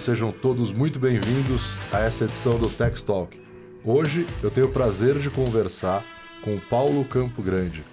sejam 0.00 0.32
todos 0.32 0.72
muito 0.72 0.98
bem-vindos 0.98 1.76
a 1.92 2.00
essa 2.00 2.24
edição 2.24 2.58
do 2.58 2.70
Tech 2.70 3.04
Talk. 3.04 3.38
Hoje 3.84 4.26
eu 4.42 4.50
tenho 4.50 4.66
o 4.66 4.72
prazer 4.72 5.18
de 5.18 5.28
conversar 5.28 6.02
com 6.42 6.58
Paulo 6.58 7.04
Campo 7.04 7.42
Grande. 7.42 7.84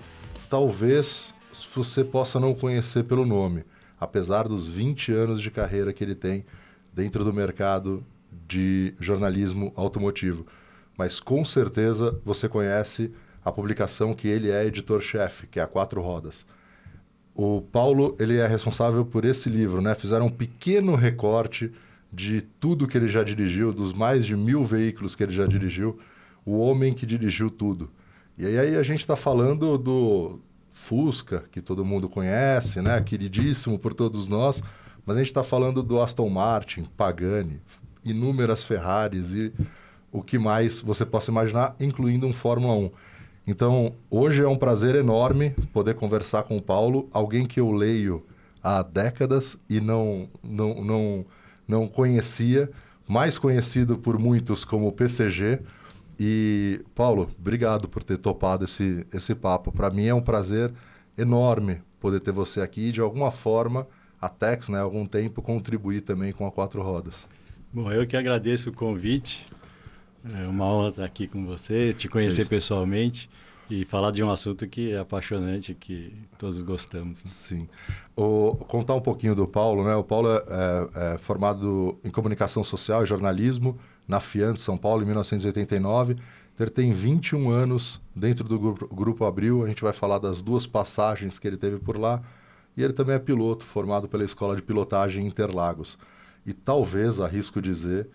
Talvez 0.50 1.34
você 1.76 2.06
possa 2.06 2.40
não 2.40 2.56
conhecer 2.56 3.04
pelo 3.04 3.26
nome, 3.26 3.66
apesar 4.00 4.48
dos 4.48 4.70
20 4.70 5.12
anos 5.12 5.42
de 5.42 5.52
carreira 5.52 5.92
que 5.92 6.02
ele 6.02 6.16
tem 6.16 6.46
dentro 6.94 7.26
do 7.26 7.34
mercado 7.34 8.02
de 8.48 8.94
jornalismo 9.02 9.74
automotivo. 9.76 10.48
Mas 10.98 11.20
com 11.20 11.44
certeza 11.44 12.18
você 12.24 12.48
conhece 12.48 13.12
a 13.44 13.52
publicação 13.52 14.14
que 14.14 14.30
ele 14.30 14.50
é 14.50 14.66
editor-chefe, 14.66 15.48
que 15.48 15.60
é 15.60 15.64
a 15.64 15.68
Quatro 15.68 16.02
Rodas. 16.02 16.46
O 17.36 17.62
Paulo 17.62 18.16
ele 18.18 18.38
é 18.38 18.48
responsável 18.48 19.06
por 19.06 19.26
esse 19.26 19.50
livro, 19.50 19.82
né? 19.82 19.94
Fizeram 19.94 20.28
um 20.28 20.32
pequeno 20.32 20.96
recorte 20.96 21.70
de 22.18 22.42
tudo 22.42 22.88
que 22.88 22.98
ele 22.98 23.08
já 23.08 23.24
dirigiu, 23.24 23.72
dos 23.72 23.94
mais 23.94 24.26
de 24.26 24.36
mil 24.36 24.66
veículos 24.66 25.16
que 25.16 25.22
ele 25.22 25.32
já 25.32 25.46
dirigiu, 25.46 26.00
o 26.44 26.58
homem 26.58 26.92
que 26.92 27.06
dirigiu 27.06 27.48
tudo. 27.48 27.92
E 28.36 28.44
aí 28.44 28.76
a 28.76 28.82
gente 28.82 29.02
está 29.02 29.16
falando 29.16 29.78
do 29.78 30.40
Fusca, 30.72 31.44
que 31.52 31.62
todo 31.62 31.86
mundo 31.86 32.10
conhece, 32.10 32.82
né? 32.82 33.00
queridíssimo 33.02 33.78
por 33.78 33.94
todos 33.94 34.28
nós, 34.28 34.64
mas 35.06 35.16
a 35.16 35.20
gente 35.20 35.28
está 35.28 35.44
falando 35.44 35.84
do 35.84 36.02
Aston 36.02 36.28
Martin, 36.28 36.88
Pagani, 36.98 37.62
inúmeras 38.04 38.64
Ferraris 38.64 39.36
e 39.36 39.54
o 40.12 40.24
que 40.24 40.40
mais 40.40 40.82
você 40.82 41.06
possa 41.06 41.30
imaginar, 41.30 41.76
incluindo 41.80 42.26
um 42.26 42.34
Fórmula 42.34 42.74
1. 42.74 42.92
Então, 43.46 43.94
hoje 44.10 44.42
é 44.42 44.48
um 44.48 44.58
prazer 44.58 44.96
enorme 44.96 45.52
poder 45.72 45.94
conversar 45.94 46.44
com 46.44 46.58
o 46.58 46.62
Paulo, 46.64 47.08
alguém 47.14 47.46
que 47.46 47.60
eu 47.60 47.72
leio 47.72 48.26
há 48.64 48.82
décadas 48.82 49.56
e 49.70 49.80
não, 49.80 50.28
não, 50.44 50.84
não, 50.84 51.26
não 51.68 51.88
conhecia, 51.88 52.70
mais 53.08 53.38
conhecido 53.38 53.98
por 53.98 54.18
muitos 54.18 54.64
como 54.64 54.92
PCG. 54.92 55.60
E, 56.20 56.84
Paulo, 56.96 57.30
obrigado 57.38 57.88
por 57.88 58.04
ter 58.04 58.18
topado 58.18 58.66
esse, 58.66 59.06
esse 59.14 59.36
papo. 59.36 59.72
Para 59.72 59.90
mim 59.90 60.06
é 60.06 60.14
um 60.14 60.22
prazer 60.22 60.74
enorme 61.18 61.82
poder 62.00 62.20
ter 62.20 62.32
você 62.32 62.62
aqui 62.62 62.90
e, 62.90 62.92
de 62.92 63.02
alguma 63.02 63.32
forma, 63.32 63.88
a 64.20 64.30
Tex, 64.30 64.70
né, 64.70 64.80
há 64.80 64.82
algum 64.82 65.06
tempo, 65.06 65.42
contribuir 65.42 66.02
também 66.02 66.32
com 66.32 66.46
a 66.48 66.52
Quatro 66.52 66.82
Rodas. 66.82 67.28
Bom, 67.72 67.92
eu 67.92 68.08
que 68.08 68.18
agradeço 68.18 68.70
o 68.70 68.74
convite. 68.74 69.46
É 70.26 70.48
uma 70.48 70.66
honra 70.66 70.90
estar 70.90 71.06
aqui 71.06 71.28
com 71.28 71.46
você, 71.46 71.94
te 71.94 72.08
conhecer 72.08 72.42
Isso. 72.42 72.50
pessoalmente 72.50 73.30
e 73.70 73.84
falar 73.84 74.12
de 74.12 74.24
um 74.24 74.30
assunto 74.30 74.68
que 74.68 74.94
é 74.94 74.98
apaixonante, 74.98 75.74
que 75.74 76.14
todos 76.38 76.62
gostamos. 76.62 77.24
Né? 77.24 77.30
Sim. 77.30 77.70
O, 78.16 78.56
contar 78.68 78.96
um 78.96 79.02
pouquinho 79.02 79.36
do 79.36 79.48
Paulo, 79.48 79.84
né? 79.84 79.96
O 79.96 80.04
Paulo 80.04 80.30
é, 80.30 80.38
é, 80.38 81.14
é 81.14 81.18
formado 81.18 81.98
em 82.04 82.10
comunicação 82.10 82.64
social 82.64 83.04
e 83.04 83.06
jornalismo 83.06 83.78
na 84.08 84.20
FIAN 84.20 84.54
de 84.54 84.62
São 84.62 84.78
Paulo 84.78 85.04
em 85.04 85.06
1989. 85.06 86.16
Ele 86.60 86.70
tem 86.70 86.94
21 86.94 87.52
anos 87.52 88.02
dentro 88.16 88.48
do 88.48 88.58
grupo, 88.58 88.88
grupo 88.96 89.26
Abril. 89.26 89.64
A 89.64 89.68
gente 89.68 89.84
vai 89.84 89.94
falar 89.94 90.18
das 90.18 90.42
duas 90.42 90.66
passagens 90.66 91.38
que 91.38 91.48
ele 91.48 91.58
teve 91.58 91.78
por 91.78 91.98
lá. 91.98 92.22
E 92.76 92.84
ele 92.84 92.94
também 92.94 93.16
é 93.16 93.20
piloto, 93.20 93.66
formado 93.66 94.08
pela 94.08 94.24
Escola 94.24 94.56
de 94.56 94.62
Pilotagem 94.62 95.26
Interlagos. 95.26 95.98
E 96.46 96.54
talvez, 96.54 97.20
arrisco 97.20 97.62
dizer, 97.62 98.08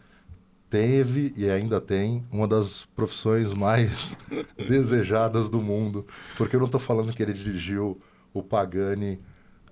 teve 0.73 1.35
e 1.37 1.51
ainda 1.51 1.83
tem 1.83 2.25
uma 2.33 2.49
das 2.49 2.87
profissões 2.97 3.53
mais 3.53 4.17
desejadas 4.57 5.51
do 5.51 5.61
mundo, 5.61 6.07
porque 6.39 6.57
eu 6.57 6.61
não 6.61 6.67
estou 6.67 6.81
falando 6.81 7.13
que 7.13 7.23
ele 7.23 7.35
dirigiu 7.35 8.01
o 8.33 8.43
Pagani 8.43 9.21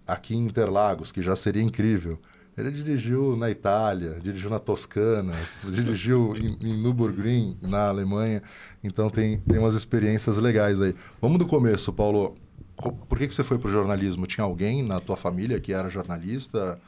aqui 0.06 0.36
em 0.36 0.44
Interlagos, 0.44 1.10
que 1.10 1.22
já 1.22 1.34
seria 1.34 1.62
incrível. 1.62 2.18
Ele 2.54 2.70
dirigiu 2.70 3.34
na 3.34 3.50
Itália, 3.50 4.18
dirigiu 4.20 4.50
na 4.50 4.58
Toscana, 4.58 5.32
dirigiu 5.72 6.34
em, 6.36 6.58
em 6.60 6.82
Nürburgring, 6.82 7.56
na 7.62 7.88
Alemanha. 7.88 8.42
Então 8.84 9.08
tem, 9.08 9.38
tem 9.38 9.58
umas 9.58 9.72
experiências 9.72 10.36
legais 10.36 10.82
aí. 10.82 10.94
Vamos 11.18 11.38
do 11.38 11.46
começo, 11.46 11.90
Paulo. 11.94 12.36
Por 12.76 13.16
que, 13.16 13.26
que 13.26 13.34
você 13.34 13.42
foi 13.42 13.58
para 13.58 13.68
o 13.68 13.72
jornalismo? 13.72 14.26
Tinha 14.26 14.44
alguém 14.44 14.82
na 14.82 15.00
tua 15.00 15.16
família 15.16 15.58
que 15.58 15.72
era 15.72 15.88
jornalista? 15.88 16.78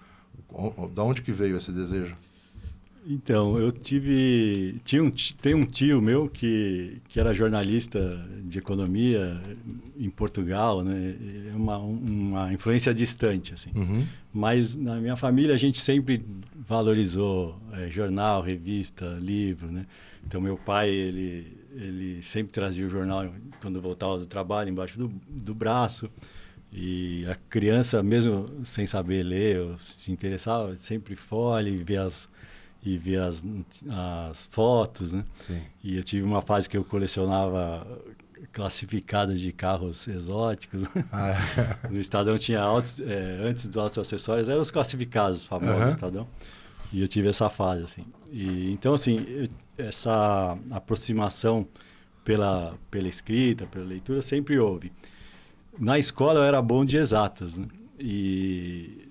Da 0.94 1.02
onde 1.02 1.22
que 1.22 1.32
veio 1.32 1.56
esse 1.56 1.72
desejo? 1.72 2.14
Então, 3.04 3.58
eu 3.58 3.72
tive. 3.72 4.80
Tinha 4.84 5.02
um, 5.02 5.10
tem 5.40 5.54
um 5.54 5.64
tio 5.64 6.00
meu 6.00 6.28
que, 6.28 7.00
que 7.08 7.18
era 7.18 7.34
jornalista 7.34 8.24
de 8.44 8.58
economia 8.58 9.42
em 9.98 10.08
Portugal, 10.08 10.84
né? 10.84 11.16
É 11.52 11.56
uma, 11.56 11.78
uma 11.78 12.52
influência 12.52 12.94
distante, 12.94 13.54
assim. 13.54 13.70
Uhum. 13.74 14.06
Mas 14.32 14.74
na 14.74 14.96
minha 14.96 15.16
família 15.16 15.54
a 15.54 15.58
gente 15.58 15.80
sempre 15.80 16.24
valorizou 16.54 17.60
é, 17.72 17.88
jornal, 17.90 18.40
revista, 18.40 19.18
livro, 19.20 19.70
né? 19.70 19.86
Então, 20.24 20.40
meu 20.40 20.56
pai, 20.56 20.88
ele, 20.88 21.58
ele 21.74 22.22
sempre 22.22 22.52
trazia 22.52 22.86
o 22.86 22.88
jornal 22.88 23.32
quando 23.60 23.80
voltava 23.80 24.18
do 24.18 24.26
trabalho 24.26 24.70
embaixo 24.70 24.96
do, 24.96 25.12
do 25.28 25.54
braço. 25.54 26.08
E 26.72 27.26
a 27.26 27.34
criança, 27.34 28.02
mesmo 28.02 28.48
sem 28.64 28.86
saber 28.86 29.22
ler 29.22 29.60
ou 29.60 29.76
se 29.76 30.10
interessava, 30.10 30.74
sempre 30.76 31.16
folha 31.16 31.68
e 31.68 31.76
vê 31.76 31.96
as 31.96 32.28
e 32.82 32.98
ver 32.98 33.20
as, 33.20 33.42
as 33.88 34.46
fotos, 34.46 35.12
né? 35.12 35.24
Sim. 35.34 35.60
E 35.82 35.96
eu 35.96 36.02
tive 36.02 36.24
uma 36.24 36.42
fase 36.42 36.68
que 36.68 36.76
eu 36.76 36.84
colecionava 36.84 37.86
classificados 38.52 39.40
de 39.40 39.52
carros 39.52 40.08
exóticos. 40.08 40.82
Ah, 41.12 41.30
é. 41.30 41.88
no 41.90 42.00
Estadão 42.00 42.36
tinha 42.36 42.60
autos, 42.60 43.00
é, 43.00 43.38
antes 43.42 43.66
dos 43.66 43.76
autos 43.76 43.98
acessórios, 43.98 44.48
eram 44.48 44.60
os 44.60 44.70
classificados, 44.70 45.38
os 45.38 45.44
famosos 45.44 45.82
uhum. 45.82 45.90
Estadão. 45.90 46.28
E 46.92 47.00
eu 47.00 47.08
tive 47.08 47.28
essa 47.28 47.48
fase, 47.48 47.84
assim. 47.84 48.04
E, 48.30 48.72
então, 48.72 48.94
assim, 48.94 49.24
eu, 49.28 49.48
essa 49.78 50.58
aproximação 50.70 51.66
pela, 52.24 52.74
pela 52.90 53.08
escrita, 53.08 53.66
pela 53.66 53.84
leitura, 53.84 54.20
sempre 54.20 54.58
houve. 54.58 54.92
Na 55.78 55.98
escola 55.98 56.40
eu 56.40 56.44
era 56.44 56.60
bom 56.60 56.84
de 56.84 56.96
exatas, 56.96 57.56
né? 57.56 57.66
E 57.98 59.08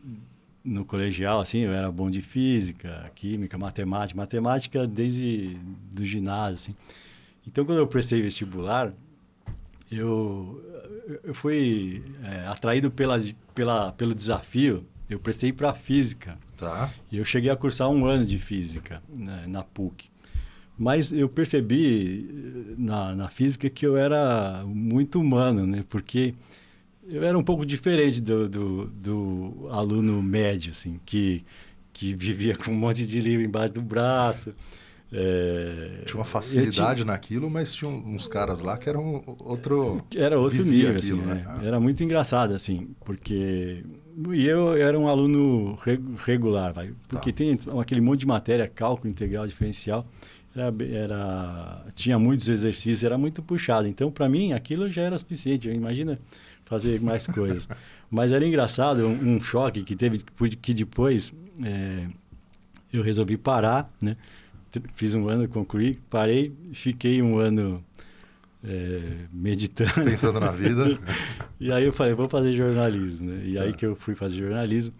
no 0.63 0.85
colegial, 0.85 1.41
assim, 1.41 1.59
eu 1.59 1.71
era 1.71 1.91
bom 1.91 2.09
de 2.09 2.21
física, 2.21 3.11
química, 3.15 3.57
matemática, 3.57 4.17
matemática 4.17 4.87
desde 4.87 5.57
do 5.91 6.05
ginásio, 6.05 6.55
assim. 6.55 6.75
Então, 7.47 7.65
quando 7.65 7.79
eu 7.79 7.87
prestei 7.87 8.21
vestibular, 8.21 8.93
eu, 9.91 10.63
eu 11.23 11.33
fui 11.33 12.03
é, 12.23 12.47
atraído 12.47 12.91
pela, 12.91 13.19
pela, 13.53 13.91
pelo 13.93 14.13
desafio. 14.13 14.85
Eu 15.09 15.19
prestei 15.19 15.51
para 15.51 15.73
física. 15.73 16.37
Tá. 16.55 16.91
E 17.11 17.17
eu 17.17 17.25
cheguei 17.25 17.49
a 17.49 17.55
cursar 17.55 17.89
um 17.89 18.05
ano 18.05 18.25
de 18.25 18.37
física 18.37 19.01
né, 19.09 19.45
na 19.47 19.63
PUC. 19.63 20.09
Mas 20.77 21.11
eu 21.11 21.27
percebi 21.27 22.75
na, 22.77 23.13
na 23.13 23.27
física 23.27 23.69
que 23.69 23.85
eu 23.85 23.97
era 23.97 24.63
muito 24.65 25.19
humano, 25.19 25.67
né? 25.67 25.83
Porque 25.89 26.33
eu 27.11 27.23
era 27.23 27.37
um 27.37 27.43
pouco 27.43 27.65
diferente 27.65 28.21
do, 28.21 28.47
do, 28.47 28.85
do, 28.87 29.67
aluno 29.69 30.21
médio, 30.23 30.71
assim, 30.71 30.99
que, 31.05 31.43
que 31.91 32.15
vivia 32.15 32.55
com 32.55 32.71
um 32.71 32.75
monte 32.75 33.05
de 33.05 33.19
livro 33.19 33.43
embaixo 33.45 33.73
do 33.73 33.81
braço. 33.81 34.53
É, 35.13 36.03
tinha 36.05 36.17
uma 36.17 36.23
facilidade 36.23 37.01
tinha... 37.01 37.05
naquilo, 37.05 37.49
mas 37.49 37.75
tinha 37.75 37.91
uns 37.91 38.29
caras 38.29 38.61
lá 38.61 38.77
que 38.77 38.87
eram 38.87 39.21
outro. 39.39 40.01
Era 40.15 40.39
outro 40.39 40.63
nível, 40.63 40.95
aquilo, 40.95 41.19
assim, 41.19 41.27
né? 41.27 41.43
né? 41.45 41.67
Era 41.67 41.81
muito 41.81 42.01
engraçado, 42.01 42.55
assim, 42.55 42.95
porque. 43.03 43.83
E 44.33 44.45
eu 44.45 44.73
era 44.73 44.97
um 44.97 45.09
aluno 45.09 45.77
regular, 46.25 46.73
vai, 46.73 46.93
porque 47.09 47.31
tá. 47.33 47.37
tem 47.37 47.59
aquele 47.79 47.99
monte 47.99 48.21
de 48.21 48.27
matéria, 48.27 48.67
cálculo 48.69 49.09
integral 49.09 49.45
diferencial. 49.45 50.07
Era, 50.55 50.73
era, 50.93 51.85
tinha 51.95 52.19
muitos 52.19 52.47
exercícios, 52.47 53.03
era 53.03 53.17
muito 53.17 53.41
puxado. 53.41 53.87
Então, 53.87 54.11
para 54.11 54.27
mim, 54.29 54.53
aquilo 54.53 54.89
já 54.89 55.01
era 55.01 55.17
suficiente. 55.17 55.69
Imagina 55.69 56.19
fazer 56.71 57.01
mais 57.01 57.27
coisas. 57.27 57.67
Mas 58.09 58.31
era 58.31 58.47
engraçado, 58.47 59.05
um, 59.05 59.35
um, 59.35 59.39
choque 59.41 59.83
que 59.83 59.93
teve, 59.93 60.23
que 60.61 60.73
depois 60.73 61.33
é, 61.61 62.07
eu 62.93 63.03
resolvi 63.03 63.35
parar, 63.35 63.91
né? 64.01 64.15
Fiz 64.95 65.13
um 65.13 65.27
ano, 65.27 65.49
concluí, 65.49 65.99
parei, 66.09 66.55
fiquei 66.71 67.21
um 67.21 67.37
ano 67.37 67.83
é, 68.63 69.25
meditando. 69.33 70.05
Pensando 70.05 70.39
na 70.39 70.51
vida. 70.51 70.97
e 71.59 71.69
aí 71.73 71.83
eu 71.83 71.91
falei, 71.91 72.13
vou 72.13 72.29
fazer 72.29 72.53
jornalismo, 72.53 73.29
né? 73.29 73.43
E 73.45 73.55
tá. 73.55 73.63
aí 73.63 73.73
que 73.73 73.85
eu 73.85 73.93
fui 73.93 74.15
fazer 74.15 74.37
jornalismo. 74.37 74.93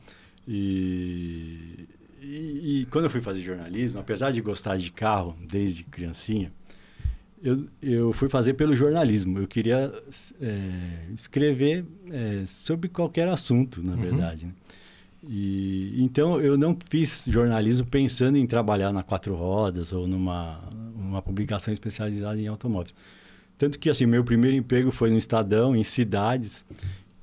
E, 0.46 1.88
e, 2.22 2.82
e, 2.82 2.86
quando 2.88 3.06
eu 3.06 3.10
fui 3.10 3.22
fazer 3.22 3.40
jornalismo, 3.40 3.98
apesar 3.98 4.32
de 4.32 4.42
gostar 4.42 4.76
de 4.76 4.92
carro 4.92 5.38
desde 5.50 5.86
criancinha, 5.86 6.52
eu, 7.44 7.68
eu 7.82 8.14
fui 8.14 8.30
fazer 8.30 8.54
pelo 8.54 8.76
jornalismo. 8.76 9.40
Eu 9.40 9.48
queria 9.48 9.92
é, 10.40 11.14
escrever 11.16 11.86
é, 12.10 12.44
sobre 12.46 12.88
qualquer 12.88 13.28
assunto, 13.28 13.82
na 13.82 13.94
uhum. 13.94 14.02
verdade. 14.02 14.46
Né? 14.46 14.52
E, 15.28 15.96
então, 16.04 16.40
eu 16.40 16.58
não 16.58 16.78
fiz 16.90 17.26
jornalismo 17.28 17.88
pensando 17.88 18.38
em 18.38 18.46
trabalhar 18.46 18.92
na 18.92 19.04
Quatro 19.04 19.36
Rodas 19.36 19.92
ou 19.92 20.08
numa 20.08 20.60
uma 20.96 21.22
publicação 21.22 21.74
especializada 21.74 22.40
em 22.40 22.48
automóveis. 22.48 22.96
Tanto 23.58 23.78
que, 23.78 23.90
assim, 23.90 24.06
meu 24.06 24.24
primeiro 24.24 24.56
emprego 24.56 24.92
foi 24.92 25.10
no 25.10 25.18
Estadão, 25.18 25.76
em 25.76 25.84
cidades. 25.84 26.66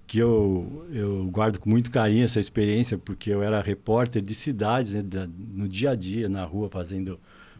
que 0.06 0.18
eu, 0.18 0.86
eu 0.92 1.26
guardo 1.26 1.58
com 1.58 1.68
muito 1.68 1.90
carinho 1.90 2.24
essa 2.24 2.40
experiência, 2.40 2.96
porque 2.96 3.30
eu 3.30 3.42
era 3.42 3.60
repórter 3.60 4.22
de 4.22 4.34
cidades, 4.34 4.92
né, 4.92 5.02
da, 5.02 5.26
no 5.26 5.68
dia 5.68 5.90
a 5.90 5.94
dia, 5.94 6.28
na 6.28 6.44
rua, 6.44 6.68
fazendo 6.70 7.18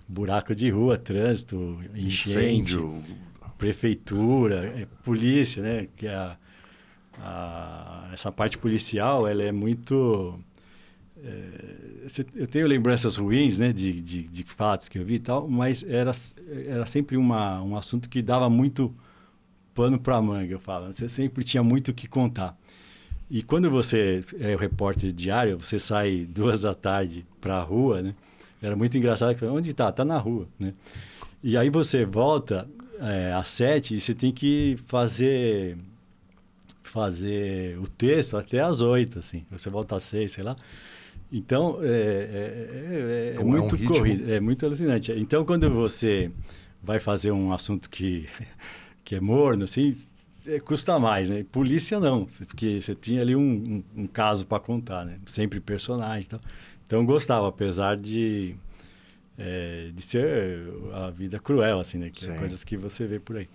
buraco 0.09 0.55
de 0.55 0.71
rua, 0.71 0.97
trânsito, 0.97 1.79
enchente, 1.95 2.75
Incêndio. 2.75 3.01
prefeitura, 3.59 4.73
é, 4.77 4.87
polícia, 5.05 5.63
né? 5.63 5.89
Que 5.95 6.07
é 6.07 6.15
a, 6.15 6.39
a, 7.19 8.11
essa 8.13 8.33
parte 8.33 8.57
policial, 8.57 9.27
ela 9.29 9.43
é 9.43 9.53
muito... 9.53 10.39
É, 11.23 12.09
eu 12.35 12.47
tenho 12.47 12.67
lembranças 12.67 13.17
ruins, 13.17 13.59
né, 13.59 13.73
de, 13.73 14.01
de, 14.01 14.23
de, 14.23 14.45
fatos 14.45 14.89
que 14.89 14.99
eu 14.99 15.05
vi 15.05 15.15
e 15.15 15.19
tal, 15.19 15.49
mas 15.49 15.83
era, 15.83 16.13
era 16.67 16.87
sempre 16.87 17.17
uma, 17.17 17.61
um 17.61 17.77
assunto 17.77 18.09
que 18.09 18.23
dava 18.23 18.49
muito 18.49 18.95
pano 19.75 19.99
para 19.99 20.23
manga, 20.23 20.53
eu 20.53 20.61
falo. 20.61 20.93
Você 20.93 21.09
sempre 21.09 21.43
tinha 21.43 21.63
muito 21.63 21.89
o 21.89 21.95
que 21.95 22.07
contar. 22.07 22.57
E 23.29 23.43
quando 23.43 23.69
você 23.69 24.25
é 24.41 24.55
o 24.55 24.59
repórter 24.59 25.13
diário, 25.13 25.61
você 25.61 25.79
sai 25.79 26.25
duas 26.25 26.61
da 26.63 26.75
tarde 26.75 27.27
para 27.41 27.57
a 27.57 27.63
rua, 27.63 28.01
né? 28.01 28.15
Era 28.63 28.77
muito 28.77 28.97
engraçado. 28.97 29.37
Onde 29.53 29.71
está? 29.71 29.89
Está 29.89 30.05
na 30.05 30.19
rua, 30.19 30.49
né? 30.59 30.75
E 31.43 31.57
aí 31.57 31.71
você 31.71 32.05
volta 32.05 32.69
é, 33.01 33.33
às 33.33 33.49
sete 33.49 33.95
e 33.95 34.01
você 34.01 34.15
tem 34.15 34.33
que 34.33 34.77
fazer 34.87 35.79
fazer 36.83 37.79
o 37.79 37.87
texto 37.87 38.37
até 38.37 38.61
às 38.61 38.81
oito, 38.81 39.19
assim. 39.19 39.45
Você 39.51 39.69
volta 39.69 39.97
às 39.97 40.05
seis, 40.05 40.33
sei 40.33 40.43
lá. 40.43 40.57
Então, 41.31 41.79
é, 41.83 41.87
é, 41.87 43.35
é, 43.37 43.41
é 43.41 43.45
muito 43.45 43.77
um 43.77 43.87
corrido, 43.87 44.33
é 44.33 44.41
muito 44.41 44.65
alucinante. 44.65 45.13
Então, 45.13 45.45
quando 45.45 45.71
você 45.71 46.31
vai 46.83 46.99
fazer 46.99 47.31
um 47.31 47.53
assunto 47.53 47.91
que, 47.91 48.27
que 49.05 49.15
é 49.15 49.21
morno, 49.21 49.65
assim, 49.65 49.95
custa 50.65 50.99
mais, 50.99 51.29
né? 51.29 51.45
Polícia 51.53 52.01
não, 52.01 52.25
porque 52.25 52.81
você 52.81 52.95
tinha 52.95 53.21
ali 53.21 53.37
um, 53.37 53.83
um, 53.97 54.03
um 54.03 54.07
caso 54.07 54.47
para 54.47 54.59
contar, 54.59 55.05
né? 55.05 55.19
Sempre 55.27 55.61
personagem 55.61 56.25
e 56.25 56.29
tal. 56.29 56.41
Então, 56.89 57.05
gostava, 57.05 57.47
apesar 57.47 57.99
de, 57.99 58.57
é, 59.37 59.91
de 59.95 60.01
ser 60.01 60.73
a 60.95 61.11
vida 61.11 61.39
cruel, 61.39 61.81
assim, 61.81 61.99
né? 61.99 62.09
Que 62.11 62.27
é 62.27 62.35
coisas 62.39 62.65
que 62.65 62.79
você 62.79 63.07
vê 63.07 63.21
por 63.21 63.37
aí. 63.37 63.47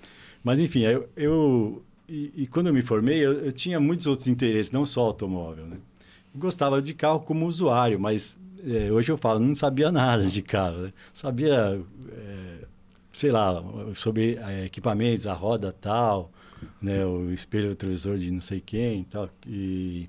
Mas, 0.44 0.60
enfim, 0.60 0.82
eu... 0.82 1.10
eu 1.18 1.84
e, 2.08 2.32
e, 2.36 2.48
quando 2.48 2.68
eu 2.68 2.74
me 2.74 2.84
formei, 2.84 3.26
eu, 3.26 3.46
eu, 3.46 3.52
tinha 3.52 3.80
muitos 3.80 4.06
outros 4.08 4.28
interesses, 4.28 4.72
não 4.72 4.86
só 4.86 5.02
automóvel, 5.02 5.66
né? 5.66 5.78
gostava 6.36 6.82
de 6.82 6.94
carro 6.94 7.22
como 7.22 7.48
usuário, 7.48 8.00
mas 8.00 8.38
é, 8.64 8.92
hoje 8.92 9.12
eu 9.12 9.18
falo, 9.18 9.40
não 9.40 9.56
sabia 9.56 9.92
nada 9.92 10.26
de 10.26 10.42
carro. 10.42 10.78
Né? 10.84 10.94
Sabia, 11.14 11.82
é, 12.12 12.66
sei 13.12 13.32
lá, 13.32 13.64
sobre 13.96 14.38
é, 14.42 14.66
equipamentos, 14.66 15.28
a 15.28 15.34
roda 15.34 15.72
tal, 15.72 16.32
né? 16.80 17.04
o 17.04 17.32
espelho 17.32 17.72
o 17.72 17.76
televisor 17.76 18.18
de 18.18 18.32
não 18.32 18.42
sei 18.42 18.60
quem 18.60 19.04
tal. 19.06 19.28
E, 19.48 20.08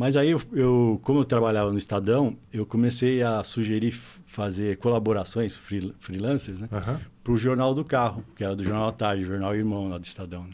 mas 0.00 0.16
aí, 0.16 0.30
eu, 0.30 0.40
eu, 0.54 1.00
como 1.02 1.20
eu 1.20 1.24
trabalhava 1.26 1.70
no 1.70 1.76
Estadão, 1.76 2.34
eu 2.50 2.64
comecei 2.64 3.22
a 3.22 3.42
sugerir 3.42 3.92
fazer 3.92 4.78
colaborações 4.78 5.58
free, 5.58 5.94
freelancers 5.98 6.62
né? 6.62 6.70
uhum. 6.72 6.98
para 7.22 7.32
o 7.34 7.36
Jornal 7.36 7.74
do 7.74 7.84
Carro, 7.84 8.24
que 8.34 8.42
era 8.42 8.56
do 8.56 8.64
Jornal 8.64 8.88
à 8.88 8.92
Tarde, 8.92 9.24
Jornal 9.24 9.54
Irmão 9.54 9.90
lá 9.90 9.98
do 9.98 10.04
Estadão. 10.06 10.44
Né? 10.44 10.52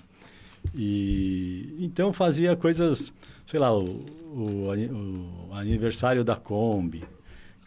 E 0.75 1.77
então 1.79 2.13
fazia 2.13 2.57
coisas, 2.57 3.13
sei 3.47 3.61
lá, 3.61 3.73
o, 3.73 3.85
o, 3.85 5.49
o 5.49 5.55
aniversário 5.55 6.25
da 6.25 6.35
Kombi, 6.35 7.05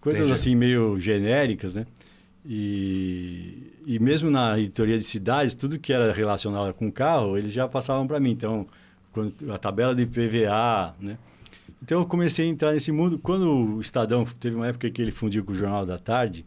coisas 0.02 0.24
Entendi. 0.24 0.34
assim 0.34 0.56
meio 0.56 1.00
genéricas, 1.00 1.78
né? 1.78 1.88
E, 2.46 3.72
e 3.86 4.00
mesmo 4.00 4.30
na 4.30 4.60
editoria 4.60 4.98
de 4.98 5.04
cidades, 5.06 5.56
tudo 5.56 5.80
que 5.80 5.94
era 5.94 6.12
relacionado 6.12 6.74
com 6.74 6.92
carro, 6.92 7.38
eles 7.38 7.54
já 7.54 7.70
passavam 7.70 8.06
para 8.06 8.20
mim. 8.20 8.32
Então, 8.32 8.68
quando, 9.14 9.34
a 9.50 9.58
tabela 9.58 9.96
de 9.96 10.06
PVA, 10.06 10.94
né? 11.00 11.18
Então 11.82 12.00
eu 12.00 12.06
comecei 12.06 12.46
a 12.46 12.50
entrar 12.50 12.74
nesse 12.74 12.92
mundo. 12.92 13.18
Quando 13.18 13.76
o 13.76 13.82
Estadão 13.82 14.26
teve 14.26 14.56
uma 14.56 14.68
época 14.68 14.90
que 14.90 15.02
ele 15.02 15.12
fundiu 15.12 15.44
com 15.44 15.52
o 15.52 15.56
Jornal 15.56 15.86
da 15.86 15.98
Tarde, 15.98 16.46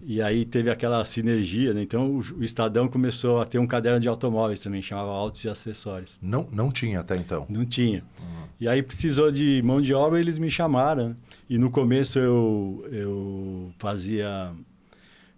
e 0.00 0.22
aí 0.22 0.44
teve 0.44 0.70
aquela 0.70 1.04
sinergia, 1.04 1.74
né? 1.74 1.82
Então 1.82 2.10
o, 2.10 2.18
o, 2.18 2.44
Estadão 2.44 2.86
começou 2.86 3.40
a 3.40 3.44
ter 3.44 3.58
um 3.58 3.66
caderno 3.66 3.98
de 3.98 4.08
automóveis 4.08 4.60
também, 4.60 4.80
chamava 4.80 5.10
Autos 5.10 5.42
e 5.44 5.48
Acessórios. 5.48 6.16
Não, 6.22 6.46
não 6.52 6.70
tinha 6.70 7.00
até 7.00 7.16
então? 7.16 7.46
Não 7.48 7.64
tinha. 7.64 8.04
Uhum. 8.20 8.44
E 8.60 8.68
aí 8.68 8.82
precisou 8.82 9.32
de 9.32 9.60
mão 9.64 9.80
de 9.80 9.92
obra, 9.92 10.20
eles 10.20 10.38
me 10.38 10.50
chamaram. 10.50 11.08
Né? 11.08 11.16
E 11.50 11.58
no 11.58 11.70
começo 11.70 12.18
eu, 12.18 12.86
eu 12.92 13.72
fazia 13.78 14.52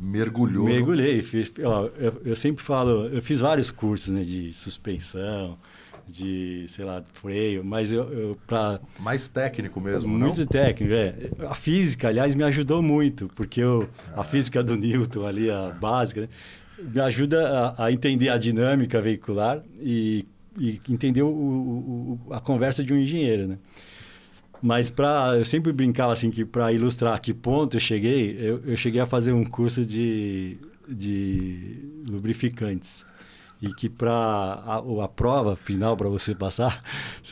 mergulhou. 0.00 0.64
Mergulhei. 0.64 1.22
Fiz, 1.22 1.52
ó, 1.62 1.86
eu, 1.98 2.22
eu, 2.24 2.36
sempre 2.36 2.62
falo, 2.62 3.06
eu 3.06 3.22
fiz 3.22 3.40
vários 3.40 3.70
cursos 3.70 4.08
né, 4.12 4.22
de 4.22 4.52
suspensão, 4.52 5.58
de, 6.06 6.66
sei 6.68 6.84
lá, 6.84 7.02
freio, 7.12 7.64
mas 7.64 7.92
eu, 7.92 8.12
eu 8.12 8.38
para 8.46 8.80
mais 9.00 9.28
técnico 9.28 9.80
mesmo, 9.80 10.16
muito 10.16 10.40
não? 10.40 10.46
técnico, 10.46 10.92
é. 10.92 11.14
A 11.46 11.54
física, 11.54 12.08
aliás, 12.08 12.34
me 12.34 12.44
ajudou 12.44 12.82
muito, 12.82 13.28
porque 13.34 13.60
eu, 13.60 13.88
ah. 14.14 14.20
a 14.20 14.24
física 14.24 14.62
do 14.62 14.76
Newton 14.76 15.24
ali, 15.26 15.50
a 15.50 15.70
básica, 15.70 16.22
né, 16.22 16.28
me 16.78 17.00
ajuda 17.00 17.48
a, 17.48 17.86
a, 17.86 17.92
entender 17.92 18.28
a 18.28 18.36
dinâmica 18.36 19.00
veicular 19.00 19.62
e, 19.80 20.26
e 20.58 20.80
entender 20.88 21.22
o, 21.22 21.28
o, 21.28 22.20
a 22.32 22.40
conversa 22.40 22.82
de 22.84 22.92
um 22.92 22.98
engenheiro, 22.98 23.48
né? 23.48 23.58
Mas 24.62 24.88
para 24.88 25.36
eu 25.36 25.44
sempre 25.44 25.72
brincava 25.72 26.12
assim 26.12 26.30
que 26.30 26.44
para 26.44 26.72
ilustrar 26.72 27.14
a 27.14 27.18
que 27.18 27.34
ponto 27.34 27.76
eu 27.76 27.80
cheguei, 27.80 28.36
eu, 28.40 28.62
eu 28.64 28.76
cheguei 28.76 29.00
a 29.00 29.06
fazer 29.06 29.32
um 29.32 29.44
curso 29.44 29.84
de, 29.84 30.56
de 30.88 31.80
lubrificantes 32.08 33.04
e 33.64 33.74
que 33.74 33.88
para 33.88 34.12
a, 34.12 34.78
a, 35.04 35.08
prova 35.08 35.56
final 35.56 35.96
para 35.96 36.08
você 36.08 36.34
passar, 36.34 36.82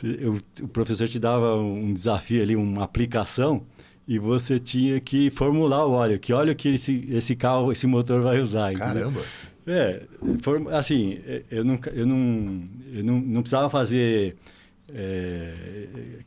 eu, 0.03 0.37
o 0.61 0.67
professor 0.67 1.07
te 1.07 1.19
dava 1.19 1.55
um 1.55 1.93
desafio 1.93 2.41
ali, 2.41 2.55
uma 2.55 2.83
aplicação 2.83 3.63
e 4.07 4.19
você 4.19 4.59
tinha 4.59 4.99
que 4.99 5.29
formular 5.29 5.85
o 5.85 5.91
óleo, 5.91 6.19
que 6.19 6.33
óleo 6.33 6.55
que 6.55 6.69
esse, 6.69 7.07
esse 7.09 7.35
carro, 7.35 7.71
esse 7.71 7.87
motor 7.87 8.21
vai 8.21 8.41
usar. 8.41 8.73
Caramba. 8.73 9.21
É, 9.65 10.03
for, 10.41 10.73
assim, 10.73 11.19
eu 11.49 11.63
não, 11.63 11.79
eu 11.93 12.05
não, 12.05 12.63
eu 12.93 13.03
não, 13.03 13.19
não 13.19 13.41
precisava 13.41 13.69
fazer 13.69 14.35
é, 14.93 15.53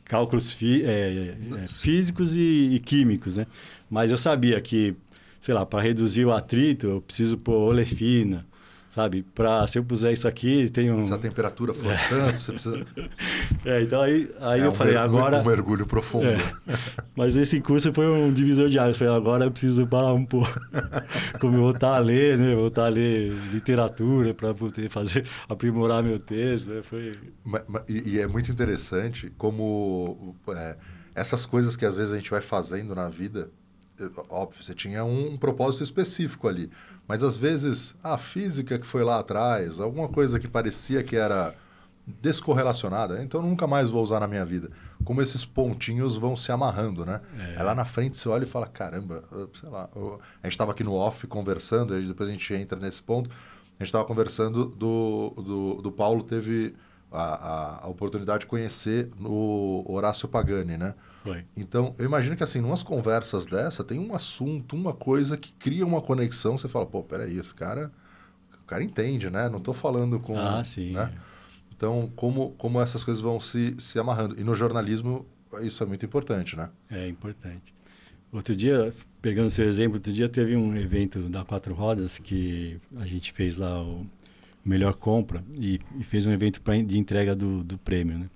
cálculos 0.03 0.53
fi, 0.53 0.81
é, 0.83 1.35
é, 1.63 1.67
físicos 1.67 2.35
e, 2.35 2.71
e, 2.73 2.79
químicos, 2.79 3.37
né? 3.37 3.45
Mas 3.89 4.09
eu 4.09 4.17
sabia 4.17 4.59
que, 4.59 4.95
sei 5.39 5.53
lá, 5.53 5.65
para 5.65 5.83
reduzir 5.83 6.25
o 6.25 6.31
atrito, 6.31 6.87
eu 6.87 7.01
preciso 7.01 7.37
pôr 7.37 7.53
olefina, 7.53 8.45
sabe? 8.97 9.21
Para 9.21 9.67
se 9.67 9.77
eu 9.77 9.83
puser 9.83 10.11
isso 10.11 10.27
aqui, 10.27 10.71
tem 10.71 10.91
um... 10.91 11.03
Se 11.03 11.13
a 11.13 11.19
temperatura 11.19 11.71
for 11.71 11.91
é. 11.91 11.97
tanto, 12.09 12.39
você 12.39 12.51
precisa... 12.51 12.85
É, 13.63 13.81
então 13.81 14.01
aí, 14.01 14.31
aí 14.39 14.61
é 14.61 14.65
eu 14.65 14.71
um 14.71 14.73
falei, 14.73 14.93
mergulho, 14.93 15.19
agora... 15.19 15.41
Um 15.41 15.45
mergulho 15.45 15.85
profundo. 15.85 16.27
É. 16.27 16.37
Mas 17.15 17.35
esse 17.35 17.61
curso 17.61 17.93
foi 17.93 18.07
um 18.07 18.33
divisor 18.33 18.69
de 18.69 18.79
águas. 18.79 18.95
Eu 18.95 18.99
falei, 18.99 19.13
agora 19.13 19.45
eu 19.45 19.51
preciso 19.51 19.85
parar 19.85 20.13
um 20.13 20.25
pouco. 20.25 20.49
Como 21.39 21.55
eu 21.55 21.61
voltar 21.61 21.95
a 21.95 21.99
ler, 21.99 22.39
né? 22.39 22.55
Voltar 22.55 22.85
a 22.85 22.89
ler 22.89 23.31
literatura 23.51 24.33
para 24.33 24.53
poder 24.53 24.89
fazer, 24.89 25.27
aprimorar 25.47 26.01
meu 26.01 26.17
texto, 26.17 26.73
né? 26.73 26.81
Foi... 26.81 27.13
Mas, 27.43 27.63
mas, 27.67 27.83
e, 27.87 28.19
é 28.19 28.25
muito 28.25 28.51
interessante 28.51 29.31
como 29.37 30.35
é, 30.49 30.75
essas 31.13 31.45
coisas 31.45 31.75
que 31.75 31.85
às 31.85 31.97
vezes 31.97 32.13
a 32.13 32.17
gente 32.17 32.31
vai 32.31 32.41
fazendo 32.41 32.95
na 32.95 33.09
vida, 33.09 33.51
óbvio, 34.29 34.63
você 34.63 34.73
tinha 34.73 35.03
um 35.03 35.37
propósito 35.37 35.83
específico 35.83 36.47
ali. 36.47 36.69
Mas 37.07 37.23
às 37.23 37.37
vezes 37.37 37.95
a 38.03 38.17
física 38.17 38.77
que 38.77 38.85
foi 38.85 39.03
lá 39.03 39.19
atrás, 39.19 39.79
alguma 39.79 40.07
coisa 40.07 40.39
que 40.39 40.47
parecia 40.47 41.03
que 41.03 41.15
era 41.15 41.55
descorrelacionada, 42.05 43.21
então 43.21 43.41
nunca 43.41 43.67
mais 43.67 43.89
vou 43.89 44.01
usar 44.01 44.19
na 44.19 44.27
minha 44.27 44.45
vida. 44.45 44.71
Como 45.03 45.21
esses 45.21 45.43
pontinhos 45.43 46.15
vão 46.15 46.35
se 46.35 46.51
amarrando, 46.51 47.05
né? 47.05 47.21
É. 47.37 47.57
Aí 47.57 47.63
lá 47.63 47.75
na 47.75 47.85
frente 47.85 48.17
você 48.17 48.29
olha 48.29 48.43
e 48.43 48.47
fala, 48.47 48.65
caramba, 48.65 49.23
sei 49.53 49.69
lá. 49.69 49.89
A 50.41 50.47
gente 50.47 50.53
estava 50.53 50.71
aqui 50.71 50.83
no 50.83 50.93
off 50.93 51.27
conversando, 51.27 51.97
e 51.99 52.07
depois 52.07 52.29
a 52.29 52.31
gente 52.31 52.53
entra 52.53 52.79
nesse 52.79 53.03
ponto. 53.03 53.29
A 53.29 53.83
gente 53.83 53.89
estava 53.89 54.05
conversando 54.05 54.65
do, 54.65 55.33
do, 55.35 55.81
do 55.81 55.91
Paulo 55.91 56.23
teve 56.23 56.75
a, 57.11 57.21
a, 57.21 57.85
a, 57.85 57.87
oportunidade 57.87 58.41
de 58.41 58.47
conhecer 58.47 59.09
o 59.19 59.83
Horácio 59.87 60.27
Pagani, 60.27 60.77
né? 60.77 60.93
Foi. 61.23 61.43
Então, 61.55 61.95
eu 61.97 62.05
imagino 62.05 62.35
que 62.35 62.43
assim, 62.43 62.61
numas 62.61 62.83
conversas 62.83 63.45
dessa, 63.45 63.83
tem 63.83 63.99
um 63.99 64.13
assunto, 64.13 64.75
uma 64.75 64.93
coisa 64.93 65.37
que 65.37 65.53
cria 65.53 65.85
uma 65.85 66.01
conexão, 66.01 66.57
você 66.57 66.67
fala, 66.67 66.85
pô, 66.85 67.03
peraí, 67.03 67.37
esse 67.37 67.53
cara, 67.53 67.91
o 68.61 68.65
cara 68.65 68.83
entende, 68.83 69.29
né? 69.29 69.49
Não 69.49 69.57
estou 69.57 69.73
falando 69.73 70.19
com... 70.19 70.37
Ah, 70.37 70.63
sim. 70.63 70.91
Né? 70.91 71.13
Então, 71.75 72.11
como, 72.15 72.51
como 72.57 72.81
essas 72.81 73.03
coisas 73.03 73.21
vão 73.21 73.39
se, 73.39 73.75
se 73.79 73.99
amarrando. 73.99 74.39
E 74.39 74.43
no 74.43 74.55
jornalismo, 74.55 75.25
isso 75.61 75.83
é 75.83 75.85
muito 75.85 76.05
importante, 76.05 76.55
né? 76.55 76.69
É 76.89 77.07
importante. 77.07 77.73
Outro 78.31 78.55
dia, 78.55 78.93
pegando 79.21 79.49
seu 79.49 79.65
exemplo, 79.65 79.95
outro 79.95 80.11
dia 80.11 80.27
teve 80.27 80.55
um 80.55 80.75
evento 80.75 81.29
da 81.29 81.45
Quatro 81.45 81.73
Rodas 81.73 82.19
que 82.19 82.79
a 82.97 83.05
gente 83.05 83.31
fez 83.31 83.57
lá 83.57 83.81
o 83.81 84.05
Melhor 84.67 84.95
Compra 84.95 85.43
e, 85.57 85.79
e 85.97 86.03
fez 86.03 86.25
um 86.25 86.31
evento 86.31 86.61
pra, 86.61 86.79
de 86.81 86.97
entrega 86.97 87.35
do, 87.35 87.63
do 87.63 87.77
prêmio, 87.77 88.17
né? 88.19 88.29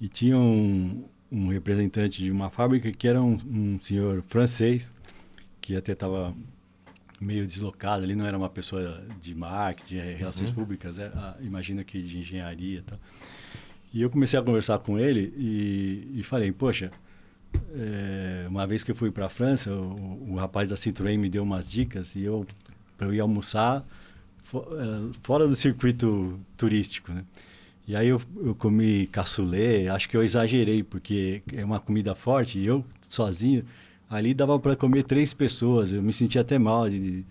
E 0.00 0.08
tinha 0.08 0.38
um, 0.38 1.04
um 1.30 1.48
representante 1.48 2.22
de 2.22 2.30
uma 2.30 2.48
fábrica 2.48 2.90
que 2.90 3.06
era 3.06 3.20
um, 3.20 3.36
um 3.46 3.78
senhor 3.80 4.22
francês, 4.22 4.92
que 5.60 5.76
até 5.76 5.92
estava 5.92 6.34
meio 7.20 7.46
deslocado, 7.46 8.04
ele 8.04 8.14
não 8.14 8.24
era 8.24 8.36
uma 8.36 8.48
pessoa 8.48 9.04
de 9.20 9.34
marketing, 9.34 9.96
de 9.96 10.14
relações 10.14 10.48
uhum. 10.48 10.54
públicas, 10.54 10.96
era, 10.96 11.36
é, 11.38 11.44
imagina 11.44 11.84
que 11.84 12.00
de 12.00 12.18
engenharia 12.18 12.78
e 12.78 12.82
tal. 12.82 12.98
E 13.92 14.00
eu 14.00 14.08
comecei 14.08 14.38
a 14.38 14.42
conversar 14.42 14.78
com 14.78 14.98
ele 14.98 15.34
e, 15.36 16.20
e 16.20 16.22
falei, 16.22 16.50
poxa, 16.50 16.90
é, 17.74 18.46
uma 18.48 18.66
vez 18.66 18.82
que 18.82 18.90
eu 18.90 18.94
fui 18.94 19.10
para 19.10 19.26
a 19.26 19.28
França, 19.28 19.74
o, 19.74 20.32
o, 20.32 20.36
rapaz 20.36 20.68
da 20.68 20.76
Citroën 20.76 21.18
me 21.18 21.28
deu 21.28 21.42
umas 21.42 21.68
dicas 21.68 22.14
e 22.14 22.22
eu 22.22 22.46
para 22.96 23.08
eu 23.08 23.14
ir 23.14 23.20
almoçar 23.20 23.84
fora 25.22 25.46
do 25.46 25.54
circuito 25.54 26.38
turístico, 26.56 27.12
né? 27.12 27.24
E 27.86 27.96
aí 27.96 28.08
eu, 28.08 28.20
eu 28.44 28.54
comi 28.54 29.06
cassoulet, 29.06 29.88
acho 29.88 30.08
que 30.08 30.16
eu 30.16 30.22
exagerei 30.22 30.82
porque 30.82 31.42
é 31.54 31.64
uma 31.64 31.80
comida 31.80 32.14
forte 32.14 32.58
e 32.58 32.66
eu 32.66 32.84
sozinho 33.08 33.64
ali 34.08 34.32
dava 34.32 34.58
para 34.58 34.76
comer 34.76 35.02
três 35.04 35.34
pessoas, 35.34 35.92
eu 35.92 36.02
me 36.02 36.12
sentia 36.12 36.40
até 36.40 36.58
mal 36.58 36.88
de, 36.88 37.24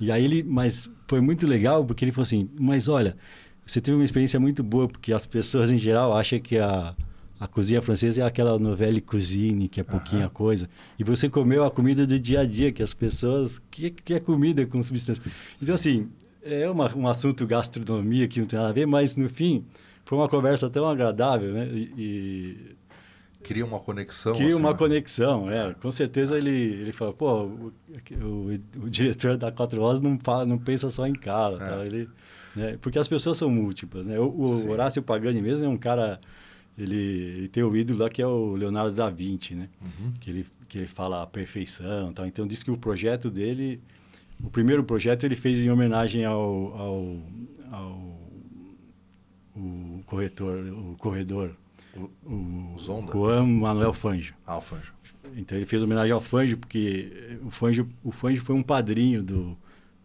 e 0.00 0.10
aí 0.10 0.24
ele, 0.24 0.42
mas 0.42 0.88
foi 1.06 1.20
muito 1.20 1.46
legal 1.46 1.84
porque 1.84 2.04
ele 2.04 2.12
falou 2.12 2.22
assim, 2.22 2.48
mas 2.58 2.88
olha, 2.88 3.16
você 3.64 3.80
teve 3.80 3.96
uma 3.96 4.04
experiência 4.04 4.40
muito 4.40 4.62
boa 4.62 4.88
porque 4.88 5.12
as 5.12 5.26
pessoas 5.26 5.70
em 5.70 5.78
geral 5.78 6.16
acham 6.16 6.40
que 6.40 6.58
a 6.58 6.94
a 7.38 7.46
cozinha 7.46 7.82
francesa 7.82 8.22
é 8.22 8.24
aquela 8.24 8.58
novela 8.58 8.98
cuisine, 9.00 9.68
que 9.68 9.78
é 9.78 9.84
pouquinha 9.84 10.24
uhum. 10.24 10.30
coisa. 10.30 10.68
E 10.98 11.04
você 11.04 11.28
comeu 11.28 11.64
a 11.64 11.70
comida 11.70 12.06
do 12.06 12.18
dia 12.18 12.40
a 12.40 12.46
dia, 12.46 12.72
que 12.72 12.82
as 12.82 12.94
pessoas... 12.94 13.60
Que, 13.70 13.90
que 13.90 14.14
é 14.14 14.20
comida 14.20 14.64
com 14.64 14.82
substância. 14.82 15.22
Então, 15.62 15.74
assim, 15.74 16.08
é 16.46 16.70
uma, 16.70 16.94
um 16.94 17.06
assunto 17.08 17.46
gastronomia 17.46 18.26
que 18.28 18.40
não 18.40 18.46
tem 18.46 18.58
nada 18.58 18.70
a 18.70 18.72
ver, 18.72 18.86
mas, 18.86 19.16
no 19.16 19.28
fim, 19.28 19.64
foi 20.04 20.18
uma 20.18 20.28
conversa 20.28 20.68
tão 20.70 20.88
agradável, 20.88 21.52
né? 21.52 21.66
E... 21.72 21.92
e... 21.96 22.76
Cria 23.42 23.64
uma 23.64 23.78
conexão. 23.78 24.32
Cria 24.34 24.48
assim, 24.48 24.56
uma 24.56 24.72
né? 24.72 24.76
conexão, 24.76 25.48
é. 25.48 25.72
Com 25.74 25.92
certeza 25.92 26.36
ele, 26.36 26.50
ele 26.50 26.92
fala, 26.92 27.12
pô, 27.12 27.44
o, 27.44 27.72
o, 28.20 28.60
o 28.84 28.90
diretor 28.90 29.36
da 29.36 29.52
Quatro 29.52 29.80
Rosas 29.80 30.00
não, 30.00 30.18
fala, 30.20 30.44
não 30.44 30.58
pensa 30.58 30.90
só 30.90 31.06
em 31.06 31.12
cara, 31.12 31.54
é. 31.54 31.58
tá? 31.58 31.86
Ele, 31.86 32.08
né? 32.56 32.76
Porque 32.80 32.98
as 32.98 33.06
pessoas 33.06 33.36
são 33.36 33.48
múltiplas, 33.48 34.04
né? 34.04 34.18
O, 34.18 34.24
o 34.24 34.70
Horácio 34.70 35.00
Pagani 35.00 35.40
mesmo 35.40 35.64
é 35.64 35.68
um 35.68 35.76
cara 35.76 36.18
ele, 36.76 36.96
ele, 36.96 37.48
tem 37.48 37.62
o 37.62 37.74
ídolo 37.74 38.00
lá 38.00 38.10
que 38.10 38.20
é 38.20 38.26
o 38.26 38.54
Leonardo 38.54 38.92
da 38.92 39.08
Vinci, 39.08 39.54
né? 39.54 39.68
Uhum. 39.82 40.12
Que, 40.20 40.30
ele, 40.30 40.46
que 40.68 40.78
ele 40.78 40.86
fala 40.86 41.22
a 41.22 41.26
perfeição 41.26 42.12
tal. 42.12 42.26
Então, 42.26 42.46
diz 42.46 42.62
que 42.62 42.70
o 42.70 42.76
projeto 42.76 43.30
dele... 43.30 43.80
O 44.42 44.50
primeiro 44.50 44.84
projeto 44.84 45.24
ele 45.24 45.36
fez 45.36 45.60
em 45.60 45.70
homenagem 45.70 46.24
ao, 46.24 46.74
ao, 46.76 47.16
ao 47.72 48.16
o 49.56 50.02
corretor, 50.04 50.58
o 50.66 50.96
corredor, 50.98 51.56
o, 51.96 52.10
o 52.30 52.78
Zonda? 52.78 53.12
Juan 53.12 53.46
Manuel 53.46 53.94
Fangio. 53.94 54.34
Ah, 54.46 54.58
o 54.58 54.60
Fangio. 54.60 54.92
Então 55.36 55.56
ele 55.56 55.66
fez 55.66 55.82
homenagem 55.82 56.12
ao 56.12 56.20
Fangio 56.20 56.58
porque 56.58 57.38
o 57.44 57.50
Fangio, 57.50 57.88
o 58.04 58.12
Fangio 58.12 58.42
foi 58.42 58.54
um 58.54 58.62
padrinho 58.62 59.22
do, 59.22 59.56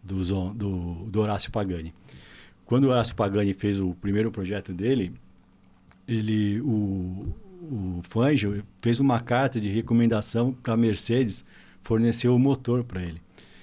do, 0.02 0.54
do, 0.54 0.94
do 1.06 1.20
Horácio 1.20 1.50
Pagani. 1.50 1.94
Quando 2.64 2.84
o 2.84 2.88
Horácio 2.88 3.14
Pagani 3.14 3.52
fez 3.52 3.78
o 3.78 3.94
primeiro 3.94 4.30
projeto 4.30 4.72
dele, 4.72 5.12
ele, 6.08 6.60
o, 6.62 7.34
o 7.62 8.00
Fangio 8.02 8.64
fez 8.80 8.98
uma 8.98 9.20
carta 9.20 9.60
de 9.60 9.68
recomendação 9.68 10.52
para 10.52 10.74
a 10.74 10.76
Mercedes 10.76 11.44
fornecer 11.82 12.28
o 12.28 12.38
motor 12.38 12.82
para 12.82 13.02
ele. 13.02 13.20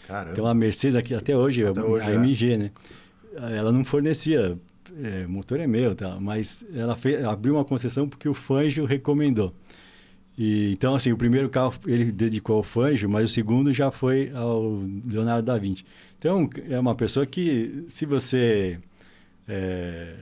Caramba. 0.10 0.32
Então 0.32 0.48
a 0.48 0.54
Mercedes 0.56 0.96
aqui 0.96 1.14
até 1.14 1.38
hoje, 1.38 1.64
até 1.64 1.82
hoje 1.82 2.06
a 2.06 2.12
é. 2.12 2.16
MG, 2.16 2.58
né? 2.58 2.72
Ela 3.56 3.72
não 3.72 3.86
fornecia, 3.86 4.58
é, 5.04 5.28
motor 5.28 5.60
é 5.60 5.68
meu, 5.68 5.94
tá? 5.94 6.20
Mas 6.20 6.66
ela 6.74 6.96
fez, 6.96 7.24
abriu 7.24 7.54
uma 7.56 7.64
concessão 7.64 8.10
porque 8.10 8.28
o 8.28 8.34
Fangio 8.34 8.86
recomendou. 8.86 9.54
E, 10.36 10.72
então, 10.72 10.96
assim, 10.96 11.12
o 11.12 11.18
primeiro 11.18 11.48
carro 11.48 11.76
ele 11.86 12.12
dedicou 12.12 12.56
ao 12.56 12.64
Fangio, 12.64 13.08
mas 13.08 13.30
o 13.30 13.34
segundo 13.34 13.72
já 13.72 13.92
foi 13.92 14.32
ao 14.34 14.82
Leonardo 15.06 15.44
da 15.44 15.58
Vinci. 15.58 15.86
Então, 16.18 16.50
é 16.68 16.80
uma 16.80 16.96
pessoa 16.96 17.26
que, 17.26 17.86
se 17.88 18.06
você 18.06 18.80
é, 19.48 20.14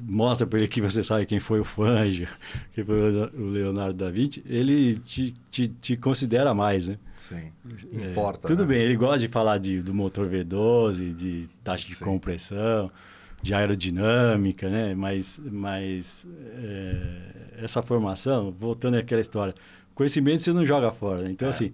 mostra 0.00 0.46
para 0.46 0.60
ele 0.60 0.68
que 0.68 0.80
você 0.80 1.02
sabe 1.02 1.26
quem 1.26 1.40
foi 1.40 1.60
o 1.60 1.64
Fangio, 1.64 2.28
quem 2.74 2.84
foi 2.84 2.96
o 2.96 3.50
Leonardo 3.50 3.94
da 3.94 4.10
Vinci, 4.10 4.42
ele 4.48 4.98
te, 5.00 5.34
te, 5.50 5.68
te 5.68 5.96
considera 5.96 6.54
mais, 6.54 6.88
né? 6.88 6.96
Sim, 7.28 7.52
é, 7.92 8.10
importa. 8.10 8.46
É, 8.46 8.48
tudo 8.48 8.62
né? 8.62 8.74
bem, 8.74 8.82
ele 8.82 8.96
gosta 8.96 9.18
de 9.18 9.28
falar 9.28 9.58
de, 9.58 9.82
do 9.82 9.94
motor 9.94 10.28
V12, 10.28 11.14
de 11.14 11.48
taxa 11.62 11.86
de 11.86 11.94
Sim. 11.94 12.04
compressão, 12.04 12.90
de 13.42 13.54
aerodinâmica, 13.54 14.68
né? 14.68 14.94
Mas, 14.94 15.40
mas 15.50 16.26
é, 16.62 17.64
essa 17.64 17.82
formação, 17.82 18.54
voltando 18.58 18.96
àquela 18.96 19.20
história, 19.20 19.54
conhecimento 19.94 20.42
você 20.42 20.52
não 20.52 20.64
joga 20.64 20.90
fora. 20.90 21.22
Né? 21.22 21.30
Então, 21.30 21.48
é. 21.48 21.50
assim, 21.50 21.72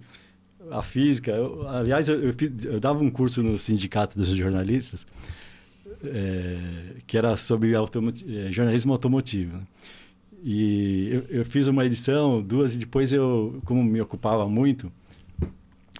a 0.71 0.83
física... 0.83 1.31
Eu, 1.31 1.67
aliás, 1.67 2.09
eu, 2.09 2.21
eu, 2.21 2.33
eu 2.65 2.79
dava 2.79 2.99
um 2.99 3.09
curso 3.09 3.41
no 3.41 3.57
Sindicato 3.57 4.17
dos 4.17 4.27
Jornalistas 4.29 5.05
é, 6.03 6.57
que 7.05 7.17
era 7.17 7.35
sobre 7.37 7.73
é, 7.73 8.51
jornalismo 8.51 8.91
automotivo. 8.91 9.61
E 10.43 11.09
eu, 11.11 11.37
eu, 11.39 11.45
fiz 11.45 11.67
uma 11.67 11.85
edição, 11.85 12.41
duas, 12.41 12.75
e 12.75 12.77
depois 12.77 13.11
eu, 13.11 13.59
como 13.65 13.83
me 13.83 13.99
ocupava 13.99 14.47
muito, 14.47 14.91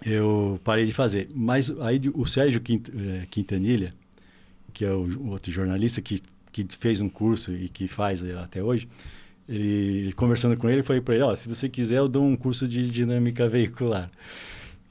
eu 0.04 0.60
parei 0.62 0.86
de 0.86 0.92
fazer. 0.92 1.28
Mas 1.34 1.70
aí 1.80 2.00
o 2.14 2.26
Sérgio 2.26 2.60
é, 2.60 3.26
Quintanilha, 3.30 3.94
que 4.72 4.84
é 4.84 4.92
o 4.92 5.28
outro 5.28 5.50
jornalista 5.50 6.00
que, 6.00 6.22
que 6.52 6.66
fez 6.78 7.00
um 7.00 7.08
curso 7.08 7.52
e 7.52 7.68
que 7.68 7.88
faz 7.88 8.22
até 8.24 8.62
hoje, 8.62 8.88
ele 9.48 10.12
conversando 10.12 10.56
com 10.56 10.68
ele, 10.68 10.82
foi 10.82 11.00
para 11.00 11.14
ele, 11.14 11.24
ó, 11.24 11.32
oh, 11.32 11.36
se 11.36 11.48
você 11.48 11.68
quiser 11.68 11.98
eu 11.98 12.08
dou 12.08 12.24
um 12.24 12.36
curso 12.36 12.66
de 12.66 12.88
dinâmica 12.88 13.48
veicular. 13.48 14.10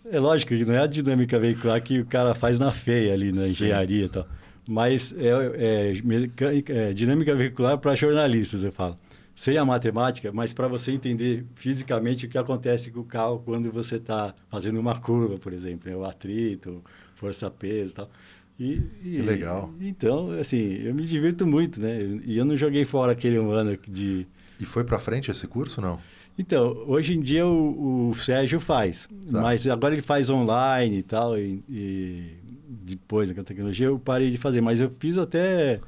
É 0.09 0.19
lógico 0.19 0.55
que 0.55 0.63
não 0.63 0.73
é 0.73 0.79
a 0.79 0.87
dinâmica 0.87 1.39
veicular 1.39 1.81
que 1.81 1.99
o 1.99 2.05
cara 2.05 2.33
faz 2.35 2.59
na 2.59 2.71
feia 2.71 3.13
ali, 3.13 3.31
na 3.31 3.41
Sim. 3.41 3.49
engenharia 3.49 4.05
e 4.05 4.09
tal 4.09 4.27
mas 4.67 5.13
é, 5.17 5.91
é, 5.91 6.89
é 6.89 6.93
dinâmica 6.93 7.35
veicular 7.35 7.77
para 7.77 7.95
jornalistas, 7.95 8.63
eu 8.63 8.71
falo. 8.71 8.97
Sem 9.35 9.57
a 9.57 9.65
matemática, 9.65 10.31
mas 10.31 10.53
para 10.53 10.67
você 10.67 10.93
entender 10.93 11.45
fisicamente 11.55 12.25
o 12.25 12.29
que 12.29 12.37
acontece 12.37 12.89
com 12.89 13.01
o 13.01 13.03
carro 13.03 13.41
quando 13.43 13.69
você 13.71 13.97
está 13.97 14.33
fazendo 14.49 14.79
uma 14.79 14.97
curva, 14.97 15.37
por 15.37 15.51
exemplo, 15.51 15.89
né? 15.89 15.95
o 15.95 16.05
atrito, 16.05 16.81
força-peso 17.15 17.91
e 17.91 17.95
tal. 17.95 18.09
E, 18.57 18.81
que 19.03 19.21
legal. 19.21 19.73
E, 19.79 19.89
então, 19.89 20.31
assim, 20.39 20.75
eu 20.83 20.95
me 20.95 21.03
divirto 21.03 21.45
muito, 21.45 21.81
né? 21.81 21.99
E 22.23 22.37
eu 22.37 22.45
não 22.45 22.55
joguei 22.55 22.85
fora 22.85 23.11
aquele 23.11 23.37
um 23.37 23.51
ano 23.51 23.77
de... 23.85 24.25
E 24.57 24.65
foi 24.65 24.85
para 24.85 24.97
frente 24.97 25.29
esse 25.29 25.45
curso, 25.45 25.81
não? 25.81 25.99
Então, 26.37 26.83
hoje 26.87 27.13
em 27.13 27.19
dia 27.19 27.45
o, 27.45 28.09
o 28.09 28.13
Sérgio 28.13 28.59
faz, 28.59 29.07
tá. 29.31 29.41
mas 29.41 29.65
agora 29.67 29.93
ele 29.93 30.01
faz 30.01 30.29
online 30.29 30.97
e 30.97 31.03
tal, 31.03 31.37
e, 31.37 31.63
e 31.69 32.35
depois 32.67 33.31
da 33.31 33.43
tecnologia 33.43 33.87
eu 33.87 33.97
parei 33.97 34.31
de 34.31 34.37
fazer, 34.37 34.59
mas 34.59 34.81
eu 34.81 34.89
fiz 34.99 35.17
até 35.17 35.79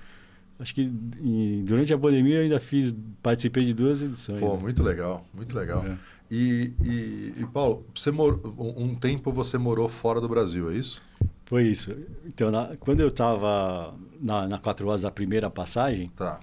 acho 0.60 0.74
que 0.74 0.82
em, 0.82 1.64
durante 1.64 1.94
a 1.94 1.98
pandemia 1.98 2.38
eu 2.38 2.44
ainda 2.44 2.60
fiz 2.60 2.94
participei 3.22 3.66
de 3.66 3.74
duas 3.74 4.02
edições. 4.02 4.40
Pô, 4.40 4.56
né? 4.56 4.62
muito 4.62 4.84
legal, 4.84 5.26
muito 5.34 5.56
legal. 5.56 5.86
É. 5.86 5.98
E, 6.30 6.74
e, 6.84 7.34
e, 7.38 7.46
Paulo, 7.54 7.86
você 7.96 8.12
mor... 8.12 8.42
um 8.58 8.94
tempo 8.96 9.32
você 9.32 9.58
morou 9.58 9.88
fora 9.88 10.20
do 10.20 10.28
Brasil, 10.28 10.70
é 10.70 10.76
isso? 10.76 11.02
Foi 11.46 11.64
isso. 11.64 11.96
Então, 12.26 12.52
na, 12.52 12.76
quando 12.78 13.00
eu 13.00 13.08
estava 13.08 13.96
na, 14.20 14.48
na 14.48 14.58
quatro 14.58 14.88
horas 14.88 15.02
da 15.02 15.12
primeira 15.12 15.50
passagem, 15.50 16.12
tá. 16.16 16.40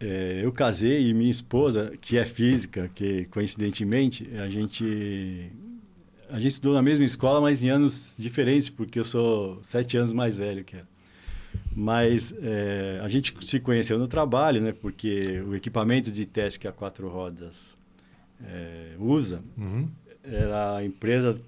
É, 0.00 0.40
eu 0.44 0.52
casei 0.52 1.08
e 1.08 1.14
minha 1.14 1.30
esposa, 1.30 1.92
que 2.00 2.16
é 2.16 2.24
física, 2.24 2.88
que 2.94 3.24
coincidentemente 3.26 4.30
a 4.36 4.48
gente 4.48 5.50
a 6.30 6.36
gente 6.36 6.52
estudou 6.52 6.74
na 6.74 6.82
mesma 6.82 7.04
escola, 7.04 7.40
mas 7.40 7.62
em 7.62 7.70
anos 7.70 8.14
diferentes, 8.18 8.68
porque 8.68 9.00
eu 9.00 9.04
sou 9.04 9.58
sete 9.62 9.96
anos 9.96 10.12
mais 10.12 10.36
velho 10.36 10.62
que 10.62 10.76
ela. 10.76 10.86
Mas 11.80 12.34
é, 12.42 12.98
a 13.00 13.08
gente 13.08 13.32
se 13.46 13.60
conheceu 13.60 14.00
no 14.00 14.08
trabalho, 14.08 14.60
né? 14.60 14.72
Porque 14.72 15.40
o 15.46 15.54
equipamento 15.54 16.10
de 16.10 16.26
teste 16.26 16.58
que 16.58 16.66
a 16.66 16.72
Quatro 16.72 17.08
Rodas 17.08 17.78
é, 18.44 18.96
usa 18.98 19.44
uhum. 19.56 19.88
era 20.24 20.78
a 20.78 20.84
empresa 20.84 21.40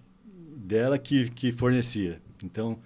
dela 0.57 0.97
que, 1.01 1.31
que 1.31 1.51
fornecia. 1.51 2.21
Então, 2.45 2.79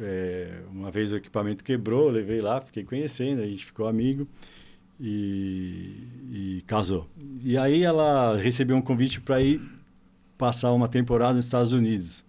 é, 0.00 0.62
uma 0.72 0.90
vez 0.90 1.12
o 1.12 1.16
equipamento 1.16 1.62
quebrou, 1.62 2.08
levei 2.08 2.40
lá, 2.40 2.62
fiquei 2.62 2.82
conhecendo, 2.82 3.42
a 3.42 3.46
gente 3.46 3.66
ficou 3.66 3.86
amigo 3.86 4.26
e, 4.98 6.08
e 6.32 6.64
casou. 6.66 7.06
E 7.42 7.58
aí 7.58 7.82
ela 7.82 8.38
recebeu 8.38 8.74
um 8.74 8.82
convite 8.82 9.20
para 9.20 9.38
ir 9.42 9.60
passar 10.38 10.72
uma 10.72 10.88
temporada 10.88 11.34
nos 11.34 11.44
Estados 11.44 11.74
Unidos. 11.74 12.24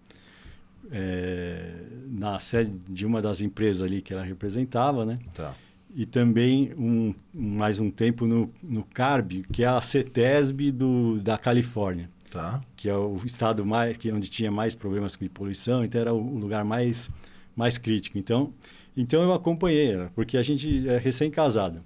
É, 0.91 1.73
na 2.07 2.39
sede 2.39 2.71
de 2.89 3.05
uma 3.05 3.21
das 3.21 3.41
empresas 3.41 3.81
ali 3.81 4.01
que 4.01 4.13
ela 4.13 4.23
representava, 4.23 5.05
né? 5.05 5.19
Tá. 5.33 5.53
E 5.95 6.05
também 6.05 6.73
um, 6.77 7.13
mais 7.33 7.79
um 7.79 7.89
tempo 7.89 8.27
no, 8.27 8.51
no 8.61 8.83
CARB, 8.83 9.45
que 9.51 9.63
é 9.63 9.67
a 9.67 9.81
CETESB 9.81 10.71
do, 10.71 11.19
da 11.21 11.37
Califórnia. 11.37 12.09
Tá. 12.29 12.61
Que 12.75 12.89
é 12.89 12.95
o 12.95 13.15
estado 13.25 13.65
mais, 13.65 13.95
que 13.95 14.11
onde 14.11 14.29
tinha 14.29 14.51
mais 14.51 14.75
problemas 14.75 15.15
com 15.15 15.25
poluição, 15.27 15.85
então 15.85 16.01
era 16.01 16.13
o 16.13 16.37
lugar 16.37 16.65
mais, 16.65 17.09
mais 17.55 17.77
crítico. 17.77 18.17
Então, 18.17 18.53
então 18.95 19.23
eu 19.23 19.31
acompanhei 19.31 19.91
ela, 19.91 20.11
porque 20.13 20.37
a 20.37 20.43
gente 20.43 20.87
é 20.87 20.97
recém-casado. 20.97 21.81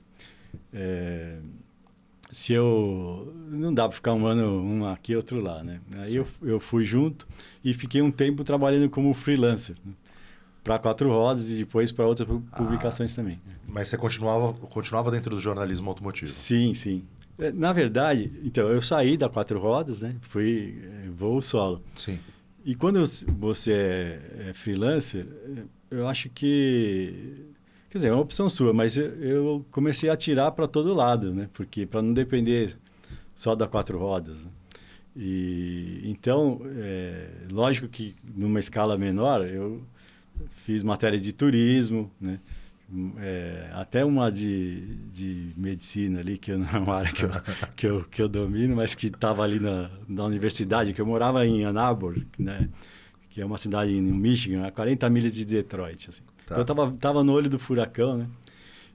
É, 0.74 1.38
se 2.30 2.54
eu 2.54 3.34
não 3.50 3.74
dá 3.74 3.88
para 3.88 3.96
ficar 3.96 4.14
um 4.14 4.26
ano 4.26 4.62
um 4.62 4.86
aqui 4.86 5.16
outro 5.16 5.42
lá 5.42 5.64
né? 5.64 5.80
Aí 5.98 6.16
eu, 6.16 6.28
eu 6.42 6.60
fui 6.60 6.86
junto 6.86 7.28
e 7.64 7.74
fiquei 7.74 8.02
um 8.02 8.12
tempo 8.12 8.44
trabalhando 8.44 8.90
como 8.90 9.14
freelancer 9.14 9.76
né? 9.84 9.94
para 10.64 10.78
quatro 10.78 11.10
rodas 11.10 11.50
e 11.50 11.58
depois 11.58 11.92
para 11.92 12.06
outras 12.06 12.28
publicações 12.56 13.14
ah, 13.14 13.16
também. 13.16 13.42
Mas 13.68 13.88
você 13.88 13.98
continuava 13.98 14.54
continuava 14.54 15.10
dentro 15.10 15.32
do 15.32 15.40
jornalismo 15.40 15.90
automotivo? 15.90 16.32
Sim 16.32 16.74
sim. 16.74 17.04
É, 17.40 17.52
na 17.52 17.74
verdade 17.74 18.32
então 18.44 18.68
eu 18.70 18.82
saí 18.82 19.18
da 19.18 19.28
quatro 19.28 19.60
rodas 19.60 20.02
né? 20.02 20.16
Fui 20.22 20.80
é, 20.84 21.10
voo 21.10 21.42
solo. 21.42 21.84
Sim. 21.96 22.20
E 22.64 22.76
quando 22.76 23.04
você 23.40 23.72
é, 23.72 24.50
é 24.50 24.54
freelancer 24.54 25.26
eu 25.90 26.08
acho 26.08 26.30
que 26.30 27.50
Quer 27.90 27.98
dizer, 27.98 28.08
é 28.10 28.14
uma 28.14 28.22
opção 28.22 28.48
sua, 28.48 28.72
mas 28.72 28.98
eu, 28.98 29.66
comecei 29.72 30.10
a 30.10 30.16
tirar 30.16 30.52
para 30.52 30.68
todo 30.68 30.94
lado, 30.94 31.34
né? 31.34 31.50
Porque 31.54 31.86
para 31.86 32.02
não 32.02 32.14
depender 32.14 32.78
só 33.34 33.56
da 33.56 33.68
quatro 33.68 33.98
rodas. 33.98 34.38
Né? 34.44 34.52
E 35.16 36.02
então, 36.04 36.62
é, 36.78 37.28
lógico 37.52 37.88
que 37.88 38.16
numa 38.24 38.60
escala 38.60 38.98
menor, 38.98 39.46
eu 39.48 39.82
fiz 40.64 40.84
matéria 40.84 41.20
de 41.20 41.34
turismo, 41.34 42.12
né? 42.22 42.40
É, 43.20 43.70
até 43.74 44.04
uma 44.04 44.32
de, 44.32 44.96
de 45.14 45.54
medicina 45.56 46.20
ali, 46.20 46.40
que 46.40 46.52
não 46.54 46.70
é 46.70 46.80
uma 46.80 46.96
área 46.96 47.12
que 47.12 47.24
eu, 47.24 47.30
que 47.76 47.88
eu, 47.88 48.04
que 48.06 48.22
eu 48.22 48.28
domino, 48.28 48.76
mas 48.76 48.96
que 48.96 49.08
estava 49.08 49.44
ali 49.44 49.60
na, 49.60 49.92
na 50.08 50.26
universidade, 50.26 50.94
que 50.94 51.02
eu 51.02 51.06
morava 51.06 51.46
em 51.46 51.64
Ann 51.64 51.78
Arbor, 51.78 52.20
né? 52.38 52.68
que 53.30 53.42
é 53.42 53.46
uma 53.46 53.58
cidade 53.58 54.00
no 54.02 54.14
Michigan, 54.16 54.66
a 54.66 54.72
40 54.72 55.10
milhas 55.10 55.34
de 55.34 55.46
Detroit. 55.46 56.10
Assim. 56.10 56.24
Tá. 56.50 56.60
Então, 56.60 56.60
eu 56.60 56.66
tava, 56.66 56.98
tava 56.98 57.24
no 57.24 57.32
olho 57.32 57.48
do 57.48 57.60
furacão, 57.60 58.18
né? 58.18 58.28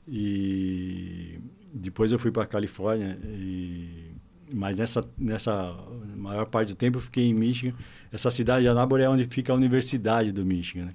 E 0.09 1.39
depois 1.73 2.11
eu 2.11 2.19
fui 2.19 2.33
para 2.33 2.45
Califórnia 2.47 3.17
e 3.25 4.13
mas 4.53 4.77
nessa 4.77 5.03
nessa 5.17 5.75
maior 6.17 6.47
parte 6.47 6.69
do 6.69 6.75
tempo 6.75 6.99
eu 6.99 7.03
fiquei 7.03 7.25
em 7.25 7.33
Michigan. 7.33 7.75
Essa 8.13 8.31
cidade 8.31 8.65
de 8.65 8.69
Ann 8.69 8.77
Arbor 8.77 9.01
é 9.01 9.09
onde 9.09 9.25
fica 9.25 9.53
a 9.53 9.57
Universidade 9.57 10.33
do 10.33 10.45
Michigan, 10.45 10.87
né? 10.87 10.95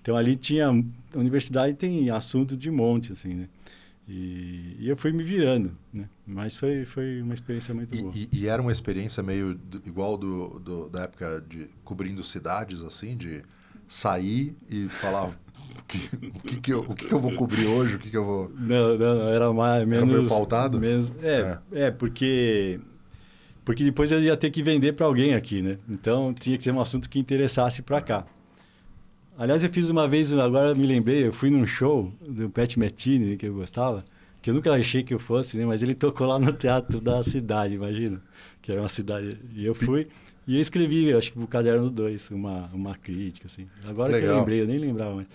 Então 0.00 0.16
ali 0.16 0.34
tinha 0.34 0.68
a 0.68 1.18
universidade 1.18 1.74
tem 1.74 2.08
assunto 2.10 2.56
de 2.56 2.70
monte 2.70 3.12
assim, 3.12 3.34
né? 3.34 3.48
E, 4.08 4.76
e, 4.80 4.88
eu 4.88 4.96
fui 4.96 5.12
me 5.12 5.22
virando, 5.22 5.76
né? 5.92 6.08
Mas 6.26 6.56
foi, 6.56 6.86
foi 6.86 7.20
uma 7.20 7.34
experiência 7.34 7.74
muito 7.74 7.94
boa. 7.94 8.10
E, 8.16 8.26
e 8.32 8.46
era 8.46 8.62
uma 8.62 8.72
experiência 8.72 9.22
meio 9.22 9.54
do, 9.54 9.82
igual 9.86 10.16
do, 10.16 10.58
do, 10.58 10.88
da 10.88 11.02
época 11.02 11.44
de 11.46 11.66
cobrindo 11.84 12.24
cidades, 12.24 12.80
assim, 12.80 13.14
de 13.14 13.42
sair 13.86 14.56
e 14.66 14.88
falar 14.88 15.30
que, 15.88 16.10
o, 16.14 16.42
que, 16.42 16.60
que, 16.60 16.72
eu, 16.72 16.80
o 16.80 16.94
que, 16.94 17.06
que 17.06 17.12
eu 17.12 17.18
vou 17.18 17.34
cobrir 17.34 17.66
hoje, 17.66 17.96
o 17.96 17.98
que, 17.98 18.10
que 18.10 18.16
eu 18.16 18.24
vou... 18.24 18.52
Não, 18.60 18.98
não, 18.98 19.28
era 19.28 19.52
mais, 19.52 19.86
menos... 19.86 20.08
Era 20.08 20.18
meio 20.18 20.28
pautado? 20.28 20.78
Menos, 20.78 21.12
é, 21.22 21.58
é, 21.72 21.86
é, 21.86 21.90
porque... 21.90 22.78
Porque 23.64 23.84
depois 23.84 24.12
eu 24.12 24.22
ia 24.22 24.36
ter 24.36 24.50
que 24.50 24.62
vender 24.62 24.92
para 24.94 25.06
alguém 25.06 25.34
aqui, 25.34 25.60
né? 25.60 25.78
Então, 25.88 26.32
tinha 26.32 26.56
que 26.56 26.64
ser 26.64 26.72
um 26.72 26.80
assunto 26.80 27.08
que 27.08 27.18
interessasse 27.18 27.82
para 27.82 28.00
cá. 28.00 28.26
Aliás, 29.36 29.62
eu 29.62 29.70
fiz 29.70 29.88
uma 29.90 30.08
vez, 30.08 30.32
agora 30.32 30.74
me 30.74 30.86
lembrei, 30.86 31.26
eu 31.26 31.32
fui 31.32 31.50
num 31.50 31.66
show 31.66 32.12
do 32.26 32.48
Pat 32.48 32.76
Metini, 32.76 33.36
que 33.36 33.46
eu 33.46 33.54
gostava, 33.54 34.04
que 34.40 34.50
eu 34.50 34.54
nunca 34.54 34.72
achei 34.72 35.02
que 35.02 35.12
eu 35.12 35.18
fosse, 35.18 35.56
né? 35.58 35.66
Mas 35.66 35.82
ele 35.82 35.94
tocou 35.94 36.26
lá 36.26 36.38
no 36.38 36.52
teatro 36.52 37.00
da 37.00 37.22
cidade, 37.22 37.74
imagina. 37.74 38.22
Que 38.62 38.72
era 38.72 38.80
uma 38.80 38.88
cidade. 38.88 39.38
E 39.54 39.64
eu 39.64 39.74
fui, 39.74 40.08
e 40.48 40.54
eu 40.54 40.60
escrevi, 40.62 41.12
acho 41.12 41.32
que 41.32 41.38
no 41.38 41.46
Caderno 41.46 41.90
2, 41.90 42.30
uma, 42.30 42.70
uma 42.72 42.96
crítica, 42.96 43.46
assim. 43.46 43.68
Agora 43.86 44.12
Legal. 44.12 44.22
que 44.22 44.32
eu 44.32 44.38
lembrei, 44.38 44.60
eu 44.62 44.66
nem 44.66 44.78
lembrava 44.78 45.14
mais. 45.14 45.28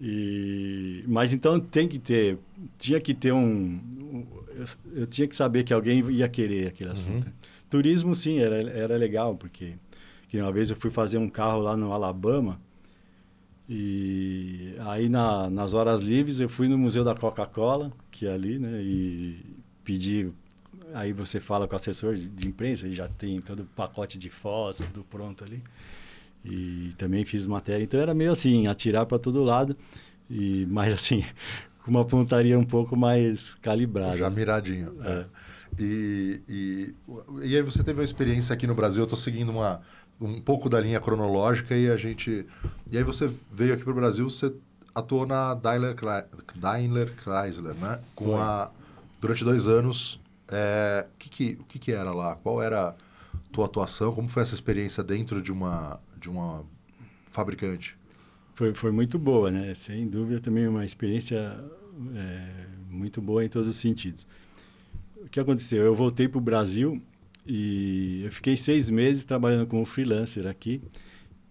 E, 0.00 1.04
mas 1.06 1.32
então 1.32 1.58
tem 1.60 1.88
que 1.88 1.98
ter, 1.98 2.38
tinha 2.78 3.00
que 3.00 3.14
ter 3.14 3.32
um, 3.32 3.40
um 3.40 4.26
eu, 4.48 4.64
eu, 5.00 5.06
tinha 5.06 5.26
que 5.26 5.36
saber 5.36 5.64
que 5.64 5.72
alguém 5.72 6.00
ia 6.10 6.28
querer 6.28 6.68
aquele 6.68 6.90
uhum. 6.90 6.94
assunto. 6.94 7.26
Uhum. 7.26 7.32
Turismo, 7.70 8.14
sim, 8.14 8.38
era, 8.38 8.56
era 8.56 8.96
legal, 8.96 9.34
porque 9.34 9.74
que 10.28 10.40
uma 10.40 10.52
vez 10.52 10.70
eu 10.70 10.76
fui 10.76 10.90
fazer 10.90 11.18
um 11.18 11.28
carro 11.28 11.60
lá 11.60 11.76
no 11.76 11.92
Alabama, 11.92 12.60
e 13.68 14.74
aí 14.80 15.08
na, 15.08 15.48
nas 15.48 15.74
horas 15.74 16.00
livres 16.00 16.40
eu 16.40 16.48
fui 16.48 16.68
no 16.68 16.76
Museu 16.76 17.04
da 17.04 17.14
Coca-Cola, 17.14 17.92
que 18.10 18.26
é 18.26 18.32
ali, 18.32 18.58
né? 18.58 18.82
E 18.82 19.38
pedi. 19.82 20.30
Aí 20.92 21.12
você 21.12 21.40
fala 21.40 21.66
com 21.66 21.74
o 21.74 21.76
assessor 21.76 22.14
de, 22.14 22.28
de 22.28 22.48
imprensa, 22.48 22.86
e 22.86 22.92
já 22.92 23.08
tem 23.08 23.40
todo 23.40 23.60
o 23.60 23.64
pacote 23.64 24.18
de 24.18 24.28
fotos, 24.28 24.84
tudo 24.86 25.04
pronto 25.04 25.44
ali. 25.44 25.62
E 26.44 26.92
também 26.98 27.24
fiz 27.24 27.46
matéria. 27.46 27.82
Então 27.82 27.98
era 27.98 28.14
meio 28.14 28.30
assim, 28.30 28.66
atirar 28.66 29.06
para 29.06 29.18
todo 29.18 29.42
lado. 29.42 29.76
E, 30.28 30.66
mas 30.70 30.92
assim, 30.92 31.24
com 31.82 31.90
uma 31.90 32.04
pontaria 32.04 32.58
um 32.58 32.64
pouco 32.64 32.96
mais 32.96 33.54
calibrada. 33.54 34.16
Já 34.16 34.30
miradinho. 34.30 34.94
É. 35.02 35.10
É. 35.10 35.26
E, 35.78 36.40
e, 36.48 36.94
e 37.42 37.56
aí 37.56 37.62
você 37.62 37.82
teve 37.82 37.98
uma 38.00 38.04
experiência 38.04 38.52
aqui 38.52 38.66
no 38.66 38.74
Brasil, 38.74 39.02
eu 39.02 39.04
estou 39.04 39.18
seguindo 39.18 39.50
uma 39.50 39.80
um 40.20 40.40
pouco 40.40 40.68
da 40.68 40.80
linha 40.80 41.00
cronológica 41.00 41.74
e 41.74 41.90
a 41.90 41.96
gente. 41.96 42.46
E 42.90 42.96
aí 42.96 43.02
você 43.02 43.30
veio 43.50 43.74
aqui 43.74 43.82
para 43.82 43.92
o 43.92 43.96
Brasil, 43.96 44.28
você 44.28 44.52
atuou 44.94 45.26
na 45.26 45.54
Daimler, 45.54 45.96
Daimler 46.54 47.12
Chrysler, 47.16 47.74
né? 47.74 48.00
Com 48.14 48.26
Foi. 48.26 48.40
a 48.40 48.70
durante 49.20 49.44
dois 49.44 49.66
anos. 49.66 50.20
É, 50.48 51.06
que 51.18 51.28
que, 51.28 51.58
o 51.60 51.64
que, 51.64 51.78
que 51.78 51.92
era 51.92 52.12
lá? 52.12 52.36
Qual 52.36 52.62
era 52.62 52.90
a 52.90 52.94
tua 53.52 53.64
atuação? 53.66 54.12
Como 54.12 54.28
foi 54.28 54.42
essa 54.42 54.54
experiência 54.54 55.02
dentro 55.02 55.42
de 55.42 55.50
uma 55.50 55.98
de 56.24 56.30
uma 56.30 56.64
fabricante? 57.30 57.96
Foi, 58.54 58.72
foi 58.72 58.90
muito 58.90 59.18
boa, 59.18 59.50
né? 59.50 59.74
Sem 59.74 60.08
dúvida 60.08 60.40
também 60.40 60.66
uma 60.66 60.84
experiência 60.84 61.62
é, 62.16 62.66
muito 62.88 63.20
boa 63.20 63.44
em 63.44 63.48
todos 63.48 63.68
os 63.68 63.76
sentidos. 63.76 64.26
O 65.16 65.28
que 65.28 65.38
aconteceu? 65.38 65.84
Eu 65.84 65.94
voltei 65.94 66.28
para 66.28 66.38
o 66.38 66.40
Brasil 66.40 67.02
e 67.46 68.22
eu 68.24 68.32
fiquei 68.32 68.56
seis 68.56 68.88
meses 68.88 69.24
trabalhando 69.24 69.66
como 69.66 69.84
freelancer 69.84 70.46
aqui. 70.46 70.80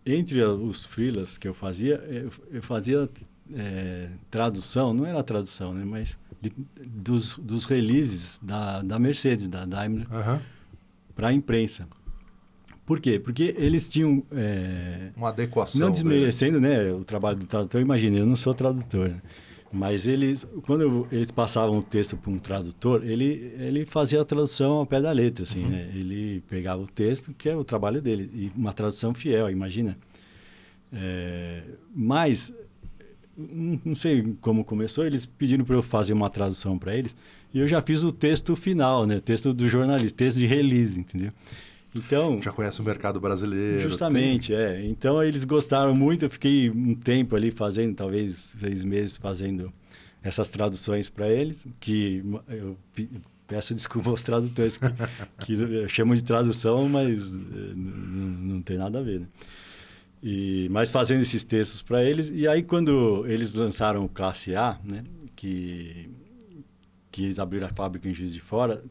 Entre 0.05 0.41
os 0.43 0.85
freelas 0.85 1.37
que 1.37 1.47
eu 1.47 1.53
fazia, 1.53 1.95
eu, 2.07 2.31
eu 2.51 2.61
fazia 2.63 3.09
é, 3.53 4.09
tradução, 4.31 4.93
não 4.93 5.05
era 5.05 5.21
tradução, 5.23 5.73
né? 5.73 5.85
Mas 5.85 6.17
de, 6.41 6.51
dos, 6.83 7.37
dos 7.37 7.65
releases 7.65 8.39
da, 8.41 8.81
da 8.81 8.97
Mercedes, 8.97 9.47
da 9.47 9.65
Daimler, 9.65 10.07
uhum. 10.11 10.39
para 11.15 11.27
a 11.27 11.33
imprensa. 11.33 11.87
Por 12.85 12.99
quê? 12.99 13.19
Porque 13.19 13.55
eles 13.57 13.87
tinham... 13.89 14.23
É, 14.31 15.09
Uma 15.15 15.29
adequação. 15.29 15.79
Não 15.79 15.91
desmerecendo 15.91 16.59
né, 16.59 16.91
o 16.91 17.03
trabalho 17.03 17.37
do 17.37 17.45
tradutor, 17.45 17.79
imagina, 17.79 18.17
eu 18.17 18.25
não 18.25 18.35
sou 18.35 18.53
tradutor, 18.53 19.09
né? 19.09 19.21
Mas 19.75 20.05
eles, 20.05 20.47
quando 20.67 20.81
eu, 20.81 21.07
eles 21.11 21.31
passavam 21.31 21.79
o 21.79 21.81
texto 21.81 22.15
para 22.15 22.29
um 22.29 22.37
tradutor, 22.37 23.03
ele, 23.03 23.51
ele 23.57 23.85
fazia 23.85 24.21
a 24.21 24.25
tradução 24.25 24.73
ao 24.73 24.85
pé 24.85 25.01
da 25.01 25.11
letra, 25.11 25.45
assim, 25.45 25.63
uhum. 25.63 25.69
né? 25.69 25.89
Ele 25.95 26.43
pegava 26.47 26.83
o 26.83 26.85
texto, 26.85 27.33
que 27.33 27.49
é 27.49 27.55
o 27.55 27.63
trabalho 27.63 27.99
dele, 27.99 28.29
e 28.35 28.51
uma 28.55 28.71
tradução 28.71 29.15
fiel, 29.15 29.49
imagina. 29.49 29.97
É, 30.91 31.63
mas, 31.95 32.53
não 33.35 33.95
sei 33.95 34.35
como 34.41 34.63
começou, 34.63 35.07
eles 35.07 35.25
pediram 35.25 35.65
para 35.65 35.75
eu 35.75 35.81
fazer 35.81 36.13
uma 36.13 36.29
tradução 36.29 36.77
para 36.77 36.95
eles, 36.95 37.15
e 37.51 37.57
eu 37.57 37.67
já 37.67 37.81
fiz 37.81 38.03
o 38.03 38.11
texto 38.11 38.55
final, 38.55 39.07
né? 39.07 39.17
O 39.17 39.21
texto 39.21 39.55
do 39.55 39.67
jornalista, 39.67 40.15
texto 40.15 40.37
de 40.37 40.45
release, 40.45 40.99
entendeu? 40.99 41.31
Então, 41.95 42.41
já 42.41 42.51
conhece 42.51 42.81
o 42.81 42.83
mercado 42.83 43.19
brasileiro. 43.19 43.81
Justamente, 43.81 44.47
tem... 44.47 44.57
é. 44.57 44.85
Então 44.85 45.23
eles 45.23 45.43
gostaram 45.43 45.93
muito. 45.93 46.25
Eu 46.25 46.29
fiquei 46.29 46.69
um 46.69 46.95
tempo 46.95 47.35
ali 47.35 47.51
fazendo, 47.51 47.95
talvez 47.95 48.55
seis 48.59 48.83
meses 48.83 49.17
fazendo 49.17 49.71
essas 50.23 50.49
traduções 50.49 51.09
para 51.09 51.29
eles, 51.29 51.67
que 51.79 52.23
eu 52.47 52.77
peço 53.45 53.73
desculpa 53.75 54.09
aos 54.09 54.23
tradutores 54.23 54.77
que, 54.77 54.87
que 55.45 55.87
chamam 55.87 56.15
de 56.15 56.23
tradução, 56.23 56.87
mas 56.87 57.31
eh, 57.31 57.73
não, 57.75 58.55
não 58.55 58.61
tem 58.61 58.77
nada 58.77 58.99
a 58.99 59.03
ver. 59.03 59.19
Né? 59.19 59.27
E, 60.23 60.69
mas 60.71 60.89
fazendo 60.89 61.21
esses 61.21 61.43
textos 61.43 61.81
para 61.81 62.03
eles. 62.03 62.31
E 62.33 62.47
aí 62.47 62.63
quando 62.63 63.25
eles 63.27 63.53
lançaram 63.53 64.05
o 64.05 64.09
Classe 64.09 64.55
A, 64.55 64.79
né, 64.83 65.03
que 65.35 66.09
que 67.11 67.25
eles 67.25 67.37
abriram 67.37 67.67
a 67.67 67.69
fábrica 67.69 68.09
em 68.09 68.13
Juiz 68.13 68.33
de 68.33 68.41
Fora, 68.41 68.83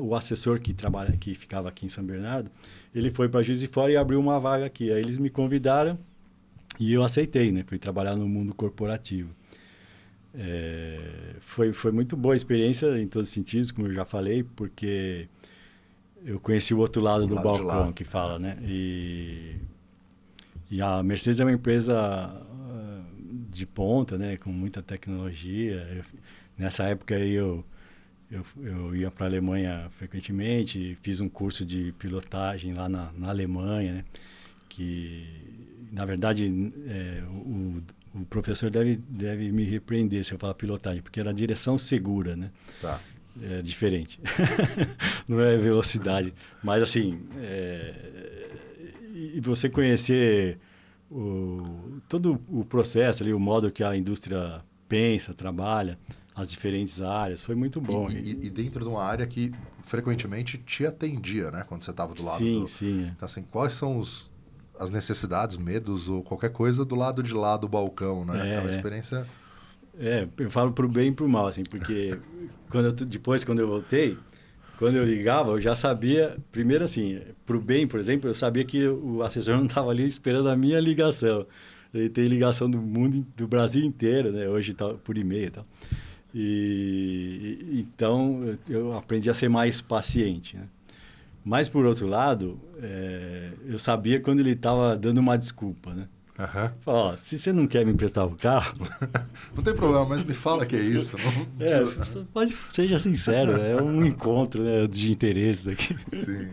o 0.00 0.14
assessor 0.14 0.60
que 0.60 0.72
trabalha 0.72 1.12
que 1.16 1.34
ficava 1.34 1.68
aqui 1.68 1.86
em 1.86 1.88
São 1.88 2.04
Bernardo, 2.04 2.50
ele 2.94 3.10
foi 3.10 3.28
para 3.28 3.42
Juiz 3.42 3.60
de 3.60 3.66
Fora 3.66 3.92
e 3.92 3.96
abriu 3.96 4.18
uma 4.18 4.40
vaga 4.40 4.66
aqui. 4.66 4.90
Aí 4.90 5.00
eles 5.00 5.18
me 5.18 5.30
convidaram 5.30 5.98
E 6.80 6.92
eu 6.92 7.02
aceitei, 7.02 7.50
né? 7.52 7.64
Fui 7.66 7.78
trabalhar 7.78 8.16
no 8.16 8.28
mundo 8.28 8.54
corporativo. 8.54 9.30
É, 10.34 11.00
foi, 11.40 11.72
foi 11.72 11.90
muito 11.90 12.16
boa 12.16 12.34
a 12.34 12.36
experiência 12.36 13.00
em 13.00 13.08
todos 13.08 13.28
os 13.28 13.34
sentidos, 13.34 13.72
como 13.72 13.88
eu 13.88 13.94
já 13.94 14.04
falei, 14.04 14.44
porque 14.44 15.28
eu 16.24 16.38
conheci 16.38 16.74
o 16.74 16.78
outro 16.78 17.02
lado 17.02 17.24
o 17.24 17.26
do 17.26 17.34
lado 17.34 17.44
balcão 17.44 17.92
que 17.92 18.04
fala, 18.04 18.38
né? 18.38 18.56
E, 18.62 19.56
e 20.70 20.80
a 20.80 21.02
Mercedes 21.02 21.40
é 21.40 21.44
uma 21.44 21.52
empresa 21.52 21.94
ah, 21.98 23.02
de 23.50 23.66
ponta, 23.66 24.16
né? 24.16 24.36
Com 24.36 24.50
muita 24.52 24.82
tecnologia. 24.82 25.86
Eu, 25.96 26.04
nessa 26.56 26.84
época 26.84 27.16
aí 27.16 27.32
eu, 27.32 27.64
eu, 28.30 28.44
eu 28.62 28.96
ia 28.96 29.10
para 29.10 29.26
a 29.26 29.28
Alemanha 29.28 29.90
frequentemente, 29.96 30.96
fiz 31.02 31.20
um 31.20 31.28
curso 31.28 31.64
de 31.64 31.92
pilotagem 31.98 32.74
lá 32.74 32.88
na, 32.88 33.10
na 33.16 33.28
Alemanha, 33.30 33.92
né? 33.94 34.04
Que, 34.68 35.26
na 35.90 36.04
verdade, 36.04 36.72
é, 36.86 37.22
o, 37.30 37.82
o 38.14 38.24
professor 38.26 38.70
deve, 38.70 38.96
deve 39.08 39.50
me 39.50 39.64
repreender 39.64 40.24
se 40.24 40.32
eu 40.32 40.38
falar 40.38 40.54
pilotagem, 40.54 41.02
porque 41.02 41.20
era 41.20 41.32
direção 41.32 41.78
segura, 41.78 42.36
né? 42.36 42.50
Tá. 42.80 43.00
É 43.42 43.62
diferente. 43.62 44.20
não 45.26 45.40
é 45.40 45.56
velocidade. 45.56 46.34
Mas, 46.62 46.82
assim, 46.82 47.20
é... 47.36 47.94
e 49.14 49.40
você 49.40 49.68
conhecer 49.70 50.58
o, 51.10 52.00
todo 52.08 52.40
o 52.48 52.64
processo 52.64 53.22
ali, 53.22 53.32
o 53.32 53.38
modo 53.38 53.70
que 53.70 53.82
a 53.82 53.96
indústria 53.96 54.60
pensa, 54.88 55.32
trabalha, 55.32 55.98
as 56.38 56.48
diferentes 56.48 57.00
áreas, 57.00 57.42
foi 57.42 57.56
muito 57.56 57.80
bom. 57.80 58.08
E, 58.08 58.14
e, 58.14 58.30
e 58.30 58.50
dentro 58.50 58.80
de 58.84 58.88
uma 58.88 59.02
área 59.02 59.26
que 59.26 59.52
frequentemente 59.82 60.56
te 60.56 60.86
atendia, 60.86 61.50
né? 61.50 61.64
Quando 61.66 61.82
você 61.82 61.90
estava 61.90 62.14
do 62.14 62.24
lado 62.24 62.38
sim, 62.38 62.60
do... 62.60 62.68
Sim, 62.68 63.04
é. 63.04 63.08
Então, 63.08 63.26
assim, 63.26 63.42
quais 63.42 63.72
são 63.72 63.98
os, 63.98 64.30
as 64.78 64.88
necessidades, 64.88 65.56
medos 65.56 66.08
ou 66.08 66.22
qualquer 66.22 66.50
coisa 66.50 66.84
do 66.84 66.94
lado 66.94 67.24
de 67.24 67.34
lá 67.34 67.56
do 67.56 67.68
balcão, 67.68 68.24
né? 68.24 68.50
É, 68.50 68.54
é 68.54 68.60
uma 68.60 68.70
experiência... 68.70 69.26
É, 69.98 70.28
eu 70.38 70.48
falo 70.48 70.72
pro 70.72 70.88
bem 70.88 71.08
e 71.08 71.12
pro 71.12 71.28
mal, 71.28 71.48
assim, 71.48 71.64
porque 71.64 72.16
quando 72.70 72.84
eu, 72.84 72.92
depois, 72.92 73.42
quando 73.42 73.58
eu 73.58 73.66
voltei, 73.66 74.16
quando 74.78 74.94
eu 74.94 75.04
ligava, 75.04 75.50
eu 75.50 75.60
já 75.60 75.74
sabia, 75.74 76.36
primeiro 76.52 76.84
assim, 76.84 77.20
pro 77.44 77.60
bem, 77.60 77.84
por 77.84 77.98
exemplo, 77.98 78.30
eu 78.30 78.34
sabia 78.34 78.64
que 78.64 78.86
o 78.86 79.24
assessor 79.24 79.56
não 79.56 79.66
estava 79.66 79.90
ali 79.90 80.06
esperando 80.06 80.48
a 80.48 80.54
minha 80.54 80.78
ligação. 80.78 81.44
Ele 81.92 82.08
tem 82.08 82.26
ligação 82.26 82.70
do 82.70 82.80
mundo, 82.80 83.26
do 83.36 83.48
Brasil 83.48 83.82
inteiro, 83.82 84.30
né? 84.30 84.46
Hoje 84.46 84.74
tá 84.74 84.94
por 84.94 85.18
e-mail 85.18 85.46
e 85.46 85.50
tal. 85.50 85.66
E, 86.40 87.80
então, 87.80 88.56
eu 88.68 88.92
aprendi 88.96 89.28
a 89.28 89.34
ser 89.34 89.48
mais 89.48 89.80
paciente, 89.80 90.56
né? 90.56 90.68
Mas, 91.44 91.68
por 91.68 91.84
outro 91.84 92.06
lado, 92.06 92.60
é, 92.80 93.50
eu 93.66 93.76
sabia 93.76 94.20
quando 94.20 94.38
ele 94.38 94.52
estava 94.52 94.96
dando 94.96 95.18
uma 95.18 95.36
desculpa, 95.36 95.92
né? 95.92 96.06
Uhum. 96.38 96.70
Fala, 96.82 97.16
se 97.16 97.36
você 97.36 97.52
não 97.52 97.66
quer 97.66 97.84
me 97.84 97.90
emprestar 97.90 98.24
o 98.24 98.36
carro... 98.36 98.72
não 99.52 99.64
tem 99.64 99.74
problema, 99.74 100.04
mas 100.04 100.22
me 100.22 100.32
fala 100.32 100.64
que 100.64 100.76
é 100.76 100.80
isso. 100.80 101.16
É, 101.58 102.24
pode, 102.32 102.56
seja 102.72 103.00
sincero, 103.00 103.60
é 103.60 103.82
um 103.82 104.04
encontro 104.06 104.62
né, 104.62 104.86
de 104.86 105.10
interesses 105.10 105.66
aqui. 105.66 105.98
Sim. 106.12 106.50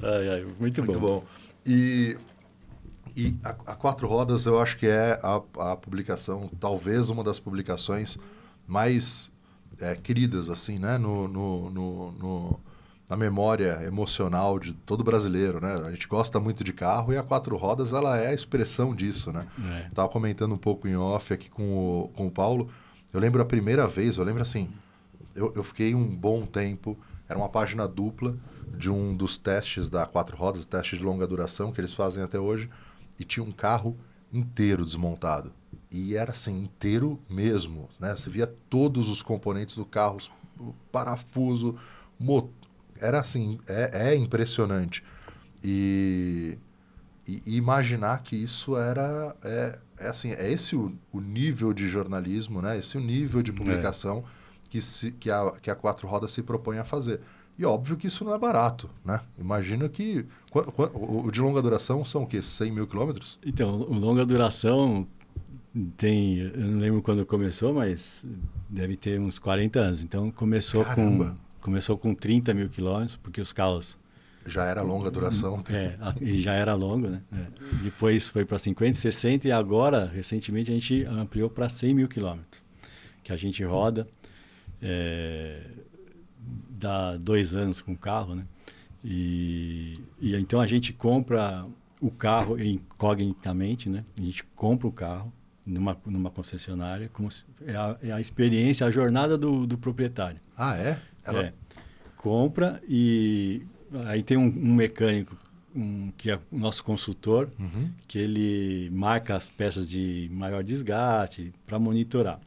Ai, 0.00 0.28
ai, 0.28 0.46
muito, 0.60 0.84
muito 0.84 1.00
bom. 1.00 1.20
bom. 1.20 1.24
E, 1.66 2.16
e 3.16 3.34
a, 3.42 3.50
a, 3.50 3.74
Quatro 3.74 4.06
Rodas 4.06 4.46
eu 4.46 4.60
acho 4.60 4.76
que 4.76 4.86
é 4.86 5.18
a, 5.20 5.42
a 5.72 5.76
publicação, 5.76 6.48
talvez 6.60 7.10
uma 7.10 7.24
das 7.24 7.40
publicações 7.40 8.16
mais 8.66 9.30
é, 9.80 9.94
queridas, 9.94 10.50
assim, 10.50 10.78
né? 10.78 10.98
no, 10.98 11.28
no, 11.28 11.70
no, 11.70 12.12
no 12.12 12.60
na 13.08 13.16
memória 13.16 13.82
emocional 13.84 14.58
de 14.58 14.72
todo 14.72 15.04
brasileiro, 15.04 15.60
né? 15.60 15.74
A 15.86 15.90
gente 15.92 16.08
gosta 16.08 16.40
muito 16.40 16.64
de 16.64 16.72
carro 16.72 17.12
e 17.12 17.16
a 17.16 17.22
quatro 17.22 17.56
rodas 17.56 17.92
ela 17.92 18.16
é 18.16 18.28
a 18.28 18.34
expressão 18.34 18.94
disso, 18.94 19.32
né? 19.32 19.46
É. 19.86 19.88
Tava 19.94 20.08
comentando 20.08 20.52
um 20.52 20.58
pouco 20.58 20.88
em 20.88 20.96
off 20.96 21.32
aqui 21.32 21.48
com 21.48 21.72
o, 21.72 22.08
com 22.08 22.26
o 22.26 22.30
Paulo. 22.30 22.68
Eu 23.12 23.20
lembro 23.20 23.40
a 23.40 23.44
primeira 23.44 23.86
vez, 23.86 24.16
eu 24.16 24.24
lembro 24.24 24.42
assim, 24.42 24.68
eu, 25.34 25.52
eu 25.54 25.62
fiquei 25.62 25.94
um 25.94 26.04
bom 26.04 26.44
tempo, 26.44 26.98
era 27.28 27.38
uma 27.38 27.48
página 27.48 27.86
dupla 27.86 28.36
de 28.76 28.90
um 28.90 29.14
dos 29.16 29.38
testes 29.38 29.88
da 29.88 30.04
quatro 30.04 30.36
rodas, 30.36 30.64
o 30.64 30.68
teste 30.68 30.98
de 30.98 31.04
longa 31.04 31.26
duração 31.26 31.70
que 31.70 31.80
eles 31.80 31.94
fazem 31.94 32.22
até 32.22 32.40
hoje, 32.40 32.68
e 33.18 33.24
tinha 33.24 33.44
um 33.44 33.52
carro 33.52 33.96
inteiro 34.32 34.84
desmontado. 34.84 35.52
E 35.96 36.14
era 36.14 36.32
assim, 36.32 36.64
inteiro 36.64 37.18
mesmo, 37.26 37.88
né? 37.98 38.14
Você 38.14 38.28
via 38.28 38.46
todos 38.68 39.08
os 39.08 39.22
componentes 39.22 39.74
do 39.74 39.84
carro, 39.86 40.18
o 40.60 40.74
parafuso, 40.92 41.74
motor, 42.20 42.50
era 43.00 43.18
assim, 43.18 43.58
é, 43.66 44.10
é 44.10 44.14
impressionante. 44.14 45.02
E, 45.64 46.58
e, 47.26 47.56
imaginar 47.56 48.22
que 48.22 48.36
isso 48.36 48.76
era, 48.76 49.34
é, 49.42 49.78
é 49.98 50.08
assim, 50.08 50.32
é 50.32 50.52
esse 50.52 50.76
o, 50.76 50.92
o, 51.10 51.18
nível 51.18 51.72
de 51.72 51.88
jornalismo, 51.88 52.60
né? 52.60 52.78
Esse 52.78 52.98
o 52.98 53.00
nível 53.00 53.42
de 53.42 53.50
publicação 53.50 54.18
é. 54.18 54.22
que, 54.68 54.82
se, 54.82 55.12
que, 55.12 55.30
a, 55.30 55.50
que 55.62 55.70
a 55.70 55.74
Quatro 55.74 56.06
Rodas 56.06 56.30
se 56.30 56.42
propõe 56.42 56.76
a 56.76 56.84
fazer. 56.84 57.22
E 57.58 57.64
óbvio 57.64 57.96
que 57.96 58.06
isso 58.06 58.22
não 58.22 58.34
é 58.34 58.38
barato, 58.38 58.90
né? 59.02 59.22
Imagina 59.38 59.88
que... 59.88 60.26
O 60.52 61.30
de 61.30 61.40
longa 61.40 61.62
duração 61.62 62.04
são 62.04 62.24
o 62.24 62.26
quê? 62.26 62.42
100 62.42 62.70
mil 62.70 62.86
quilômetros? 62.86 63.38
Então, 63.42 63.80
o 63.80 63.94
longa 63.94 64.26
duração 64.26 65.06
tem... 65.96 66.38
Eu 66.38 66.58
não 66.58 66.78
lembro 66.78 67.02
quando 67.02 67.24
começou, 67.26 67.72
mas 67.72 68.24
deve 68.68 68.96
ter 68.96 69.20
uns 69.20 69.38
40 69.38 69.78
anos. 69.78 70.02
Então, 70.02 70.30
começou 70.30 70.84
Caramba. 70.84 71.30
com 71.30 71.46
Começou 71.66 71.98
com 71.98 72.14
30 72.14 72.54
mil 72.54 72.68
quilômetros, 72.68 73.16
porque 73.16 73.40
os 73.40 73.52
carros... 73.52 73.98
Já 74.46 74.64
era 74.66 74.82
longa 74.82 75.10
duração. 75.10 75.64
É, 75.68 75.96
e 76.20 76.40
já 76.40 76.54
era 76.54 76.74
longo, 76.74 77.08
né? 77.08 77.20
É. 77.32 77.46
Depois 77.82 78.28
foi 78.28 78.44
para 78.44 78.56
50, 78.56 78.94
60 78.94 79.48
e 79.48 79.52
agora, 79.52 80.06
recentemente, 80.06 80.70
a 80.70 80.74
gente 80.74 81.04
ampliou 81.04 81.50
para 81.50 81.68
100 81.68 81.94
mil 81.94 82.08
quilômetros. 82.08 82.64
Que 83.24 83.32
a 83.32 83.36
gente 83.36 83.64
roda, 83.64 84.06
é, 84.80 85.62
dá 86.70 87.16
dois 87.16 87.54
anos 87.54 87.80
com 87.80 87.94
o 87.94 87.98
carro, 87.98 88.36
né? 88.36 88.46
E, 89.02 89.94
e 90.20 90.36
então 90.36 90.60
a 90.60 90.66
gente 90.66 90.92
compra 90.92 91.66
o 92.00 92.10
carro 92.10 92.60
incognitamente, 92.60 93.88
né? 93.88 94.04
A 94.18 94.22
gente 94.22 94.44
compra 94.54 94.86
o 94.86 94.92
carro 94.92 95.32
numa, 95.66 95.96
numa 96.06 96.30
concessionária, 96.30 97.10
se, 97.30 97.44
é, 97.66 97.74
a, 97.74 97.96
é 98.02 98.12
a 98.12 98.20
experiência, 98.20 98.86
a 98.86 98.90
jornada 98.90 99.36
do, 99.36 99.66
do 99.66 99.76
proprietário. 99.76 100.40
Ah, 100.56 100.76
é? 100.76 100.98
Ela... 101.24 101.46
É. 101.46 101.52
Compra 102.16 102.82
e 102.88 103.62
aí 104.06 104.20
tem 104.22 104.36
um, 104.36 104.46
um 104.46 104.74
mecânico 104.74 105.36
um, 105.76 106.10
que 106.16 106.30
é 106.30 106.36
o 106.50 106.58
nosso 106.58 106.82
consultor, 106.82 107.50
uhum. 107.58 107.90
que 108.08 108.18
ele 108.18 108.90
marca 108.90 109.36
as 109.36 109.50
peças 109.50 109.88
de 109.88 110.28
maior 110.32 110.64
desgaste 110.64 111.52
para 111.66 111.78
monitorar. 111.78 112.40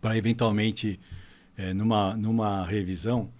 Para 0.00 0.16
eventualmente, 0.16 1.00
é, 1.56 1.72
numa, 1.72 2.14
numa 2.14 2.64
revisão, 2.66 3.30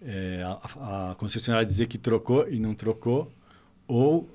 é, 0.00 0.42
a, 0.44 1.10
a, 1.10 1.14
concessionária 1.16 1.66
dizer 1.66 1.86
que 1.86 1.98
trocou 1.98 2.48
e 2.48 2.58
não 2.58 2.74
trocou, 2.74 3.30
ou 3.86 4.28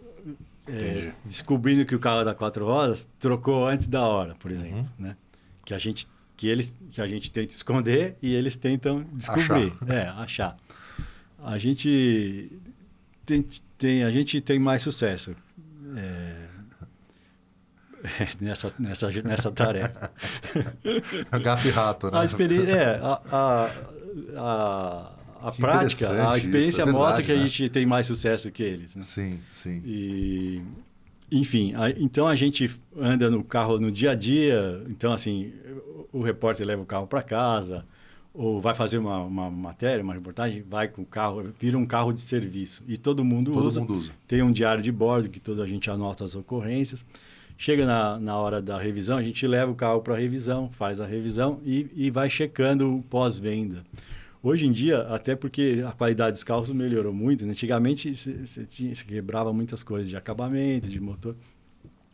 é, 0.67 1.13
descobrindo 1.26 1.86
que 1.86 1.95
o 1.95 1.99
carro 1.99 2.21
é 2.21 2.26
da 2.26 2.34
quatro 2.34 2.65
rodas 2.65 3.08
trocou 3.19 3.67
antes 3.67 3.88
da 3.88 4.02
hora, 4.02 4.36
por 4.36 4.52
exemplo. 4.52 4.78
Uhum. 4.78 4.88
Né? 4.97 5.17
Que 5.65 5.73
a 5.73 5.78
gente 5.78 6.08
que 6.36 6.47
eles 6.47 6.76
que 6.91 7.02
a 7.02 7.08
gente 7.08 7.32
tenta 7.32 7.54
esconder 7.54 8.17
e 8.21 8.36
eles 8.36 8.56
tentam 8.56 9.06
descobrir, 9.13 9.73
achar. 9.82 9.93
é, 9.93 10.08
achar. 10.10 10.58
A 11.41 11.58
gente 11.58 12.52
tem, 13.26 13.45
tem 13.78 14.04
a 14.04 14.12
gente 14.12 14.39
tem 14.41 14.58
mais 14.60 14.82
sucesso 14.82 15.36
é, 15.95 16.47
nessa 18.39 18.73
nessa 18.80 19.12
nessa 19.21 19.52
tarefa. 19.52 20.12
É 21.32 21.39
gato 21.39 21.67
e 21.67 21.71
rato, 21.71 22.12
né? 22.12 22.19
A 22.19 22.26
experiência, 22.26 22.71
é, 22.71 22.99
a, 23.02 23.21
a, 23.32 23.69
a 24.38 25.12
a 25.43 25.51
que 25.51 25.60
prática, 25.60 26.32
a 26.32 26.38
experiência 26.38 26.84
é 26.84 26.86
mostra 26.86 27.17
verdade, 27.17 27.23
que 27.25 27.32
a 27.34 27.36
né? 27.36 27.47
gente 27.47 27.69
tem 27.69 27.86
mais 27.86 28.08
sucesso 28.08 28.49
que 28.49 28.63
eles. 28.63 28.95
Né? 28.95 29.03
Sim, 29.03 29.39
sim. 29.51 29.82
E, 29.86 30.62
enfim, 31.29 31.73
a, 31.75 31.89
então 31.89 32.27
a 32.27 32.36
gente 32.36 32.71
anda 32.97 33.29
no 33.29 33.43
carro 33.43 33.77
no 33.77 33.91
dia 33.91 34.12
a 34.12 34.15
dia. 34.15 34.82
Então, 34.88 35.12
assim, 35.12 35.51
o 36.13 36.21
repórter 36.21 36.65
leva 36.65 36.82
o 36.82 36.86
carro 36.86 37.06
para 37.06 37.21
casa, 37.21 37.86
ou 38.34 38.62
vai 38.62 38.73
fazer 38.73 38.97
uma, 38.97 39.19
uma, 39.19 39.51
matéria, 39.51 40.01
uma 40.01 40.13
reportagem, 40.13 40.63
vai 40.67 40.88
com 40.88 41.01
o 41.01 41.06
carro, 41.06 41.53
vira 41.60 41.77
um 41.77 41.86
carro 41.86 42.13
de 42.13 42.21
serviço. 42.21 42.82
E 42.88 42.97
todo 42.97 43.25
mundo 43.25 43.51
todo 43.51 43.65
usa. 43.65 43.82
Mundo 43.82 43.97
usa. 43.97 44.12
Tem 44.25 44.41
um 44.41 44.51
diário 44.51 44.82
de 44.82 44.93
bordo 44.93 45.29
que 45.29 45.41
toda 45.41 45.62
a 45.62 45.67
gente 45.67 45.89
anota 45.89 46.23
as 46.23 46.36
ocorrências. 46.36 47.03
Chega 47.58 47.86
na, 47.86 48.17
na 48.17 48.38
hora 48.38 48.62
da 48.62 48.79
revisão, 48.79 49.17
a 49.17 49.23
gente 49.23 49.45
leva 49.45 49.71
o 49.71 49.75
carro 49.75 50.01
para 50.01 50.15
revisão, 50.15 50.69
faz 50.71 51.01
a 51.01 51.06
revisão 51.06 51.60
e, 51.65 51.88
e 51.93 52.10
vai 52.10 52.29
checando 52.29 52.95
o 52.95 53.03
pós-venda. 53.03 53.84
Hoje 54.45 54.67
em 54.67 54.73
dia, 54.73 55.03
até 55.03 55.38
porque 55.38 55.82
a 55.88 55.93
qualidade 55.93 56.34
dos 56.34 56.43
carros 56.43 56.69
melhorou 56.69 57.13
muito, 57.13 57.45
né? 57.45 57.51
antigamente 57.51 58.13
você 58.13 58.67
quebrava 59.08 59.53
muitas 59.53 59.84
coisas 59.84 60.10
de 60.10 60.17
acabamento, 60.17 60.89
de 60.89 60.99
motor. 60.99 61.34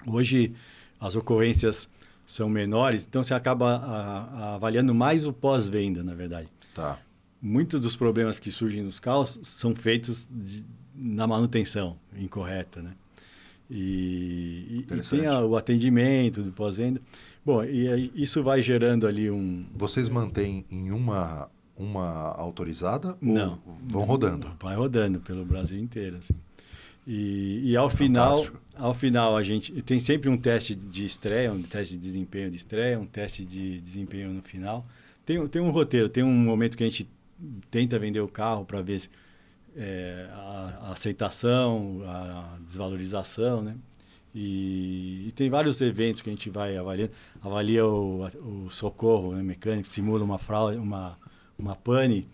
Hoje 0.06 0.54
as 1.00 1.16
ocorrências 1.16 1.90
são 2.28 2.48
menores, 2.48 3.04
então 3.04 3.24
você 3.24 3.34
acaba 3.34 3.78
a, 3.78 4.24
a, 4.24 4.56
avaliando 4.56 4.94
mais 4.94 5.26
o 5.26 5.34
pós-venda, 5.34 6.04
na 6.04 6.14
verdade. 6.14 6.48
Tá. 6.76 7.00
Muitos 7.42 7.82
dos 7.82 7.96
problemas 7.96 8.38
que 8.38 8.52
surgem 8.52 8.84
nos 8.84 9.00
carros 9.00 9.40
são 9.42 9.74
feitos 9.74 10.30
de, 10.32 10.64
na 10.94 11.26
manutenção 11.26 11.98
incorreta, 12.16 12.84
né? 12.84 12.94
E, 13.72 14.86
e, 14.88 15.02
tem 15.10 15.26
a, 15.26 15.42
o 15.42 15.56
atendimento 15.56 16.44
do 16.44 16.52
pós-venda. 16.52 17.02
Bom, 17.44 17.64
e 17.64 18.12
isso 18.16 18.44
vai 18.44 18.62
gerando 18.62 19.08
ali 19.08 19.32
um. 19.32 19.66
Vocês 19.74 20.10
mantêm 20.10 20.66
em 20.72 20.92
uma 20.92 21.50
uma 21.80 22.34
autorizada? 22.36 23.18
Não. 23.22 23.60
vão 23.88 24.04
rodando? 24.04 24.52
Vai 24.60 24.76
rodando 24.76 25.20
pelo 25.22 25.46
Brasil 25.46 25.80
inteiro, 25.80 26.18
assim. 26.18 26.36
E, 27.08 27.72
e 27.72 27.78
ao 27.78 27.90
final, 27.90 28.46
ao 28.76 28.94
final 28.94 29.36
a 29.36 29.44
gente 29.44 29.82
tem 29.82 30.00
sempre 30.00 30.30
um 30.30 30.38
teste 30.38 30.76
de 30.76 31.06
estreia, 31.06 31.52
um 31.52 31.64
teste 31.64 31.96
de 31.96 32.02
desempenho 32.02 32.52
de 32.52 32.58
estreia, 32.58 33.00
um 33.00 33.06
teste 33.06 33.44
de 33.46 33.80
desempenho 33.80 34.32
no 34.32 34.42
final. 34.42 34.86
Tem, 35.26 35.48
tem 35.48 35.62
um 35.62 35.72
roteiro, 35.72 36.10
tem 36.10 36.24
um 36.24 36.32
momento 36.32 36.78
que 36.78 36.84
a 36.84 36.90
gente 36.90 37.10
tenta 37.72 37.98
vender 37.98 38.20
o 38.20 38.28
carro 38.28 38.66
para 38.66 38.82
ver 38.82 39.02
é, 39.76 40.28
a, 40.32 40.80
a, 40.82 40.92
aceitação, 40.92 42.02
a 42.06 42.58
desvalorização, 42.66 43.62
né? 43.62 43.76
E, 44.36 45.28
e, 45.28 45.32
tem 45.32 45.50
vários 45.50 45.82
eventos 45.82 46.22
que 46.22 46.30
a 46.30 46.34
gente 46.34 46.50
vai 46.50 46.78
avaliando. 46.78 47.12
Avalia 47.42 47.86
o, 47.86 48.26
o 48.66 48.70
socorro 48.70 49.34
né, 49.34 49.42
mecânico, 49.42 49.88
simula 49.88 50.24
uma 50.24 50.38
fraude, 50.38 50.78
uma, 50.78 51.18
uma 51.60 51.76
pane 51.76 52.28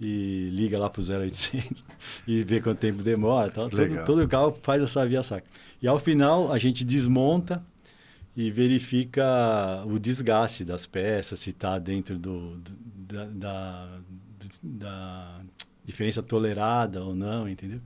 e 0.00 0.48
liga 0.52 0.78
lá 0.78 0.88
para 0.88 1.02
o 1.02 1.04
0800 1.04 1.84
e 2.26 2.42
vê 2.42 2.60
quanto 2.60 2.78
tempo 2.78 3.02
demora. 3.02 3.50
Tal. 3.50 3.68
Todo, 3.68 4.04
todo 4.06 4.28
carro 4.28 4.58
faz 4.62 4.82
essa 4.82 5.06
via 5.06 5.22
saca. 5.22 5.46
E 5.82 5.86
ao 5.86 5.98
final 5.98 6.50
a 6.50 6.58
gente 6.58 6.84
desmonta 6.84 7.62
e 8.34 8.50
verifica 8.50 9.84
o 9.86 9.98
desgaste 9.98 10.64
das 10.64 10.86
peças, 10.86 11.38
se 11.40 11.50
está 11.50 11.78
dentro 11.78 12.18
do, 12.18 12.56
do 12.56 12.90
da, 13.10 13.24
da, 13.26 13.88
da, 14.62 15.40
diferença 15.84 16.22
tolerada 16.22 17.02
ou 17.02 17.14
não, 17.14 17.48
entendeu? 17.48 17.80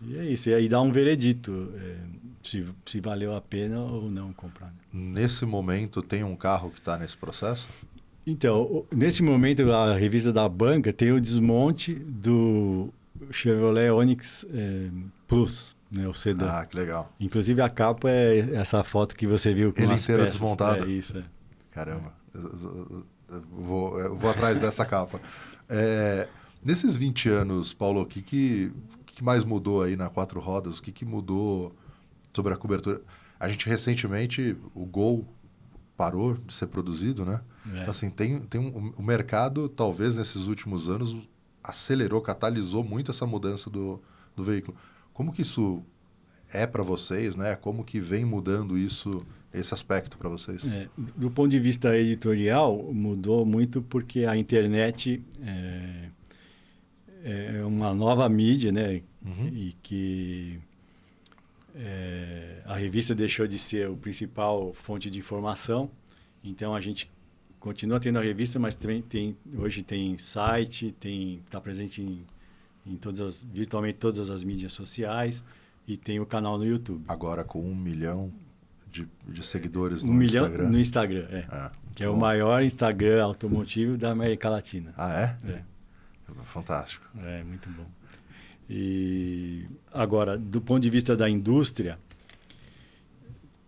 E 0.00 0.16
é 0.16 0.24
isso. 0.24 0.48
E 0.48 0.54
aí 0.54 0.68
dá 0.68 0.80
um 0.80 0.90
veredito 0.90 1.72
é, 1.76 1.96
se, 2.42 2.66
se 2.86 3.00
valeu 3.00 3.36
a 3.36 3.40
pena 3.40 3.80
ou 3.80 4.10
não 4.10 4.32
comprar. 4.32 4.74
Nesse 4.92 5.44
momento, 5.44 6.02
tem 6.02 6.24
um 6.24 6.34
carro 6.34 6.70
que 6.70 6.78
está 6.78 6.96
nesse 6.96 7.16
processo? 7.16 7.68
Então, 8.26 8.86
nesse 8.90 9.22
momento, 9.22 9.70
a 9.70 9.94
revista 9.94 10.32
da 10.32 10.48
banca 10.48 10.92
tem 10.92 11.12
o 11.12 11.20
desmonte 11.20 11.94
do 11.94 12.92
Chevrolet 13.30 13.90
Onix 13.90 14.46
é, 14.52 14.88
Plus, 15.28 15.76
né, 15.90 16.08
o 16.08 16.14
sedã. 16.14 16.48
Ah, 16.50 16.66
que 16.66 16.76
legal. 16.76 17.12
Inclusive, 17.20 17.60
a 17.60 17.68
capa 17.68 18.08
é 18.10 18.54
essa 18.54 18.82
foto 18.82 19.14
que 19.14 19.26
você 19.26 19.52
viu 19.52 19.72
com 19.72 19.82
Ele 19.82 19.92
as 19.92 20.02
inteira 20.02 20.24
peças. 20.24 20.40
desmontada? 20.40 20.86
É 20.86 20.88
isso, 20.88 21.18
é. 21.18 21.24
Caramba. 21.72 22.12
Eu, 22.34 23.04
eu 23.28 23.42
vou, 23.52 23.98
eu 23.98 24.16
vou 24.16 24.30
atrás 24.30 24.58
dessa 24.58 24.84
capa. 24.86 25.20
É, 25.68 26.26
nesses 26.64 26.96
20 26.96 27.28
anos, 27.28 27.74
Paulo, 27.74 28.02
o 28.02 28.06
que, 28.06 28.22
que, 28.22 28.72
que 29.06 29.22
mais 29.22 29.44
mudou 29.44 29.82
aí 29.82 29.96
na 29.96 30.08
Quatro 30.08 30.40
Rodas? 30.40 30.78
O 30.78 30.82
que, 30.82 30.92
que 30.92 31.04
mudou 31.04 31.74
sobre 32.32 32.54
a 32.54 32.56
cobertura? 32.56 33.02
A 33.38 33.48
gente 33.48 33.68
recentemente, 33.68 34.56
o 34.74 34.86
Gol 34.86 35.26
parou 35.96 36.34
de 36.34 36.52
ser 36.52 36.66
produzido, 36.66 37.24
né? 37.24 37.40
É. 37.72 37.78
Então, 37.80 37.90
assim, 37.90 38.10
tem, 38.10 38.40
tem 38.40 38.60
um, 38.60 38.92
o 38.96 39.02
mercado, 39.02 39.68
talvez 39.68 40.16
nesses 40.16 40.46
últimos 40.46 40.88
anos, 40.88 41.16
acelerou, 41.62 42.20
catalisou 42.20 42.84
muito 42.84 43.10
essa 43.10 43.26
mudança 43.26 43.70
do, 43.70 44.00
do 44.36 44.44
veículo. 44.44 44.76
Como 45.12 45.32
que 45.32 45.42
isso 45.42 45.82
é 46.52 46.66
para 46.66 46.82
vocês, 46.82 47.36
né? 47.36 47.56
Como 47.56 47.84
que 47.84 48.00
vem 48.00 48.24
mudando 48.24 48.76
isso, 48.76 49.24
esse 49.52 49.72
aspecto 49.72 50.18
para 50.18 50.28
vocês? 50.28 50.66
É, 50.66 50.88
do 51.16 51.30
ponto 51.30 51.48
de 51.48 51.58
vista 51.58 51.96
editorial, 51.96 52.92
mudou 52.92 53.46
muito 53.46 53.80
porque 53.82 54.24
a 54.24 54.36
internet 54.36 55.22
é, 55.42 56.08
é 57.24 57.64
uma 57.64 57.94
nova 57.94 58.28
mídia, 58.28 58.70
né? 58.70 59.00
Uhum. 59.24 59.48
E 59.48 59.74
que 59.82 60.60
é, 61.74 62.62
a 62.64 62.76
revista 62.76 63.14
deixou 63.14 63.46
de 63.46 63.58
ser 63.58 63.88
o 63.88 63.96
principal 63.96 64.72
fonte 64.74 65.10
de 65.10 65.18
informação, 65.18 65.90
então 66.42 66.74
a 66.74 66.80
gente 66.80 67.10
continua 67.58 67.98
tendo 67.98 68.18
a 68.18 68.22
revista, 68.22 68.58
mas 68.58 68.74
também 68.74 69.02
tem 69.02 69.36
hoje 69.56 69.82
tem 69.82 70.16
site, 70.18 70.92
tem 70.92 71.40
está 71.44 71.60
presente 71.60 72.02
em, 72.02 72.24
em 72.86 72.96
todas 72.96 73.20
as, 73.20 73.42
virtualmente 73.42 73.98
todas 73.98 74.30
as 74.30 74.44
mídias 74.44 74.72
sociais 74.72 75.42
e 75.86 75.96
tem 75.96 76.20
o 76.20 76.26
canal 76.26 76.58
no 76.58 76.66
YouTube. 76.66 77.04
Agora 77.08 77.42
com 77.42 77.60
um 77.60 77.74
milhão 77.74 78.32
de, 78.90 79.08
de 79.26 79.44
seguidores 79.44 80.02
no 80.02 80.12
um 80.12 80.14
milhão 80.14 80.44
Instagram. 80.44 80.68
no 80.68 80.78
Instagram, 80.78 81.26
é, 81.30 81.38
é 81.38 81.70
que 81.94 82.04
é 82.04 82.08
o 82.08 82.16
maior 82.16 82.62
Instagram 82.62 83.24
automotivo 83.24 83.96
da 83.96 84.10
América 84.10 84.48
Latina. 84.48 84.94
Ah 84.96 85.12
é? 85.12 85.36
É. 85.50 85.62
Fantástico. 86.44 87.06
É 87.18 87.42
muito 87.42 87.68
bom. 87.70 87.86
E 88.68 89.66
agora, 89.92 90.38
do 90.38 90.60
ponto 90.60 90.82
de 90.82 90.90
vista 90.90 91.16
da 91.16 91.28
indústria, 91.28 91.98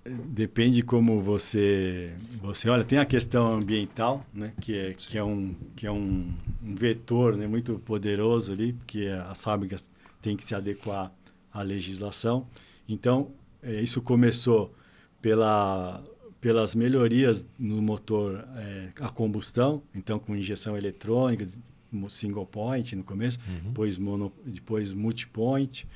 depende 0.09 0.83
como 0.83 1.21
você 1.21 2.15
você 2.41 2.69
olha. 2.69 2.85
Tem 2.85 2.99
a 2.99 3.05
questão 3.05 3.55
ambiental, 3.55 4.25
né, 4.33 4.53
que 4.61 4.77
é 4.77 4.93
que 4.93 5.19
é 5.19 5.25
um 5.25 5.55
que 5.75 5.87
é 5.87 5.91
um, 5.91 6.33
um 6.63 6.75
vetor, 6.75 7.37
né, 7.37 7.47
muito 7.47 7.79
poderoso 7.81 8.53
ali, 8.53 8.75
que 8.87 9.09
as 9.09 9.41
fábricas 9.41 9.91
têm 10.23 10.37
que 10.37 10.45
se 10.45 10.55
adequar 10.55 11.13
à 11.53 11.63
legislação. 11.63 12.47
Então, 12.89 13.31
é, 13.63 13.81
isso 13.81 14.01
começou 14.01 14.73
pela 15.21 16.03
pelas 16.41 16.75
melhorias 16.75 17.47
no 17.59 17.83
motor 17.83 18.47
é, 18.57 18.93
a 19.01 19.09
combustão, 19.09 19.83
então 19.95 20.19
com 20.19 20.37
injeção 20.37 20.77
eletrônica, 20.77 21.49
single 22.09 22.47
point 22.47 22.95
no 22.95 23.05
começo, 23.05 23.39
uhum. 23.49 23.69
depois, 23.69 23.99
mono, 23.99 24.33
depois 24.45 24.93
multipoint, 24.93 25.87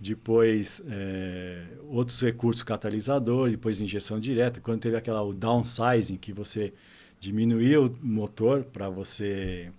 depois 0.00 0.80
é, 0.86 1.64
outros 1.88 2.20
recursos 2.20 2.62
catalisador, 2.62 3.50
depois 3.50 3.80
injeção 3.80 4.20
direta. 4.20 4.60
Quando 4.60 4.80
teve 4.80 4.96
aquela 4.96 5.22
o 5.22 5.34
downsizing, 5.34 6.16
que 6.16 6.32
você 6.32 6.72
diminuía 7.18 7.80
o 7.80 7.94
motor 8.00 8.64
para 8.64 8.88
você 8.88 9.72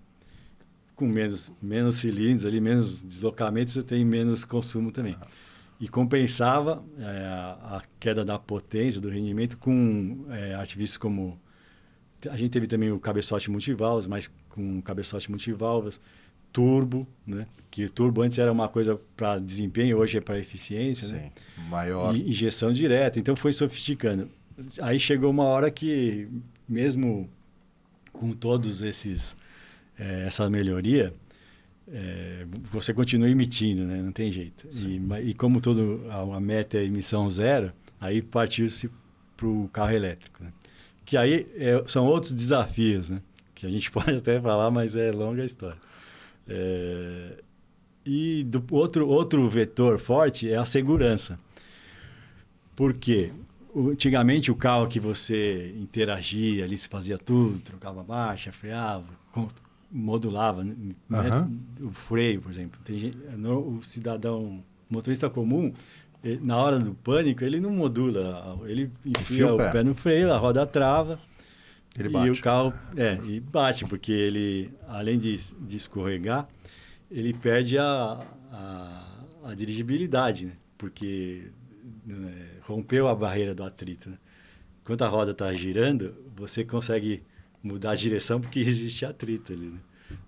com 0.96 1.08
menos, 1.08 1.54
menos 1.62 1.96
cilindros, 1.96 2.46
ali, 2.46 2.60
menos 2.60 3.02
deslocamentos, 3.02 3.74
você 3.74 3.84
tem 3.84 4.04
menos 4.04 4.44
consumo 4.44 4.92
também. 4.92 5.16
Ah. 5.22 5.28
E 5.80 5.88
compensava 5.88 6.84
é, 7.00 7.04
a 7.04 7.82
queda 7.98 8.26
da 8.26 8.38
potência, 8.38 9.00
do 9.00 9.10
rendimento, 9.10 9.58
com 9.58 10.26
é, 10.30 10.54
artifícios 10.56 10.98
como 10.98 11.40
a 12.28 12.36
gente 12.36 12.50
teve 12.50 12.68
também 12.68 12.92
o 12.92 13.00
cabeçote 13.00 13.50
multiválvulas, 13.50 14.08
mas 14.08 14.30
com 14.50 14.82
cabeçote 14.82 15.30
multiválvulas, 15.30 16.00
turbo, 16.52 17.08
né? 17.26 17.46
Que 17.70 17.86
o 17.86 17.90
turbo 17.90 18.22
antes 18.22 18.38
era 18.38 18.52
uma 18.52 18.68
coisa 18.68 19.00
para 19.16 19.38
desempenho, 19.40 19.98
hoje 19.98 20.18
é 20.18 20.22
para 20.22 20.40
eficiência, 20.40 21.08
Sim, 21.08 21.14
né? 21.14 21.32
maior. 21.70 22.16
E 22.16 22.30
injeção 22.30 22.72
direta, 22.72 23.20
então 23.20 23.36
foi 23.36 23.54
sofisticando. 23.54 24.30
Aí 24.82 25.00
chegou 25.00 25.30
uma 25.30 25.46
hora 25.46 25.72
que 25.72 26.28
mesmo 26.68 27.30
com 28.12 28.32
todos 28.32 28.82
esses 28.82 29.36
é, 29.98 30.26
essa 30.26 30.50
melhoria, 30.50 31.14
é, 31.88 32.46
você 32.72 32.94
continua 32.94 33.30
emitindo, 33.30 33.84
né? 33.84 34.02
Não 34.02 34.12
tem 34.12 34.32
jeito. 34.32 34.68
E, 34.72 35.30
e, 35.30 35.34
como 35.34 35.62
todo 35.62 36.06
a, 36.10 36.38
a 36.38 36.40
meta 36.40 36.78
é 36.78 36.84
emissão 36.84 37.30
zero, 37.30 37.72
aí 38.00 38.22
partiu-se 38.22 38.90
para 39.38 39.48
o 39.48 39.70
carro 39.70 39.94
elétrico. 39.94 40.44
Né? 40.44 40.52
que 41.10 41.18
aí 41.18 41.48
é, 41.56 41.84
são 41.88 42.06
outros 42.06 42.32
desafios, 42.32 43.10
né? 43.10 43.20
Que 43.60 43.66
a 43.68 43.70
gente 43.70 43.92
pode 43.92 44.16
até 44.16 44.40
falar, 44.40 44.72
mas 44.72 44.96
é 44.96 45.12
longa 45.12 45.42
a 45.42 45.46
história. 45.46 45.78
É, 46.48 47.44
e 48.06 48.44
do 48.46 48.64
outro, 48.72 49.08
outro 49.08 49.48
vetor 49.50 50.00
forte 50.00 50.50
é 50.50 50.56
a 50.56 50.66
segurança. 50.66 51.38
Por 52.76 52.94
quê? 52.94 53.32
Antigamente, 53.76 54.50
o 54.50 54.56
carro 54.56 54.88
que 54.88 55.00
você 55.00 55.76
interagia 55.78 56.64
ali, 56.64 56.78
se 56.78 56.88
fazia 56.88 57.18
tudo, 57.18 57.60
trocava 57.60 58.04
marcha, 58.04 58.52
freava, 58.52 59.06
modulava 59.92 60.64
né? 60.64 60.76
uhum. 61.10 61.88
o 61.88 61.92
freio, 61.92 62.42
por 62.42 62.50
exemplo. 62.50 62.80
Tem, 62.84 63.14
o 63.46 63.82
cidadão 63.84 64.64
motorista 64.90 65.30
comum 65.30 65.74
ele, 66.24 66.40
na 66.44 66.58
hora 66.58 66.80
do 66.80 66.94
pânico, 66.94 67.44
ele 67.44 67.60
não 67.60 67.72
modula. 67.72 68.58
Ele 68.66 68.92
enfia, 69.06 69.22
enfia 69.22 69.54
o, 69.54 69.58
pé. 69.58 69.70
o, 69.70 69.72
pé. 69.72 69.84
no 69.84 69.96
freio, 69.96 70.34
a 70.34 70.38
roda 70.38 70.66
trava. 70.66 71.20
Ele 71.98 72.10
bate. 72.10 72.28
E 72.28 72.32
o 72.32 72.42
carro. 72.42 72.74
É, 72.96 73.18
e 73.26 73.40
bate, 73.40 73.86
porque 73.86 74.12
ele, 74.12 74.72
além 74.88 75.18
de, 75.18 75.36
de 75.56 75.78
escorregar, 75.78 76.48
ele 77.10 77.34
perde 77.34 77.78
a, 77.78 78.26
a, 78.52 79.24
a 79.46 79.56
dirigibilidade, 79.56 80.46
né? 80.46 80.54
Porque 80.78 81.52
né, 82.06 82.48
rompeu 82.62 83.08
a 83.08 83.16
barreira 83.16 83.54
do 83.54 83.64
atrito. 83.64 84.10
Né? 84.10 84.18
Enquanto 84.82 85.02
a 85.04 85.08
roda 85.08 85.32
está 85.32 85.54
girando, 85.54 86.16
você 86.36 86.64
consegue 86.64 87.24
mudar 87.62 87.92
a 87.92 87.96
direção 87.96 88.40
porque 88.40 88.60
existe 88.62 89.06
atrito 89.06 89.54
ali, 89.54 89.68
né? 89.68 89.80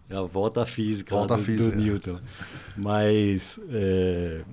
É 0.09 0.15
a 0.15 0.21
volta 0.21 0.63
física 0.65 1.15
volta 1.15 1.37
do, 1.37 1.43
física. 1.43 1.75
do 1.75 1.81
Newton. 1.81 2.19
Mas 2.77 3.59
é, 3.69 4.43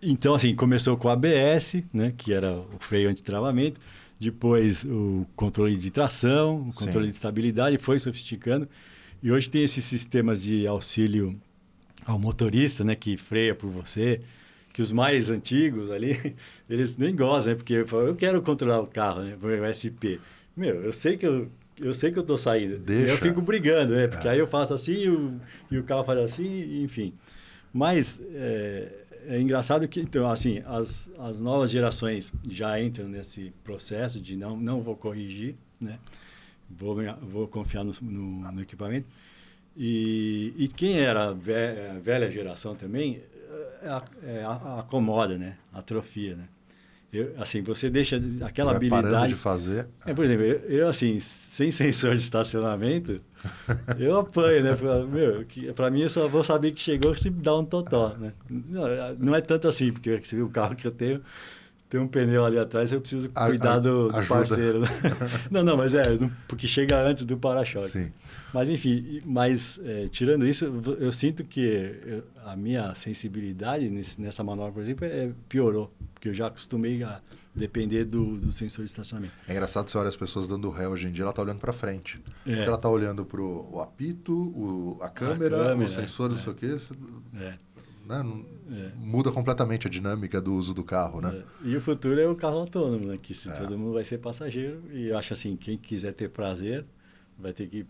então, 0.00 0.34
assim, 0.34 0.54
começou 0.54 0.96
com 0.96 1.08
o 1.08 1.10
ABS, 1.10 1.82
né, 1.92 2.12
que 2.16 2.32
era 2.32 2.52
o 2.52 2.78
freio 2.78 3.10
antitravamento, 3.10 3.80
depois 4.18 4.84
o 4.84 5.26
controle 5.36 5.76
de 5.76 5.90
tração, 5.90 6.68
o 6.68 6.72
controle 6.72 7.06
Sim. 7.06 7.10
de 7.10 7.16
estabilidade, 7.16 7.78
foi 7.78 7.98
sofisticando. 7.98 8.68
E 9.22 9.30
hoje 9.30 9.48
tem 9.48 9.62
esses 9.62 9.84
sistemas 9.84 10.42
de 10.42 10.66
auxílio 10.66 11.40
ao 12.04 12.18
motorista, 12.18 12.84
né, 12.84 12.94
que 12.94 13.16
freia 13.16 13.54
por 13.54 13.68
você, 13.68 14.20
que 14.72 14.80
os 14.80 14.92
mais 14.92 15.30
antigos 15.30 15.90
ali, 15.90 16.36
eles 16.68 16.96
nem 16.96 17.14
gostam, 17.14 17.52
né? 17.52 17.56
Porque 17.56 17.74
eu 17.74 18.16
quero 18.16 18.40
controlar 18.42 18.80
o 18.80 18.86
carro, 18.86 19.22
né? 19.22 19.36
Por 19.38 19.50
SP. 19.66 20.20
Meu, 20.56 20.82
eu 20.82 20.92
sei 20.92 21.16
que 21.16 21.26
eu, 21.26 21.48
eu 21.80 21.92
sei 21.92 22.12
que 22.12 22.18
eu 22.18 22.22
tô 22.22 22.36
saindo. 22.36 22.78
Deixa. 22.78 23.12
Eu 23.12 23.18
fico 23.18 23.40
brigando, 23.42 23.94
né? 23.94 24.08
Porque 24.08 24.26
é. 24.26 24.32
aí 24.32 24.38
eu 24.38 24.46
faço 24.46 24.74
assim 24.74 25.02
e 25.02 25.10
o, 25.10 25.40
e 25.70 25.78
o 25.78 25.84
carro 25.84 26.04
faz 26.04 26.18
assim, 26.18 26.82
enfim. 26.82 27.12
Mas 27.72 28.20
é, 28.32 28.88
é, 29.26 29.40
engraçado 29.40 29.86
que, 29.88 30.00
então, 30.00 30.28
assim, 30.28 30.62
as, 30.66 31.10
as 31.18 31.40
novas 31.40 31.70
gerações 31.70 32.32
já 32.44 32.80
entram 32.80 33.08
nesse 33.08 33.52
processo 33.64 34.20
de 34.20 34.36
não, 34.36 34.56
não 34.56 34.80
vou 34.80 34.96
corrigir, 34.96 35.56
né? 35.80 35.98
Vou, 36.70 36.96
vou 37.22 37.48
confiar 37.48 37.84
no, 37.84 37.92
no, 38.02 38.52
no 38.52 38.62
equipamento. 38.62 39.06
E, 39.76 40.52
e 40.56 40.68
quem 40.68 40.98
era 40.98 41.28
a 41.28 41.32
velha, 41.32 42.00
velha 42.00 42.30
geração 42.30 42.74
também, 42.74 43.22
é, 43.82 44.38
é, 44.40 44.44
acomoda, 44.78 45.38
né? 45.38 45.56
Atrofia, 45.72 46.36
né? 46.36 46.48
Eu, 47.12 47.34
assim, 47.38 47.62
você 47.62 47.88
deixa 47.88 48.20
aquela 48.42 48.72
você 48.72 48.76
habilidade. 48.76 49.32
de 49.32 49.38
fazer. 49.38 49.88
É, 50.04 50.12
por 50.12 50.24
exemplo, 50.24 50.44
eu, 50.44 50.58
eu, 50.68 50.88
assim, 50.88 51.18
sem 51.20 51.70
sensor 51.72 52.14
de 52.14 52.22
estacionamento, 52.22 53.20
eu 53.98 54.18
apanho, 54.18 54.64
né? 54.64 54.70
Meu, 55.12 55.44
que, 55.44 55.72
pra 55.72 55.90
mim 55.90 56.02
eu 56.02 56.08
só 56.08 56.26
vou 56.28 56.42
saber 56.42 56.72
que 56.72 56.80
chegou 56.80 57.16
se 57.16 57.30
dá 57.30 57.56
um 57.56 57.64
totó, 57.64 58.16
né? 58.18 58.32
Não, 58.48 58.82
não 59.18 59.34
é 59.34 59.40
tanto 59.40 59.68
assim, 59.68 59.92
porque 59.92 60.20
se 60.24 60.40
o 60.40 60.48
carro 60.48 60.74
que 60.74 60.86
eu 60.86 60.90
tenho 60.90 61.22
tem 61.88 61.98
um 61.98 62.06
pneu 62.06 62.44
ali 62.44 62.58
atrás, 62.58 62.92
eu 62.92 63.00
preciso 63.00 63.30
cuidar 63.30 63.74
a, 63.74 63.78
do, 63.78 64.12
do 64.12 64.26
parceiro. 64.26 64.80
Né? 64.80 64.88
não, 65.50 65.62
não, 65.62 65.76
mas 65.76 65.94
é, 65.94 66.02
porque 66.46 66.68
chega 66.68 67.00
antes 67.00 67.24
do 67.24 67.38
para-choque. 67.38 67.88
Sim. 67.88 68.12
Mas, 68.52 68.68
enfim, 68.68 69.20
mas 69.24 69.80
é, 69.82 70.06
tirando 70.08 70.46
isso, 70.46 70.66
eu 71.00 71.12
sinto 71.12 71.44
que 71.44 71.60
eu, 72.04 72.24
a 72.44 72.54
minha 72.54 72.94
sensibilidade 72.94 73.88
nesse, 73.88 74.20
nessa 74.20 74.44
manobra, 74.44 74.72
por 74.72 74.82
exemplo, 74.82 75.06
é, 75.06 75.30
piorou, 75.48 75.90
porque 76.12 76.28
eu 76.28 76.34
já 76.34 76.48
acostumei 76.48 77.02
a 77.02 77.22
depender 77.58 78.04
do, 78.04 78.36
do 78.36 78.52
sensor 78.52 78.84
de 78.84 78.90
estacionamento. 78.90 79.34
É 79.46 79.52
engraçado 79.52 79.90
você 79.90 79.98
olha 79.98 80.08
as 80.08 80.16
pessoas 80.16 80.46
dando 80.46 80.70
ré 80.70 80.88
hoje 80.88 81.08
em 81.08 81.12
dia, 81.12 81.24
ela 81.24 81.30
está 81.30 81.42
olhando 81.42 81.58
para 81.58 81.72
frente. 81.72 82.18
É. 82.46 82.64
Ela 82.64 82.76
está 82.76 82.88
olhando 82.88 83.24
para 83.24 83.40
o 83.40 83.80
apito, 83.80 84.32
o, 84.32 84.98
a, 85.02 85.08
câmera, 85.08 85.56
a 85.56 85.64
câmera, 85.70 85.84
o 85.84 85.88
sensor, 85.88 86.26
é, 86.26 86.30
não 86.30 86.36
sei 86.36 86.52
o 86.52 86.54
quê. 86.54 86.68
Você, 86.68 86.94
é 87.34 87.54
né? 88.08 88.24
É. 88.70 88.92
Muda 88.96 89.30
completamente 89.30 89.86
a 89.86 89.90
dinâmica 89.90 90.40
do 90.40 90.54
uso 90.54 90.72
do 90.72 90.82
carro, 90.82 91.20
né? 91.20 91.44
É. 91.62 91.68
E 91.68 91.76
o 91.76 91.80
futuro 91.80 92.18
é 92.18 92.26
o 92.26 92.34
carro 92.34 92.56
autônomo, 92.60 93.06
né? 93.06 93.18
Que 93.20 93.34
se 93.34 93.50
é. 93.50 93.52
todo 93.52 93.76
mundo 93.76 93.92
vai 93.92 94.04
ser 94.04 94.18
passageiro. 94.18 94.82
E 94.90 95.08
eu 95.08 95.18
acho 95.18 95.34
assim, 95.34 95.56
quem 95.56 95.76
quiser 95.76 96.14
ter 96.14 96.30
prazer, 96.30 96.86
vai 97.38 97.52
ter 97.52 97.68
que 97.68 97.86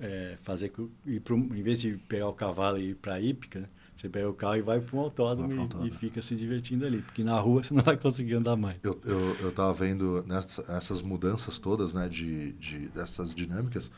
é, 0.00 0.38
fazer... 0.42 0.72
Ir 1.06 1.20
pro, 1.20 1.36
em 1.36 1.62
vez 1.62 1.80
de 1.80 1.98
pegar 2.08 2.28
o 2.28 2.32
cavalo 2.32 2.78
e 2.78 2.90
ir 2.90 2.94
para 2.94 3.14
a 3.14 3.20
hípica, 3.20 3.60
né? 3.60 3.68
Você 3.98 4.08
pega 4.08 4.28
o 4.28 4.34
carro 4.34 4.56
e 4.56 4.62
vai 4.62 4.80
para 4.80 4.96
um 4.96 5.00
autódromo, 5.00 5.68
e, 5.82 5.88
e, 5.88 5.90
fica 5.90 6.22
se 6.22 6.36
divertindo 6.36 6.86
ali. 6.86 7.02
Porque 7.02 7.24
na 7.24 7.38
rua 7.40 7.64
você 7.64 7.74
não 7.74 7.82
vai 7.82 7.96
conseguir 7.96 8.34
andar 8.34 8.56
mais. 8.56 8.76
Eu, 8.82 8.98
eu, 9.04 9.36
eu 9.40 9.52
tava 9.52 9.72
vendo 9.72 10.24
nessa, 10.26 10.72
essas 10.72 11.02
mudanças 11.02 11.58
todas, 11.58 11.92
né? 11.92 12.08
De, 12.08 12.52
de, 12.52 12.88
dessas 12.88 13.34
dinâmicas. 13.34 13.90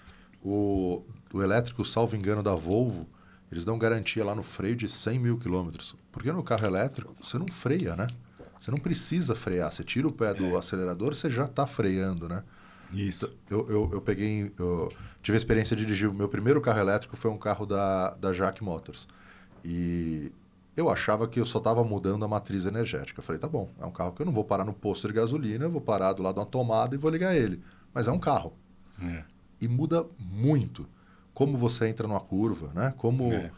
O, 0.42 1.02
o 1.34 1.42
elétrico, 1.42 1.84
salvo 1.84 2.16
engano, 2.16 2.42
da 2.42 2.54
Volvo 2.54 3.06
eles 3.50 3.64
dão 3.64 3.76
garantia 3.76 4.24
lá 4.24 4.34
no 4.34 4.42
freio 4.42 4.76
de 4.76 4.88
100 4.88 5.18
mil 5.18 5.36
quilômetros. 5.38 5.96
Porque 6.12 6.30
no 6.30 6.42
carro 6.42 6.66
elétrico, 6.66 7.14
você 7.20 7.36
não 7.36 7.48
freia, 7.48 7.96
né? 7.96 8.06
Você 8.60 8.70
não 8.70 8.78
precisa 8.78 9.34
frear. 9.34 9.72
Você 9.72 9.82
tira 9.82 10.06
o 10.06 10.12
pé 10.12 10.32
do 10.32 10.54
é. 10.54 10.56
acelerador, 10.56 11.14
você 11.14 11.28
já 11.28 11.46
está 11.46 11.66
freando, 11.66 12.28
né? 12.28 12.44
Isso. 12.92 13.32
Então, 13.44 13.58
eu, 13.58 13.68
eu, 13.68 13.90
eu 13.94 14.00
peguei... 14.00 14.52
Eu 14.56 14.88
tive 15.22 15.36
a 15.36 15.38
experiência 15.38 15.76
de 15.76 15.84
dirigir... 15.84 16.08
O 16.08 16.14
meu 16.14 16.28
primeiro 16.28 16.60
carro 16.60 16.78
elétrico 16.78 17.16
foi 17.16 17.30
um 17.30 17.38
carro 17.38 17.66
da, 17.66 18.10
da 18.14 18.32
Jack 18.32 18.62
Motors. 18.62 19.08
E 19.64 20.32
eu 20.76 20.88
achava 20.88 21.28
que 21.28 21.38
eu 21.40 21.46
só 21.46 21.58
estava 21.58 21.84
mudando 21.84 22.24
a 22.24 22.28
matriz 22.28 22.66
energética. 22.66 23.20
Eu 23.20 23.24
falei, 23.24 23.40
tá 23.40 23.48
bom, 23.48 23.68
é 23.80 23.86
um 23.86 23.90
carro 23.90 24.12
que 24.12 24.22
eu 24.22 24.26
não 24.26 24.32
vou 24.32 24.44
parar 24.44 24.64
no 24.64 24.72
posto 24.72 25.08
de 25.08 25.14
gasolina, 25.14 25.64
eu 25.64 25.70
vou 25.70 25.80
parar 25.80 26.12
do 26.12 26.22
lado 26.22 26.34
de 26.34 26.40
uma 26.40 26.46
tomada 26.46 26.94
e 26.94 26.98
vou 26.98 27.10
ligar 27.10 27.36
ele. 27.36 27.62
Mas 27.92 28.08
é 28.08 28.12
um 28.12 28.18
carro. 28.18 28.52
É. 29.02 29.24
E 29.60 29.68
muda 29.68 30.06
muito 30.18 30.88
como 31.34 31.56
você 31.56 31.88
entra 31.88 32.06
numa 32.06 32.20
curva, 32.20 32.70
né? 32.74 32.94
Como 32.96 33.32
é. 33.32 33.50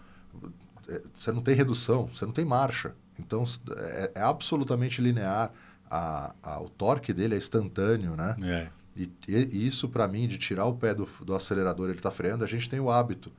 é. 0.89 1.03
você 1.15 1.33
não 1.33 1.43
tem 1.43 1.55
redução, 1.55 2.07
você 2.07 2.25
não 2.25 2.33
tem 2.33 2.45
marcha. 2.45 2.95
Então 3.19 3.45
é, 3.77 4.13
é 4.15 4.23
absolutamente 4.23 5.01
linear. 5.01 5.53
A, 5.91 6.35
a, 6.43 6.61
o 6.63 6.69
torque 6.71 7.13
dele 7.13 7.35
é 7.35 7.39
instantâneo, 7.39 8.17
né? 8.17 8.37
É. 8.43 8.69
E, 8.97 9.11
e, 9.29 9.67
isso 9.67 9.89
para 9.89 10.07
mim 10.09 10.27
de 10.27 10.39
tirar 10.39 10.67
o 10.67 10.75
pé 10.75 10.95
do, 10.95 11.09
do 11.23 11.35
acelerador, 11.35 11.89
ele 11.89 11.99
está 11.99 12.11
freando, 12.11 12.45
a 12.45 12.47
gente 12.47 12.69
tem 12.69 12.81
o 12.81 12.91
hábito. 12.91 13.33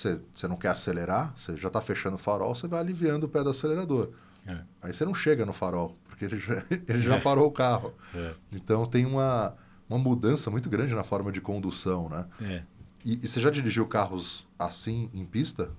Você, 0.00 0.18
você 0.34 0.48
não 0.48 0.56
quer 0.56 0.68
acelerar, 0.68 1.34
você 1.36 1.56
já 1.58 1.68
está 1.68 1.78
fechando 1.82 2.16
o 2.16 2.18
farol, 2.18 2.54
você 2.54 2.66
vai 2.66 2.80
aliviando 2.80 3.26
o 3.26 3.28
pé 3.28 3.44
do 3.44 3.50
acelerador. 3.50 4.10
É. 4.46 4.58
Aí 4.80 4.94
você 4.94 5.04
não 5.04 5.14
chega 5.14 5.44
no 5.44 5.52
farol, 5.52 5.94
porque 6.08 6.24
ele 6.24 6.38
já, 6.38 6.62
ele 6.88 7.02
já 7.02 7.16
é. 7.16 7.20
parou 7.20 7.46
o 7.46 7.50
carro. 7.50 7.92
É. 8.14 8.32
Então 8.50 8.86
tem 8.86 9.04
uma, 9.04 9.54
uma 9.88 9.98
mudança 9.98 10.50
muito 10.50 10.70
grande 10.70 10.94
na 10.94 11.04
forma 11.04 11.30
de 11.30 11.40
condução, 11.40 12.08
né? 12.08 12.24
É. 12.40 12.62
E, 13.04 13.20
e, 13.22 13.28
você 13.28 13.38
já 13.40 13.50
dirigiu 13.50 13.86
carros 13.86 14.48
assim 14.58 15.10
em 15.12 15.26
pista? 15.26 15.70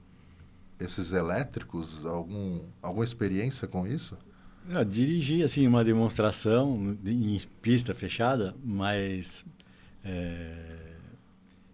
Esses 0.79 1.13
elétricos? 1.13 2.05
Algum, 2.05 2.61
alguma 2.79 3.03
experiência 3.03 3.67
com 3.67 3.87
isso? 3.87 4.15
Eu 4.69 4.85
dirigi 4.85 5.43
assim 5.43 5.65
uma 5.65 5.83
demonstração 5.83 6.95
em 7.03 7.41
pista 7.59 7.95
fechada, 7.95 8.55
mas 8.63 9.43
é, 10.03 10.90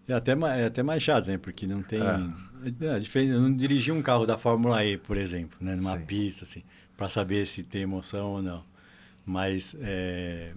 é 0.08 0.14
até, 0.14 0.32
é 0.32 0.64
até 0.64 0.82
mais 0.82 1.02
chato, 1.02 1.26
né? 1.28 1.38
Porque 1.38 1.66
não 1.66 1.82
tem... 1.82 2.00
É. 2.00 2.96
É, 2.96 2.98
diferente, 2.98 3.32
eu 3.32 3.40
não 3.40 3.54
dirigi 3.54 3.92
um 3.92 4.02
carro 4.02 4.26
da 4.26 4.36
Fórmula 4.36 4.84
E, 4.84 4.96
por 4.96 5.16
exemplo, 5.16 5.58
né? 5.60 5.76
numa 5.76 5.96
Sim. 5.96 6.06
pista, 6.06 6.44
assim, 6.44 6.62
para 6.96 7.08
saber 7.08 7.46
se 7.46 7.62
tem 7.62 7.82
emoção 7.82 8.32
ou 8.32 8.42
não. 8.42 8.64
Mas 9.24 9.76
é, 9.80 10.52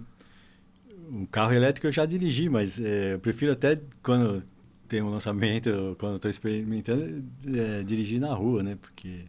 um 1.10 1.26
carro 1.26 1.52
elétrico 1.52 1.86
eu 1.86 1.92
já 1.92 2.06
dirigi, 2.06 2.48
mas 2.48 2.78
é, 2.80 3.14
eu 3.14 3.20
prefiro 3.20 3.52
até 3.52 3.78
quando 4.02 4.42
tem 4.88 5.00
um 5.00 5.10
lançamento, 5.10 5.96
quando 5.98 6.16
estou 6.16 6.30
experimentando, 6.30 7.24
é, 7.46 7.82
dirigir 7.82 8.20
na 8.20 8.34
rua, 8.34 8.62
né? 8.62 8.76
Porque 8.80 9.24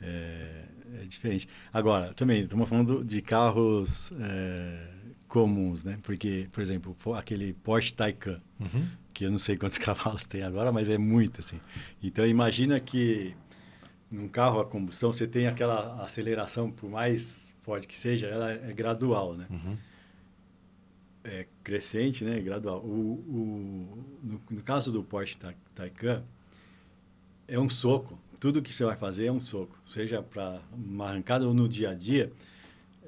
é, 0.00 0.64
é 1.00 1.04
diferente. 1.06 1.48
Agora, 1.72 2.12
também, 2.14 2.42
estamos 2.42 2.68
falando 2.68 3.04
de 3.04 3.20
carros 3.20 4.12
é, 4.20 4.88
comuns, 5.26 5.82
né? 5.82 5.98
Porque, 6.02 6.48
por 6.52 6.60
exemplo, 6.60 6.96
aquele 7.14 7.52
Porsche 7.52 7.92
Taycan, 7.92 8.40
uhum. 8.60 8.86
Que 9.18 9.24
eu 9.24 9.30
não 9.30 9.38
sei 9.38 9.56
quantos 9.56 9.78
cavalos 9.78 10.24
tem 10.24 10.42
agora, 10.42 10.70
mas 10.70 10.88
é 10.90 10.98
muito, 10.98 11.40
assim. 11.40 11.60
Então, 12.02 12.26
imagina 12.26 12.78
que 12.78 13.34
num 14.10 14.28
carro 14.28 14.60
a 14.60 14.64
combustão 14.64 15.12
você 15.12 15.26
tem 15.26 15.46
aquela 15.46 16.04
aceleração, 16.04 16.70
por 16.70 16.88
mais 16.88 17.54
forte 17.62 17.88
que 17.88 17.96
seja, 17.96 18.26
ela 18.26 18.52
é 18.52 18.72
gradual, 18.72 19.34
né? 19.34 19.46
Uhum 19.50 19.76
é, 21.26 21.46
crescente, 21.62 22.24
né, 22.24 22.40
gradual. 22.40 22.78
O, 22.80 23.14
o, 23.28 24.04
no, 24.22 24.40
no 24.50 24.62
caso 24.62 24.92
do 24.92 25.02
Porsche 25.02 25.36
Taycan, 25.74 26.22
é 27.48 27.58
um 27.58 27.68
soco. 27.68 28.18
Tudo 28.40 28.62
que 28.62 28.72
você 28.72 28.84
vai 28.84 28.96
fazer 28.96 29.26
é 29.26 29.32
um 29.32 29.40
soco. 29.40 29.76
Seja 29.84 30.22
para 30.22 30.60
uma 30.72 31.06
arrancada 31.06 31.46
ou 31.46 31.52
no 31.52 31.68
dia 31.68 31.90
a 31.90 31.94
dia, 31.94 32.32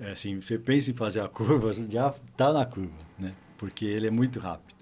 é 0.00 0.12
assim, 0.12 0.40
você 0.40 0.58
pensa 0.58 0.90
em 0.90 0.94
fazer 0.94 1.20
a 1.20 1.28
curva, 1.28 1.72
já 1.72 2.08
está 2.08 2.52
na 2.52 2.66
curva, 2.66 2.98
né? 3.18 3.34
Porque 3.56 3.84
ele 3.84 4.06
é 4.06 4.10
muito 4.10 4.38
rápido. 4.38 4.77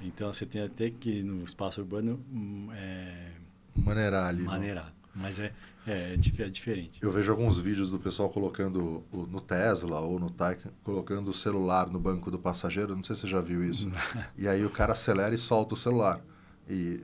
Então, 0.00 0.32
você 0.32 0.46
tem 0.46 0.62
até 0.62 0.90
que, 0.90 1.22
no 1.22 1.44
espaço 1.44 1.80
urbano, 1.80 2.20
hum, 2.32 2.68
é, 2.72 3.32
maneirar 3.76 4.28
ali. 4.28 4.42
Né? 4.42 4.46
Maneirar. 4.46 4.92
Mas 5.14 5.38
é, 5.38 5.52
é, 5.86 6.14
é, 6.14 6.16
diferente. 6.16 7.00
Eu 7.02 7.10
vejo 7.10 7.32
alguns 7.32 7.58
vídeos 7.58 7.90
do 7.90 7.98
pessoal 7.98 8.28
colocando 8.30 9.02
no 9.12 9.40
Tesla 9.40 9.98
ou 10.00 10.18
no 10.18 10.30
Taycan, 10.30 10.70
colocando 10.84 11.28
o 11.30 11.34
celular 11.34 11.88
no 11.90 11.98
banco 11.98 12.30
do 12.30 12.38
passageiro. 12.38 12.94
Não 12.94 13.02
sei 13.02 13.16
se 13.16 13.22
você 13.22 13.26
já 13.26 13.40
viu 13.40 13.64
isso. 13.64 13.90
e 14.36 14.46
aí 14.46 14.64
o 14.64 14.70
cara 14.70 14.92
acelera 14.92 15.34
e 15.34 15.38
solta 15.38 15.74
o 15.74 15.76
celular. 15.76 16.20
E 16.68 17.00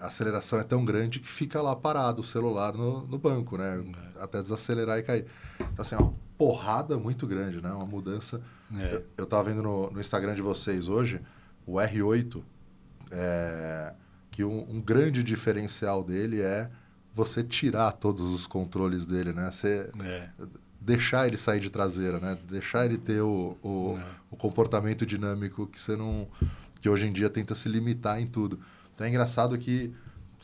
a 0.00 0.06
aceleração 0.06 0.58
é 0.60 0.62
tão 0.62 0.84
grande 0.84 1.18
que 1.18 1.28
fica 1.28 1.60
lá 1.60 1.74
parado 1.74 2.20
o 2.20 2.24
celular 2.24 2.72
no, 2.74 3.06
no 3.06 3.18
banco, 3.18 3.56
né? 3.56 3.84
É. 4.14 4.22
Até 4.22 4.42
desacelerar 4.42 4.98
e 4.98 5.02
cair. 5.02 5.26
Então, 5.58 5.82
assim, 5.82 5.94
é 5.94 5.98
uma 5.98 6.14
porrada 6.38 6.98
muito 6.98 7.26
grande, 7.26 7.60
né? 7.60 7.70
Uma 7.72 7.86
mudança. 7.86 8.40
É. 8.76 8.94
Eu, 8.94 9.04
eu 9.18 9.26
tava 9.26 9.44
vendo 9.44 9.62
no, 9.62 9.90
no 9.90 10.00
Instagram 10.00 10.34
de 10.34 10.42
vocês 10.42 10.88
hoje, 10.88 11.20
o 11.66 11.74
R8, 11.74 12.42
é, 13.10 13.92
que 14.30 14.44
um, 14.44 14.70
um 14.70 14.80
grande 14.80 15.22
diferencial 15.22 16.04
dele 16.04 16.40
é 16.40 16.70
você 17.12 17.42
tirar 17.42 17.92
todos 17.92 18.32
os 18.32 18.46
controles 18.46 19.06
dele, 19.06 19.32
né? 19.32 19.50
Você 19.50 19.90
é. 20.00 20.28
deixar 20.80 21.26
ele 21.26 21.36
sair 21.36 21.60
de 21.60 21.70
traseira, 21.70 22.20
né? 22.20 22.36
Deixar 22.48 22.84
ele 22.84 22.98
ter 22.98 23.22
o, 23.22 23.56
o, 23.62 23.98
é. 23.98 24.04
o, 24.30 24.36
comportamento 24.36 25.06
dinâmico 25.06 25.66
que 25.66 25.80
você 25.80 25.96
não 25.96 26.28
que 26.80 26.88
hoje 26.88 27.06
em 27.06 27.12
dia 27.12 27.30
tenta 27.30 27.54
se 27.54 27.68
limitar 27.68 28.20
em 28.20 28.26
tudo. 28.26 28.60
Então 28.94 29.06
é 29.06 29.10
engraçado 29.10 29.56
que 29.56 29.94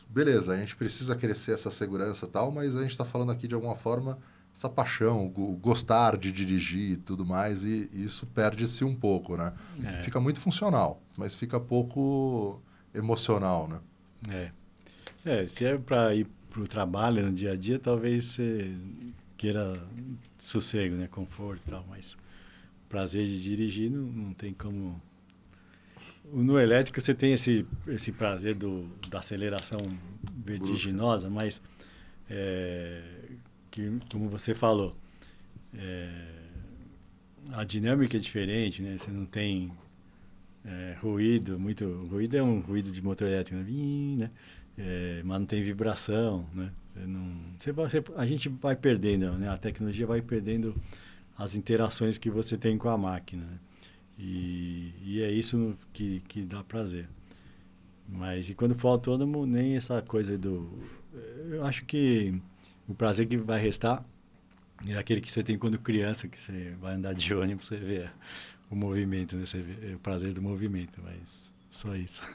beleza, 0.09 0.53
a 0.53 0.57
gente 0.57 0.75
precisa 0.75 1.15
crescer 1.15 1.53
essa 1.53 1.71
segurança 1.71 2.27
tal, 2.27 2.51
mas 2.51 2.75
a 2.75 2.81
gente 2.81 2.91
está 2.91 3.05
falando 3.05 3.31
aqui 3.31 3.47
de 3.47 3.55
alguma 3.55 3.75
forma 3.75 4.17
essa 4.55 4.69
paixão, 4.69 5.25
o 5.25 5.57
gostar 5.59 6.15
de 6.15 6.31
dirigir 6.31 6.91
e 6.91 6.97
tudo 6.97 7.25
mais, 7.25 7.63
e, 7.63 7.89
e 7.91 8.03
isso 8.03 8.25
perde-se 8.27 8.83
um 8.83 8.95
pouco, 8.95 9.35
né? 9.35 9.53
É. 9.83 10.03
Fica 10.03 10.19
muito 10.19 10.39
funcional, 10.39 11.01
mas 11.17 11.33
fica 11.33 11.59
pouco 11.59 12.61
emocional, 12.93 13.67
né? 13.67 13.79
É. 14.29 14.51
É, 15.25 15.47
se 15.47 15.65
é 15.65 15.77
para 15.77 16.13
ir 16.13 16.27
para 16.49 16.61
o 16.61 16.67
trabalho 16.67 17.25
no 17.25 17.33
dia 17.33 17.53
a 17.53 17.55
dia, 17.55 17.79
talvez 17.79 18.25
você 18.25 18.75
queira 19.35 19.81
sossego, 20.37 20.95
né? 20.95 21.07
Conforto 21.07 21.63
e 21.67 21.71
tal, 21.71 21.83
mas 21.89 22.15
prazer 22.87 23.25
de 23.25 23.41
dirigir 23.41 23.89
não, 23.89 24.03
não 24.03 24.33
tem 24.33 24.53
como... 24.53 25.01
No 26.31 26.59
elétrico 26.59 27.01
você 27.01 27.13
tem 27.13 27.33
esse, 27.33 27.65
esse 27.87 28.11
prazer 28.11 28.55
do, 28.55 28.87
da 29.09 29.19
aceleração 29.19 29.79
vertiginosa, 30.37 31.29
mas 31.29 31.61
é, 32.29 33.01
que, 33.73 33.91
como 34.11 34.29
você 34.29 34.53
falou, 34.53 34.95
é, 35.73 36.11
a 37.53 37.63
dinâmica 37.63 38.17
é 38.17 38.19
diferente, 38.19 38.83
né? 38.83 38.95
Você 38.99 39.09
não 39.09 39.25
tem 39.25 39.71
é, 40.63 40.95
ruído, 41.01 41.59
muito 41.59 42.05
ruído 42.07 42.37
é 42.37 42.43
um 42.43 42.59
ruído 42.59 42.91
de 42.91 43.03
motor 43.03 43.27
elétrico, 43.27 43.59
né? 43.59 44.29
É, 44.77 45.21
mas 45.25 45.39
não 45.39 45.47
tem 45.47 45.63
vibração, 45.63 46.47
né? 46.53 46.71
Não, 46.95 47.35
você, 47.57 47.71
você, 47.71 48.03
a 48.15 48.25
gente 48.27 48.47
vai 48.47 48.75
perdendo, 48.75 49.31
né? 49.31 49.49
A 49.49 49.57
tecnologia 49.57 50.05
vai 50.05 50.21
perdendo 50.21 50.75
as 51.35 51.55
interações 51.55 52.19
que 52.19 52.29
você 52.29 52.55
tem 52.55 52.77
com 52.77 52.89
a 52.89 52.97
máquina. 52.97 53.43
Né? 53.43 53.59
E, 54.19 54.93
e 55.03 55.21
é 55.23 55.31
isso 55.31 55.75
que, 55.91 56.19
que 56.27 56.43
dá 56.43 56.63
prazer. 56.63 57.09
Mas 58.07 58.51
e 58.51 58.53
quando 58.53 58.75
for 58.77 58.89
autônomo, 58.89 59.47
nem 59.47 59.75
essa 59.75 59.99
coisa 60.03 60.37
do. 60.37 60.69
Eu 61.49 61.65
acho 61.65 61.85
que 61.85 62.39
o 62.87 62.93
prazer 62.93 63.25
que 63.27 63.37
vai 63.37 63.61
restar 63.61 64.03
é 64.87 64.97
aquele 64.97 65.21
que 65.21 65.31
você 65.31 65.43
tem 65.43 65.57
quando 65.57 65.77
criança, 65.77 66.27
que 66.27 66.39
você 66.39 66.73
vai 66.81 66.95
andar 66.95 67.13
de 67.13 67.33
ônibus, 67.33 67.67
você 67.67 67.77
vê 67.77 68.09
o 68.69 68.75
movimento, 68.75 69.35
né? 69.35 69.45
Você 69.45 69.61
vê 69.61 69.93
o 69.93 69.99
prazer 69.99 70.33
do 70.33 70.41
movimento, 70.41 71.01
mas 71.03 71.19
só 71.71 71.95
isso. 71.95 72.21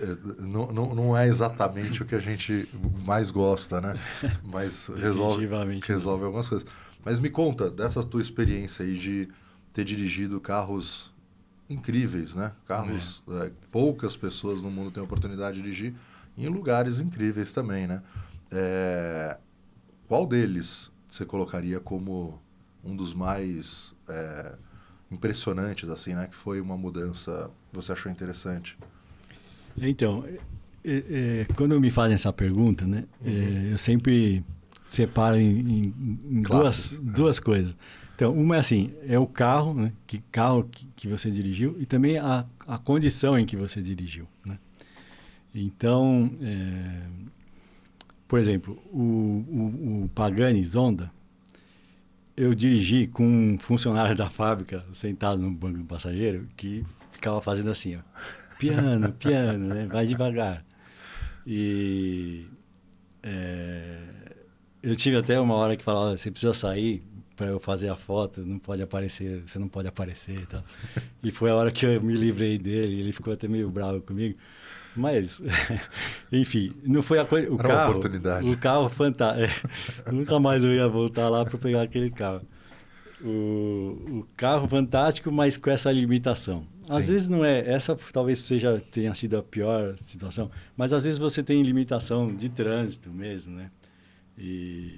É, 0.00 0.16
não, 0.40 0.72
não, 0.72 0.94
não 0.94 1.16
é 1.16 1.26
exatamente 1.26 2.02
o 2.02 2.06
que 2.06 2.14
a 2.14 2.18
gente 2.18 2.68
mais 3.04 3.30
gosta, 3.30 3.80
né? 3.80 3.98
Mas 4.42 4.86
resolve, 4.96 5.46
resolve 5.86 6.24
algumas 6.24 6.48
coisas. 6.48 6.66
Mas 7.04 7.18
me 7.18 7.28
conta 7.28 7.70
dessa 7.70 8.02
tua 8.02 8.22
experiência 8.22 8.84
aí 8.84 8.96
de 8.96 9.28
ter 9.72 9.84
dirigido 9.84 10.40
carros 10.40 11.12
incríveis, 11.68 12.34
né? 12.34 12.52
Carros, 12.66 13.22
é. 13.28 13.46
É, 13.46 13.52
poucas 13.70 14.16
pessoas 14.16 14.60
no 14.60 14.70
mundo 14.70 14.90
têm 14.90 15.00
a 15.00 15.04
oportunidade 15.04 15.56
de 15.56 15.62
dirigir 15.62 15.94
em 16.36 16.48
lugares 16.48 17.00
incríveis 17.00 17.52
também, 17.52 17.86
né? 17.86 18.02
É, 18.50 19.38
qual 20.08 20.26
deles 20.26 20.90
você 21.08 21.24
colocaria 21.24 21.80
como 21.80 22.40
um 22.84 22.96
dos 22.96 23.14
mais 23.14 23.94
é, 24.08 24.56
impressionantes, 25.10 25.88
assim, 25.88 26.14
né? 26.14 26.26
Que 26.26 26.36
foi 26.36 26.60
uma 26.60 26.76
mudança 26.76 27.50
que 27.70 27.76
você 27.76 27.92
achou 27.92 28.10
interessante? 28.10 28.76
Então, 29.76 30.24
é, 30.84 31.46
é, 31.48 31.54
quando 31.54 31.80
me 31.80 31.90
fazem 31.90 32.14
essa 32.14 32.32
pergunta, 32.32 32.86
né? 32.86 33.04
Uhum. 33.20 33.68
É, 33.68 33.72
eu 33.72 33.78
sempre 33.78 34.44
separo 34.90 35.36
em, 35.36 35.60
em, 35.60 35.94
em 36.30 36.42
duas, 36.42 36.98
duas 37.02 37.40
coisas. 37.40 37.76
Então, 38.14 38.32
uma 38.34 38.56
é 38.56 38.58
assim, 38.58 38.92
é 39.06 39.18
o 39.18 39.26
carro, 39.26 39.74
né? 39.74 39.92
Que 40.06 40.18
carro 40.30 40.64
que, 40.70 40.86
que 40.94 41.08
você 41.08 41.30
dirigiu 41.30 41.76
e 41.78 41.86
também 41.86 42.18
a, 42.18 42.46
a 42.66 42.78
condição 42.78 43.38
em 43.38 43.46
que 43.46 43.56
você 43.56 43.80
dirigiu, 43.80 44.28
né? 44.46 44.58
Então, 45.54 46.30
é, 46.40 47.02
por 48.26 48.38
exemplo, 48.38 48.82
o, 48.90 49.44
o, 49.48 50.04
o 50.04 50.08
Pagani 50.14 50.64
Zonda, 50.64 51.10
eu 52.36 52.54
dirigi 52.54 53.06
com 53.06 53.24
um 53.26 53.58
funcionário 53.58 54.16
da 54.16 54.30
fábrica 54.30 54.84
sentado 54.92 55.40
no 55.42 55.50
banco 55.50 55.78
do 55.78 55.84
passageiro 55.84 56.48
que 56.56 56.84
ficava 57.10 57.40
fazendo 57.42 57.70
assim, 57.70 57.96
ó, 57.96 58.00
piano, 58.58 59.12
piano, 59.20 59.68
né? 59.68 59.86
vai 59.86 60.06
devagar. 60.06 60.64
E 61.46 62.46
é, 63.22 63.98
eu 64.82 64.96
tive 64.96 65.16
até 65.16 65.38
uma 65.38 65.54
hora 65.54 65.76
que 65.76 65.84
falava, 65.84 66.16
você 66.16 66.30
precisa 66.30 66.54
sair 66.54 67.02
para 67.36 67.46
eu 67.46 67.60
fazer 67.60 67.88
a 67.88 67.96
foto, 67.96 68.40
não 68.40 68.58
pode 68.58 68.82
aparecer, 68.82 69.42
você 69.46 69.58
não 69.58 69.68
pode 69.68 69.88
aparecer 69.88 70.38
e 70.38 70.46
tal. 70.46 70.62
E 71.22 71.30
foi 71.30 71.50
a 71.50 71.54
hora 71.54 71.70
que 71.70 71.84
eu 71.84 72.02
me 72.02 72.14
livrei 72.14 72.58
dele, 72.58 73.00
ele 73.00 73.12
ficou 73.12 73.32
até 73.32 73.48
meio 73.48 73.70
bravo 73.70 74.00
comigo. 74.00 74.38
Mas, 74.94 75.40
enfim, 76.30 76.72
não 76.84 77.02
foi 77.02 77.18
a 77.18 77.24
coisa. 77.24 77.50
O 77.50 77.54
Era 77.58 77.68
carro, 77.68 77.80
uma 77.80 77.90
oportunidade. 77.90 78.50
O 78.50 78.58
carro 78.58 78.88
fantástico. 78.88 79.68
É, 80.06 80.12
nunca 80.12 80.38
mais 80.38 80.62
eu 80.62 80.72
ia 80.72 80.88
voltar 80.88 81.28
lá 81.28 81.44
para 81.44 81.58
pegar 81.58 81.82
aquele 81.82 82.10
carro. 82.10 82.42
O, 83.22 84.18
o, 84.20 84.26
carro 84.36 84.68
fantástico, 84.68 85.30
mas 85.30 85.56
com 85.56 85.70
essa 85.70 85.90
limitação. 85.92 86.66
Às 86.88 87.04
Sim. 87.04 87.12
vezes 87.12 87.28
não 87.28 87.44
é. 87.44 87.60
Essa 87.60 87.96
talvez 88.12 88.40
seja 88.40 88.82
tenha 88.90 89.14
sido 89.14 89.36
a 89.36 89.42
pior 89.42 89.96
situação, 89.98 90.50
mas 90.76 90.92
às 90.92 91.04
vezes 91.04 91.18
você 91.18 91.42
tem 91.42 91.62
limitação 91.62 92.34
de 92.34 92.48
trânsito 92.48 93.10
mesmo, 93.10 93.56
né? 93.56 93.70
E 94.36 94.92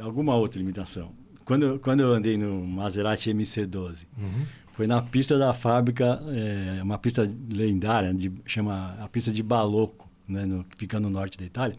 alguma 0.00 0.34
outra 0.34 0.58
limitação. 0.58 1.12
Quando, 1.44 1.78
quando 1.80 2.00
eu 2.00 2.12
andei 2.12 2.36
no 2.36 2.64
Maserati 2.66 3.30
MC12, 3.30 4.06
uhum. 4.16 4.46
Foi 4.72 4.86
na 4.86 5.02
pista 5.02 5.38
da 5.38 5.52
fábrica, 5.52 6.22
é, 6.28 6.82
uma 6.82 6.98
pista 6.98 7.30
lendária, 7.50 8.12
de, 8.12 8.32
chama 8.46 8.96
a 9.00 9.08
pista 9.08 9.30
de 9.30 9.42
Baloco, 9.42 10.08
né, 10.26 10.46
no, 10.46 10.64
fica 10.76 10.98
no 10.98 11.10
norte 11.10 11.38
da 11.38 11.44
Itália, 11.44 11.76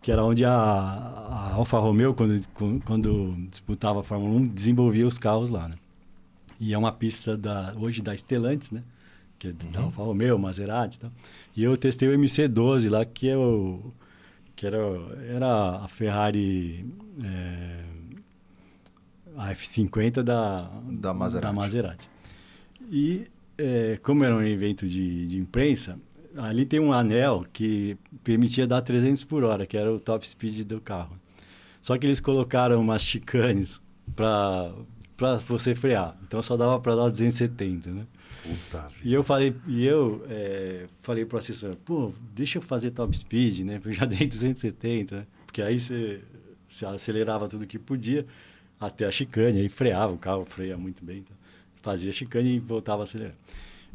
que 0.00 0.10
era 0.10 0.24
onde 0.24 0.44
a, 0.44 0.50
a 0.50 1.54
Alfa 1.54 1.78
Romeo, 1.78 2.14
quando, 2.14 2.80
quando 2.84 3.36
disputava 3.50 4.00
a 4.00 4.02
Fórmula 4.02 4.34
1, 4.40 4.46
desenvolvia 4.48 5.06
os 5.06 5.18
carros 5.18 5.50
lá. 5.50 5.68
Né? 5.68 5.74
E 6.58 6.72
é 6.72 6.78
uma 6.78 6.92
pista 6.92 7.36
da, 7.36 7.74
hoje 7.76 8.00
da 8.00 8.16
Stellantis, 8.16 8.70
né? 8.70 8.82
que 9.38 9.48
é 9.48 9.52
da 9.52 9.80
uhum. 9.80 9.86
Alfa 9.86 10.02
Romeo, 10.02 10.38
Maserati 10.38 10.96
e 10.96 11.00
tal. 11.00 11.12
E 11.56 11.62
eu 11.62 11.76
testei 11.76 12.08
o 12.08 12.18
MC12 12.18 12.90
lá, 12.90 13.04
que 13.04 13.28
é 13.28 13.36
o 13.36 13.92
que 14.54 14.66
era, 14.66 14.78
era 15.26 15.76
a 15.76 15.88
Ferrari 15.88 16.86
é, 17.24 17.82
a 19.36 19.54
F50 19.54 20.22
da, 20.22 20.70
da 20.90 21.14
Maserati. 21.14 21.46
Da 21.46 21.52
Maserati. 21.52 22.10
E 22.90 23.26
é, 23.56 23.98
como 24.02 24.24
era 24.24 24.34
um 24.34 24.42
evento 24.42 24.86
de, 24.86 25.26
de 25.26 25.38
imprensa, 25.38 25.98
ali 26.36 26.66
tem 26.66 26.80
um 26.80 26.92
anel 26.92 27.46
que 27.52 27.96
permitia 28.24 28.66
dar 28.66 28.82
300 28.82 29.22
por 29.24 29.44
hora, 29.44 29.64
que 29.66 29.76
era 29.76 29.92
o 29.92 30.00
top 30.00 30.28
speed 30.28 30.66
do 30.66 30.80
carro. 30.80 31.16
Só 31.80 31.96
que 31.96 32.06
eles 32.06 32.20
colocaram 32.20 32.80
umas 32.80 33.02
chicanes 33.02 33.80
para 34.14 34.72
para 35.16 35.36
você 35.36 35.74
frear. 35.74 36.18
Então 36.26 36.42
só 36.42 36.56
dava 36.56 36.80
para 36.80 36.96
dar 36.96 37.10
270, 37.10 37.90
né? 37.90 38.06
Puta 38.42 38.90
e 39.04 39.12
eu 39.12 39.22
falei, 39.22 39.54
e 39.66 39.84
eu 39.84 40.24
é, 40.30 40.86
falei 41.02 41.26
para 41.26 41.36
o 41.36 41.38
assessor, 41.38 41.76
pô, 41.84 42.10
deixa 42.34 42.56
eu 42.56 42.62
fazer 42.62 42.90
top 42.92 43.14
speed, 43.14 43.60
né? 43.60 43.74
Porque 43.74 43.90
eu 43.90 43.92
já 43.92 44.06
dei 44.08 44.26
270, 44.26 45.14
né? 45.14 45.26
porque 45.44 45.60
aí 45.60 45.78
você, 45.78 46.22
você 46.66 46.86
acelerava 46.86 47.48
tudo 47.48 47.66
que 47.66 47.78
podia 47.78 48.24
até 48.80 49.04
a 49.04 49.10
chicane, 49.10 49.60
aí 49.60 49.68
freava, 49.68 50.10
o 50.14 50.16
carro 50.16 50.46
freia 50.46 50.78
muito 50.78 51.04
bem. 51.04 51.18
Então 51.18 51.36
fazia 51.82 52.12
chicane 52.12 52.56
e 52.56 52.58
voltava 52.58 53.02
a 53.02 53.04
acelerar. 53.04 53.34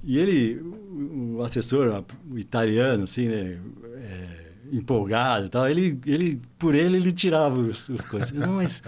E 0.03 0.17
ele, 0.17 0.59
o, 0.59 1.41
assessor 1.43 2.03
o 2.29 2.37
italiano, 2.37 3.05
assim, 3.05 3.27
né, 3.27 3.59
é, 3.95 4.27
empolgado 4.71 5.47
e 5.47 5.49
tal, 5.49 5.67
ele, 5.67 5.99
ele, 6.05 6.41
por 6.59 6.75
ele, 6.75 6.97
ele 6.97 7.11
tirava 7.11 7.57
os, 7.57 7.89
os 7.89 8.01
cones. 8.01 8.31
Não, 8.31 8.53
mas, 8.53 8.83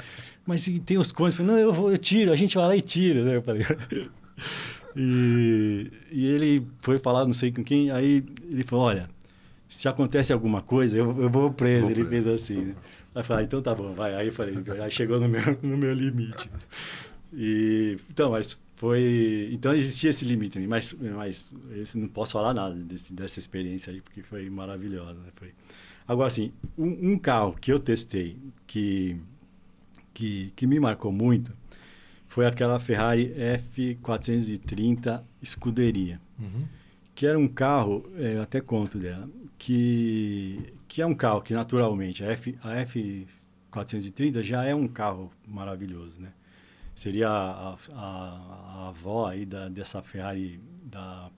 mas 0.45 0.69
tem 0.85 0.97
os 0.97 1.11
cones. 1.11 1.37
Não, 1.39 1.57
eu, 1.57 1.73
vou, 1.73 1.91
eu 1.91 1.97
tiro, 1.97 2.31
a 2.31 2.35
gente 2.35 2.55
vai 2.55 2.67
lá 2.67 2.75
e 2.75 2.81
tira, 2.81 3.23
né? 3.23 3.35
Eu 3.37 3.41
falei... 3.41 3.63
E, 4.99 5.91
e 6.11 6.25
ele 6.25 6.65
foi 6.79 6.97
falar, 6.97 7.23
não 7.25 7.33
sei 7.33 7.51
com 7.51 7.63
quem, 7.63 7.91
aí 7.91 8.23
ele 8.49 8.63
falou, 8.63 8.85
olha, 8.85 9.07
se 9.69 9.87
acontece 9.87 10.33
alguma 10.33 10.59
coisa, 10.59 10.97
eu, 10.97 11.21
eu 11.21 11.29
vou 11.29 11.53
preso. 11.53 11.83
Vou 11.83 11.91
ele 11.91 12.03
preso. 12.03 12.25
fez 12.25 12.35
assim, 12.35 12.65
né? 12.65 12.75
Aí 13.13 13.21
eu 13.21 13.23
falei, 13.23 13.43
ah, 13.43 13.45
então 13.45 13.61
tá 13.61 13.75
bom, 13.75 13.93
vai. 13.93 14.15
Aí 14.15 14.27
eu 14.27 14.33
falei, 14.33 14.55
aí 14.83 14.91
chegou 14.91 15.19
no 15.19 15.29
meu, 15.29 15.41
no 15.61 15.77
meu 15.77 15.93
limite. 15.93 16.49
E, 17.31 17.97
então, 18.09 18.31
mas 18.31 18.57
foi 18.77 19.49
então 19.51 19.73
existia 19.73 20.11
esse 20.11 20.23
limite 20.23 20.59
mas 20.67 20.93
mas 20.93 21.49
esse 21.75 21.97
não 21.97 22.07
posso 22.07 22.33
falar 22.33 22.53
nada 22.53 22.75
desse, 22.75 23.11
dessa 23.11 23.39
experiência 23.39 23.91
aí 23.91 24.01
porque 24.01 24.21
foi 24.21 24.47
maravilhosa 24.51 25.19
né? 25.19 25.29
foi 25.35 25.51
agora 26.07 26.27
assim 26.27 26.53
um, 26.77 27.13
um, 27.13 27.17
carro 27.17 27.53
que 27.59 27.73
eu 27.73 27.79
testei 27.79 28.37
que 28.67 29.19
que 30.13 30.53
que 30.55 30.67
me 30.67 30.79
marcou 30.79 31.11
muito 31.11 31.51
foi 32.27 32.45
aquela 32.45 32.79
Ferrari 32.79 33.33
F430 33.35 35.23
Scuderia 35.43 36.21
uhum. 36.39 36.67
que 37.15 37.25
era 37.25 37.37
um 37.37 37.47
carro 37.47 38.07
é, 38.15 38.37
até 38.37 38.61
conto 38.61 38.99
dela 38.99 39.27
que 39.57 40.71
que 40.87 41.01
é 41.01 41.05
um 41.05 41.15
carro 41.15 41.41
que 41.41 41.51
naturalmente 41.51 42.23
a 42.23 42.27
F 42.27 42.55
a 42.61 42.75
F430 42.85 44.43
já 44.43 44.65
é 44.65 44.75
um 44.75 44.87
carro 44.87 45.31
maravilhoso 45.47 46.21
né 46.21 46.31
seria 46.97 47.29
a, 47.29 47.77
a, 47.93 48.85
a 48.85 48.89
avó 48.89 49.27
aí 49.27 49.45
da, 49.45 49.69
dessa 49.69 50.01
Ferrari 50.01 50.59
da 50.83 51.29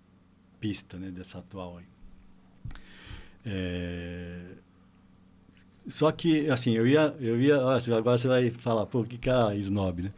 pista, 0.59 0.97
né? 0.97 1.11
Dessa 1.11 1.39
atual 1.39 1.77
aí. 1.77 1.85
É... 3.45 4.39
Só 5.87 6.09
que, 6.11 6.49
assim, 6.49 6.71
eu 6.71 6.87
ia... 6.87 7.13
Eu 7.19 7.41
ia 7.41 7.57
agora 7.57 8.17
você 8.17 8.27
vai 8.27 8.49
falar, 8.51 8.85
pô, 8.85 9.03
que 9.03 9.17
cara 9.17 9.53
snob, 9.55 10.03
né? 10.03 10.13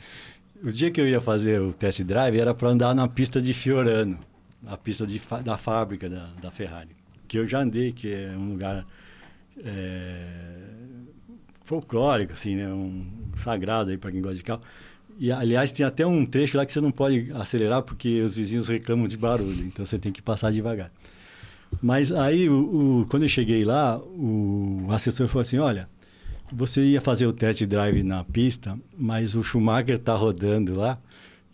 O 0.64 0.72
dia 0.72 0.92
que 0.92 1.02
eu 1.02 1.08
ia 1.08 1.20
fazer 1.20 1.60
o 1.60 1.74
test 1.74 2.04
drive 2.04 2.40
era 2.40 2.54
para 2.54 2.70
andar 2.70 2.94
na 2.94 3.08
pista 3.08 3.42
de 3.42 3.52
Fiorano, 3.52 4.20
a 4.68 4.78
pista 4.78 5.08
de, 5.08 5.20
da 5.44 5.58
fábrica 5.58 6.08
da, 6.08 6.28
da 6.40 6.52
Ferrari. 6.52 6.96
Que 7.28 7.40
eu 7.40 7.48
já 7.48 7.62
andei, 7.62 7.92
que 7.92 8.14
é 8.14 8.30
um 8.38 8.52
lugar... 8.52 8.86
É, 9.64 10.72
folclórico, 11.64 12.34
assim, 12.34 12.56
né? 12.56 12.68
Um 12.68 13.32
sagrado 13.36 13.92
aí 13.92 13.98
para 13.98 14.12
quem 14.12 14.22
gosta 14.22 14.36
de 14.36 14.44
carro. 14.44 14.62
E, 15.22 15.32
aliás, 15.32 15.72
tem 15.72 15.86
até 15.86 16.04
um 16.04 16.26
trecho 16.26 16.58
lá 16.58 16.66
que 16.66 16.74
você 16.74 16.82
não 16.82 16.90
pode 16.90 17.30
acelerar 17.36 17.84
porque 17.84 18.24
os 18.24 18.36
vizinhos 18.36 18.68
reclamam 18.68 19.08
de 19.08 19.16
barulho, 19.16 19.64
então 19.68 19.86
você 19.86 20.00
tem 20.00 20.12
que 20.12 20.20
passar 20.20 20.52
devagar. 20.52 20.92
Mas 21.80 22.12
aí, 22.12 22.50
o, 22.50 23.02
o, 23.02 23.06
quando 23.06 23.22
eu 23.22 23.30
cheguei 23.30 23.64
lá, 23.64 24.00
o 24.00 24.88
assessor 24.90 25.28
falou 25.28 25.42
assim: 25.42 25.60
olha, 25.60 25.88
você 26.52 26.84
ia 26.84 27.00
fazer 27.00 27.28
o 27.28 27.34
test 27.34 27.64
drive 27.68 28.02
na 28.02 28.24
pista, 28.24 28.76
mas 28.98 29.36
o 29.36 29.44
Schumacher 29.44 29.98
está 29.98 30.16
rodando 30.16 30.74
lá, 30.74 31.00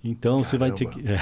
então 0.02 0.42
Caramba. 0.42 0.44
você 0.46 0.58
vai 0.58 0.72
ter 0.72 0.90
que. 0.90 1.06
É, 1.06 1.20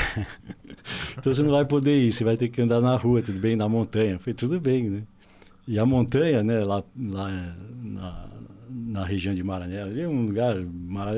então 1.17 1.33
você 1.33 1.41
não 1.41 1.49
vai 1.49 1.65
poder 1.65 1.97
ir, 1.99 2.11
você 2.11 2.23
vai 2.23 2.37
ter 2.37 2.49
que 2.49 2.61
andar 2.61 2.79
na 2.79 2.95
rua, 2.95 3.23
tudo 3.23 3.39
bem, 3.39 3.55
na 3.55 3.67
montanha. 3.67 4.19
Foi 4.19 4.35
tudo 4.35 4.59
bem, 4.59 4.87
né? 4.87 5.01
E 5.67 5.79
a 5.79 5.85
montanha, 5.85 6.43
né, 6.43 6.63
lá, 6.63 6.83
lá 6.95 7.55
na, 7.81 8.29
na 8.95 9.03
região 9.03 9.35
de 9.35 9.43
Maranhão, 9.43 9.91
é 9.95 10.07
um 10.07 10.25
lugar 10.27 10.55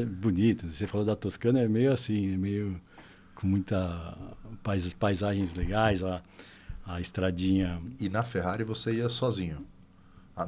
bonito. 0.06 0.66
Você 0.72 0.88
falou 0.88 1.06
da 1.06 1.16
Toscana, 1.16 1.62
é 1.62 1.68
meio 1.68 1.94
assim, 1.94 2.34
é 2.34 2.38
meio 2.38 2.82
com 3.36 3.46
muita 3.46 4.18
pais, 4.64 4.92
paisagens 4.94 5.54
legais, 5.54 6.04
a, 6.04 6.24
a 6.84 7.00
estradinha. 7.00 7.80
E 8.00 8.10
na 8.10 8.24
Ferrari 8.24 8.64
você 8.64 8.96
ia 8.96 9.08
sozinho? 9.10 9.64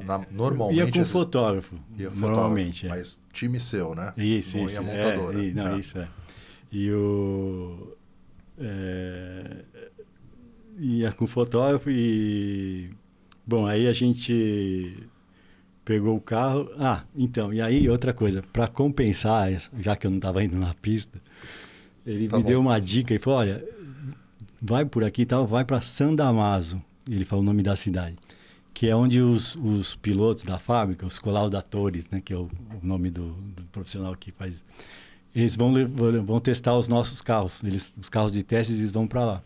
Na, 0.04 0.26
normalmente. 0.30 0.78
Ia 0.78 0.90
com 0.90 1.04
fotógrafo. 1.04 1.76
Ia 1.96 2.10
fotógrafo, 2.10 2.20
normalmente. 2.20 2.86
É. 2.86 2.88
Mas 2.88 3.20
time 3.32 3.60
seu, 3.60 3.94
né? 3.94 4.12
Isso, 4.16 4.56
não 4.56 4.66
isso. 4.66 4.74
Ia 4.74 4.82
montadora. 4.82 5.44
É, 5.44 5.52
não, 5.52 5.74
é. 5.74 5.78
isso 5.78 5.98
é. 5.98 6.08
E 6.72 6.90
o. 6.90 7.96
É, 8.58 9.64
ia 10.78 11.12
com 11.12 11.28
fotógrafo 11.28 11.90
e. 11.90 12.90
Bom, 13.46 13.66
aí 13.66 13.86
a 13.86 13.92
gente 13.92 15.09
pegou 15.84 16.16
o 16.16 16.20
carro. 16.20 16.70
Ah, 16.78 17.04
então, 17.16 17.52
e 17.52 17.60
aí 17.60 17.88
outra 17.88 18.12
coisa, 18.12 18.42
para 18.52 18.66
compensar, 18.68 19.50
já 19.78 19.96
que 19.96 20.06
eu 20.06 20.10
não 20.10 20.18
estava 20.18 20.42
indo 20.42 20.56
na 20.56 20.74
pista, 20.74 21.20
ele 22.06 22.28
tá 22.28 22.36
me 22.36 22.42
bom. 22.42 22.48
deu 22.48 22.60
uma 22.60 22.80
dica 22.80 23.14
e 23.14 23.18
falou: 23.18 23.40
olha, 23.40 23.64
vai 24.60 24.84
por 24.84 25.04
aqui 25.04 25.22
e 25.22 25.26
tal, 25.26 25.46
vai 25.46 25.64
para 25.64 25.80
San 25.80 26.14
Damaso. 26.14 26.82
Ele 27.10 27.24
falou 27.24 27.42
o 27.42 27.46
nome 27.46 27.62
da 27.62 27.76
cidade 27.76 28.16
que 28.72 28.88
é 28.88 28.96
onde 28.96 29.20
os, 29.20 29.56
os 29.56 29.94
pilotos 29.94 30.42
da 30.42 30.58
fábrica, 30.58 31.04
os 31.04 31.18
colaudatores, 31.18 32.08
né, 32.08 32.20
que 32.24 32.32
é 32.32 32.36
o, 32.36 32.48
o 32.82 32.86
nome 32.86 33.10
do, 33.10 33.32
do, 33.32 33.62
profissional 33.64 34.14
que 34.16 34.32
faz, 34.32 34.64
eles 35.34 35.54
vão, 35.54 35.74
vão 36.24 36.40
testar 36.40 36.76
os 36.78 36.88
nossos 36.88 37.20
carros, 37.20 37.62
eles, 37.62 37.94
os 38.00 38.08
carros 38.08 38.32
de 38.32 38.42
testes 38.42 38.78
eles 38.78 38.90
vão 38.90 39.06
para 39.06 39.24
lá. 39.24 39.42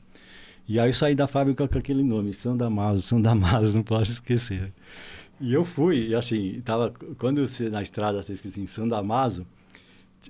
E 0.68 0.78
aí 0.78 0.88
eu 0.88 0.94
saí 0.94 1.14
da 1.14 1.26
fábrica 1.26 1.66
com 1.66 1.78
aquele 1.78 2.02
nome, 2.02 2.32
São 2.32 2.56
Damaso, 2.56 3.02
São 3.02 3.20
Damaso, 3.20 3.72
não 3.74 3.82
posso 3.82 4.12
esquecer. 4.12 4.72
E 5.40 5.52
eu 5.52 5.64
fui, 5.64 6.08
e 6.08 6.14
assim, 6.14 6.60
tava, 6.64 6.92
quando 7.18 7.46
você 7.46 7.68
na 7.68 7.82
estrada, 7.82 8.22
você 8.22 8.32
assim, 8.32 8.66
São 8.66 8.88
Damaso, 8.88 9.46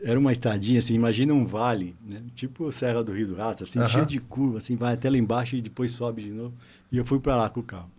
era 0.03 0.19
uma 0.19 0.33
estradinha, 0.33 0.79
assim, 0.79 0.95
imagina 0.95 1.33
um 1.33 1.47
vale, 1.47 1.95
né? 2.09 2.23
tipo 2.35 2.71
Serra 2.73 3.05
do 3.05 3.13
Rio 3.13 3.29
do 3.29 3.35
Rastro, 3.35 3.65
assim, 3.65 3.87
cheio 3.89 4.07
de 4.07 4.19
curva, 4.19 4.59
assim, 4.59 4.77
vai 4.77 4.95
até 4.95 5.09
lá 5.09 5.17
embaixo 5.17 5.57
e 5.57 5.63
depois 5.63 5.93
sobe 5.93 6.23
de 6.23 6.31
novo. 6.31 6.55
E 6.91 6.97
eu 6.97 7.05
fui 7.05 7.21
para 7.21 7.37
lá 7.37 7.49
com 7.49 7.61
o 7.61 7.63
carro. 7.63 7.91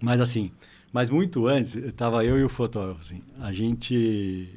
Mas 0.00 0.20
assim, 0.20 0.52
mas 0.92 1.10
muito 1.10 1.46
antes, 1.46 1.74
estava 1.74 2.24
eu 2.24 2.38
e 2.38 2.44
o 2.44 2.48
fotógrafo, 2.48 3.00
assim, 3.00 3.22
a 3.40 3.52
gente... 3.52 4.48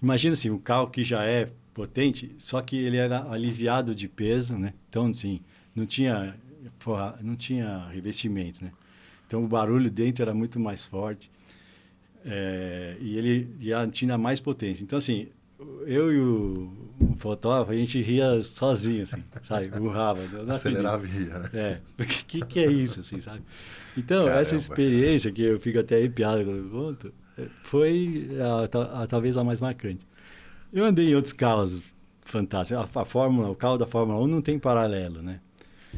Imagina 0.00 0.34
assim, 0.34 0.50
um 0.50 0.58
carro 0.58 0.88
que 0.88 1.02
já 1.02 1.24
é 1.24 1.50
potente, 1.72 2.34
só 2.38 2.60
que 2.62 2.76
ele 2.76 2.96
era 2.96 3.30
aliviado 3.30 3.94
de 3.94 4.06
peso, 4.06 4.56
né? 4.56 4.74
Então, 4.88 5.06
assim, 5.06 5.40
não 5.74 5.86
tinha, 5.86 6.36
forra, 6.78 7.18
não 7.20 7.34
tinha 7.34 7.88
revestimento, 7.88 8.62
né? 8.62 8.70
Então, 9.26 9.44
o 9.44 9.48
barulho 9.48 9.90
dentro 9.90 10.22
era 10.22 10.34
muito 10.34 10.60
mais 10.60 10.84
forte 10.86 11.30
é, 12.24 12.96
e 13.00 13.16
ele 13.18 13.48
tinha 13.92 14.16
mais 14.16 14.40
potência. 14.40 14.82
Então, 14.82 14.98
assim, 14.98 15.28
eu 15.86 16.12
e 16.12 16.18
o, 16.18 16.72
o, 17.00 17.16
fotógrafo, 17.16 17.70
a 17.70 17.76
gente 17.76 18.00
ria 18.00 18.42
sozinho, 18.42 19.02
assim, 19.04 19.22
sabe? 19.42 19.68
Burrava. 19.68 20.20
Acelerava 20.48 21.06
e 21.06 21.08
ria, 21.08 21.38
né? 21.38 21.50
É, 21.54 21.80
o 21.98 22.06
que, 22.06 22.40
que 22.40 22.60
é 22.60 22.70
isso, 22.70 23.00
assim, 23.00 23.20
sabe? 23.20 23.42
Então, 23.96 24.24
Caramba. 24.24 24.40
essa 24.40 24.56
experiência, 24.56 25.30
que 25.30 25.42
eu 25.42 25.60
fico 25.60 25.78
até 25.78 25.96
arrepiado 25.96 26.44
quando 26.44 26.58
eu 26.58 26.70
conto, 26.70 27.14
é, 27.38 27.46
foi 27.62 28.28
a, 28.40 29.02
a, 29.02 29.06
talvez 29.06 29.36
a 29.36 29.44
mais 29.44 29.60
marcante. 29.60 30.06
Eu 30.72 30.84
andei 30.84 31.10
em 31.10 31.14
outros 31.14 31.32
carros 31.32 31.80
fantásticos. 32.22 32.84
A, 32.94 33.00
a, 33.00 33.04
Fórmula, 33.04 33.50
o 33.50 33.54
carro 33.54 33.76
da 33.76 33.86
Fórmula 33.86 34.20
1 34.22 34.26
não 34.26 34.42
tem 34.42 34.58
paralelo, 34.58 35.22
né? 35.22 35.40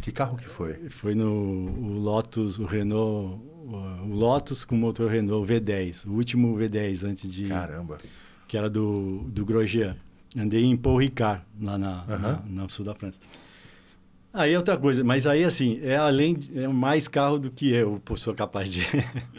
Que 0.01 0.13
carro 0.13 0.37
que 0.37 0.49
foi? 0.49 0.89
Foi 0.91 1.15
no 1.15 1.99
Lotus, 1.99 2.59
o 2.59 2.65
Renault, 2.65 3.41
o, 3.45 4.07
Lotus 4.09 4.65
com 4.65 4.77
motor 4.77 5.11
Renault 5.11 5.53
V10, 5.53 6.07
o 6.07 6.13
último 6.13 6.57
V10 6.57 7.09
antes 7.09 7.33
de... 7.33 7.49
Caramba! 7.49 7.99
Que 8.47 8.57
era 8.57 8.71
do, 8.71 9.25
do 9.29 9.45
Grosjean. 9.45 9.97
Andei 10.37 10.65
em 10.65 10.77
Paul 10.77 10.99
Ricard, 10.99 11.43
lá 11.61 11.79
na, 11.79 12.05
uhum. 12.05 12.19
na, 12.19 12.43
no 12.63 12.71
sul 12.71 12.85
da 12.85 12.95
França. 12.95 13.19
Aí 14.33 14.53
é 14.53 14.57
outra 14.57 14.77
coisa, 14.77 15.03
mas 15.03 15.27
aí 15.27 15.45
assim, 15.45 15.81
é 15.83 15.97
além, 15.97 16.39
é 16.55 16.69
mais 16.69 17.09
carro 17.09 17.39
do 17.39 17.51
que 17.51 17.71
eu 17.71 18.03
sou 18.17 18.35
capaz 18.35 18.71
de, 18.71 18.83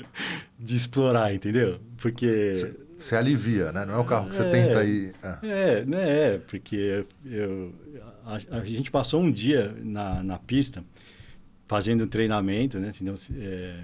de 0.60 0.76
explorar, 0.76 1.34
entendeu? 1.34 1.80
Porque... 1.98 2.87
Você 2.98 3.16
alivia, 3.16 3.72
né? 3.72 3.86
Não 3.86 3.94
é 3.94 3.98
o 3.98 4.06
carro 4.06 4.30
que 4.30 4.36
você 4.36 4.44
é, 4.44 4.50
tenta 4.50 4.84
ir... 4.84 5.14
É, 5.22 5.40
é 5.44 5.86
né? 5.86 6.20
É, 6.20 6.38
porque 6.40 7.06
eu, 7.26 7.74
a, 8.26 8.58
a, 8.58 8.66
gente 8.66 8.90
passou 8.90 9.22
um 9.22 9.32
dia 9.32 9.76
na, 9.84 10.24
na 10.24 10.40
pista 10.40 10.84
fazendo 11.68 12.06
um 12.06 12.08
treinamento, 12.08 12.80
né? 12.80 12.92
Então, 13.00 13.14
é, 13.36 13.84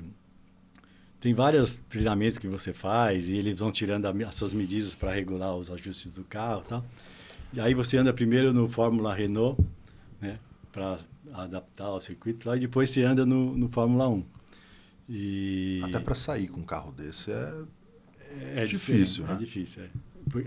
tem 1.19 1.33
vários 1.33 1.77
treinamentos 1.77 2.37
que 2.37 2.47
você 2.47 2.73
faz 2.73 3.29
e 3.29 3.37
eles 3.37 3.57
vão 3.59 3.71
tirando 3.71 4.05
a, 4.07 4.27
as 4.27 4.35
suas 4.35 4.53
medidas 4.53 4.95
para 4.95 5.13
regular 5.13 5.55
os 5.55 5.69
ajustes 5.69 6.11
do 6.11 6.23
carro 6.23 6.63
e 6.65 6.69
tal. 6.69 6.85
E 7.53 7.59
aí 7.61 7.73
você 7.75 7.97
anda 7.97 8.11
primeiro 8.11 8.51
no 8.51 8.67
Fórmula 8.67 9.13
Renault, 9.13 9.61
né? 10.19 10.39
para 10.71 10.99
adaptar 11.31 11.85
ao 11.85 12.01
circuito 12.01 12.49
lá 12.49 12.57
e 12.57 12.59
depois 12.59 12.89
você 12.89 13.03
anda 13.03 13.25
no, 13.25 13.55
no 13.55 13.69
Fórmula 13.69 14.09
1. 14.09 14.25
E... 15.07 15.81
Até 15.83 15.99
para 15.99 16.15
sair 16.15 16.47
com 16.47 16.61
um 16.61 16.65
carro 16.65 16.91
desse 16.91 17.31
é, 17.31 17.53
é 18.55 18.65
difícil, 18.65 19.25
né? 19.25 19.33
É 19.33 19.37
difícil, 19.37 19.83
é. 19.83 19.89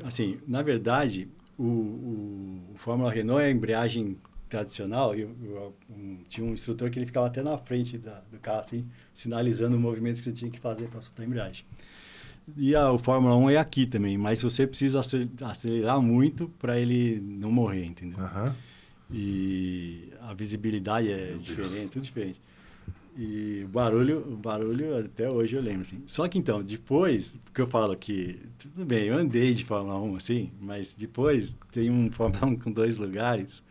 assim, 0.05 0.39
na 0.47 0.63
verdade, 0.63 1.29
o, 1.59 1.65
o, 1.65 2.63
o, 2.75 2.77
Fórmula 2.77 3.11
Renault 3.11 3.43
é 3.43 3.47
a 3.47 3.51
embreagem 3.51 4.17
tradicional 4.49 5.17
e 5.17 5.25
um, 5.25 6.19
tinha 6.29 6.47
um 6.47 6.53
instrutor 6.53 6.91
que 6.91 6.99
ele 6.99 7.07
ficava 7.07 7.27
até 7.27 7.43
na 7.43 7.57
frente 7.59 7.99
da, 7.99 8.23
do 8.31 8.39
carro, 8.39 8.61
assim, 8.61 8.87
sinalizando 9.13 9.77
o 9.77 9.81
movimento 9.81 10.19
que 10.19 10.25
você 10.25 10.33
tinha 10.33 10.51
que 10.51 10.61
fazer 10.61 10.89
para 10.89 11.03
soltar 11.03 11.25
a 11.25 11.29
embreagem. 11.29 11.65
E 12.57 12.77
a, 12.77 12.93
o 12.93 12.99
Fórmula 12.99 13.35
1 13.37 13.51
é 13.51 13.57
aqui 13.57 13.87
também, 13.87 14.17
mas 14.17 14.43
você 14.43 14.67
precisa 14.67 15.01
acelerar 15.01 16.01
muito 16.01 16.49
para 16.61 16.79
ele 16.79 17.21
não 17.21 17.51
morrer, 17.51 17.85
entendeu? 17.85 18.19
Uhum. 18.19 18.53
E 19.11 20.13
a 20.21 20.35
visibilidade 20.35 21.11
é 21.11 21.31
Meu 21.31 21.39
diferente, 21.39 21.75
Deus. 21.75 21.91
tudo 21.91 22.03
diferente. 22.03 22.41
E 23.17 23.63
o 23.65 23.69
barulho, 23.69 24.19
o 24.19 24.37
barulho 24.37 24.99
até 24.99 25.31
hoje 25.31 25.57
eu 25.57 25.63
lembro, 25.63 25.83
assim. 25.83 26.03
Só 26.07 26.29
que 26.29 26.39
então, 26.39 26.63
depois, 26.63 27.39
porque 27.45 27.61
eu 27.61 27.67
falo 27.67 27.97
que, 27.97 28.39
tudo 28.59 28.85
bem, 28.85 29.05
eu 29.07 29.17
andei 29.17 29.55
de 29.55 29.65
Fórmula 29.65 29.99
1, 29.99 30.17
assim, 30.17 30.51
mas 30.61 30.93
depois 30.93 31.57
tem 31.73 31.91
um 31.91 32.11
Fórmula 32.13 32.47
1 32.47 32.57
com 32.57 32.71
dois 32.71 32.99
lugares. 32.99 33.63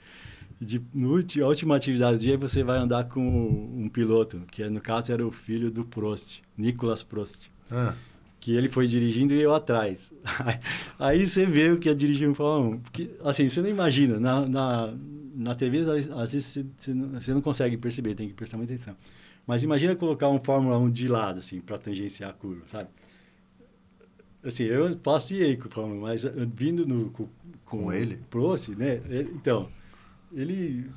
De, 0.60 0.82
no, 0.93 1.16
a 1.16 1.48
última 1.48 1.76
atividade 1.76 2.18
do 2.18 2.22
dia 2.22 2.38
você 2.38 2.64
vai 2.64 2.80
andar 2.80 3.04
com 3.06 3.22
um 3.22 3.88
piloto, 3.89 4.41
que 4.52 4.68
no 4.70 4.82
caso 4.82 5.12
era 5.12 5.26
o 5.26 5.32
filho 5.32 5.70
do 5.70 5.86
Prost, 5.86 6.41
Nicolas 6.58 7.04
Prost. 7.04 7.52
Ah 7.70 7.93
que 8.46 8.56
ele 8.56 8.70
foi 8.70 8.88
dirigindo 8.88 9.34
e 9.34 9.41
eu 9.41 9.56
atrás. 9.56 10.12
Aí 11.00 11.26
você 11.26 11.48
vê 11.48 11.72
o 11.72 11.80
que 11.80 11.89
é 11.89 11.96
dirigir 11.96 12.30
um 12.30 12.36
Fórmula 12.36 12.76
1. 12.76 12.80
Porque, 12.80 13.10
assim, 13.24 13.50
você 13.50 13.60
não 13.60 13.68
imagina. 13.68 14.20
Na, 14.20 14.46
na, 14.48 14.93
na 15.36 15.56
TV, 15.56 15.80
às 15.80 16.32
vezes, 16.32 16.46
você, 16.46 16.66
você, 16.78 16.93
não, 16.93 17.20
você 17.20 17.34
não 17.34 17.41
consegue 17.41 17.76
perceber, 17.76 18.14
tem 18.14 18.28
que 18.28 18.36
prestar 18.36 18.58
muita 18.58 18.72
atenção. 18.72 18.96
Mas 19.46 19.64
imagina 19.64 19.96
colocar 19.96 20.28
um 20.30 20.39
Fórmula 20.39 20.78
1 20.78 20.89
de 20.89 21.08
lado, 21.08 21.39
assim, 21.39 21.62
para 21.62 21.78
tangenciar 21.78 22.32
a 22.32 22.34
curva, 22.34 22.64
sabe? 22.68 22.89
Assim, 24.43 24.64
eu 24.64 24.96
passei 24.98 25.56
com 25.58 25.68
o 25.68 25.72
Fórmula 25.72 25.98
1, 25.98 26.02
mas 26.02 26.24
vindo 26.56 26.86
no, 26.86 27.10
com, 27.12 27.28
com, 27.64 27.84
com 27.84 27.93
ele? 27.93 28.18
Prost, 28.30 28.70
né? 28.70 29.02
Ele, 29.10 29.32
então, 29.36 29.70
ele 30.34 30.89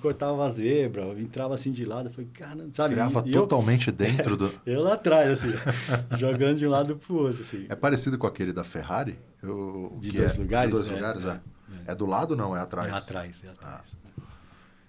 cortava 0.00 0.46
a 0.46 0.50
zebra, 0.50 1.04
entrava 1.18 1.54
assim 1.54 1.72
de 1.72 1.84
lado, 1.84 2.10
foi 2.10 2.26
cara, 2.26 2.68
sabe? 2.72 2.94
Virava 2.94 3.22
totalmente 3.22 3.88
eu, 3.88 3.92
dentro 3.94 4.36
do. 4.36 4.52
eu 4.66 4.82
lá 4.82 4.94
atrás, 4.94 5.30
assim, 5.30 5.52
jogando 6.18 6.58
de 6.58 6.66
um 6.66 6.70
lado 6.70 6.96
pro 6.96 7.14
outro, 7.14 7.42
assim. 7.42 7.66
É 7.68 7.76
parecido 7.76 8.18
com 8.18 8.26
aquele 8.26 8.52
da 8.52 8.64
Ferrari? 8.64 9.18
Eu, 9.42 9.96
de 10.00 10.12
dois 10.12 10.36
é, 10.36 10.40
lugares? 10.40 10.70
De 10.70 10.76
dois 10.76 10.90
é, 10.90 10.94
lugares, 10.94 11.24
é. 11.24 11.28
é. 11.28 11.92
é. 11.92 11.94
do 11.94 12.06
lado 12.06 12.32
ou 12.32 12.36
não? 12.36 12.56
É 12.56 12.60
atrás? 12.60 12.88
É 12.88 12.96
atrás, 12.96 13.42
é 13.44 13.48
atrás. 13.48 13.96
Ah. 13.96 14.00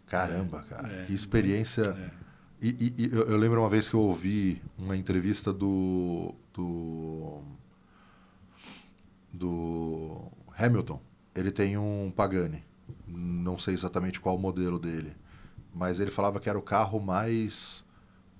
Caramba, 0.08 0.66
cara, 0.70 0.90
é. 0.90 1.06
que 1.06 1.14
experiência. 1.14 1.96
E, 2.62 2.70
e, 2.70 3.06
e 3.06 3.10
eu, 3.12 3.38
lembro 3.38 3.60
uma 3.62 3.70
vez 3.70 3.90
que 3.90 3.96
eu 3.96 4.02
ouvi 4.02 4.62
uma 4.78 4.96
entrevista 4.96 5.52
do. 5.52 6.34
do. 6.54 7.42
do 9.34 10.22
Hamilton. 10.58 11.02
Ele 11.34 11.52
tem 11.52 11.78
um 11.78 12.12
Pagani 12.16 12.64
não 13.08 13.58
sei 13.58 13.74
exatamente 13.74 14.20
qual 14.20 14.36
o 14.36 14.40
modelo 14.40 14.80
dele, 14.80 15.14
mas 15.74 16.00
ele 16.00 16.12
falava 16.12 16.40
que 16.40 16.50
era 16.50 16.58
o 16.58 16.62
carro 16.62 17.00
mais 17.00 17.84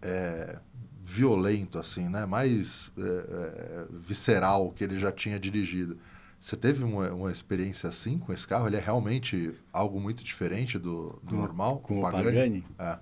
é, 0.02 0.60
violento, 1.02 1.80
assim, 1.80 2.10
né? 2.10 2.26
Mais 2.26 2.92
é, 2.98 3.02
é, 3.02 3.86
visceral 3.92 4.72
que 4.72 4.84
ele 4.84 5.00
já 5.00 5.12
tinha 5.12 5.40
dirigido. 5.40 5.98
Você 6.40 6.56
teve 6.56 6.84
uma, 6.84 7.12
uma 7.12 7.32
experiência 7.32 7.88
assim 7.88 8.18
com 8.18 8.34
esse 8.34 8.48
carro? 8.48 8.68
Ele 8.68 8.78
é 8.78 8.80
realmente 8.80 9.54
algo 9.72 10.00
muito 10.00 10.24
diferente 10.24 10.80
do, 10.80 11.20
do 11.24 11.30
com, 11.30 11.36
normal? 11.36 11.78
Com, 11.80 11.96
com 11.96 12.00
o 12.00 12.02
Pagani? 12.02 12.26
Pagani? 12.26 12.66
É. 12.80 13.00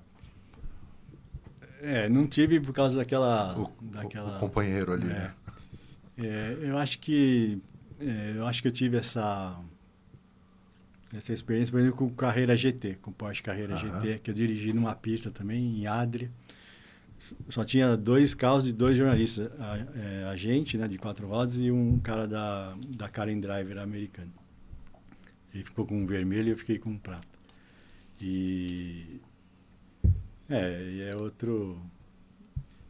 É, 1.82 2.10
não 2.10 2.28
tive 2.28 2.60
por 2.60 2.74
causa 2.74 2.98
daquela... 2.98 3.58
O, 3.58 3.72
daquela, 3.82 4.38
o 4.38 4.40
companheiro 4.40 4.94
ali, 4.94 5.06
é, 5.06 5.14
né? 5.14 5.34
É, 6.18 6.58
eu 6.62 6.78
acho 6.78 7.00
que... 7.00 7.62
É, 8.00 8.34
eu 8.36 8.46
acho 8.46 8.62
que 8.62 8.68
eu 8.68 8.72
tive 8.72 8.98
essa... 8.98 9.60
Essa 11.14 11.34
experiência, 11.34 11.72
por 11.72 11.80
exemplo, 11.80 11.98
com 11.98 12.10
Carreira 12.12 12.56
GT, 12.56 13.00
com 13.02 13.12
Porsche 13.12 13.42
Carreira 13.42 13.76
GT, 13.76 14.20
que 14.20 14.30
eu 14.30 14.36
dirigi 14.36 14.72
numa 14.72 14.94
pista 14.94 15.32
também, 15.32 15.80
em 15.80 15.88
Adria. 15.88 16.30
Só 17.50 17.66
tinha 17.66 17.98
dois 17.98 18.36
carros 18.36 18.68
e 18.68 18.74
dois 18.74 18.96
jornalistas. 18.96 19.52
A, 19.60 19.78
é, 19.96 20.24
a 20.26 20.36
gente, 20.36 20.78
né, 20.78 20.88
de 20.88 20.98
quatro 21.00 21.28
rodas, 21.28 21.58
e 21.58 21.72
um 21.72 21.98
cara 22.00 22.28
da, 22.28 22.76
da 22.96 23.10
Karen 23.10 23.40
Driver 23.40 23.80
americano. 23.80 24.32
Ele 25.54 25.64
ficou 25.64 25.86
com 25.86 25.98
um 25.98 26.06
vermelho 26.06 26.50
e 26.50 26.52
eu 26.52 26.58
fiquei 26.58 26.78
com 26.78 26.92
um 26.92 26.98
prata. 26.98 27.28
E 28.22 29.20
é, 30.50 31.10
é 31.12 31.16
outro. 31.16 31.80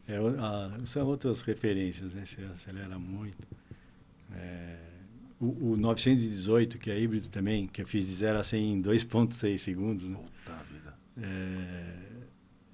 É, 0.06 0.16
a, 0.16 0.86
são 0.86 1.06
outras 1.06 1.42
referências, 1.42 2.14
né? 2.14 2.24
Você 2.26 2.42
acelera 2.42 2.98
muito. 2.98 3.46
É, 4.32 4.76
o, 5.40 5.72
o, 5.72 5.76
918, 5.76 6.78
que 6.78 6.90
é 6.90 6.98
híbrido 6.98 7.28
também, 7.28 7.66
que 7.66 7.82
eu 7.82 7.86
fiz 7.86 8.06
de 8.06 8.14
0 8.14 8.38
a 8.38 8.44
100 8.44 8.72
em 8.72 8.82
2,6 8.82 9.58
segundos. 9.58 10.04
Né? 10.04 10.16
Puta 10.16 10.64
vida. 10.64 10.94
É, 11.22 11.96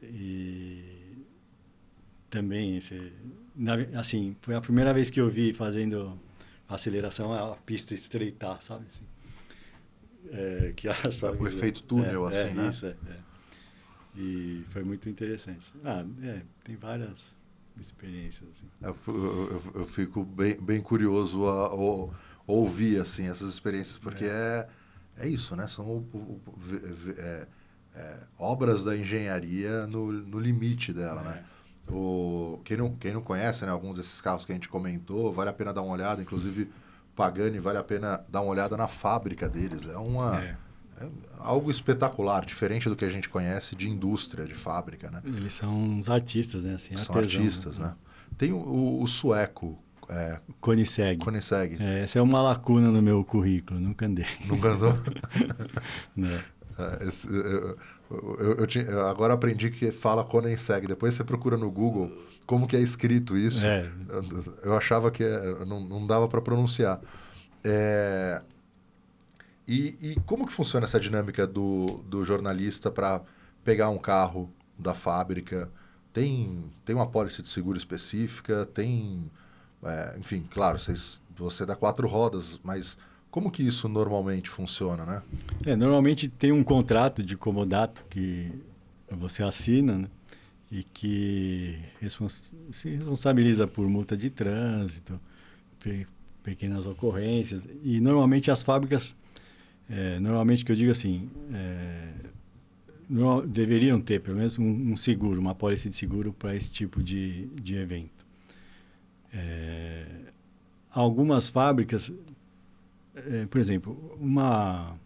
e 0.03 1.24
também, 2.28 2.76
esse, 2.76 3.12
na, 3.55 3.74
assim, 3.99 4.37
foi 4.43 4.55
a 4.55 4.61
primeira 4.61 4.93
vez 4.93 5.11
que 5.11 5.20
eu 5.20 5.30
vi 5.30 5.53
fazendo 5.53 6.18
aceleração 6.68 7.32
a 7.32 7.57
pista 7.57 7.95
estreitar, 7.95 8.61
sabe? 8.61 8.84
Assim, 8.89 9.05
é, 10.30 10.72
que 10.74 10.89
a, 10.89 11.11
sabe, 11.11 11.43
o 11.43 11.47
efeito 11.47 11.82
túnel, 11.82 12.28
é, 12.28 12.43
assim, 12.43 12.55
né? 12.55 12.68
Isso, 12.68 12.87
é, 12.87 12.91
é. 12.91 13.36
E 14.17 14.64
foi 14.71 14.83
muito 14.83 15.09
interessante. 15.09 15.73
Ah, 15.85 16.05
é, 16.23 16.43
tem 16.64 16.77
várias 16.77 17.35
experiências. 17.79 18.49
Assim. 18.51 18.67
Eu, 18.81 19.14
eu, 19.14 19.62
eu, 19.75 19.87
fico 19.87 20.25
bem, 20.25 20.59
bem 20.59 20.81
curioso 20.81 21.47
a, 21.47 21.67
a, 21.67 22.09
ouvir 22.47 23.01
assim, 23.01 23.29
essas 23.29 23.49
experiências, 23.49 23.99
porque 23.99 24.25
é, 24.25 24.69
é, 25.19 25.27
é 25.27 25.29
isso, 25.29 25.55
né? 25.55 25.69
São 25.69 25.87
o, 25.87 25.99
o, 26.14 26.41
é, 27.19 27.47
é, 27.95 28.21
obras 28.39 28.83
da 28.83 28.97
engenharia 28.97 29.87
no, 29.87 30.11
no 30.12 30.39
limite 30.39 30.93
dela, 30.93 31.23
né? 31.23 31.45
É. 31.53 31.93
O, 31.93 32.61
quem, 32.64 32.77
não, 32.77 32.97
quem 32.97 33.12
não 33.12 33.23
conhece 33.23 33.64
né, 33.64 33.71
alguns 33.71 33.97
desses 33.97 34.21
carros 34.21 34.45
que 34.45 34.51
a 34.51 34.55
gente 34.55 34.69
comentou, 34.69 35.33
vale 35.33 35.51
a 35.51 35.53
pena 35.53 35.73
dar 35.73 35.83
uma 35.83 35.93
olhada, 35.93 36.21
inclusive 36.21 36.69
Pagani, 37.14 37.61
vale 37.61 37.79
a 37.79 37.85
pena 37.85 38.25
dar 38.29 38.41
uma 38.41 38.51
olhada 38.51 38.77
na 38.77 38.89
fábrica 38.89 39.49
deles. 39.49 39.89
É 39.89 39.97
uma 39.97 40.57
é. 41.01 41.09
Algo 41.38 41.70
espetacular, 41.70 42.44
diferente 42.44 42.88
do 42.88 42.97
que 42.97 43.05
a 43.05 43.09
gente 43.09 43.28
conhece 43.28 43.76
de 43.76 43.88
indústria, 43.88 44.44
de 44.44 44.55
fábrica, 44.55 45.11
né? 45.11 45.22
Eles 45.24 45.55
são 45.55 45.76
uns 45.76 46.09
artistas, 46.09 46.64
né? 46.64 46.74
Assim, 46.74 46.97
são 46.97 47.14
artesão, 47.14 47.40
artistas, 47.40 47.78
né? 47.78 47.86
né? 47.86 47.94
Tem 48.36 48.53
o, 48.53 49.01
o, 49.01 49.07
sueco, 49.07 49.78
é, 50.09 50.40
Koenigsegg. 50.61 51.22
Koenigsegg. 51.22 51.76
É, 51.80 52.03
essa 52.03 52.18
é 52.18 52.22
uma 52.22 52.40
lacuna 52.40 52.90
no 52.90 53.01
meu 53.01 53.24
currículo, 53.24 53.78
nunca 53.78 54.07
andei. 54.07 54.26
Nunca 54.47 54.68
andou? 54.70 54.92
É, 56.78 57.09
esse, 57.09 57.26
eu, 57.26 57.78
eu, 58.11 58.57
eu, 58.59 58.66
eu, 58.86 59.07
agora 59.07 59.32
aprendi 59.32 59.70
que 59.70 59.90
fala 59.90 60.22
Koenigsegg. 60.22 60.86
Depois 60.86 61.14
você 61.14 61.24
procura 61.24 61.57
no 61.57 61.70
Google 61.70 62.12
como 62.47 62.66
que 62.66 62.76
é 62.76 62.80
escrito 62.80 63.36
isso. 63.36 63.66
É. 63.66 63.90
Eu, 64.62 64.76
achava 64.76 65.11
que 65.11 65.24
é, 65.24 65.64
não, 65.64 65.80
não 65.80 66.07
dava 66.07 66.28
para 66.28 66.42
pronunciar. 66.42 67.01
É, 67.64 68.40
e, 69.67 69.97
e, 70.01 70.17
como 70.27 70.47
que 70.47 70.53
funciona 70.53 70.87
essa 70.87 71.01
dinâmica 71.01 71.47
do, 71.47 71.87
do 72.09 72.25
jornalista 72.25 72.91
para 72.91 73.23
pegar 73.64 73.91
um 73.91 73.99
carro 73.99 74.51
da 74.79 74.95
fábrica? 74.95 75.69
Tem, 76.12 76.64
tem 76.85 76.95
uma 76.95 77.07
pólice 77.07 77.43
de 77.43 77.49
seguro 77.49 77.77
específica? 77.77 78.64
Tem... 78.67 79.31
É, 79.83 80.17
enfim, 80.19 80.47
claro, 80.51 80.79
vocês, 80.79 81.21
você 81.37 81.67
dá 81.67 81.75
quatro 81.75 82.07
rodas, 82.07 82.61
mas 82.62 82.97
como 83.31 83.51
que 83.51 83.62
isso 83.62 83.89
normalmente 83.89 84.49
funciona, 84.49 85.05
né? 85.05 85.23
É, 85.67 85.77
normalmente 85.77 86.29
tem 86.29 86.53
um 86.53 86.64
contrato 86.64 87.23
de 87.23 87.37
comodato 87.37 88.05
que 88.09 88.51
você 89.11 89.43
assina, 89.43 89.99
né? 89.99 90.09
E 90.71 90.83
que 90.83 91.79
respons 92.01 92.53
se 92.73 92.91
responsabiliza 92.91 93.69
por 93.69 93.87
multa 93.89 94.17
de 94.17 94.31
trânsito, 94.31 95.21
pe 95.79 96.07
pequenas 96.43 96.87
ocorrências. 96.87 97.67
E 97.83 98.01
normalmente 98.01 98.51
as 98.51 98.62
fábricas 98.62 99.14
é, 99.89 100.18
normalmente, 100.18 100.64
que 100.64 100.72
eu 100.72 100.76
digo 100.76 100.91
assim, 100.91 101.28
é, 101.53 102.09
no, 103.09 103.47
deveriam 103.47 104.01
ter 104.01 104.20
pelo 104.20 104.37
menos 104.37 104.59
um, 104.59 104.93
um, 104.93 104.97
seguro, 104.97 105.41
uma 105.41 105.55
pólice 105.55 105.89
de 105.89 105.95
seguro 105.95 106.32
para 106.32 106.55
esse 106.55 106.70
tipo 106.70 107.03
de, 107.03 107.47
de 107.47 107.76
evento. 107.76 108.26
É, 109.32 110.07
algumas 110.91 111.49
fábricas, 111.49 112.12
é, 113.14 113.47
por 113.47 113.61
exemplo, 113.61 114.16
uma 114.20 114.97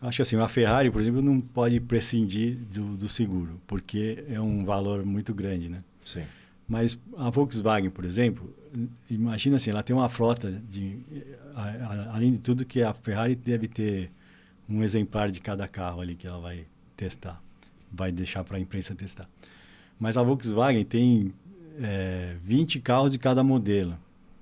acho 0.00 0.22
assim, 0.22 0.36
a 0.36 0.48
Ferrari, 0.48 0.90
por 0.90 1.00
exemplo, 1.00 1.22
não 1.22 1.40
pode 1.40 1.80
prescindir 1.80 2.56
do, 2.72 2.96
do, 2.96 3.08
seguro, 3.08 3.60
porque 3.66 4.24
é 4.28 4.40
um 4.40 4.64
valor 4.64 5.04
muito 5.04 5.34
grande, 5.34 5.68
né? 5.68 5.82
Sim. 6.04 6.24
Mas 6.68 6.98
a 7.16 7.30
Volkswagen, 7.30 7.90
por 7.90 8.04
exemplo, 8.04 8.52
imagina 9.10 9.56
assim, 9.56 9.70
ela 9.70 9.82
tem 9.82 9.94
uma 9.94 10.08
frota 10.08 10.50
de 10.68 10.98
além 12.12 12.32
de 12.32 12.38
tudo 12.38 12.64
que 12.64 12.82
a 12.82 12.92
Ferrari 12.92 13.34
deve 13.34 13.68
ter 13.68 14.10
um 14.68 14.82
exemplar 14.82 15.30
de 15.30 15.40
cada 15.40 15.66
carro 15.68 16.00
ali 16.00 16.14
que 16.14 16.26
ela 16.26 16.38
vai 16.38 16.66
testar, 16.96 17.42
vai 17.92 18.10
deixar 18.10 18.44
para 18.44 18.56
a 18.56 18.60
imprensa 18.60 18.94
testar. 18.94 19.28
Mas 19.98 20.16
a 20.16 20.22
Volkswagen 20.22 20.84
tem 20.84 21.32
é, 21.80 22.36
20 22.42 22.80
carros 22.80 23.12
de 23.12 23.18
cada 23.18 23.42
modelo, 23.42 23.96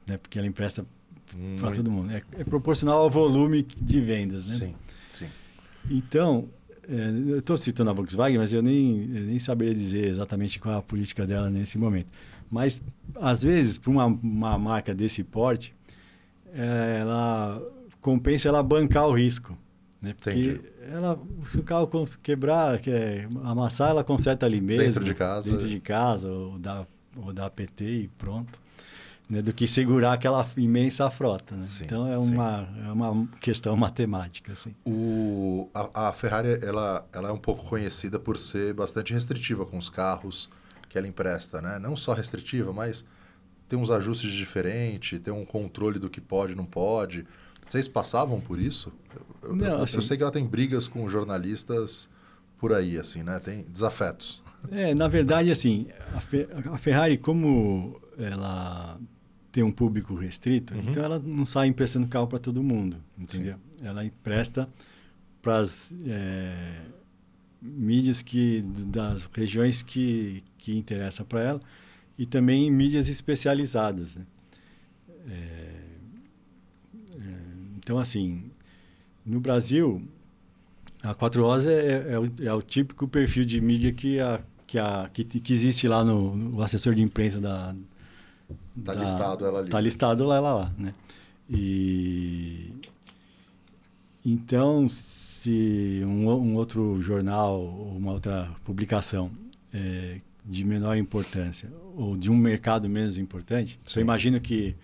né? 0.06 0.16
Porque 0.16 0.38
ela 0.38 0.46
empresta 0.46 0.84
hum, 1.36 1.56
para 1.58 1.70
todo 1.72 1.90
mundo. 1.90 2.12
É, 2.12 2.22
é, 2.38 2.44
proporcional 2.44 3.00
ao 3.00 3.10
volume 3.10 3.62
de 3.62 4.00
vendas, 4.00 4.46
né? 4.46 4.54
Sim, 4.54 4.74
sim. 5.12 5.28
Então, 5.90 6.48
é, 6.88 7.10
eu 7.30 7.38
estou 7.38 7.56
citando 7.56 7.90
a 7.90 7.92
Volkswagen, 7.92 8.38
mas 8.38 8.52
eu 8.52 8.62
nem, 8.62 9.02
eu 9.14 9.24
nem 9.24 9.38
saberia 9.38 9.74
dizer 9.74 10.06
exatamente 10.08 10.58
qual 10.58 10.74
é 10.74 10.78
a 10.78 10.82
política 10.82 11.26
dela 11.26 11.50
nesse 11.50 11.78
momento. 11.78 12.08
Mas, 12.54 12.80
às 13.16 13.42
vezes, 13.42 13.76
para 13.76 13.90
uma, 13.90 14.06
uma 14.06 14.56
marca 14.56 14.94
desse 14.94 15.24
porte, 15.24 15.74
é, 16.52 16.98
ela 17.00 17.60
compensa 18.00 18.46
ela 18.46 18.62
bancar 18.62 19.08
o 19.08 19.12
risco. 19.12 19.58
Né? 20.00 20.14
Porque 20.14 20.30
Entendi. 20.30 20.60
ela, 20.88 21.20
se 21.50 21.58
o 21.58 21.64
carro 21.64 21.90
quebrar, 22.22 22.78
quer 22.78 23.26
amassar, 23.42 23.90
ela 23.90 24.04
conserta 24.04 24.46
ali 24.46 24.60
mesmo. 24.60 24.84
Dentro 24.84 25.02
de 25.02 25.14
casa. 25.14 25.50
Dentro 25.50 25.68
de 25.68 25.80
casa, 25.80 26.30
ou 26.30 26.56
dá, 26.56 26.86
ou 27.16 27.32
dá 27.32 27.50
PT 27.50 27.84
e 27.84 28.08
pronto. 28.16 28.56
Né? 29.28 29.42
Do 29.42 29.52
que 29.52 29.66
segurar 29.66 30.12
aquela 30.12 30.48
imensa 30.56 31.10
frota. 31.10 31.56
Né? 31.56 31.62
Sim, 31.62 31.84
então 31.86 32.06
é 32.06 32.16
uma, 32.16 32.68
é 32.86 32.92
uma 32.92 33.26
questão 33.40 33.74
matemática. 33.76 34.52
Assim. 34.52 34.76
O, 34.86 35.68
a, 35.74 36.10
a, 36.10 36.12
Ferrari 36.12 36.56
ela, 36.62 37.04
ela 37.12 37.30
é 37.30 37.32
um 37.32 37.38
pouco 37.38 37.64
conhecida 37.64 38.16
por 38.16 38.38
ser 38.38 38.72
bastante 38.74 39.12
restritiva 39.12 39.66
com 39.66 39.76
os 39.76 39.88
carros 39.88 40.48
que 40.94 40.98
ela 40.98 41.08
empresta. 41.08 41.60
Né? 41.60 41.76
Não 41.80 41.96
só 41.96 42.14
restritiva, 42.14 42.72
mas 42.72 43.04
tem 43.68 43.76
uns 43.76 43.90
ajustes 43.90 44.30
diferentes, 44.30 45.18
tem 45.18 45.34
um 45.34 45.44
controle 45.44 45.98
do 45.98 46.08
que 46.08 46.20
pode 46.20 46.52
e 46.52 46.54
não 46.54 46.64
pode. 46.64 47.26
Vocês 47.66 47.88
passavam 47.88 48.40
por 48.40 48.60
isso? 48.60 48.92
Eu, 49.42 49.56
não, 49.56 49.66
eu, 49.66 49.82
assim, 49.82 49.96
eu 49.96 50.02
sei 50.02 50.16
que 50.16 50.22
ela 50.22 50.30
tem 50.30 50.46
brigas 50.46 50.86
com 50.86 51.08
jornalistas 51.08 52.08
por 52.58 52.72
aí, 52.72 52.96
assim, 52.96 53.24
né? 53.24 53.40
Tem 53.40 53.62
desafetos. 53.64 54.42
É, 54.72 54.94
na 54.94 55.08
verdade, 55.08 55.52
assim, 55.52 55.88
a, 56.14 56.78
Ferrari, 56.78 57.18
como 57.18 58.00
ela 58.16 58.98
tem 59.52 59.62
um 59.62 59.70
público 59.70 60.14
restrito, 60.14 60.72
uhum. 60.72 60.80
então 60.88 61.04
ela 61.04 61.18
não 61.18 61.44
sai 61.44 61.66
emprestando 61.66 62.08
carro 62.08 62.26
para 62.26 62.38
todo 62.38 62.62
mundo, 62.62 62.96
entendeu? 63.18 63.56
Sim. 63.78 63.86
Ela 63.86 64.06
empresta 64.06 64.66
para 65.42 65.58
as 65.58 65.94
é, 66.06 66.80
mídias 67.64 68.20
que 68.20 68.62
das 68.62 69.30
regiões 69.32 69.82
que 69.82 70.44
que 70.58 70.76
interessam 70.78 71.26
para 71.26 71.42
ela 71.42 71.60
e 72.18 72.24
também 72.24 72.70
mídias 72.70 73.08
especializadas. 73.08 74.16
Né? 74.16 74.24
É, 75.28 75.34
é, 77.16 77.20
então, 77.76 77.98
assim, 77.98 78.50
no 79.24 79.40
Brasil, 79.40 80.02
a 81.02 81.14
Quatro 81.14 81.44
Horas 81.44 81.66
é, 81.66 82.12
é, 82.12 82.18
o, 82.18 82.24
é, 82.40 82.54
o, 82.54 82.62
típico 82.62 83.06
perfil 83.06 83.44
de 83.44 83.60
mídia 83.60 83.92
que, 83.92 84.18
a, 84.20 84.40
que, 84.66 84.78
a, 84.78 85.10
que, 85.12 85.24
que 85.24 85.52
existe 85.52 85.86
lá 85.86 86.02
no, 86.02 86.34
no, 86.34 86.62
assessor 86.62 86.94
de 86.94 87.02
imprensa 87.02 87.40
da... 87.40 87.74
Está 88.76 88.94
listado 88.94 89.44
ela 89.44 89.58
ali. 89.58 89.68
Está 89.68 89.80
listado 89.80 90.24
ela 90.24 90.40
lá, 90.40 90.72
né? 90.78 90.94
E... 91.48 92.72
Então, 94.24 94.86
se 95.44 96.00
um, 96.04 96.26
um 96.30 96.54
outro 96.54 97.00
jornal 97.02 97.62
uma 97.94 98.12
outra 98.12 98.50
publicação 98.64 99.30
é, 99.74 100.20
de 100.42 100.64
menor 100.64 100.96
importância 100.96 101.70
ou 101.94 102.16
de 102.16 102.30
um 102.30 102.36
mercado 102.36 102.88
menos 102.88 103.18
importante, 103.18 103.78
Sim. 103.84 104.00
eu 104.00 104.02
imagino 104.02 104.40
que 104.40 104.74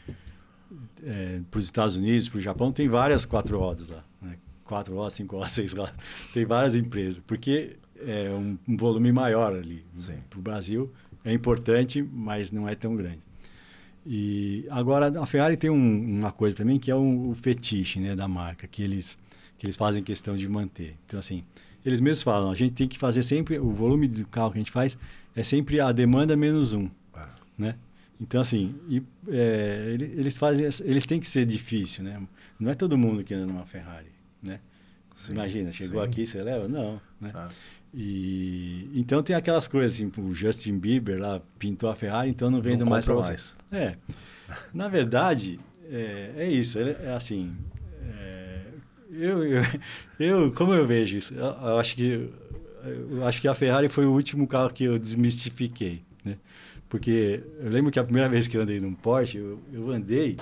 é, 1.03 1.41
para 1.51 1.59
os 1.59 1.65
Estados 1.65 1.97
Unidos, 1.97 2.29
para 2.29 2.39
o 2.39 2.41
Japão, 2.43 2.71
tem 2.71 2.89
várias 2.89 3.25
quatro 3.25 3.59
rodas 3.59 3.89
lá. 3.89 4.05
Né? 4.21 4.37
Quatro 4.63 4.95
rodas, 4.95 5.15
cinco 5.15 5.37
rodas, 5.37 5.53
seis 5.53 5.73
rodas. 5.73 5.95
Tem 6.35 6.45
várias 6.45 6.75
empresas, 6.75 7.23
porque 7.27 7.77
é 7.99 8.29
um, 8.29 8.59
um 8.69 8.77
volume 8.77 9.11
maior 9.13 9.55
ali. 9.55 9.83
Para 10.29 10.39
o 10.39 10.43
Brasil 10.43 10.93
é 11.25 11.33
importante, 11.33 12.03
mas 12.03 12.53
não 12.53 12.69
é 12.69 12.75
tão 12.75 12.95
grande. 12.95 13.21
E 14.07 14.67
agora 14.71 15.21
a 15.21 15.27
Ferrari 15.27 15.57
tem 15.57 15.71
um, 15.71 16.19
uma 16.19 16.33
coisa 16.33 16.55
também 16.55 16.79
que 16.79 16.91
é 16.91 16.95
o, 16.95 17.31
o 17.31 17.35
fetiche 17.35 17.99
né, 17.99 18.15
da 18.15 18.29
marca, 18.29 18.67
que 18.67 18.83
eles, 18.83 19.19
que 19.61 19.67
eles 19.67 19.77
fazem 19.77 20.03
questão 20.03 20.35
de 20.35 20.49
manter. 20.49 20.97
Então, 21.05 21.21
assim, 21.21 21.45
eles 21.85 22.01
mesmos 22.01 22.23
falam, 22.23 22.51
a 22.51 22.55
gente 22.55 22.73
tem 22.73 22.89
que 22.89 22.97
fazer 22.97 23.23
sempre, 23.23 23.59
o 23.59 23.71
volume 23.73 24.09
do 24.09 24.27
carro 24.27 24.53
que 24.53 24.57
a 24.57 24.61
gente 24.61 24.71
faz 24.71 24.97
é 25.37 25.45
sempre 25.45 25.79
a 25.79 25.93
demanda 25.93 26.35
menos 26.35 26.73
um, 26.73 26.89
ah. 27.13 27.29
né? 27.59 27.77
Então, 28.19 28.41
assim, 28.41 28.75
e, 28.89 29.03
é, 29.29 29.97
eles 29.99 30.39
fazem, 30.39 30.65
eles 30.83 31.05
têm 31.05 31.21
que 31.21 31.29
ser 31.29 31.45
difícil, 31.45 32.03
né? 32.03 32.23
Não 32.59 32.71
é 32.71 32.75
todo 32.75 32.97
mundo 32.97 33.23
que 33.23 33.35
anda 33.35 33.45
numa 33.45 33.67
Ferrari, 33.67 34.11
né? 34.43 34.61
Sim, 35.15 35.33
Imagina, 35.33 35.71
chegou 35.73 36.03
sim. 36.03 36.09
aqui, 36.09 36.27
você 36.27 36.43
leva? 36.43 36.67
Não, 36.67 36.99
né? 37.21 37.31
Ah. 37.35 37.49
E, 37.93 38.91
então 38.95 39.23
tem 39.23 39.37
aquelas 39.37 39.69
coisas 39.69 39.93
assim, 39.93 40.11
o 40.17 40.35
Justin 40.35 40.79
Bieber 40.79 41.21
lá 41.21 41.39
pintou 41.59 41.91
a 41.91 41.95
Ferrari, 41.95 42.31
então 42.31 42.51
não 42.51 42.63
vendo 42.63 42.87
mais 42.87 43.05
para 43.05 43.13
você. 43.13 43.37
É. 43.71 43.95
Na 44.73 44.89
verdade, 44.89 45.61
é, 45.91 46.33
é 46.35 46.51
isso, 46.51 46.79
é, 46.79 46.97
é 47.03 47.13
assim, 47.15 47.55
eu, 49.13 49.45
eu, 49.45 49.63
eu, 50.19 50.53
como 50.53 50.75
eu 50.75 50.87
vejo 50.87 51.19
isso, 51.19 51.35
eu, 51.35 51.45
eu 51.45 51.79
acho 51.79 51.97
que 51.97 52.31
eu 52.83 53.27
acho 53.27 53.41
que 53.41 53.49
a 53.49 53.55
Ferrari 53.55 53.89
foi 53.89 54.07
o 54.07 54.13
último 54.13 54.47
carro 54.47 54.71
que 54.71 54.85
eu 54.85 54.99
desmistifiquei, 54.99 56.03
né? 56.25 56.37
Porque 56.89 57.43
eu 57.61 57.71
lembro 57.71 57.91
que 57.91 57.99
a 57.99 58.05
primeira 58.05 58.29
vez 58.29 58.49
que 58.49 58.57
eu 58.57 58.63
andei 58.63 58.81
num 58.81 58.95
Porsche, 58.95 59.39
eu, 59.39 59.61
eu 59.73 59.91
andei 59.91 60.39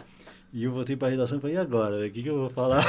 e 0.53 0.65
eu 0.65 0.73
voltei 0.73 0.97
para 0.97 1.09
a 1.09 1.11
redação 1.11 1.39
e 1.39 1.41
falei, 1.41 1.57
e 1.57 1.59
agora? 1.59 2.07
O 2.07 2.11
que, 2.11 2.23
que 2.23 2.29
eu 2.29 2.37
vou 2.37 2.51
falar? 2.51 2.85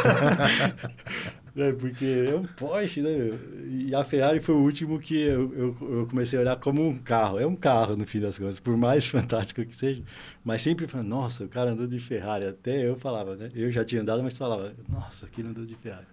é, 1.58 1.72
porque 1.72 2.28
é 2.30 2.36
um 2.36 2.44
Porsche, 2.44 3.02
né? 3.02 3.32
E 3.68 3.94
a 3.94 4.04
Ferrari 4.04 4.40
foi 4.40 4.56
o 4.56 4.60
último 4.60 5.00
que 5.00 5.20
eu, 5.20 5.54
eu, 5.54 5.78
eu, 5.82 6.08
comecei 6.08 6.38
a 6.38 6.42
olhar 6.42 6.56
como 6.58 6.88
um 6.88 6.98
carro. 6.98 7.40
É 7.40 7.46
um 7.46 7.56
carro, 7.56 7.96
no 7.96 8.06
fim 8.06 8.20
das 8.20 8.38
contas, 8.38 8.60
por 8.60 8.76
mais 8.78 9.06
fantástico 9.08 9.64
que 9.66 9.76
seja. 9.76 10.04
Mas 10.44 10.62
sempre 10.62 10.88
falando, 10.88 11.08
nossa, 11.08 11.46
o 11.46 11.50
cara 11.50 11.72
andou 11.72 11.88
de 11.88 12.00
Ferrari. 12.00 12.46
Até 12.46 12.88
eu 12.88 12.96
falava, 12.96 13.36
né? 13.36 13.50
Eu 13.54 13.72
já 13.72 13.84
tinha 13.84 14.02
andado, 14.02 14.24
mas 14.24 14.38
falava, 14.38 14.74
nossa, 14.88 15.26
aquele 15.26 15.50
andou 15.50 15.66
de 15.66 15.76
Ferrari. 15.76 16.08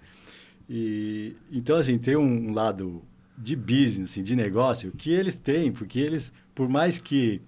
E, 0.68 1.36
então, 1.50 1.76
assim, 1.76 1.98
tem 1.98 2.16
um 2.16 2.52
lado 2.52 3.02
de 3.38 3.54
business, 3.54 4.12
assim, 4.12 4.22
de 4.22 4.34
negócio, 4.34 4.90
que 4.92 5.12
eles 5.12 5.36
têm, 5.36 5.70
porque 5.70 5.98
eles, 5.98 6.32
por 6.54 6.68
mais 6.68 6.98
que 6.98 7.40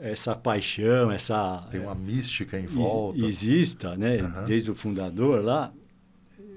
essa 0.00 0.34
paixão, 0.34 1.10
essa... 1.10 1.66
Tem 1.70 1.80
uma 1.80 1.94
mística 1.94 2.58
em 2.58 2.66
volta. 2.66 3.24
Exista, 3.24 3.96
né? 3.96 4.22
Uhum. 4.22 4.44
Desde 4.44 4.70
o 4.70 4.74
fundador 4.74 5.42
lá, 5.42 5.72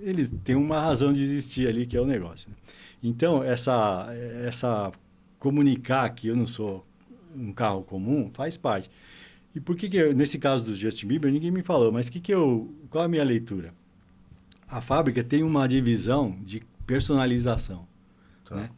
eles 0.01 0.31
têm 0.43 0.55
uma 0.55 0.79
razão 0.79 1.11
de 1.13 1.21
existir 1.21 1.67
ali, 1.67 1.85
que 1.85 1.95
é 1.97 2.01
o 2.01 2.05
negócio. 2.05 2.49
Né? 2.49 2.55
Então, 3.03 3.43
essa, 3.43 4.07
essa 4.43 4.91
comunicar 5.39 6.09
que 6.09 6.27
eu 6.27 6.35
não 6.35 6.47
sou 6.47 6.85
um 7.35 7.51
carro 7.51 7.83
comum 7.83 8.31
faz 8.33 8.57
parte. 8.57 8.89
E 9.53 9.59
por 9.59 9.75
que, 9.75 9.89
que 9.89 9.97
eu, 9.97 10.13
nesse 10.13 10.37
caso 10.37 10.63
do 10.63 10.75
Justin 10.75 11.07
Bieber, 11.07 11.31
ninguém 11.31 11.51
me 11.51 11.63
falou, 11.63 11.91
mas 11.91 12.09
que 12.09 12.19
que 12.19 12.33
eu, 12.33 12.73
qual 12.89 13.03
a 13.03 13.07
minha 13.07 13.23
leitura? 13.23 13.73
A 14.67 14.81
fábrica 14.81 15.23
tem 15.23 15.43
uma 15.43 15.67
divisão 15.67 16.37
de 16.43 16.61
personalização. 16.85 17.87
Tá. 18.45 18.55
Né? 18.55 18.69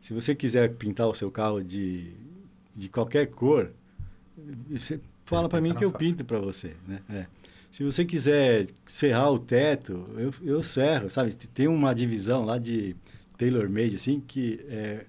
Se 0.00 0.12
você 0.12 0.34
quiser 0.34 0.74
pintar 0.74 1.06
o 1.08 1.14
seu 1.14 1.30
carro 1.30 1.62
de, 1.62 2.12
de 2.74 2.88
qualquer 2.88 3.26
cor, 3.28 3.72
você 4.70 5.00
fala 5.24 5.48
para 5.48 5.60
mim 5.60 5.74
que 5.74 5.84
eu 5.84 5.92
pinto 5.92 6.24
para 6.24 6.38
você. 6.38 6.74
Né? 6.86 7.00
É. 7.08 7.26
Se 7.72 7.82
você 7.82 8.04
quiser 8.04 8.66
serrar 8.84 9.32
o 9.32 9.38
teto, 9.38 10.04
eu, 10.18 10.34
eu 10.42 10.62
serro, 10.62 11.08
sabe? 11.08 11.34
Tem 11.34 11.66
uma 11.66 11.94
divisão 11.94 12.44
lá 12.44 12.58
de 12.58 12.94
tailor-made, 13.38 13.96
assim, 13.96 14.20
que 14.20 14.60
é, 14.68 15.06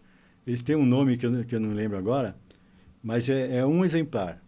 eles 0.47 0.61
têm 0.61 0.73
um 0.73 0.85
nome 0.85 1.17
que 1.17 1.25
eu, 1.25 1.43
que 1.43 1.53
eu 1.53 1.59
não 1.59 1.73
lembro 1.73 1.97
agora, 1.97 2.37
mas 3.03 3.27
é, 3.27 3.57
é 3.57 3.65
um 3.65 3.83
exemplar. 3.83 4.41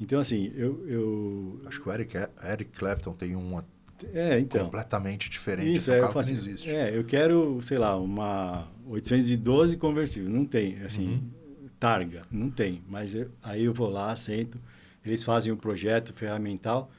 Então, 0.00 0.18
assim, 0.18 0.52
eu, 0.56 0.84
eu... 0.88 1.62
Acho 1.66 1.80
que 1.80 1.88
o 1.88 1.92
Eric, 1.92 2.16
Eric 2.44 2.76
Clapton 2.76 3.12
tem 3.12 3.36
uma 3.36 3.64
é, 4.12 4.38
então. 4.40 4.64
Completamente 4.64 5.28
diferente. 5.28 5.76
Isso, 5.76 5.92
é, 5.92 6.00
carro 6.00 6.18
assim, 6.18 6.32
não 6.32 6.38
existe. 6.38 6.70
É, 6.70 6.96
eu 6.96 7.04
quero, 7.04 7.60
sei 7.62 7.78
lá, 7.78 7.96
uma 7.96 8.66
812 8.86 9.76
conversível. 9.76 10.28
Não 10.28 10.44
tem, 10.44 10.80
assim, 10.82 11.06
uhum. 11.06 11.68
targa, 11.78 12.22
não 12.30 12.50
tem. 12.50 12.82
Mas 12.88 13.14
eu, 13.14 13.30
aí 13.42 13.64
eu 13.64 13.74
vou 13.74 13.90
lá, 13.90 14.16
sento, 14.16 14.58
eles 15.04 15.22
fazem 15.22 15.52
um 15.52 15.56
projeto 15.56 16.12
ferramental 16.14 16.90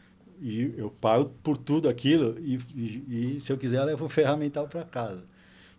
e 0.42 0.74
eu 0.78 0.90
pago 0.90 1.32
por 1.44 1.58
tudo 1.58 1.88
aquilo 1.88 2.36
e, 2.40 2.60
e, 2.76 3.38
e 3.38 3.42
se 3.42 3.52
eu 3.52 3.58
quiser 3.58 3.80
eu 3.80 3.86
levo 3.86 4.06
o 4.06 4.10
ferramental 4.10 4.68
para 4.68 4.84
casa. 4.84 5.24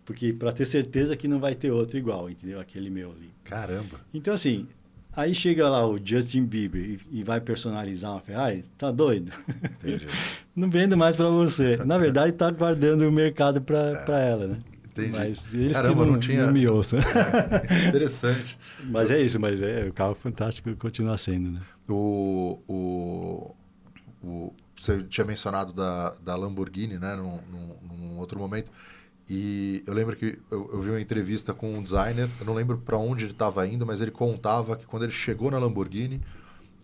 Porque 0.05 0.33
para 0.33 0.53
ter 0.53 0.67
certeza 0.67 1.17
que 1.17 1.29
não 1.29 1.39
vai 1.39 1.55
ter 1.55 1.71
outro 1.71 1.99
igual, 1.99 2.31
entendeu? 2.31 2.61
Aquele 2.61 2.91
meu 2.91 3.13
ali. 3.13 3.31
Caramba. 3.45 4.01
Então, 4.13 4.35
assim, 4.35 4.67
Aí 5.15 5.35
chega 5.35 5.69
lá 5.69 5.87
o 5.87 5.99
Justin 6.03 6.45
Bieber 6.45 6.81
e, 6.83 7.21
e 7.21 7.23
vai 7.23 7.39
personalizar 7.39 8.13
uma 8.13 8.21
Ferrari, 8.21 8.65
tá 8.79 8.91
doido? 8.91 9.31
Entendi. 9.63 10.07
Não 10.57 10.71
vendo 10.71 10.97
mais 10.97 11.15
para 11.17 11.29
você. 11.29 11.77
Na 11.85 11.99
verdade, 11.99 12.33
tá 12.33 12.51
guardando 12.51 13.03
o 13.03 13.13
mercado 13.13 13.61
para 13.61 14.07
é, 14.09 14.31
ela, 14.31 14.47
né? 14.47 14.59
Entendi. 14.87 15.11
Mas 15.11 15.47
eles 15.53 15.73
Caramba, 15.73 16.05
não, 16.05 16.13
não, 16.13 16.19
tinha... 16.19 16.47
não 16.47 16.53
me 16.53 16.67
ouçam. 16.67 16.99
É, 17.69 17.89
interessante. 17.89 18.59
mas 18.85 19.11
é 19.11 19.21
isso, 19.21 19.41
mas 19.41 19.63
é 19.63 19.87
o 19.89 19.93
carro 19.93 20.15
fantástico 20.15 20.75
continua 20.77 21.17
sendo, 21.17 21.51
né? 21.51 21.61
O, 21.89 22.59
o, 22.69 23.55
o, 24.23 24.55
você 24.77 25.03
tinha 25.05 25.25
mencionado 25.25 25.73
da, 25.73 26.15
da 26.23 26.37
Lamborghini, 26.37 26.99
né? 26.99 27.15
Num, 27.17 27.41
num, 27.51 27.77
num 27.83 28.19
outro 28.19 28.39
momento. 28.39 28.71
E 29.29 29.83
eu 29.87 29.95
lembro 29.95 30.17
que 30.17 30.39
eu, 30.51 30.71
eu 30.73 30.81
vi 30.81 30.91
uma 30.91 31.01
entrevista 31.01 31.55
com 31.55 31.75
um 31.75 31.83
designer, 31.83 32.29
eu 32.41 32.47
não 32.47 32.55
lembro 32.55 32.79
para 32.79 32.97
onde 32.97 33.25
ele 33.25 33.33
estava 33.33 33.67
indo, 33.67 33.87
mas 33.87 34.01
ele 34.01 34.11
contava 34.11 34.77
que 34.77 34.85
quando 34.87 35.05
ele 35.05 35.13
chegou 35.13 35.51
na 35.51 35.59
Lamborghini, 35.59 36.21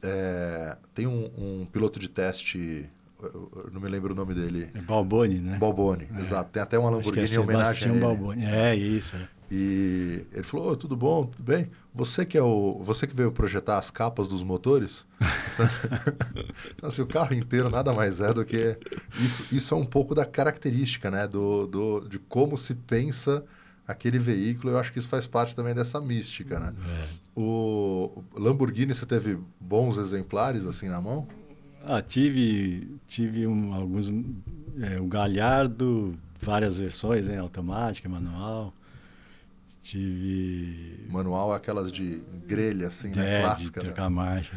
é, 0.02 0.76
tem 0.94 1.06
um, 1.06 1.30
um, 1.36 1.66
piloto 1.66 1.98
de 1.98 2.08
teste, 2.08 2.88
eu 3.20 3.68
não 3.72 3.80
me 3.80 3.88
lembro 3.88 4.12
o 4.12 4.16
nome 4.16 4.34
dele. 4.34 4.70
É 4.72 4.80
Balboni, 4.80 5.40
né? 5.40 5.58
Balboni, 5.58 6.08
é. 6.14 6.20
exato. 6.20 6.50
Tem 6.50 6.62
até 6.62 6.78
uma 6.78 6.90
Lamborghini 6.90 7.26
é 7.26 7.34
em 7.34 7.38
homenagem 7.38 7.88
a 7.88 7.92
ele. 7.92 8.00
Balboni. 8.00 8.44
É, 8.44 8.74
isso. 8.74 9.16
E 9.50 10.26
ele 10.32 10.42
falou: 10.42 10.70
oh, 10.72 10.76
tudo 10.76 10.96
bom, 10.96 11.24
tudo 11.24 11.42
bem? 11.42 11.70
Você 11.94 12.26
que 12.26 12.36
é 12.36 12.42
o, 12.42 12.80
você 12.82 13.06
que 13.06 13.16
veio 13.16 13.32
projetar 13.32 13.78
as 13.78 13.90
capas 13.90 14.28
dos 14.28 14.42
motores? 14.42 15.06
então, 16.76 16.88
assim, 16.88 17.00
o 17.00 17.06
carro 17.06 17.34
inteiro 17.34 17.70
nada 17.70 17.92
mais 17.92 18.20
é 18.20 18.32
do 18.32 18.44
que 18.44 18.78
isso. 19.18 19.44
Isso 19.50 19.74
é 19.74 19.76
um 19.76 19.86
pouco 19.86 20.14
da 20.14 20.26
característica, 20.26 21.10
né, 21.10 21.26
do, 21.26 21.66
do 21.66 22.00
de 22.08 22.18
como 22.18 22.58
se 22.58 22.74
pensa 22.74 23.42
aquele 23.86 24.18
veículo. 24.18 24.74
Eu 24.74 24.78
acho 24.78 24.92
que 24.92 24.98
isso 24.98 25.08
faz 25.08 25.26
parte 25.26 25.56
também 25.56 25.74
dessa 25.74 25.98
mística, 25.98 26.60
né? 26.60 26.74
É. 26.86 27.08
O 27.34 28.22
Lamborghini, 28.36 28.94
você 28.94 29.06
teve 29.06 29.38
bons 29.58 29.96
exemplares 29.96 30.66
assim 30.66 30.88
na 30.88 31.00
mão? 31.00 31.26
Ah, 31.82 32.02
tive, 32.02 32.98
tive 33.06 33.48
um, 33.48 33.72
alguns, 33.72 34.10
é, 34.78 35.00
o 35.00 35.06
Galhardo, 35.06 36.14
várias 36.38 36.78
versões, 36.78 37.26
né, 37.26 37.38
automática, 37.38 38.06
manual. 38.08 38.74
Tive. 39.82 41.06
Manual 41.08 41.52
é 41.52 41.56
aquelas 41.56 41.90
de 41.90 42.20
grelha, 42.46 42.88
assim, 42.88 43.08
né? 43.08 43.38
É, 43.38 43.42
Clássica. 43.42 43.80
De 43.80 43.86
trocar 43.86 44.10
né? 44.10 44.16
marcha. 44.16 44.54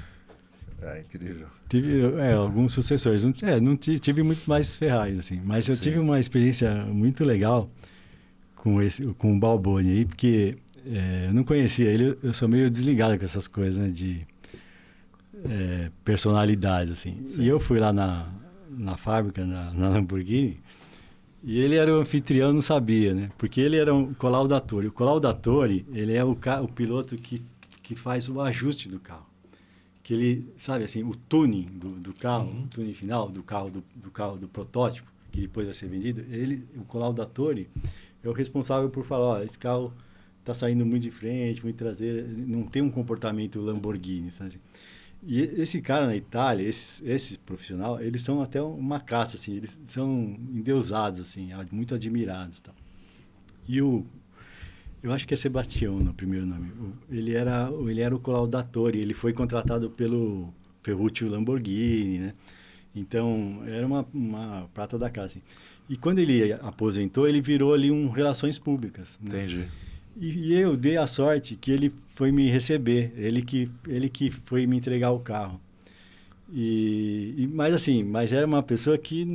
É 0.82 1.02
incrível. 1.02 1.48
Tive 1.70 2.02
é, 2.20 2.34
alguns 2.34 2.74
sucessores. 2.74 3.24
Não, 3.24 3.34
é, 3.44 3.60
não 3.60 3.78
tive, 3.78 4.00
tive, 4.00 4.24
muito 4.24 4.50
mais 4.50 4.76
Ferraris, 4.76 5.20
assim. 5.20 5.40
Mas 5.44 5.68
eu 5.68 5.76
Sim. 5.76 5.82
tive 5.82 6.00
uma 6.00 6.20
experiência 6.20 6.86
muito 6.86 7.24
legal 7.24 7.70
com, 8.56 8.82
esse, 8.82 9.06
com 9.14 9.36
o 9.36 9.40
Balboni 9.40 9.92
aí, 9.92 10.06
porque 10.06 10.58
é, 10.86 11.28
eu 11.28 11.34
não 11.34 11.44
conhecia 11.44 11.90
ele. 11.90 12.18
Eu 12.24 12.34
sou 12.34 12.48
meio 12.48 12.70
desligado 12.70 13.18
com 13.18 13.24
essas 13.24 13.48
coisas, 13.48 13.78
né? 13.78 13.90
De 13.90 14.26
é, 15.46 15.92
personalidade, 16.04 16.92
assim. 16.92 17.24
Sim. 17.28 17.44
E 17.44 17.48
eu 17.48 17.60
fui 17.60 17.80
lá 17.80 17.94
na, 17.94 18.28
na 18.70 18.98
fábrica, 18.98 19.46
na, 19.46 19.72
na 19.74 19.90
Lamborghini, 19.90 20.60
e 21.44 21.60
ele 21.60 21.76
era 21.76 21.92
o 21.92 22.00
anfitrião, 22.00 22.54
não 22.54 22.62
sabia, 22.62 23.14
né? 23.14 23.32
Porque 23.38 23.60
ele 23.60 23.78
era 23.78 23.94
um 23.94 24.14
colaudatore. 24.14 24.88
O 24.88 24.92
colaudatore, 24.92 25.86
ele 25.92 26.14
é 26.14 26.24
o, 26.24 26.32
o 26.32 26.68
piloto 26.68 27.16
que, 27.16 27.42
que 27.82 27.96
faz 27.96 28.30
o 28.30 28.40
ajuste 28.40 28.88
do 28.88 29.00
carro. 29.00 29.26
Que 30.04 30.14
ele, 30.14 30.54
sabe 30.58 30.84
assim, 30.84 31.04
o 31.04 31.16
tuning 31.16 31.68
do, 31.74 31.90
do 31.90 32.14
carro, 32.14 32.50
uhum. 32.50 32.64
o 32.64 32.68
tuning 32.68 32.94
final 32.94 33.28
do 33.30 33.42
carro 33.42 33.72
do, 33.72 33.84
do, 33.96 34.12
carro 34.12 34.38
do 34.38 34.48
protótipo, 34.48 35.12
que 35.32 35.42
depois 35.42 35.66
vai 35.66 35.74
ser 35.74 35.88
vendido, 35.88 36.24
ele, 36.30 36.68
o 36.76 36.84
colaudatore, 36.84 37.70
é 38.24 38.30
o 38.30 38.34
responsável 38.34 38.90
por 38.90 39.06
falar, 39.06 39.26
ó, 39.26 39.44
esse 39.44 39.58
carro 39.58 39.94
está 40.40 40.54
saindo 40.54 40.86
muito 40.86 41.04
de 41.04 41.12
frente, 41.12 41.64
muito 41.64 41.78
traseiro, 41.78 42.28
não 42.28 42.64
tem 42.64 42.82
um 42.82 42.90
comportamento 42.90 43.62
Lamborghini, 43.62 44.30
sabe? 44.30 44.60
E 45.24 45.40
esse 45.40 45.82
cara 45.82 46.08
na 46.08 46.16
Itália, 46.16 46.68
esses, 46.68 47.02
esses 47.06 47.38
profissional, 47.38 48.02
eles 48.02 48.22
são 48.22 48.42
até 48.42 48.62
uma 48.62 49.00
caça, 49.00 49.38
assim, 49.38 49.56
eles 49.56 49.80
são 49.86 50.36
endeusados, 50.52 51.20
assim, 51.20 51.50
muito 51.72 51.94
admirados. 51.94 52.62
E 53.68 53.82
o 53.82 54.06
Eu 55.04 55.12
acho 55.12 55.28
que 55.28 55.34
é 55.34 55.38
Sebastião 55.38 56.00
no 56.00 56.14
primeiro 56.14 56.46
nome. 56.46 56.72
Ele 57.10 57.34
era, 57.34 57.70
ele 57.88 58.02
era 58.02 58.16
o 58.16 58.20
colaudatore, 58.20 59.00
ele 59.00 59.14
foi 59.14 59.34
contratado 59.34 59.90
pelo 59.92 60.54
Ferruccio 60.84 61.30
Lamborghini, 61.30 62.20
né? 62.20 62.34
Então, 62.94 63.64
era 63.66 63.86
uma, 63.88 64.06
uma 64.14 64.70
prata 64.74 64.98
da 64.98 65.10
casa. 65.10 65.28
Assim. 65.28 65.42
E 65.90 65.96
quando 65.96 66.20
ele 66.20 66.54
aposentou, 66.54 67.28
ele 67.28 67.42
virou 67.42 67.74
ali 67.74 67.90
um 67.90 68.10
relações 68.10 68.60
públicas. 68.60 69.18
Né? 69.22 69.44
Entendi. 69.44 69.68
E, 70.22 70.52
e, 70.52 70.54
eu 70.54 70.78
dei 70.78 70.98
a 70.98 71.08
sorte 71.08 71.56
que 71.56 71.72
ele 71.72 71.92
foi 72.14 72.32
me 72.32 72.48
receber, 72.48 73.12
ele 73.18 73.42
que, 73.42 73.72
ele 73.88 74.08
que 74.08 74.30
foi 74.30 74.68
me 74.68 74.78
entregar 74.78 75.10
o 75.10 75.20
carro. 75.20 75.60
E, 76.54 77.34
e 77.38 77.48
mas 77.48 77.74
assim, 77.74 78.04
mas 78.04 78.32
era 78.32 78.46
uma 78.46 78.62
pessoa 78.62 78.98
que 79.00 79.26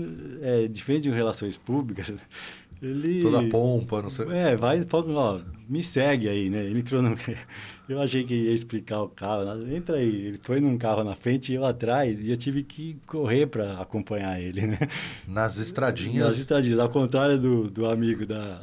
é 0.43 0.69
diferente 0.69 1.05
de 1.05 1.11
relações 1.11 1.59
públicas. 1.59 2.13
Ele, 2.87 3.23
Toda 3.23 3.43
pompa, 3.49 4.03
não 4.03 4.11
sei. 4.11 4.27
É, 4.31 4.57
vai, 4.57 4.85
ó, 4.93 5.41
me 5.69 5.83
segue 5.83 6.29
aí, 6.29 6.49
né? 6.49 6.65
Ele 6.65 6.81
entrou 6.81 7.03
no. 7.03 7.17
Eu 7.89 8.01
achei 8.01 8.25
que 8.25 8.35
ia 8.35 8.53
explicar 8.53 9.01
o 9.03 9.09
carro. 9.09 9.45
Entra 9.73 9.97
aí. 9.97 10.27
Ele 10.27 10.41
foi 10.43 10.61
num 10.61 10.77
carro 10.77 11.05
na 11.05 11.15
frente 11.15 11.53
e 11.53 11.55
eu 11.55 11.65
atrás. 11.65 12.21
E 12.21 12.31
eu 12.31 12.37
tive 12.37 12.65
que 12.65 12.97
correr 13.07 13.47
para 13.47 13.81
acompanhar 13.81 14.41
ele, 14.41 14.67
né? 14.67 14.79
Nas 15.27 15.57
estradinhas. 15.59 16.27
Nas 16.27 16.39
estradinhas. 16.39 16.81
Ao 16.81 16.89
contrário 16.89 17.39
do, 17.39 17.71
do 17.71 17.87
amigo 17.87 18.27
da, 18.27 18.61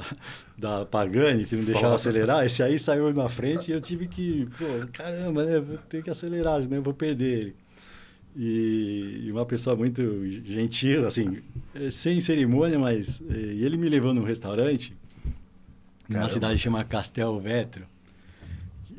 da 0.57 0.86
Pagani, 0.86 1.45
que 1.45 1.55
não 1.55 1.63
deixava 1.63 1.84
Fala. 1.84 1.95
acelerar. 1.95 2.45
Esse 2.45 2.61
aí 2.61 2.78
saiu 2.78 3.13
na 3.13 3.30
frente 3.30 3.71
e 3.71 3.74
eu 3.74 3.80
tive 3.80 4.09
que. 4.09 4.45
Pô, 4.57 4.65
caramba, 4.91 5.45
né? 5.45 5.57
Vou 5.57 5.78
ter 5.78 6.03
que 6.03 6.09
acelerar, 6.09 6.61
senão 6.61 6.76
eu 6.76 6.84
vou 6.84 6.93
perder 6.93 7.39
ele. 7.39 7.55
E, 8.36 9.29
uma 9.31 9.45
pessoa 9.45 9.75
muito 9.75 10.25
gentil, 10.43 11.05
assim, 11.07 11.38
sem 11.91 12.19
cerimônia, 12.19 12.79
mas 12.79 13.21
e 13.29 13.63
ele 13.63 13.77
me 13.77 13.88
levou 13.88 14.13
num 14.13 14.23
restaurante 14.23 14.95
numa 16.07 16.29
cidade 16.29 16.57
chamada 16.57 16.84
Castel 16.84 17.39
Vetro, 17.39 17.86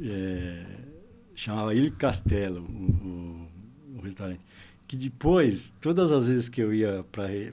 é, 0.01 0.65
chamava 1.35 1.75
Il 1.75 1.93
Castelo, 1.93 2.61
o, 2.61 3.49
o, 3.95 3.99
o, 3.99 4.01
restaurante. 4.01 4.41
Que 4.87 4.97
depois, 4.97 5.73
todas 5.81 6.13
as 6.13 6.29
vezes 6.29 6.49
que 6.49 6.61
eu 6.61 6.75
ia 6.75 7.05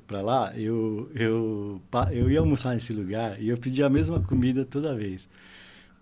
para 0.08 0.22
lá, 0.22 0.54
eu, 0.58 1.10
eu, 1.16 1.82
eu 2.12 2.30
ia 2.30 2.40
almoçar 2.40 2.74
nesse 2.74 2.92
lugar 2.92 3.42
e 3.42 3.50
eu 3.50 3.58
pedia 3.58 3.86
a 3.86 3.90
mesma 3.90 4.20
comida 4.20 4.66
toda 4.66 4.96
vez, 4.96 5.30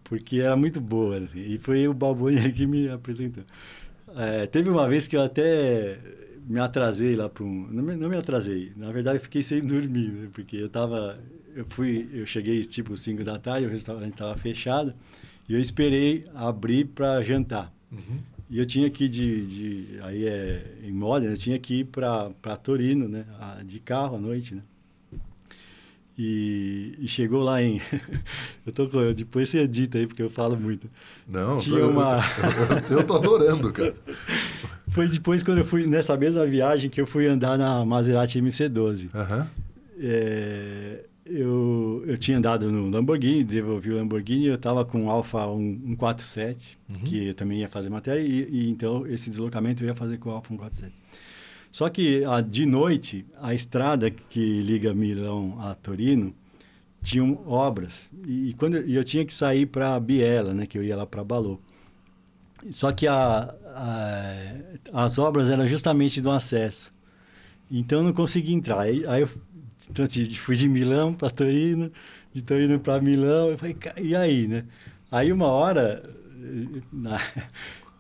porque 0.03 0.39
era 0.39 0.55
muito 0.55 0.82
boa. 0.82 1.17
Assim, 1.17 1.39
e 1.39 1.57
foi 1.57 1.88
o 1.88 1.93
Balboni 1.93 2.49
que 2.53 2.65
me 2.65 2.89
apresentou. 2.89 3.43
É, 4.16 4.47
teve 4.47 4.70
uma 4.70 4.88
vez 4.88 5.07
que 5.07 5.16
eu 5.16 5.22
até 5.22 5.97
me 6.47 6.60
atrasei 6.60 7.16
lá 7.16 7.30
para 7.30 7.43
um... 7.43 7.68
Não 7.70 7.84
me, 7.84 7.95
não 7.95 8.10
me 8.10 8.18
atrasei, 8.18 8.72
na 8.76 8.91
verdade 8.91 9.18
eu 9.18 9.22
fiquei 9.22 9.41
sem 9.41 9.62
dormir, 9.62 10.10
né? 10.10 10.30
porque 10.34 10.57
eu 10.57 10.70
tava... 10.70 11.20
Eu 11.55 11.66
fui, 11.70 12.07
eu 12.14 12.26
cheguei 12.26 12.64
tipo 12.64 12.95
5 12.95 13.24
da 13.24 13.38
tarde, 13.38 13.66
o 13.66 13.70
restaurante 13.70 14.14
estava 14.14 14.36
fechado, 14.38 14.93
e 15.47 15.53
eu 15.53 15.60
esperei 15.60 16.26
abrir 16.34 16.86
para 16.86 17.22
jantar. 17.22 17.74
Uhum. 17.91 18.20
E 18.49 18.57
eu 18.57 18.66
tinha 18.66 18.89
que 18.89 19.05
ir 19.05 19.10
de, 19.10 19.45
de... 19.45 19.99
Aí 20.01 20.26
é 20.26 20.78
em 20.84 20.91
Modena, 20.91 21.34
eu 21.34 21.38
tinha 21.38 21.60
que 21.60 21.82
ir 21.82 21.86
para 21.86 22.57
Torino, 22.64 23.07
né? 23.07 23.26
De 23.66 23.80
carro 23.80 24.16
à 24.16 24.20
noite, 24.20 24.55
né? 24.55 24.62
E, 26.22 26.95
e, 26.99 27.07
chegou 27.07 27.41
lá 27.41 27.63
em. 27.63 27.82
eu 28.67 28.74
tô 28.74 28.89
com. 28.89 29.13
Depois 29.13 29.47
você 29.47 29.59
edita 29.59 29.97
aí, 29.97 30.05
porque 30.05 30.22
eu 30.22 30.30
falo 30.30 30.57
muito. 30.57 30.89
Não, 31.26 31.57
Tinha 31.57 31.86
uma... 31.88 32.20
eu, 32.89 32.97
eu, 32.99 33.07
tô 33.07 33.15
adorando, 33.15 33.72
cara. 33.72 33.95
Foi 34.89 35.07
depois 35.07 35.43
quando 35.43 35.59
eu 35.59 35.65
fui, 35.65 35.88
nessa 35.88 36.17
mesma 36.17 36.45
viagem, 36.45 36.89
que 36.89 36.99
eu 36.99 37.07
fui 37.07 37.26
andar 37.26 37.57
na 37.57 37.86
Maserati 37.86 38.41
MC12. 38.41 39.09
Uhum. 39.13 39.47
É, 39.97 41.05
eu, 41.26 42.03
eu 42.05 42.17
tinha 42.17 42.38
andado 42.38 42.70
no 42.70 42.89
Lamborghini, 42.89 43.43
devolvi 43.43 43.91
o 43.91 43.95
Lamborghini, 43.95 44.47
eu 44.47 44.55
estava 44.55 44.84
com 44.84 45.05
o 45.05 45.09
Alfa 45.09 45.45
147, 45.45 46.78
uhum. 46.89 46.95
que 46.95 47.28
eu 47.28 47.34
também 47.34 47.59
ia 47.59 47.70
fazer 47.70 47.89
matéria, 47.89 48.22
e, 48.22 48.49
e, 48.49 48.70
então 48.70 49.07
esse 49.07 49.30
deslocamento 49.30 49.84
eu 49.84 49.88
ia 49.88 49.93
fazer 49.93 50.17
com 50.17 50.32
o 50.32 50.34
Alfa 50.34 50.49
147. 50.49 50.91
Só 51.72 51.89
que 51.89 52.24
a, 52.26 52.41
de 52.41 52.65
noite, 52.65 53.26
a 53.39 53.53
estrada 53.53 54.09
que 54.09 54.61
liga 54.61 54.93
Milão 54.93 55.57
a 55.59 55.76
Torino 55.76 56.34
tinham 57.01 57.41
obras. 57.47 58.11
E, 58.26 58.49
e 58.49 58.53
quando 58.53 58.78
eu, 58.78 58.88
eu, 58.89 59.03
tinha 59.03 59.26
que 59.26 59.34
sair 59.34 59.65
para 59.65 59.99
Biela, 59.99 60.53
né, 60.53 60.65
que 60.65 60.78
eu 60.78 60.84
ia 60.84 60.97
lá 60.97 61.05
para 61.05 61.24
Balô. 61.24 61.59
Só 62.72 62.91
que 62.91 63.07
a, 63.07 63.53
a, 63.76 65.05
as 65.05 65.17
obras 65.17 65.49
eram 65.49 65.67
justamente 65.67 66.20
do 66.22 66.32
acesso. 66.32 66.91
Então 67.72 67.99
eu 67.99 68.03
não 68.03 68.13
consegui 68.13 68.53
entrar. 68.53 68.80
Aí, 68.80 69.05
aí 69.07 69.22
eu 69.22 69.30
então, 69.89 70.05
fui 70.36 70.55
de 70.55 70.67
Milão 70.67 71.13
para 71.13 71.30
Torino, 71.30 71.91
de 72.34 72.41
Torino 72.41 72.80
para 72.80 73.01
Milão. 73.01 73.49
Eu 73.49 73.57
falei, 73.57 73.78
e 73.97 74.15
aí, 74.15 74.47
né? 74.47 74.65
Aí 75.11 75.32
uma 75.32 75.47
hora, 75.47 76.03
na, 76.91 77.20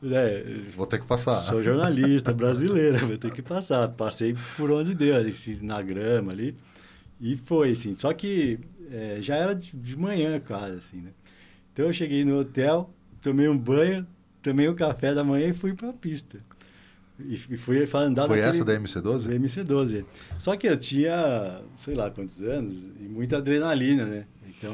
é, 0.03 0.43
vou 0.71 0.85
ter 0.85 0.99
que 0.99 1.05
passar. 1.05 1.41
Sou 1.41 1.61
jornalista 1.61 2.33
brasileira, 2.33 2.99
vou 3.05 3.17
ter 3.17 3.31
que 3.31 3.41
passar. 3.41 3.87
Passei 3.89 4.35
por 4.55 4.71
onde 4.71 4.95
deu, 4.95 5.15
assim, 5.17 5.59
na 5.61 5.81
grama 5.81 6.31
ali. 6.31 6.55
E 7.19 7.35
foi, 7.37 7.71
assim. 7.71 7.95
Só 7.95 8.13
que 8.13 8.59
é, 8.91 9.17
já 9.19 9.35
era 9.35 9.53
de, 9.53 9.75
de, 9.75 9.97
manhã 9.97 10.39
quase, 10.39 10.77
assim, 10.77 10.97
né? 11.01 11.11
Então 11.73 11.85
eu 11.85 11.93
cheguei 11.93 12.23
no 12.23 12.39
hotel, 12.39 12.89
tomei 13.21 13.49
um 13.49 13.57
banho, 13.57 14.07
tomei 14.41 14.69
um 14.69 14.75
café 14.75 15.13
da 15.13 15.23
manhã 15.23 15.49
e 15.49 15.53
fui 15.53 15.73
para 15.73 15.89
a 15.89 15.93
pista. 15.93 16.39
E, 17.19 17.33
e 17.33 17.57
fui 17.57 17.85
andar 17.95 18.25
Foi 18.25 18.39
essa 18.39 18.63
da 18.63 18.73
MC12? 18.79 19.27
Da 19.27 19.35
MC12. 19.35 20.05
Só 20.39 20.55
que 20.55 20.67
eu 20.67 20.77
tinha, 20.77 21.61
sei 21.77 21.93
lá 21.93 22.09
quantos 22.09 22.41
anos, 22.41 22.83
e 22.83 23.03
muita 23.03 23.37
adrenalina, 23.37 24.05
né? 24.05 24.25
Então 24.47 24.73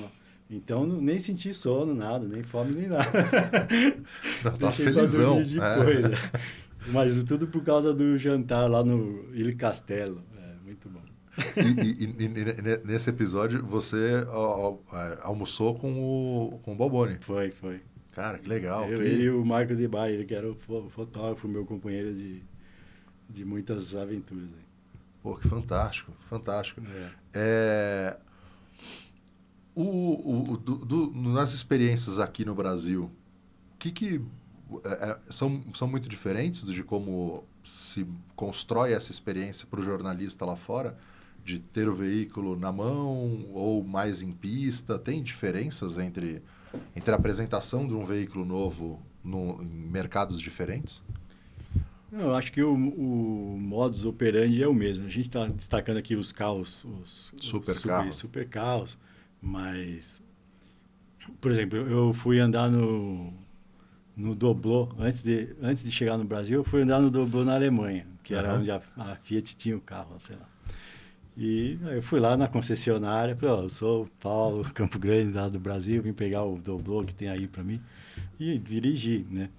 então, 0.50 0.86
nem 0.86 1.18
senti 1.18 1.54
sono, 1.54 1.96
nada, 1.96 2.28
nem 2.28 2.44
fome, 2.44 2.74
nem 2.76 2.88
nada. 2.88 3.06
Tá 4.60 4.72
felizão. 4.72 5.42
Depois, 5.42 6.06
é. 6.12 6.18
Mas 6.92 7.24
tudo 7.24 7.48
por 7.48 7.64
causa 7.64 7.94
do 7.94 8.16
jantar 8.18 8.70
lá 8.70 8.84
no 8.84 9.34
Il 9.34 9.58
Castelo. 9.58 10.22
É, 10.38 10.64
muito 10.64 10.88
bom. 10.88 11.02
E, 11.58 12.04
e, 12.04 12.26
e, 12.26 12.86
nesse 12.86 13.10
episódio, 13.10 13.66
você 13.66 14.24
é, 14.94 15.20
almoçou 15.24 15.74
com 15.76 15.92
o, 15.94 16.60
com 16.60 16.74
o 16.74 16.76
Balboni. 16.76 17.18
Foi, 17.22 17.50
foi. 17.50 17.82
Cara, 18.12 18.38
que 18.38 18.48
legal. 18.48 18.88
Eu, 18.88 19.00
que... 19.00 19.06
Ele 19.06 19.24
e 19.24 19.30
o 19.32 19.44
Marco 19.44 19.76
de 19.76 19.88
Baile, 19.88 20.26
que 20.26 20.36
era 20.36 20.50
o 20.50 20.56
fotógrafo, 20.90 21.48
meu 21.48 21.66
companheiro 21.66 22.14
de, 22.14 22.44
de 23.28 23.44
muitas 23.44 23.96
aventuras. 23.96 24.48
Pô, 25.24 25.36
que 25.36 25.48
fantástico, 25.48 26.14
fantástico. 26.30 26.82
É. 26.88 27.10
é 27.34 28.18
o, 29.76 30.54
o, 30.54 30.58
do, 30.58 30.76
do, 30.78 31.12
nas 31.14 31.52
experiências 31.54 32.18
aqui 32.18 32.46
no 32.46 32.56
Brasil, 32.56 33.12
o 33.74 33.78
que, 33.78 33.92
que 33.92 34.22
é, 34.84 35.12
é, 35.12 35.20
são, 35.30 35.62
são 35.74 35.88
muito 35.88 36.08
diferentes 36.08 36.66
de 36.66 36.82
como 36.82 37.44
se 37.64 38.08
constrói 38.36 38.94
essa 38.94 39.12
experiência 39.12 39.68
para 39.70 39.80
o 39.80 39.84
jornalista 39.84 40.46
lá 40.46 40.56
fora? 40.56 40.98
De 41.44 41.60
ter 41.60 41.88
o 41.88 41.94
veículo 41.94 42.58
na 42.58 42.72
mão 42.72 43.46
ou 43.54 43.84
mais 43.84 44.22
em 44.24 44.32
pista? 44.32 44.98
Tem 44.98 45.22
diferenças 45.22 45.98
entre, 45.98 46.42
entre 46.96 47.12
a 47.12 47.18
apresentação 47.18 47.88
de 47.88 47.94
um 47.94 48.04
veículo 48.04 48.44
novo 48.46 49.00
no, 49.24 49.62
em 49.62 49.68
mercados 49.68 50.40
diferentes? 50.40 51.04
Eu 52.12 52.34
acho 52.34 52.52
que 52.52 52.64
o, 52.64 52.74
o 52.74 53.60
modus 53.60 54.06
operandi 54.06 54.64
é 54.64 54.68
o 54.68 54.74
mesmo. 54.74 55.06
A 55.06 55.10
gente 55.10 55.28
está 55.28 55.48
destacando 55.48 55.98
aqui 55.98 56.16
os 56.16 56.32
carros, 56.32 56.86
os 56.86 57.34
super, 57.42 57.80
carros. 57.80 58.16
super 58.16 58.48
carros 58.48 58.98
mas, 59.46 60.20
por 61.40 61.52
exemplo, 61.52 61.78
eu 61.78 62.12
fui 62.16 62.40
andar 62.40 62.68
no, 62.68 63.32
no 64.18 64.34
Doblô, 64.34 64.90
antes 64.98 65.22
de, 65.22 65.56
antes 65.62 65.84
de 65.84 65.92
chegar 65.92 66.18
no 66.18 66.26
Brasil, 66.26 66.62
eu 66.62 66.64
fui 66.64 66.82
andar 66.82 67.00
no 67.00 67.12
Doblô 67.12 67.46
na 67.46 67.54
Alemanha, 67.54 68.08
que 68.24 68.34
uhum. 68.34 68.40
era 68.40 68.56
onde 68.56 68.72
a, 68.72 68.82
a, 68.98 69.16
Fiat 69.18 69.56
tinha 69.56 69.78
o 69.78 69.82
carro, 69.82 70.20
sei 70.26 70.36
lá. 70.36 70.50
E 71.38 71.78
eu 71.84 72.02
fui 72.02 72.20
lá 72.20 72.36
na 72.36 72.48
concessionária, 72.48 73.36
falei, 73.36 73.54
ó, 73.54 73.60
oh, 73.60 73.64
eu 73.64 73.70
sou 73.70 74.10
Paulo 74.20 74.64
Campo 74.74 74.98
Grande, 74.98 75.32
lá 75.32 75.48
do 75.48 75.60
Brasil, 75.60 76.02
vim 76.02 76.12
pegar 76.12 76.44
o 76.44 76.58
Doblô 76.58 77.04
que 77.04 77.14
tem 77.14 77.30
aí 77.30 77.48
para 77.48 77.64
mim 77.64 77.80
e 78.40 78.58
dirigi, 78.58 79.28
né? 79.30 79.50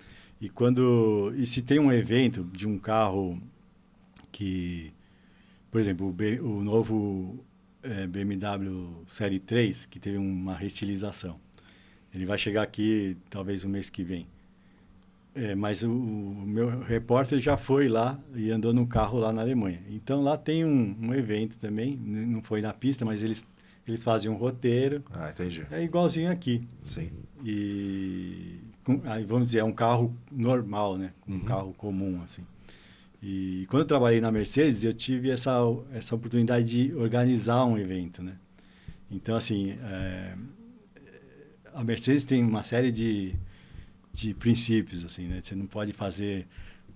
E 0.40 0.48
quando 0.48 1.32
e 1.36 1.46
se 1.46 1.62
tem 1.62 1.78
um 1.78 1.92
evento 1.92 2.42
de 2.52 2.66
um 2.66 2.76
carro 2.76 3.40
que, 4.32 4.92
por 5.70 5.80
exemplo, 5.80 6.08
o, 6.08 6.58
o 6.58 6.64
novo 6.64 7.38
é, 7.86 8.06
BMW 8.06 9.02
Série 9.06 9.38
3, 9.38 9.86
que 9.86 9.98
teve 9.98 10.18
uma 10.18 10.54
restilização. 10.54 11.38
Ele 12.14 12.26
vai 12.26 12.38
chegar 12.38 12.62
aqui 12.62 13.16
talvez 13.30 13.64
o 13.64 13.68
mês 13.68 13.90
que 13.90 14.02
vem. 14.02 14.26
É, 15.34 15.54
mas 15.54 15.82
o, 15.82 15.90
o, 15.90 16.46
meu 16.46 16.80
repórter 16.80 17.38
já 17.38 17.58
foi 17.58 17.88
lá 17.88 18.18
e 18.34 18.50
andou 18.50 18.72
no 18.72 18.86
carro 18.86 19.18
lá 19.18 19.32
na 19.32 19.42
Alemanha. 19.42 19.82
Então 19.90 20.22
lá 20.22 20.36
tem 20.36 20.64
um, 20.64 20.96
um 20.98 21.14
evento 21.14 21.58
também, 21.58 21.94
não 21.96 22.40
foi 22.40 22.62
na 22.62 22.72
pista, 22.72 23.04
mas 23.04 23.22
eles, 23.22 23.46
eles 23.86 24.02
fazem 24.02 24.30
um 24.30 24.34
roteiro. 24.34 25.04
Ah, 25.12 25.28
entendi. 25.30 25.66
É 25.70 25.82
igualzinho 25.82 26.30
aqui. 26.30 26.66
Sim. 26.82 27.10
E 27.44 28.60
com, 28.82 29.02
aí 29.04 29.24
vamos 29.24 29.48
dizer, 29.48 29.58
é 29.58 29.64
um 29.64 29.72
carro 29.72 30.16
normal, 30.32 30.96
né? 30.96 31.12
Um 31.28 31.34
uhum. 31.34 31.40
carro 31.40 31.74
comum, 31.74 32.22
assim. 32.24 32.42
E 33.28 33.66
quando 33.68 33.80
eu 33.80 33.86
trabalhei 33.88 34.20
na 34.20 34.30
Mercedes, 34.30 34.84
eu 34.84 34.92
tive 34.92 35.30
essa, 35.30 35.58
essa 35.92 36.14
oportunidade 36.14 36.64
de 36.64 36.94
organizar 36.94 37.64
um 37.64 37.76
evento, 37.76 38.22
né? 38.22 38.36
Então, 39.10 39.34
assim, 39.34 39.76
é, 39.82 40.36
a 41.74 41.82
Mercedes 41.82 42.22
tem 42.22 42.40
uma 42.44 42.62
série 42.62 42.92
de, 42.92 43.34
de 44.12 44.32
princípios, 44.32 45.04
assim, 45.04 45.26
né? 45.26 45.40
Você 45.42 45.56
não 45.56 45.66
pode 45.66 45.92
fazer 45.92 46.46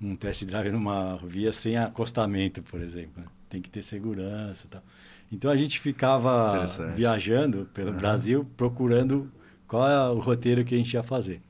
um 0.00 0.14
test 0.14 0.44
drive 0.44 0.70
numa 0.70 1.16
via 1.16 1.52
sem 1.52 1.76
acostamento, 1.76 2.62
por 2.62 2.80
exemplo. 2.80 3.20
Né? 3.20 3.26
Tem 3.48 3.60
que 3.60 3.68
ter 3.68 3.82
segurança 3.82 4.66
e 4.66 4.68
tal. 4.68 4.84
Então 5.32 5.50
a 5.50 5.56
gente 5.56 5.80
ficava 5.80 6.64
viajando 6.94 7.68
pelo 7.74 7.90
uhum. 7.90 7.98
Brasil 7.98 8.46
procurando 8.56 9.32
qual 9.66 9.88
é 9.88 10.10
o 10.10 10.20
roteiro 10.20 10.64
que 10.64 10.76
a 10.76 10.78
gente 10.78 10.94
ia 10.94 11.02
fazer. 11.02 11.42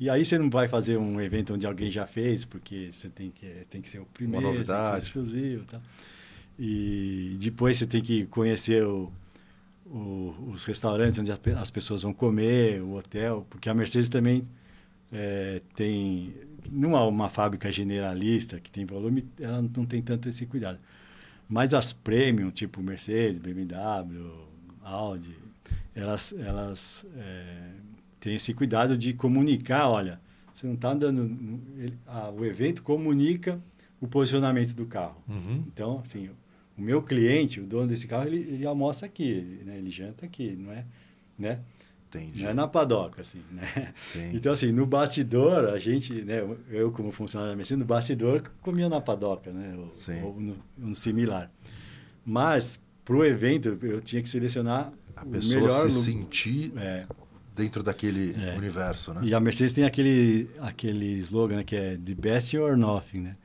E 0.00 0.08
aí 0.08 0.24
você 0.24 0.38
não 0.38 0.48
vai 0.48 0.68
fazer 0.68 0.96
um 0.96 1.20
evento 1.20 1.54
onde 1.54 1.66
alguém 1.66 1.90
já 1.90 2.06
fez, 2.06 2.44
porque 2.44 2.90
você 2.92 3.08
tem 3.08 3.30
que, 3.30 3.46
tem 3.68 3.80
que 3.80 3.88
ser 3.88 3.98
o 3.98 4.06
primeiro, 4.06 4.46
Uma 4.46 4.52
novidade. 4.52 4.82
tem 4.82 4.94
que 4.96 5.00
ser 5.02 5.06
exclusivo 5.08 5.62
e 5.62 5.66
tal. 5.66 5.82
E 6.58 7.36
depois 7.40 7.78
você 7.78 7.86
tem 7.86 8.02
que 8.02 8.26
conhecer 8.26 8.84
o, 8.84 9.12
o, 9.86 10.50
os 10.52 10.64
restaurantes 10.64 11.18
onde 11.18 11.32
as 11.32 11.70
pessoas 11.70 12.02
vão 12.02 12.12
comer, 12.12 12.80
o 12.82 12.94
hotel, 12.94 13.46
porque 13.50 13.68
a 13.68 13.74
Mercedes 13.74 14.08
também 14.08 14.46
é, 15.12 15.62
tem 15.74 16.32
não 16.70 16.96
é 16.96 17.00
uma 17.00 17.30
fábrica 17.30 17.70
generalista 17.72 18.60
que 18.60 18.70
tem 18.70 18.84
volume, 18.84 19.26
ela 19.40 19.62
não 19.62 19.86
tem 19.86 20.02
tanto 20.02 20.28
esse 20.28 20.44
cuidado. 20.46 20.78
Mas 21.48 21.72
as 21.72 21.92
premium, 21.92 22.50
tipo 22.50 22.82
Mercedes, 22.82 23.40
BMW, 23.40 24.30
Audi, 24.82 25.34
elas, 25.94 26.34
elas 26.38 27.06
é, 27.16 27.70
têm 28.20 28.36
esse 28.36 28.52
cuidado 28.54 28.96
de 28.96 29.12
comunicar, 29.12 29.88
olha, 29.88 30.20
você 30.54 30.66
não 30.66 30.74
está 30.74 30.90
andando... 30.90 31.22
Ele, 31.76 31.96
a, 32.06 32.30
o 32.30 32.44
evento 32.44 32.82
comunica 32.82 33.60
o 34.00 34.06
posicionamento 34.06 34.74
do 34.74 34.86
carro. 34.86 35.22
Uhum. 35.28 35.64
Então, 35.66 36.00
assim, 36.00 36.30
o 36.76 36.80
meu 36.80 37.02
cliente, 37.02 37.60
o 37.60 37.66
dono 37.66 37.88
desse 37.88 38.06
carro, 38.06 38.26
ele, 38.26 38.38
ele 38.38 38.66
almoça 38.66 39.06
aqui, 39.06 39.28
ele, 39.28 39.64
né? 39.64 39.78
ele 39.78 39.90
janta 39.90 40.26
aqui, 40.26 40.56
não 40.56 40.72
é? 40.72 40.84
Né? 41.38 41.60
Entendi. 42.08 42.42
Não 42.42 42.50
é 42.50 42.54
na 42.54 42.66
padoca, 42.66 43.20
assim, 43.20 43.42
né? 43.52 43.92
Sim. 43.94 44.30
Então, 44.34 44.52
assim, 44.52 44.72
no 44.72 44.86
bastidor, 44.86 45.68
a 45.68 45.78
gente, 45.78 46.12
né? 46.22 46.38
Eu, 46.70 46.90
como 46.90 47.12
funcionário 47.12 47.52
da 47.52 47.56
medicina, 47.56 47.80
no 47.80 47.84
bastidor, 47.84 48.50
comia 48.62 48.88
na 48.88 49.00
padoca, 49.00 49.52
né? 49.52 49.76
Ou, 49.76 49.94
Sim. 49.94 50.22
ou 50.22 50.40
no, 50.40 50.56
no 50.76 50.94
similar. 50.94 51.50
Mas, 52.24 52.80
para 53.04 53.14
o 53.14 53.24
evento, 53.24 53.78
eu 53.82 54.00
tinha 54.00 54.22
que 54.22 54.28
selecionar 54.28 54.92
a 55.14 55.26
pessoa 55.26 55.90
se 55.90 56.02
sentir 56.02 56.72
é. 56.76 57.04
Dentro 57.58 57.82
daquele 57.82 58.34
É. 58.40 58.56
universo, 58.56 59.12
né? 59.12 59.20
E 59.24 59.34
a 59.34 59.40
Mercedes 59.40 59.72
tem 59.72 59.84
aquele, 59.84 60.48
aquele 60.60 61.18
slogan 61.18 61.56
né, 61.56 61.64
que 61.64 61.76
é 61.76 61.96
The 61.96 62.14
Best 62.14 62.56
or 62.56 62.76
Nothing, 62.76 63.20
né? 63.20 63.36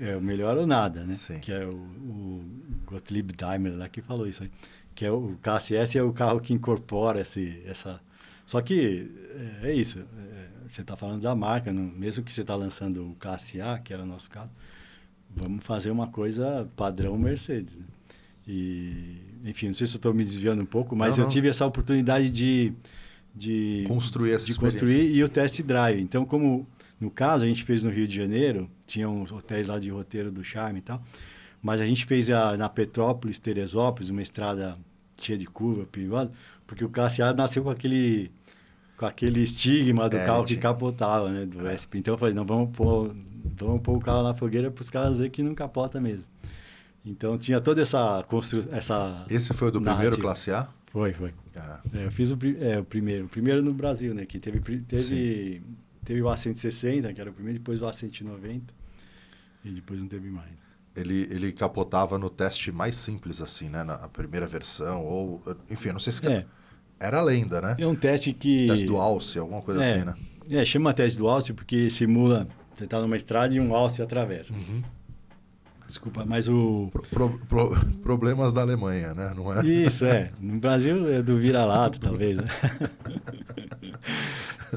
É 0.00 0.16
o 0.16 0.20
melhor 0.20 0.56
ou 0.56 0.66
nada, 0.66 1.04
né? 1.04 1.14
Sim. 1.14 1.38
Que 1.38 1.50
é 1.52 1.64
o, 1.66 1.70
o 1.74 2.44
Gottlieb 2.86 3.32
Daimler 3.32 3.76
lá 3.76 3.88
que 3.88 4.00
falou 4.00 4.26
isso 4.28 4.42
aí. 4.42 4.50
Que 4.94 5.04
é 5.06 5.10
o 5.10 5.36
KSS 5.42 5.96
é 5.98 6.02
o 6.02 6.12
carro 6.12 6.40
que 6.40 6.52
incorpora 6.52 7.20
esse, 7.20 7.62
essa... 7.66 8.00
Só 8.46 8.60
que 8.60 9.10
é, 9.62 9.68
é 9.70 9.74
isso. 9.74 9.98
é, 10.00 10.48
você 10.68 10.82
está 10.82 10.96
falando 10.96 11.22
da 11.22 11.34
marca, 11.34 11.72
não, 11.72 11.82
mesmo 11.82 12.22
que 12.24 12.32
você 12.32 12.42
está 12.42 12.54
lançando 12.54 13.10
o 13.10 13.16
KSA, 13.16 13.80
que 13.82 13.92
era 13.92 14.02
o 14.02 14.06
nosso 14.06 14.28
caso, 14.30 14.50
vamos 15.34 15.64
fazer 15.64 15.90
uma 15.90 16.08
coisa 16.08 16.68
padrão 16.76 17.16
Mercedes. 17.18 17.76
Né? 17.76 17.84
E, 18.46 19.16
enfim, 19.44 19.66
não 19.68 19.74
sei 19.74 19.86
se 19.86 19.96
estou 19.96 20.14
me 20.14 20.24
desviando 20.24 20.62
um 20.62 20.66
pouco, 20.66 20.94
mas 20.96 21.16
Não, 21.16 21.24
eu 21.24 21.26
não. 21.26 21.30
tive 21.30 21.48
essa 21.48 21.66
oportunidade 21.66 22.30
de, 22.30 22.72
de 23.38 23.84
Construir 23.86 24.32
essa 24.32 24.46
de 24.46 24.54
construir 24.58 25.14
e 25.14 25.22
o 25.22 25.28
test 25.28 25.62
drive. 25.62 26.00
Então, 26.02 26.24
como 26.24 26.66
no 27.00 27.10
caso 27.10 27.44
a 27.44 27.48
gente 27.48 27.62
fez 27.64 27.84
no 27.84 27.90
Rio 27.90 28.06
de 28.08 28.14
Janeiro, 28.16 28.68
tinha 28.86 29.08
uns 29.08 29.30
hotéis 29.32 29.66
lá 29.68 29.78
de 29.78 29.88
roteiro 29.90 30.30
do 30.32 30.42
Charme 30.42 30.80
e 30.80 30.82
tal, 30.82 31.00
mas 31.62 31.80
a 31.80 31.86
gente 31.86 32.04
fez 32.04 32.28
a, 32.30 32.56
na 32.56 32.68
Petrópolis, 32.68 33.38
Teresópolis, 33.38 34.10
uma 34.10 34.20
estrada 34.22 34.76
cheia 35.20 35.38
de 35.38 35.46
curva, 35.46 35.86
perigosa, 35.86 36.30
porque 36.66 36.84
o 36.84 36.88
classe 36.88 37.22
A 37.22 37.32
nasceu 37.32 37.62
com 37.62 37.70
aquele 37.70 38.30
com 38.96 39.06
aquele 39.06 39.40
estigma 39.44 40.08
do 40.08 40.16
É, 40.16 40.26
carro 40.26 40.44
que 40.44 40.56
capotava, 40.56 41.30
né, 41.30 41.46
do 41.46 41.60
SP. 41.70 41.98
Então 41.98 42.14
eu 42.14 42.18
falei, 42.18 42.34
não 42.34 42.44
vamos 42.44 42.76
pôr, 42.76 43.14
vamos 43.56 43.80
pôr 43.80 43.96
o 43.96 44.00
carro 44.00 44.24
na 44.24 44.34
fogueira 44.34 44.70
para 44.72 44.82
os 44.82 44.90
caras 44.90 45.18
verem 45.18 45.30
que 45.30 45.40
não 45.42 45.54
capota 45.54 46.00
mesmo. 46.00 46.24
Então 47.06 47.38
tinha 47.38 47.60
toda 47.60 47.80
essa 47.80 48.24
constru... 48.28 48.64
essa 48.72 49.24
Esse 49.30 49.54
foi 49.54 49.68
o 49.68 49.70
do 49.70 49.80
narrativa. 49.80 50.10
primeiro 50.10 50.20
classe 50.22 50.50
A? 50.50 50.68
Foi, 50.98 51.12
foi. 51.12 51.34
Ah, 51.56 51.80
É, 51.94 52.06
eu 52.06 52.10
fiz 52.10 52.30
o, 52.32 52.38
é, 52.60 52.80
o 52.80 52.84
primeiro. 52.84 53.26
O 53.26 53.28
primeiro 53.28 53.62
no 53.62 53.72
Brasil, 53.72 54.12
né? 54.12 54.26
Que 54.26 54.40
teve, 54.40 54.58
teve, 54.80 55.62
teve 56.04 56.22
o 56.22 56.26
A160, 56.26 57.14
que 57.14 57.20
era 57.20 57.30
o 57.30 57.32
primeiro, 57.32 57.58
depois 57.60 57.80
o 57.80 57.84
A190. 57.86 58.62
E 59.64 59.70
depois 59.70 60.00
não 60.00 60.08
teve 60.08 60.28
mais. 60.28 60.50
ele, 60.96 61.28
ele 61.30 61.52
capotava 61.52 62.18
no 62.18 62.28
teste 62.28 62.72
mais 62.72 62.96
simples, 62.96 63.40
assim, 63.40 63.68
né? 63.68 63.84
Na 63.84 64.08
primeira 64.08 64.46
versão, 64.46 65.04
ou... 65.04 65.40
Enfim, 65.70 65.88
eu 65.88 65.92
não 65.92 66.00
sei 66.00 66.12
se... 66.12 66.26
É, 66.26 66.44
Era 66.98 67.22
lenda, 67.22 67.60
né? 67.60 67.76
é 67.78 67.86
um 67.86 67.94
teste 67.94 68.32
que... 68.32 68.66
Teste 68.66 68.86
do 68.86 68.96
Alce, 68.96 69.38
alguma 69.38 69.62
coisa 69.62 69.84
É. 69.84 69.94
assim, 69.94 70.04
né? 70.04 70.14
É, 70.50 70.64
chama 70.64 70.92
teste 70.92 71.16
do 71.18 71.28
alce 71.28 71.52
porque 71.52 71.88
simula... 71.90 72.48
Você 72.74 72.84
está 72.84 73.00
numa 73.00 73.16
estrada 73.16 73.54
e 73.54 73.60
um 73.60 73.74
alce 73.74 74.00
atravessa. 74.02 74.52
Uhum. 74.52 74.82
Desculpa, 75.88 76.22
mas 76.26 76.50
o... 76.50 76.90
Pro- 76.92 77.02
pro- 77.02 77.38
pro- 77.48 77.86
problemas 78.02 78.52
da 78.52 78.60
Alemanha, 78.60 79.14
né? 79.14 79.32
Não 79.34 79.50
é? 79.58 79.64
Isso, 79.66 80.04
é. 80.04 80.30
No 80.38 80.58
Brasil 80.60 81.10
é 81.10 81.22
do 81.22 81.38
vira-lata, 81.38 81.98
talvez, 81.98 82.36
né? 82.36 82.44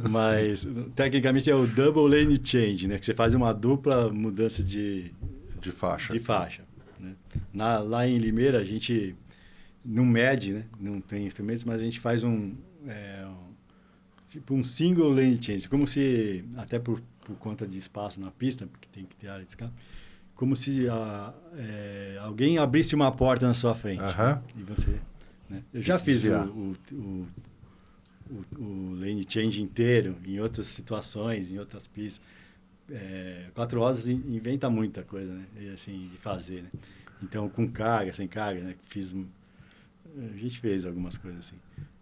Mas, 0.10 0.66
tecnicamente, 0.96 1.50
é 1.50 1.56
o 1.56 1.68
double 1.68 2.08
lane 2.08 2.40
change, 2.42 2.88
né? 2.88 2.98
Que 2.98 3.06
você 3.06 3.14
faz 3.14 3.34
uma 3.36 3.54
dupla 3.54 4.12
mudança 4.12 4.64
de, 4.64 5.12
De 5.60 5.72
faixa. 5.72 6.14
de 6.14 6.20
faixa. 6.20 6.64
Né? 7.00 7.14
Na, 7.54 7.80
lá 7.80 8.08
em 8.08 8.18
Limeira, 8.18 8.60
a 8.60 8.64
gente 8.64 9.16
não 9.84 10.06
mede, 10.06 10.54
né? 10.54 10.66
Não 10.80 11.02
tem 11.02 11.26
instrumentos, 11.26 11.64
mas 11.66 11.80
a 11.80 11.84
gente 11.84 12.00
faz 12.00 12.24
um... 12.24 12.54
é, 12.88 13.26
um- 13.28 13.52
tipo 14.30 14.54
um 14.54 14.64
single 14.64 15.10
lane 15.12 15.38
change. 15.42 15.68
Como 15.68 15.86
se, 15.86 16.46
até 16.56 16.80
por, 16.80 17.02
por 17.26 17.36
conta 17.36 17.68
de 17.68 17.78
espaço 17.78 18.22
na 18.22 18.32
pista, 18.32 18.66
porque 18.68 18.88
tem 18.94 19.04
que 19.04 19.14
ter 19.18 19.28
área 19.28 19.44
de 19.44 19.50
escape, 19.52 19.74
como 20.42 20.56
se 20.56 20.90
a, 20.90 21.36
é, 21.56 22.18
alguém 22.20 22.58
abrisse 22.58 22.96
uma 22.96 23.12
porta 23.12 23.46
na 23.46 23.54
sua 23.54 23.76
frente. 23.76 24.02
Aham. 24.02 24.42
E 24.58 24.64
você... 24.64 25.00
Né? 25.48 25.62
Eu 25.72 25.84
já 25.84 26.00
fiz 26.00 26.26
o, 26.26 26.34
o, 26.34 26.74
o, 26.92 27.28
o, 28.28 28.64
o 28.64 28.96
lane 28.96 29.24
change 29.30 29.62
inteiro 29.62 30.18
em 30.26 30.40
outras 30.40 30.66
situações, 30.66 31.52
em 31.52 31.60
outras 31.60 31.86
pistas. 31.86 32.20
É, 32.90 33.52
quatro 33.54 33.80
in- 34.10 34.36
inventa 34.36 34.68
muita 34.68 35.04
coisa, 35.04 35.32
né? 35.32 35.46
E, 35.60 35.70
assim, 35.70 36.10
de 36.12 36.18
fazer, 36.18 36.64
né? 36.64 36.70
Então, 37.22 37.48
com 37.48 37.68
carga, 37.68 38.12
sem 38.12 38.28
carga, 38.28 38.62
né? 38.64 38.76
Fiz... 38.86 39.16
A 39.16 40.38
gente 40.38 40.60
fez 40.60 40.88
algumas 40.88 41.20
coisas 41.20 41.46
assim. 41.46 41.58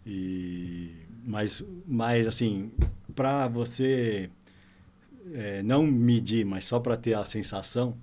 E, 0.06 0.94
mas, 1.26 1.62
mas, 1.86 2.26
assim, 2.26 2.72
para 3.14 3.48
você 3.48 4.30
é, 5.34 5.62
não 5.62 5.86
medir, 5.86 6.46
mas 6.46 6.64
só 6.64 6.80
para 6.80 6.96
ter 6.96 7.12
a 7.12 7.26
sensação, 7.26 7.94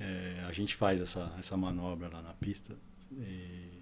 é, 0.00 0.44
a 0.48 0.52
gente 0.52 0.74
faz 0.74 1.00
essa, 1.00 1.30
essa 1.38 1.56
manobra 1.56 2.08
lá 2.08 2.22
na 2.22 2.32
pista. 2.32 2.74
E 3.12 3.80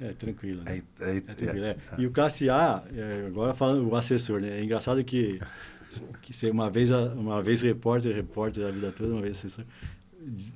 é 0.00 0.12
tranquilo, 0.12 0.62
né? 0.64 0.82
É, 1.00 1.10
é- 1.12 1.16
É 1.18 1.20
tranquilo, 1.20 1.64
é- 1.66 1.70
é. 1.70 1.76
E 1.98 2.06
o 2.06 2.10
classe 2.10 2.48
A, 2.48 2.82
é, 2.94 3.24
agora 3.26 3.54
falando 3.54 3.88
o 3.88 3.94
assessor, 3.96 4.40
né? 4.40 4.58
É 4.58 4.64
engraçado 4.64 5.04
que, 5.04 5.38
que 6.22 6.32
você 6.32 6.50
uma 6.50 6.70
vez, 6.70 6.90
uma 6.90 7.42
vez 7.42 7.62
repórter, 7.62 8.14
repórter 8.14 8.64
da 8.64 8.70
vida 8.70 8.92
toda, 8.92 9.12
uma 9.12 9.22
vez 9.22 9.38
assessor. 9.38 9.64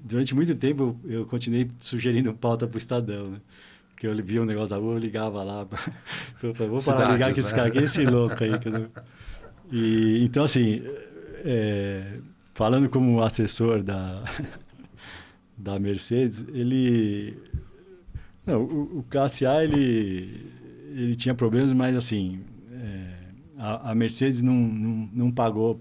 Durante 0.03 0.35
muito 0.35 0.55
tempo 0.55 0.99
eu, 1.05 1.25
continuei 1.27 1.71
sugerindo 1.79 2.33
pauta 2.35 2.67
para 2.67 2.75
o 2.77 2.79
Estadão, 2.79 3.31
né? 3.31 3.41
Porque 3.91 4.07
eu 4.07 4.15
via 4.25 4.43
um 4.43 4.45
negócio 4.45 4.71
da 4.71 4.77
rua, 4.77 4.95
eu 4.95 4.99
ligava 4.99 5.43
lá. 5.45 5.67
Eu 6.43 6.53
falei, 6.55 6.71
vou 6.71 6.83
parar 6.83 7.13
ligar 7.13 7.33
Cidades, 7.33 7.35
que 7.35 7.41
esse 7.41 7.51
né? 7.53 7.57
cara, 7.57 7.71
que 7.71 7.79
esse 7.79 8.05
louco 8.05 8.43
aí. 8.45 8.51
Não... 8.51 8.91
E, 9.73 10.25
então, 10.25 10.45
assim, 10.45 10.83
é, 11.45 12.19
falando 12.55 12.89
como 12.89 13.23
assessor 13.23 13.83
da, 13.83 14.23
da 15.57 15.79
Mercedes, 15.79 16.45
ele 16.53 17.37
não, 18.47 18.63
o, 18.63 18.99
o 18.99 19.03
classe 19.09 19.47
A 19.47 19.63
ele, 19.65 20.51
ele 20.91 21.17
tinha 21.17 21.35
problemas, 21.35 21.73
mas 21.73 21.97
assim 21.97 22.41
é, 22.73 23.15
a, 23.59 23.91
a 23.91 23.95
Mercedes 23.95 24.43
não, 24.43 24.55
não, 24.55 25.11
não 25.13 25.31
pagou, 25.33 25.81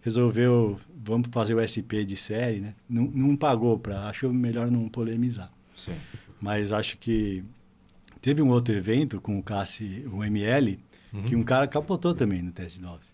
resolveu 0.00 0.78
vamos 1.04 1.28
fazer 1.32 1.54
o 1.54 1.60
SP 1.60 2.04
de 2.04 2.16
série, 2.16 2.60
né? 2.60 2.74
Não, 2.88 3.04
não 3.04 3.36
pagou 3.36 3.78
para, 3.78 4.08
achou 4.08 4.32
melhor 4.32 4.70
não 4.70 4.88
polemizar. 4.88 5.52
Sim. 5.76 5.94
Mas 6.40 6.70
acho 6.72 6.96
que 6.98 7.42
teve 8.20 8.40
um 8.40 8.48
outro 8.50 8.72
evento 8.74 9.20
com 9.20 9.38
o 9.38 9.42
classe, 9.42 10.04
o 10.12 10.22
ML, 10.22 10.78
Uhum. 11.12 11.22
que 11.24 11.36
um 11.36 11.42
cara 11.42 11.68
capotou 11.68 12.14
também 12.14 12.40
no 12.40 12.50
teste 12.52 12.78
de 12.80 12.86
alce. 12.86 13.11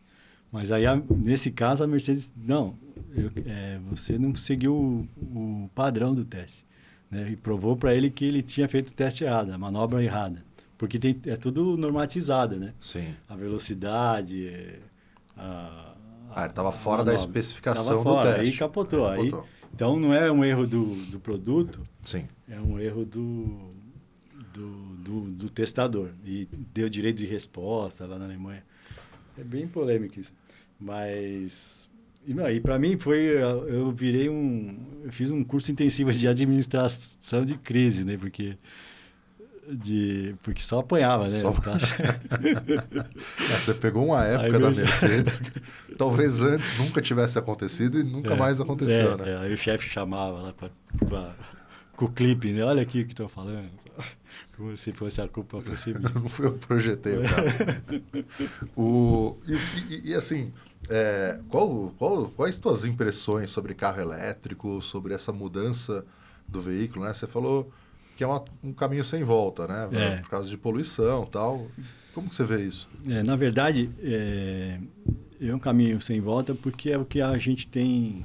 Mas 0.51 0.72
aí, 0.72 0.86
a- 0.86 1.01
nesse 1.11 1.51
caso, 1.51 1.84
a 1.84 1.86
Mercedes, 1.86 2.32
não, 2.36 2.74
eu- 3.14 3.30
é, 3.46 3.78
você 3.90 4.18
não 4.18 4.34
seguiu 4.34 4.74
o, 4.74 5.09
o 5.64 5.70
padrão 5.74 6.14
do 6.14 6.24
teste. 6.24 6.64
Né? 7.11 7.30
E 7.32 7.36
provou 7.36 7.76
para 7.76 7.94
ele 7.94 8.11
que 8.11 8.24
ele 8.24 8.42
tinha 8.42 8.68
feito 8.68 8.88
o 8.88 8.94
teste 8.94 9.24
errado, 9.24 9.51
a 9.51 9.59
manobra 9.59 10.03
errada. 10.03 10.42
Porque 10.76 10.99
tem, 10.99 11.18
é 11.26 11.36
tudo 11.36 11.76
normatizado, 11.76 12.57
né? 12.57 12.72
Sim. 12.80 13.14
A 13.28 13.34
velocidade, 13.34 14.46
é, 14.49 14.78
a... 15.36 15.94
Ah, 16.30 16.44
ele 16.44 16.53
tava 16.53 16.68
a 16.68 16.72
fora 16.72 17.03
da 17.05 17.12
manobra. 17.12 17.26
especificação 17.40 17.84
Tava 17.84 17.96
do 17.99 18.03
fora, 18.05 18.34
teste. 18.34 18.53
Aí 18.53 18.57
capotou. 18.59 19.07
Aí, 19.09 19.30
Capotou. 19.30 19.49
então, 19.74 19.99
não 19.99 20.14
é 20.14 20.30
um 20.30 20.44
erro 20.44 20.66
do, 20.66 20.94
do 21.07 21.18
produto, 21.18 21.80
Sim. 22.03 22.26
é 22.49 22.61
um 22.61 22.78
erro 22.78 23.05
do, 23.05 23.72
do, 24.53 24.68
do, 24.99 25.20
do 25.32 25.51
testador. 25.51 26.11
E 26.24 26.46
deu 26.72 26.88
direito 26.88 27.16
de 27.18 27.26
resposta 27.26 28.07
lá 28.07 28.18
na 28.18 28.26
Alemanha. 28.26 28.62
É 29.36 29.42
bem 29.42 29.66
polêmico 29.66 30.20
isso. 30.20 30.32
Mas. 30.79 31.89
E, 32.26 32.35
não, 32.35 32.49
e 32.51 32.61
para 32.61 32.79
mim 32.79 32.99
foi. 32.99 33.18
Eu 33.18 33.91
virei 33.93 34.29
um. 34.29 35.03
Eu 35.05 35.12
fiz 35.12 35.31
um 35.31 35.43
curso 35.43 35.72
intensivo 35.72 36.12
de 36.12 36.29
administração 36.29 37.45
de 37.45 37.57
crise, 37.57 38.05
né? 38.05 38.16
Porque. 38.16 38.57
De, 39.70 40.35
porque 40.43 40.62
só 40.62 40.79
apanhava, 40.79 41.29
né? 41.29 41.41
Só... 41.41 41.53
é, 42.41 43.59
você 43.59 43.74
pegou 43.74 44.07
uma 44.07 44.24
época 44.24 44.57
aí 44.57 44.62
da 44.62 44.70
Mercedes 44.70 45.41
que 45.41 45.61
talvez 45.95 46.41
antes 46.41 46.79
nunca 46.79 47.03
tivesse 47.03 47.39
acontecido 47.39 48.01
e 48.01 48.03
nunca 48.03 48.33
é, 48.33 48.37
mais 48.37 48.62
aconteceu, 48.62 49.12
é, 49.12 49.16
né? 49.18 49.31
É, 49.31 49.37
aí 49.37 49.53
o 49.53 49.59
chefe 49.59 49.87
chamava 49.87 50.41
lá 50.41 50.55
para 50.55 50.70
com 51.99 52.05
o 52.05 52.09
clipe, 52.11 52.53
né? 52.53 52.62
Olha 52.62 52.81
aqui 52.81 53.03
o 53.03 53.05
que 53.05 53.12
estão 53.12 53.29
falando. 53.29 53.68
Como 54.57 54.76
se 54.76 54.93
fosse 54.93 55.20
a 55.20 55.29
culpa 55.29 55.61
fosse 55.61 55.93
minha. 55.93 56.09
Não 56.14 56.29
fui 56.29 56.47
eu 56.47 56.53
projetei 56.53 57.18
o 57.18 57.22
cara. 57.22 57.83
o, 58.76 59.37
e, 59.47 59.55
e, 59.95 60.11
e 60.11 60.14
assim, 60.14 60.53
é, 60.89 61.39
qual, 61.49 61.93
qual, 61.99 62.28
quais 62.30 62.59
tuas 62.59 62.84
impressões 62.84 63.51
sobre 63.51 63.74
carro 63.74 64.01
elétrico, 64.01 64.80
sobre 64.80 65.14
essa 65.14 65.32
mudança 65.32 66.05
do 66.47 66.61
veículo, 66.61 67.05
né? 67.05 67.12
Você 67.12 67.26
falou 67.26 67.70
que 68.16 68.24
é 68.24 68.26
uma, 68.26 68.43
um 68.64 68.72
caminho 68.72 69.05
sem 69.05 69.22
volta, 69.22 69.66
né? 69.66 69.89
É. 69.93 70.16
Por 70.22 70.30
causa 70.30 70.49
de 70.49 70.57
poluição 70.57 71.26
tal. 71.26 71.68
Como 72.12 72.28
que 72.28 72.34
você 72.34 72.45
vê 72.45 72.64
isso? 72.64 72.89
É, 73.07 73.22
na 73.22 73.36
verdade, 73.36 73.91
é, 74.03 74.80
é 75.41 75.55
um 75.55 75.59
caminho 75.59 76.01
sem 76.01 76.20
volta 76.20 76.55
porque 76.55 76.91
é 76.91 76.99
o 76.99 77.05
que 77.05 77.20
a 77.20 77.36
gente 77.39 77.68
tem, 77.68 78.24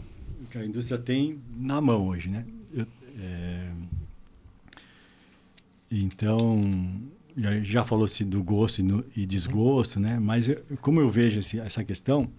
que 0.49 0.57
a 0.57 0.65
indústria 0.65 0.97
tem 0.97 1.39
na 1.55 1.79
mão 1.79 2.07
hoje, 2.07 2.29
né? 2.29 2.45
Eu, 2.73 2.87
é... 3.19 3.69
Então, 5.91 7.03
já 7.63 7.83
falou-se 7.83 8.23
do 8.23 8.43
gosto 8.43 8.79
e, 8.79 8.83
no, 8.83 9.03
e, 9.15 9.25
desgosto, 9.25 9.99
né? 9.99 10.19
Mas 10.19 10.47
eu, 10.47 10.63
como 10.81 10.99
eu 10.99 11.09
vejo 11.09 11.39
esse, 11.39 11.59
essa 11.59 11.83
questão, 11.83 12.29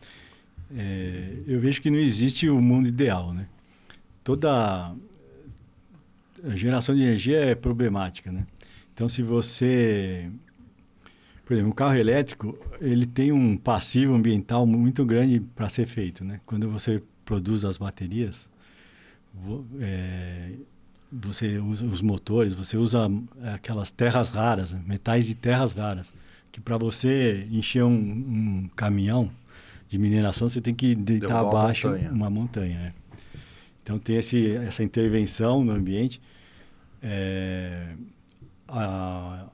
é, 0.75 1.39
eu 1.47 1.61
vejo 1.61 1.81
que 1.81 1.91
não 1.91 1.99
existe 1.99 2.49
o 2.49 2.61
mundo 2.61 2.89
ideal, 2.89 3.33
né? 3.33 3.49
Toda 4.23 4.95
geração 6.55 6.95
de 6.95 7.03
energia 7.03 7.39
é 7.39 7.55
problemática, 7.55 8.31
né? 8.31 8.47
Então, 8.93 9.09
se 9.09 9.23
você... 9.23 10.31
Por 11.45 11.53
exemplo, 11.53 11.73
o 11.73 11.75
carro 11.75 11.97
elétrico, 11.97 12.59
ele 12.81 13.05
tem 13.05 13.31
um 13.31 13.57
passivo 13.57 14.15
ambiental 14.15 14.67
muito 14.67 15.05
grande 15.05 15.41
para 15.41 15.69
ser 15.69 15.87
feito, 15.87 16.25
né? 16.25 16.41
Quando 16.47 16.71
você 16.71 17.03
produz 17.25 17.65
as 17.67 17.77
baterias, 17.77 18.49
é, 19.81 20.53
você 21.15 21.59
usa 21.59 21.87
os 21.87 22.03
motores, 22.03 22.55
você 22.55 22.77
usa 22.77 23.09
é, 23.43 23.51
aquelas 23.51 23.91
terras 23.91 24.31
raras, 24.31 24.73
né? 24.73 24.83
metais 24.87 25.27
de 25.27 25.35
terras 25.35 25.73
raras, 25.73 26.13
que 26.51 26.61
para 26.61 26.77
você 26.77 27.47
encher 27.51 27.85
um, 27.85 27.93
um, 27.93 28.71
caminhão 28.75 29.31
de 29.89 29.99
mineração 29.99 30.49
você 30.49 30.61
tem 30.61 30.75
que 30.75 30.95
deitar 30.95 31.41
abaixo 31.41 31.87
uma 31.87 31.95
montanha. 31.95 32.13
Uma 32.13 32.31
montanha 32.31 32.79
é. 32.79 33.05
Então 33.83 33.99
tem 33.99 34.17
esse, 34.17 34.57
essa 34.57 34.83
intervenção 34.83 35.63
no 35.63 35.73
ambiente. 35.73 36.21
É, 37.03 37.95
a, 38.67 39.47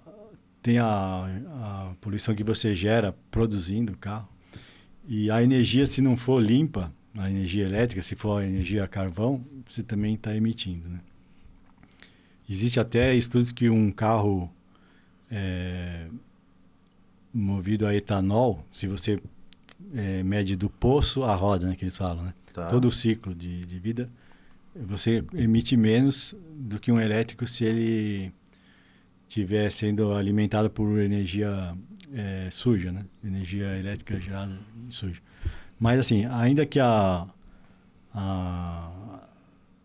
tem 0.62 0.78
a, 0.78 0.86
a 0.86 1.94
poluição 2.00 2.34
que 2.34 2.44
você 2.44 2.74
gera 2.74 3.14
produzindo 3.30 3.92
o 3.92 3.96
carro. 3.96 4.28
E 5.08 5.30
a 5.30 5.42
energia, 5.42 5.84
se 5.86 6.00
não 6.00 6.16
for 6.16 6.40
limpa, 6.40 6.92
a 7.18 7.28
energia 7.28 7.64
elétrica, 7.66 8.02
se 8.02 8.14
for 8.14 8.40
a 8.40 8.46
energia 8.46 8.84
a 8.84 8.88
carvão, 8.88 9.44
você 9.66 9.82
também 9.82 10.14
está 10.14 10.36
emitindo. 10.36 10.88
Né? 10.88 11.00
Existe 12.50 12.80
até 12.80 13.14
estudos 13.14 13.52
que 13.52 13.70
um 13.70 13.90
carro 13.90 14.50
é, 15.30 16.08
movido 17.32 17.86
a 17.86 17.94
etanol, 17.94 18.66
se 18.72 18.88
você 18.88 19.20
é, 19.94 20.24
mede 20.24 20.56
do 20.56 20.68
poço 20.68 21.22
à 21.22 21.34
roda, 21.34 21.68
né, 21.68 21.76
que 21.76 21.84
eles 21.84 21.96
falam, 21.96 22.24
né? 22.24 22.34
Tá. 22.52 22.66
todo 22.66 22.88
o 22.88 22.90
ciclo 22.90 23.32
de, 23.32 23.64
de 23.64 23.78
vida, 23.78 24.10
você 24.74 25.24
emite 25.34 25.76
menos 25.76 26.34
do 26.56 26.80
que 26.80 26.90
um 26.90 27.00
elétrico 27.00 27.46
se 27.46 27.64
ele 27.64 28.32
estiver 29.28 29.70
sendo 29.70 30.12
alimentado 30.12 30.68
por 30.68 30.98
energia 30.98 31.76
é, 32.12 32.48
suja, 32.50 32.90
né? 32.90 33.04
energia 33.24 33.78
elétrica 33.78 34.20
gerada 34.20 34.58
suja. 34.90 35.20
Mas 35.78 36.00
assim, 36.00 36.24
ainda 36.26 36.66
que 36.66 36.80
a, 36.80 37.28
a, 38.12 38.90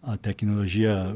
a 0.01 0.17
tecnologia 0.17 1.15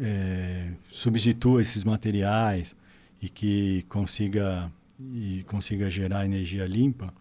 é, 0.00 0.70
substitua 0.90 1.62
esses 1.62 1.84
materiais 1.84 2.74
e 3.20 3.28
que 3.28 3.82
consiga 3.88 4.70
e 5.14 5.44
consiga 5.46 5.88
gerar 5.90 6.24
energia 6.24 6.66
limpa, 6.66 7.12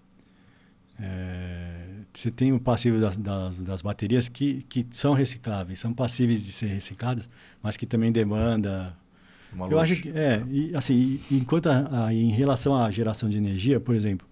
é, 0.99 1.85
você 2.11 2.31
tem 2.31 2.51
o 2.51 2.59
passivo 2.59 2.99
das, 2.99 3.15
das, 3.15 3.61
das, 3.61 3.81
baterias 3.83 4.27
que, 4.27 4.63
que 4.63 4.85
são 4.89 5.13
recicláveis, 5.13 5.79
são 5.79 5.93
passíveis 5.93 6.43
de 6.43 6.51
ser 6.51 6.67
recicladas, 6.67 7.29
mas 7.61 7.77
que 7.77 7.85
também 7.85 8.11
demanda. 8.11 8.97
Uma 9.53 9.67
eu 9.67 9.79
acho 9.79 10.01
que 10.01 10.09
é, 10.09 10.43
e, 10.49 10.75
assim, 10.75 11.19
enquanto 11.29 11.67
a, 11.67 12.07
a, 12.07 12.13
em 12.13 12.31
relação 12.31 12.75
à 12.75 12.89
geração 12.89 13.29
de 13.29 13.37
energia, 13.37 13.79
por 13.79 13.93
exemplo, 13.93 14.27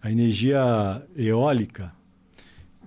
a 0.00 0.10
energia 0.10 1.02
eólica 1.14 1.92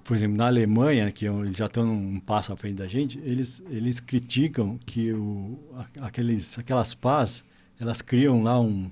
por 0.08 0.16
exemplo, 0.16 0.38
na 0.38 0.48
Alemanha, 0.48 1.12
que 1.12 1.28
é 1.28 1.30
eles 1.30 1.58
já 1.58 1.66
estão 1.66 1.92
um 1.92 2.18
passo 2.18 2.54
à 2.54 2.56
frente 2.56 2.76
da 2.76 2.88
gente, 2.88 3.20
eles, 3.26 3.62
eles 3.70 4.00
criticam 4.00 4.80
que 4.86 5.12
o, 5.12 5.60
aqueles, 6.00 6.58
aquelas 6.58 6.94
pás, 6.94 7.44
elas 7.78 8.02
criam 8.02 8.42
lá 8.42 8.58
um, 8.58 8.90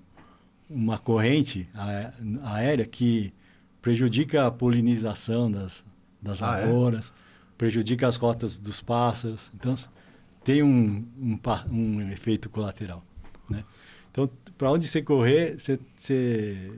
uma 0.69 0.97
corrente 0.97 1.69
aérea 2.43 2.85
que 2.85 3.33
prejudica 3.81 4.45
a 4.45 4.51
polinização 4.51 5.49
das, 5.49 5.85
das 6.21 6.43
ah, 6.43 6.59
é? 6.59 6.65
lavouras, 6.65 7.11
é? 7.11 7.13
prejudica 7.57 8.09
as 8.09 8.17
rotas 8.17 8.57
dos 8.57 8.81
pássaros. 8.81 9.49
Então, 9.55 9.73
tem 10.43 10.61
um, 10.61 11.07
um, 11.17 11.39
um 11.71 12.11
efeito 12.11 12.49
colateral. 12.49 13.01
Né? 13.49 13.63
Então, 14.11 14.29
para 14.57 14.69
onde 14.69 14.85
você 14.85 15.01
correr, 15.01 15.57
você, 15.57 15.79
você 15.95 16.69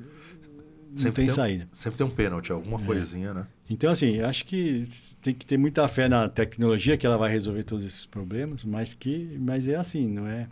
não 0.91 1.03
tem, 1.05 1.11
tem 1.25 1.29
saída. 1.31 1.67
sempre 1.71 1.97
tem 1.97 2.05
um 2.05 2.11
pênalti, 2.11 2.51
alguma 2.51 2.79
é. 2.79 2.85
coisinha, 2.85 3.33
né? 3.33 3.47
Então, 3.69 3.91
assim, 3.91 4.21
acho 4.21 4.45
que 4.45 4.87
tem 5.21 5.33
que 5.33 5.45
ter 5.45 5.57
muita 5.57 5.87
fé 5.87 6.07
na 6.07 6.29
tecnologia 6.29 6.97
que 6.97 7.05
ela 7.05 7.17
vai 7.17 7.31
resolver 7.31 7.63
todos 7.63 7.83
esses 7.83 8.05
problemas, 8.05 8.63
mas 8.63 8.93
que, 8.93 9.37
mas 9.39 9.67
é 9.67 9.75
assim, 9.75 10.07
não 10.07 10.27
é? 10.27 10.47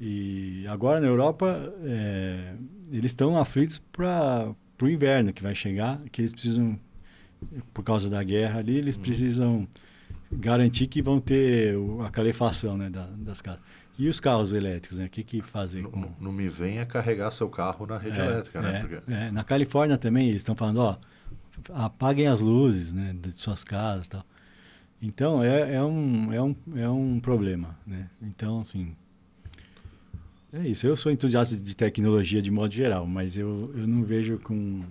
E 0.00 0.66
agora 0.68 1.00
na 1.00 1.06
Europa 1.06 1.72
é, 1.84 2.54
eles 2.92 3.10
estão 3.10 3.36
aflitos 3.36 3.78
para 3.92 4.54
o 4.80 4.88
inverno 4.88 5.32
que 5.32 5.42
vai 5.42 5.54
chegar, 5.54 6.00
que 6.12 6.20
eles 6.20 6.32
precisam, 6.32 6.78
por 7.72 7.82
causa 7.82 8.08
da 8.08 8.22
guerra 8.22 8.60
ali, 8.60 8.76
eles 8.76 8.96
uhum. 8.96 9.02
precisam 9.02 9.68
garantir 10.30 10.86
que 10.86 11.02
vão 11.02 11.20
ter 11.20 11.76
a 12.04 12.10
calefação 12.10 12.76
né, 12.76 12.90
da, 12.90 13.06
das 13.06 13.40
casas. 13.40 13.62
E 13.96 14.08
os 14.08 14.18
carros 14.18 14.52
elétricos, 14.52 14.98
né? 14.98 15.06
O 15.06 15.08
que, 15.08 15.22
que 15.22 15.40
fazem? 15.40 15.82
Não, 15.82 15.90
com... 15.90 16.12
não 16.20 16.32
me 16.32 16.48
venha 16.48 16.84
carregar 16.84 17.30
seu 17.30 17.48
carro 17.48 17.86
na 17.86 17.96
rede 17.96 18.20
é, 18.20 18.26
elétrica, 18.26 18.60
né? 18.60 18.76
É, 18.76 18.80
Porque... 18.80 19.12
é. 19.12 19.30
Na 19.30 19.44
Califórnia 19.44 19.96
também 19.96 20.28
eles 20.28 20.40
estão 20.40 20.56
falando, 20.56 20.78
ó, 20.78 20.96
apaguem 21.70 22.26
as 22.26 22.40
luzes 22.40 22.92
né, 22.92 23.14
de 23.18 23.32
suas 23.32 23.64
casas 23.64 24.08
tal. 24.08 24.24
Então, 25.00 25.42
é, 25.42 25.74
é, 25.74 25.82
um, 25.82 26.32
é, 26.32 26.42
um, 26.42 26.56
é 26.76 26.88
um 26.88 27.20
problema, 27.20 27.78
né? 27.86 28.08
Então, 28.22 28.62
assim... 28.62 28.96
É 30.52 30.66
isso. 30.68 30.86
Eu 30.86 30.94
sou 30.94 31.10
entusiasta 31.10 31.56
de 31.56 31.74
tecnologia 31.74 32.40
de 32.40 32.50
modo 32.50 32.72
geral, 32.72 33.06
mas 33.06 33.36
eu, 33.36 33.72
eu 33.74 33.88
não 33.88 34.04
vejo 34.04 34.38
com, 34.38 34.84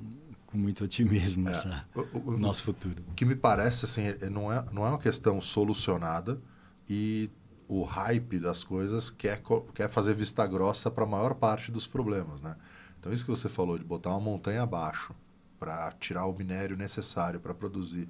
com 0.45 0.57
muito 0.57 0.84
otimismo 0.84 1.48
é, 1.48 1.52
essa, 1.52 1.81
o, 1.95 2.31
o, 2.31 2.38
nosso 2.38 2.64
futuro. 2.64 3.02
O 3.10 3.14
que 3.14 3.23
me 3.23 3.35
parece, 3.35 3.85
assim, 3.85 4.03
é, 4.03 4.30
não 4.30 4.52
é, 4.52 4.64
não 4.73 4.85
é 4.85 4.90
uma 4.90 4.99
questão 4.99 5.41
solucionada 5.41 6.40
e 6.90 7.30
o 7.68 7.84
hype 7.84 8.40
das 8.40 8.64
coisas 8.64 9.10
quer, 9.10 9.41
quer 9.73 9.90
fazer 9.90 10.14
vista 10.14 10.45
grossa 10.45 10.91
para 10.91 11.06
a 11.06 11.07
maior 11.07 11.34
parte 11.34 11.72
dos 11.72 11.88
problemas, 11.88 12.41
né? 12.41 12.57
Então, 12.99 13.11
isso 13.11 13.23
que 13.26 13.31
você 13.31 13.48
falou 13.49 13.77
de 13.77 13.84
botar 13.84 14.11
uma 14.11 14.19
montanha 14.19 14.61
abaixo 14.61 15.15
para 15.64 15.94
tirar 15.94 16.26
o 16.26 16.38
minério 16.38 16.76
necessário 16.76 17.40
para 17.40 17.53
produzir. 17.53 18.10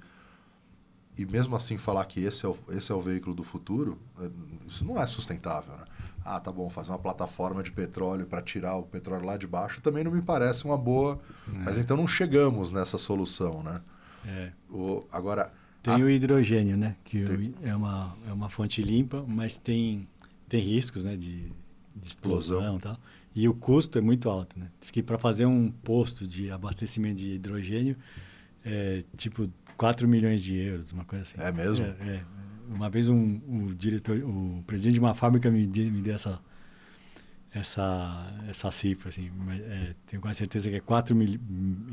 E 1.16 1.24
mesmo 1.24 1.54
assim 1.54 1.78
falar 1.78 2.04
que 2.06 2.18
esse 2.18 2.44
é, 2.44 2.48
o, 2.48 2.58
esse 2.70 2.90
é 2.90 2.94
o 2.94 3.00
veículo 3.00 3.32
do 3.32 3.44
futuro, 3.44 3.96
é, 4.20 4.28
isso 4.66 4.84
não 4.84 5.00
é 5.00 5.06
sustentável, 5.06 5.76
né? 5.76 5.84
Ah, 6.24 6.40
tá 6.40 6.50
bom, 6.50 6.68
fazer 6.68 6.90
uma 6.90 6.98
plataforma 6.98 7.62
de 7.62 7.70
petróleo 7.70 8.26
para 8.26 8.42
tirar 8.42 8.74
o 8.76 8.82
petróleo 8.82 9.24
lá 9.24 9.36
de 9.36 9.46
baixo 9.46 9.80
também 9.80 10.02
não 10.02 10.10
me 10.10 10.22
parece 10.22 10.64
uma 10.64 10.76
boa. 10.76 11.20
É. 11.46 11.58
Mas 11.58 11.78
então 11.78 11.96
não 11.96 12.08
chegamos 12.08 12.72
nessa 12.72 12.98
solução, 12.98 13.62
né? 13.62 13.80
É. 14.26 14.50
O, 14.72 15.04
agora. 15.12 15.52
Tem 15.80 15.94
a... 15.94 15.98
o 15.98 16.10
hidrogênio, 16.10 16.76
né? 16.76 16.96
Que 17.04 17.24
tem... 17.24 17.54
é, 17.62 17.76
uma, 17.76 18.16
é 18.28 18.32
uma 18.32 18.48
fonte 18.48 18.82
limpa, 18.82 19.24
mas 19.28 19.56
tem, 19.56 20.08
tem 20.48 20.60
riscos 20.60 21.04
né? 21.04 21.14
de, 21.14 21.52
de 21.94 22.08
explosão, 22.08 22.58
explosão 22.58 22.76
e 22.78 22.80
tal. 22.80 22.98
E 23.34 23.48
o 23.48 23.54
custo 23.54 23.98
é 23.98 24.00
muito 24.00 24.28
alto, 24.28 24.58
né? 24.58 24.68
Diz 24.80 24.90
que 24.90 25.02
para 25.02 25.18
fazer 25.18 25.44
um 25.44 25.70
posto 25.70 26.26
de 26.26 26.50
abastecimento 26.50 27.16
de 27.16 27.32
hidrogênio 27.32 27.96
é 28.64 29.02
tipo 29.16 29.50
4 29.76 30.06
milhões 30.06 30.42
de 30.42 30.56
euros, 30.56 30.92
uma 30.92 31.04
coisa 31.04 31.24
assim. 31.24 31.36
É 31.38 31.50
mesmo? 31.50 31.84
É, 31.84 31.88
é. 31.88 32.24
Uma 32.68 32.88
vez 32.88 33.08
um, 33.08 33.40
um, 33.46 33.66
diretor, 33.66 34.16
o 34.18 34.62
presidente 34.66 34.94
de 34.94 35.00
uma 35.00 35.14
fábrica 35.14 35.50
me, 35.50 35.66
me 35.66 36.00
deu 36.00 36.14
essa, 36.14 36.40
essa, 37.54 38.32
essa 38.48 38.70
cifra, 38.72 39.10
assim, 39.10 39.30
é, 39.68 39.94
tenho 40.06 40.20
quase 40.20 40.38
certeza 40.38 40.68
que 40.68 40.74
é 40.76 40.80
4 40.80 41.14
mil, 41.14 41.38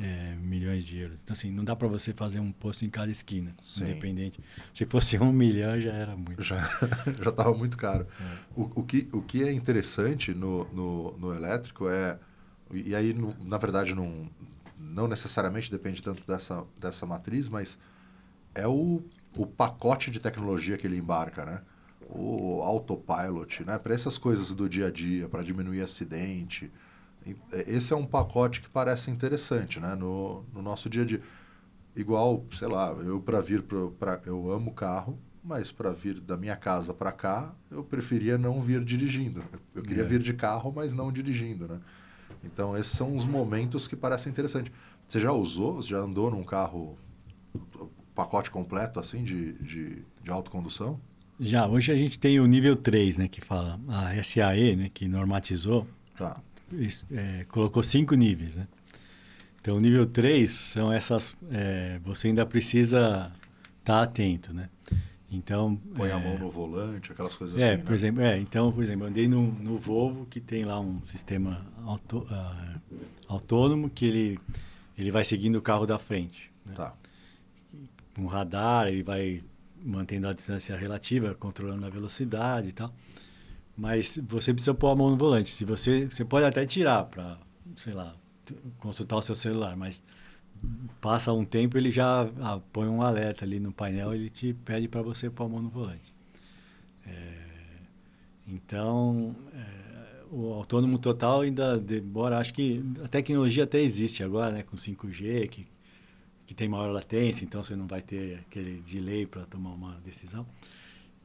é, 0.01 0.35
milhões 0.35 0.83
de 0.83 0.97
euros. 0.97 1.21
Então, 1.23 1.33
assim, 1.33 1.51
não 1.51 1.63
dá 1.63 1.75
para 1.75 1.87
você 1.87 2.13
fazer 2.13 2.39
um 2.39 2.51
posto 2.51 2.83
em 2.83 2.89
cada 2.89 3.11
esquina, 3.11 3.55
Sim. 3.63 3.83
independente. 3.83 4.39
Se 4.73 4.85
fosse 4.87 5.19
um 5.19 5.31
milhão, 5.31 5.79
já 5.79 5.93
era 5.93 6.17
muito. 6.17 6.41
Já 6.41 6.67
estava 7.29 7.53
muito 7.53 7.77
caro. 7.77 8.07
É. 8.19 8.37
O, 8.55 8.81
o, 8.81 8.83
que, 8.83 9.07
o 9.11 9.21
que 9.21 9.43
é 9.43 9.53
interessante 9.53 10.33
no, 10.33 10.65
no, 10.73 11.17
no 11.19 11.33
elétrico 11.33 11.87
é, 11.87 12.17
e 12.73 12.95
aí, 12.95 13.13
no, 13.13 13.35
na 13.43 13.57
verdade, 13.57 13.93
não, 13.93 14.29
não 14.79 15.07
necessariamente 15.07 15.69
depende 15.69 16.01
tanto 16.01 16.25
dessa, 16.25 16.65
dessa 16.79 17.05
matriz, 17.05 17.47
mas 17.47 17.77
é 18.55 18.67
o, 18.67 19.03
o 19.37 19.45
pacote 19.45 20.09
de 20.09 20.19
tecnologia 20.19 20.75
que 20.75 20.87
ele 20.87 20.97
embarca, 20.97 21.45
né? 21.45 21.61
O 22.11 22.61
autopilot, 22.61 23.63
né? 23.63 23.77
Para 23.77 23.93
essas 23.93 24.17
coisas 24.17 24.53
do 24.53 24.67
dia 24.67 24.87
a 24.87 24.91
dia, 24.91 25.27
para 25.29 25.43
diminuir 25.43 25.81
acidente. 25.81 26.71
É, 27.51 27.71
esse 27.71 27.93
é 27.93 27.95
um 27.95 28.05
pacote 28.05 28.61
que 28.61 28.69
parece 28.69 29.09
interessante, 29.09 29.79
né? 29.79 29.95
No, 29.95 30.43
no 30.53 30.61
nosso 30.61 30.89
dia 30.89 31.03
a 31.03 31.05
dia. 31.05 31.21
Igual, 31.95 32.45
sei 32.51 32.67
lá, 32.67 32.91
eu 32.91 33.19
para 33.19 33.41
vir 33.41 33.63
para 33.63 34.21
eu 34.25 34.51
amo 34.51 34.73
carro, 34.73 35.19
mas 35.43 35.71
para 35.71 35.91
vir 35.91 36.19
da 36.19 36.37
minha 36.37 36.55
casa 36.55 36.93
para 36.93 37.11
cá, 37.11 37.53
eu 37.69 37.83
preferia 37.83 38.37
não 38.37 38.61
vir 38.61 38.83
dirigindo. 38.83 39.43
Eu 39.73 39.83
queria 39.83 40.03
é. 40.03 40.05
vir 40.05 40.19
de 40.19 40.33
carro, 40.33 40.71
mas 40.75 40.93
não 40.93 41.11
dirigindo, 41.11 41.67
né? 41.67 41.79
Então, 42.43 42.77
esses 42.77 42.93
são 42.93 43.15
os 43.15 43.25
momentos 43.25 43.87
que 43.87 43.95
parecem 43.95 44.31
interessantes. 44.31 44.71
Você 45.07 45.19
já 45.19 45.31
usou, 45.31 45.75
você 45.75 45.89
já 45.89 45.97
andou 45.97 46.31
num 46.31 46.43
carro 46.43 46.97
pacote 48.15 48.49
completo 48.51 48.99
assim 48.99 49.23
de, 49.23 49.53
de, 49.53 50.05
de 50.23 50.31
autocondução? 50.31 50.99
Já, 51.41 51.67
hoje 51.67 51.91
a 51.91 51.97
gente 51.97 52.19
tem 52.19 52.39
o 52.39 52.45
nível 52.45 52.75
3, 52.75 53.17
né, 53.17 53.27
que 53.27 53.41
fala 53.41 53.79
a 53.87 54.23
SAE, 54.23 54.75
né, 54.75 54.91
que 54.93 55.07
normatizou, 55.07 55.87
tá. 56.15 56.39
é, 57.11 57.45
colocou 57.49 57.81
cinco 57.81 58.13
níveis, 58.13 58.55
né? 58.55 58.67
Então, 59.59 59.77
o 59.77 59.79
nível 59.79 60.05
3 60.05 60.49
são 60.49 60.91
essas, 60.91 61.35
é, 61.51 61.99
você 62.03 62.27
ainda 62.27 62.45
precisa 62.45 63.31
estar 63.79 63.97
tá 63.97 64.01
atento, 64.03 64.53
né? 64.53 64.69
Então, 65.31 65.75
põe 65.95 66.09
é, 66.09 66.11
a 66.11 66.19
mão 66.19 66.37
no 66.37 66.49
volante, 66.49 67.11
aquelas 67.11 67.35
coisas 67.35 67.59
é, 67.59 67.73
assim, 67.73 67.83
por 67.83 67.89
né? 67.89 67.95
exemplo, 67.95 68.21
é, 68.21 68.37
então, 68.37 68.71
por 68.71 68.83
exemplo, 68.83 69.07
andei 69.07 69.27
no, 69.27 69.51
no 69.53 69.79
Volvo 69.79 70.25
que 70.25 70.39
tem 70.39 70.63
lá 70.63 70.79
um 70.79 71.03
sistema 71.05 71.65
auto, 71.85 72.19
uh, 72.19 72.81
autônomo 73.27 73.89
que 73.89 74.05
ele 74.05 74.39
ele 74.97 75.09
vai 75.09 75.23
seguindo 75.23 75.55
o 75.55 75.61
carro 75.61 75.87
da 75.87 75.97
frente, 75.97 76.51
né? 76.65 76.73
Tá. 76.75 76.93
Com 78.13 78.27
radar, 78.27 78.87
ele 78.87 79.01
vai 79.01 79.41
mantendo 79.83 80.27
a 80.27 80.33
distância 80.33 80.75
relativa, 80.75 81.35
controlando 81.35 81.85
a 81.85 81.89
velocidade 81.89 82.69
e 82.69 82.71
tal. 82.71 82.93
Mas 83.75 84.19
você 84.27 84.53
precisa 84.53 84.73
pôr 84.73 84.89
a 84.89 84.95
mão 84.95 85.09
no 85.09 85.17
volante. 85.17 85.49
Se 85.49 85.65
você, 85.65 86.05
você 86.05 86.23
pode 86.23 86.45
até 86.45 86.65
tirar 86.65 87.05
para, 87.05 87.37
sei 87.75 87.93
lá, 87.93 88.15
consultar 88.79 89.17
o 89.17 89.21
seu 89.21 89.35
celular, 89.35 89.75
mas 89.75 90.03
passa 90.99 91.33
um 91.33 91.45
tempo 91.45 91.77
ele 91.77 91.89
já 91.91 92.29
ah, 92.41 92.59
põe 92.71 92.87
um 92.87 93.01
alerta 93.01 93.45
ali 93.45 93.59
no 93.59 93.71
painel, 93.71 94.13
ele 94.13 94.29
te 94.29 94.53
pede 94.53 94.87
para 94.87 95.01
você 95.01 95.29
pôr 95.29 95.45
a 95.45 95.49
mão 95.49 95.61
no 95.61 95.69
volante. 95.69 96.13
É, 97.05 97.33
então, 98.47 99.35
é, 99.53 100.23
o 100.31 100.53
autônomo 100.53 100.99
total 100.99 101.41
ainda 101.41 101.77
demora, 101.77 102.37
acho 102.37 102.53
que 102.53 102.83
a 103.03 103.07
tecnologia 103.07 103.63
até 103.63 103.79
existe 103.79 104.23
agora, 104.23 104.51
né, 104.51 104.63
com 104.63 104.77
5G, 104.77 105.47
que 105.49 105.67
que 106.51 106.55
tem 106.55 106.67
maior 106.67 106.91
latência, 106.91 107.45
então 107.45 107.63
você 107.63 107.77
não 107.77 107.87
vai 107.87 108.01
ter 108.01 108.39
aquele 108.39 108.81
delay 108.81 109.25
para 109.25 109.45
tomar 109.45 109.69
uma 109.69 109.97
decisão. 110.03 110.45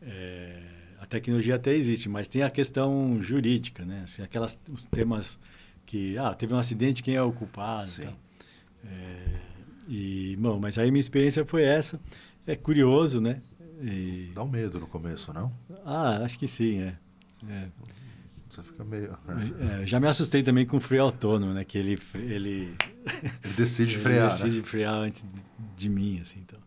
É, 0.01 0.62
a 1.01 1.07
tecnologia 1.07 1.57
até 1.57 1.74
existe, 1.74 2.09
mas 2.09 2.28
tem 2.28 2.44
a 2.44 2.51
questão 2.51 3.20
jurídica, 3.20 3.85
né? 3.85 4.03
Assim, 4.05 4.23
aquelas, 4.23 4.57
os 4.69 4.86
temas 4.86 5.36
que, 5.85 6.16
ah, 6.16 6.32
teve 6.32 6.55
um 6.55 6.59
acidente, 6.59 7.03
quem 7.03 7.16
é 7.16 7.23
o 7.23 7.32
culpado? 7.32 7.89
Sim. 7.89 8.09
É, 8.85 9.40
e, 9.89 10.36
bom, 10.39 10.61
mas 10.61 10.78
aí 10.78 10.93
minha 10.93 11.01
experiência 11.01 11.44
foi 11.44 11.65
essa. 11.65 11.98
É 12.47 12.55
curioso, 12.55 13.20
né? 13.20 13.43
E... 13.82 14.31
Dá 14.32 14.44
um 14.44 14.48
medo 14.48 14.78
no 14.78 14.86
começo, 14.86 15.32
não? 15.32 15.53
Ah, 15.85 16.19
acho 16.19 16.39
que 16.39 16.47
sim, 16.47 16.82
é. 16.82 16.97
é. 17.48 17.69
Você 18.51 18.62
fica 18.62 18.85
meio. 18.85 19.16
É, 19.59 19.86
já 19.86 19.98
me 19.98 20.06
assustei 20.06 20.43
também 20.43 20.64
com 20.66 20.77
o 20.77 20.81
freio 20.81 21.02
autônomo, 21.02 21.52
né? 21.52 21.64
Que 21.64 21.78
ele. 21.78 21.98
Ele, 22.14 22.77
ele 23.44 23.55
decide 23.56 23.94
ele 23.94 24.02
frear. 24.02 24.18
Ele 24.18 24.28
decide 24.28 24.59
né? 24.59 24.64
frear 24.64 24.94
antes 24.94 25.27
de 25.77 25.89
mim, 25.89 26.20
assim, 26.20 26.40
então. 26.40 26.59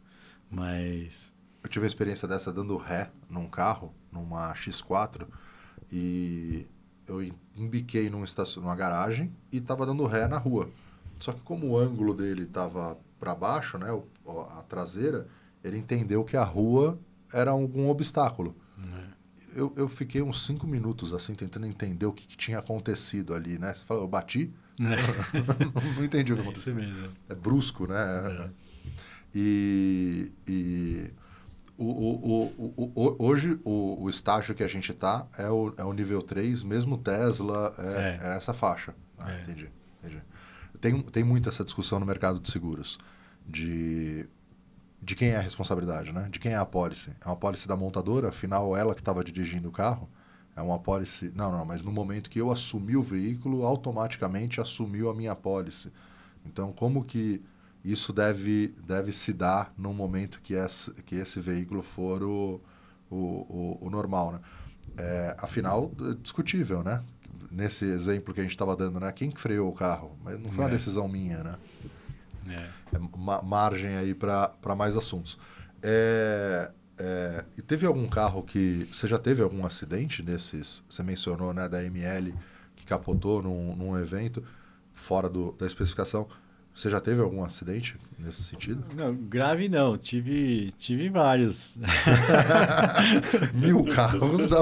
Mas. 0.50 1.34
Eu 1.64 1.70
tive 1.70 1.84
uma 1.84 1.88
experiência 1.88 2.28
dessa 2.28 2.54
dando 2.54 2.76
ré 2.78 3.10
num 3.30 3.48
carro, 3.48 3.94
numa 4.12 4.54
X4, 4.54 5.28
e 5.92 6.66
eu 7.06 7.22
embiquei 7.54 8.10
num 8.10 8.24
estacion... 8.24 8.62
numa 8.62 8.76
garagem 8.76 9.36
e 9.52 9.58
estava 9.58 9.86
dando 9.86 10.06
ré 10.06 10.28
na 10.28 10.38
rua. 10.38 10.70
Só 11.20 11.34
que 11.34 11.42
como 11.42 11.72
o 11.72 11.78
ângulo 11.78 12.14
dele 12.14 12.44
estava 12.44 12.98
para 13.20 13.36
baixo, 13.36 13.78
né, 13.78 13.88
a 14.58 14.64
traseira, 14.64 15.28
ele 15.62 15.78
entendeu 15.78 16.24
que 16.24 16.38
a 16.38 16.44
rua 16.46 16.98
era 17.34 17.52
algum 17.52 17.90
obstáculo. 17.90 18.56
É 18.78 19.19
eu, 19.56 19.74
eu 19.76 19.88
fiquei 19.88 20.22
uns 20.22 20.46
cinco 20.46 20.68
minutos 20.68 21.14
assim 21.14 21.34
tentando 21.34 21.66
entender 21.66 22.06
o 22.06 22.14
que, 22.14 22.28
que 22.28 22.38
tinha 22.38 22.60
acontecido 22.60 23.34
ali, 23.34 23.58
né? 23.58 23.74
Você 23.74 23.84
fala, 23.84 24.02
eu 24.02 24.08
bati? 24.08 24.54
É. 24.80 25.96
não, 25.96 26.04
entendi 26.04 26.34
o 26.34 26.36
que 26.36 26.42
aconteceu. 26.42 26.78
É, 26.78 26.82
isso 26.82 26.94
mesmo. 26.94 27.14
é 27.30 27.36
brusco, 27.36 27.88
né? 27.88 27.98
É. 28.46 28.50
E, 29.34 30.32
e 30.48 31.12
o, 31.78 31.86
o, 31.86 32.46
o, 32.76 32.92
o, 32.96 33.16
hoje 33.24 33.60
o, 33.64 34.04
o 34.04 34.10
estágio 34.10 34.56
que 34.56 34.64
a 34.64 34.68
gente 34.68 34.92
está 34.92 35.28
é 35.38 35.50
o, 35.50 35.74
é 35.78 35.84
o 35.84 35.94
nível 35.94 36.22
3, 36.22 36.64
mesmo 36.64 36.98
Tesla 36.98 37.74
é, 37.78 38.20
é. 38.22 38.28
é 38.28 38.38
essa 38.38 38.54
faixa. 38.54 38.94
Ah, 39.18 39.32
é. 39.32 39.42
entendi, 39.44 39.70
entendi. 40.00 40.22
Tem, 40.80 41.02
tem 41.02 41.24
muito 41.24 41.50
essa 41.50 41.64
discussão 41.64 42.00
no 42.00 42.06
mercado 42.06 42.40
de 42.40 42.50
seguros 42.50 42.98
de 43.48 44.28
de 45.02 45.16
quem 45.16 45.30
é 45.30 45.38
a 45.38 45.42
responsabilidade, 45.42 46.12
né? 46.12 46.28
De 46.30 46.40
quem 46.40 46.52
é 46.52 46.58
a 46.58 46.66
pólice? 46.66 47.12
É 47.24 47.28
uma 47.28 47.36
pólice 47.36 47.68
da 47.68 47.76
montadora, 47.76 48.30
afinal 48.30 48.76
ela 48.76 48.94
que 48.94 49.02
estava 49.02 49.24
dirigindo 49.24 49.70
o 49.70 49.72
carro. 49.72 50.10
É 50.56 50.62
uma 50.62 50.78
pólice. 50.78 51.32
Não, 51.36 51.52
não, 51.52 51.64
mas 51.64 51.82
no 51.82 51.92
momento 51.92 52.30
que 52.30 52.40
eu 52.40 52.52
assumi 52.52 52.98
o 52.98 53.02
veículo, 53.02 53.66
automaticamente 53.66 54.60
assumiu 54.60 55.10
a 55.10 55.16
minha 55.16 55.36
pólice. 55.36 55.92
Então, 56.46 56.74
como 56.74 57.04
que 57.04 57.42
isso 57.84 58.12
deve, 58.12 58.74
deve 58.86 59.14
se 59.14 59.32
dar 59.32 59.74
no 59.78 59.94
momento 59.94 60.42
que 60.42 60.54
esse, 60.54 60.92
que 61.04 61.16
esse 61.16 61.40
veículo 61.40 61.82
for 61.82 62.22
o, 62.22 62.62
o, 63.10 63.16
o, 63.16 63.78
o 63.82 63.90
normal, 63.90 64.34
né? 64.34 64.40
É, 64.98 65.36
afinal, 65.40 65.92
é 66.02 66.14
discutível, 66.22 66.84
né? 66.84 67.02
Nesse 67.50 67.86
exemplo 67.86 68.34
que 68.34 68.42
a 68.42 68.44
gente 68.44 68.52
estava 68.52 68.76
dando, 68.76 69.00
né? 69.00 69.12
Quem 69.14 69.32
freou 69.32 69.70
o 69.70 69.74
carro? 69.74 70.18
Mas 70.24 70.38
não 70.40 70.52
foi 70.52 70.66
uma 70.66 70.70
é. 70.70 70.74
decisão 70.74 71.08
minha, 71.08 71.42
né? 71.42 71.56
É. 72.50 72.96
é 72.96 73.00
ma 73.18 73.42
margem 73.42 73.96
aí 73.96 74.14
para 74.14 74.76
mais 74.76 74.96
assuntos. 74.96 75.38
É, 75.82 76.72
é, 76.98 77.46
e 77.58 77.62
teve 77.62 77.86
algum 77.86 78.08
carro 78.08 78.44
que. 78.44 78.88
Você 78.92 79.08
já 79.08 79.18
teve 79.18 79.42
algum 79.42 79.66
acidente 79.66 80.22
nesses. 80.22 80.84
Você 80.90 81.02
mencionou, 81.02 81.54
né, 81.54 81.70
da 81.70 81.84
ML, 81.84 82.34
que 82.76 82.86
capotou 82.86 83.42
num, 83.42 83.76
num 83.76 83.98
evento 83.98 84.44
fora 84.94 85.30
do, 85.30 85.54
da 85.54 85.66
especificação. 85.66 86.28
Você 86.76 86.90
já 86.90 87.02
teve 87.02 87.22
algum 87.22 87.44
acidente 87.44 87.98
nesse 88.18 88.44
sentido? 88.44 88.86
Não, 88.96 89.14
grave 89.14 89.68
não. 89.68 89.98
Tive, 89.98 90.72
tive 90.78 91.10
vários. 91.10 91.76
Mil 93.54 93.84
carros 93.84 94.48
dá 94.48 94.60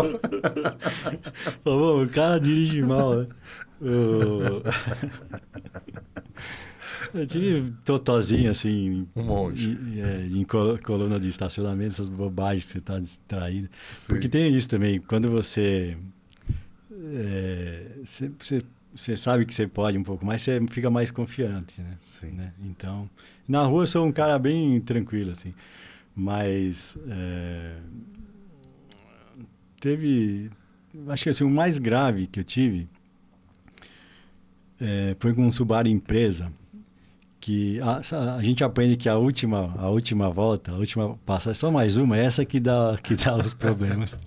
Pô, 1.63 2.03
o 2.03 2.09
cara 2.09 2.39
dirige 2.39 2.81
mal, 2.81 3.15
né? 3.15 3.27
O... 3.79 4.63
Eu 7.13 7.27
tive 7.27 7.71
totozinho, 7.83 8.51
assim. 8.51 9.07
Um 9.15 9.23
monte. 9.23 9.69
Em, 9.69 10.01
é, 10.01 10.25
em 10.25 10.43
coluna 10.43 11.19
de 11.19 11.29
estacionamento, 11.29 11.93
essas 11.93 12.09
bobagens 12.09 12.65
que 12.65 12.71
você 12.73 12.77
está 12.79 12.99
distraído. 12.99 13.69
Sim. 13.93 14.07
Porque 14.07 14.29
tem 14.29 14.53
isso 14.53 14.69
também, 14.69 14.99
quando 14.99 15.29
você, 15.29 15.97
é, 16.91 17.85
você, 18.03 18.31
você. 18.37 18.61
você, 18.93 19.17
sabe 19.17 19.45
que 19.45 19.53
você 19.53 19.67
pode 19.67 19.97
um 19.97 20.03
pouco 20.03 20.25
mais, 20.25 20.41
você 20.41 20.59
fica 20.69 20.89
mais 20.89 21.11
confiante, 21.11 21.79
né? 21.81 21.97
Sim. 22.01 22.31
Né? 22.31 22.53
Então, 22.63 23.09
na 23.47 23.63
rua 23.63 23.83
eu 23.83 23.87
sou 23.87 24.05
um 24.05 24.11
cara 24.11 24.37
bem 24.37 24.79
tranquilo, 24.81 25.31
assim. 25.31 25.53
Mas. 26.15 26.97
É, 27.07 27.77
teve. 29.79 30.49
Acho 31.09 31.23
que 31.23 31.29
assim, 31.29 31.43
o 31.43 31.49
mais 31.49 31.77
grave 31.77 32.27
que 32.27 32.39
eu 32.39 32.43
tive. 32.43 32.87
É, 34.79 35.15
foi 35.19 35.33
com 35.33 35.43
um 35.43 35.49
Subaru 35.49 35.87
empresa 35.87 36.51
que 37.47 37.79
a, 37.79 38.01
a, 38.35 38.43
gente 38.43 38.61
aprende 38.61 38.97
que 38.97 39.07
a 39.07 39.15
última, 39.15 39.73
a 39.77 39.87
última 39.87 40.29
volta, 40.29 40.73
a 40.73 40.75
última 40.75 41.17
passagem, 41.25 41.57
só 41.57 41.71
mais 41.71 41.95
uma, 41.95 42.17
é 42.17 42.25
essa 42.25 42.43
que 42.43 42.59
dá, 42.59 42.99
que 43.01 43.15
dá 43.15 43.37
os 43.37 43.53
problemas. 43.53 44.19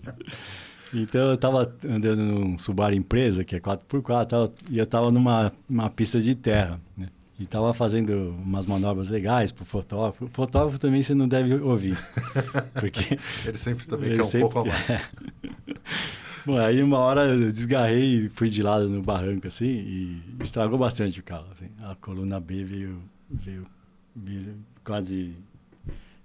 então 0.95 1.29
eu 1.29 1.35
estava 1.35 1.71
andando 1.87 2.17
num 2.17 2.57
Subaru 2.57 2.95
Empresa, 2.95 3.45
que 3.45 3.55
é 3.55 3.61
4x4, 3.61 4.51
e 4.71 4.79
eu 4.79 4.85
estava 4.85 5.11
numa 5.11 5.53
uma 5.69 5.91
pista 5.91 6.19
de 6.19 6.35
terra, 6.35 6.81
né? 6.97 7.09
E 7.39 7.43
estava 7.43 7.75
fazendo 7.75 8.35
umas 8.39 8.65
manobras 8.65 9.11
legais 9.11 9.53
para 9.53 9.65
o 9.65 9.67
fotógrafo. 9.67 10.25
O 10.25 10.29
fotógrafo 10.29 10.79
também 10.79 11.03
você 11.03 11.15
não 11.15 11.29
deve 11.29 11.55
ouvir. 11.57 11.99
Porque 12.81 13.19
ele 13.47 13.57
sempre 13.57 13.87
também 13.87 14.09
ele 14.11 14.17
quer 14.17 14.23
um 14.23 14.27
sempre, 14.27 14.41
pouco 14.41 14.61
a 14.61 14.65
mais. 14.65 14.91
É. 14.91 15.01
Bom, 16.45 16.57
aí 16.57 16.83
uma 16.83 16.99
hora 16.99 17.27
eu 17.27 17.53
desgarrei 17.53 18.25
e 18.25 18.29
fui 18.31 18.49
de 18.49 18.63
lado 18.63 18.89
no 18.89 19.03
barranco, 19.03 19.47
assim, 19.47 19.67
e 19.67 20.23
estragou 20.43 20.79
bastante 20.79 21.21
o 21.21 21.23
carro, 21.23 21.47
assim. 21.53 21.67
A 21.83 21.95
coluna 21.95 22.41
B 22.41 22.65
veio, 22.65 23.03
veio, 23.31 23.67
veio 24.15 24.57
quase 24.85 25.35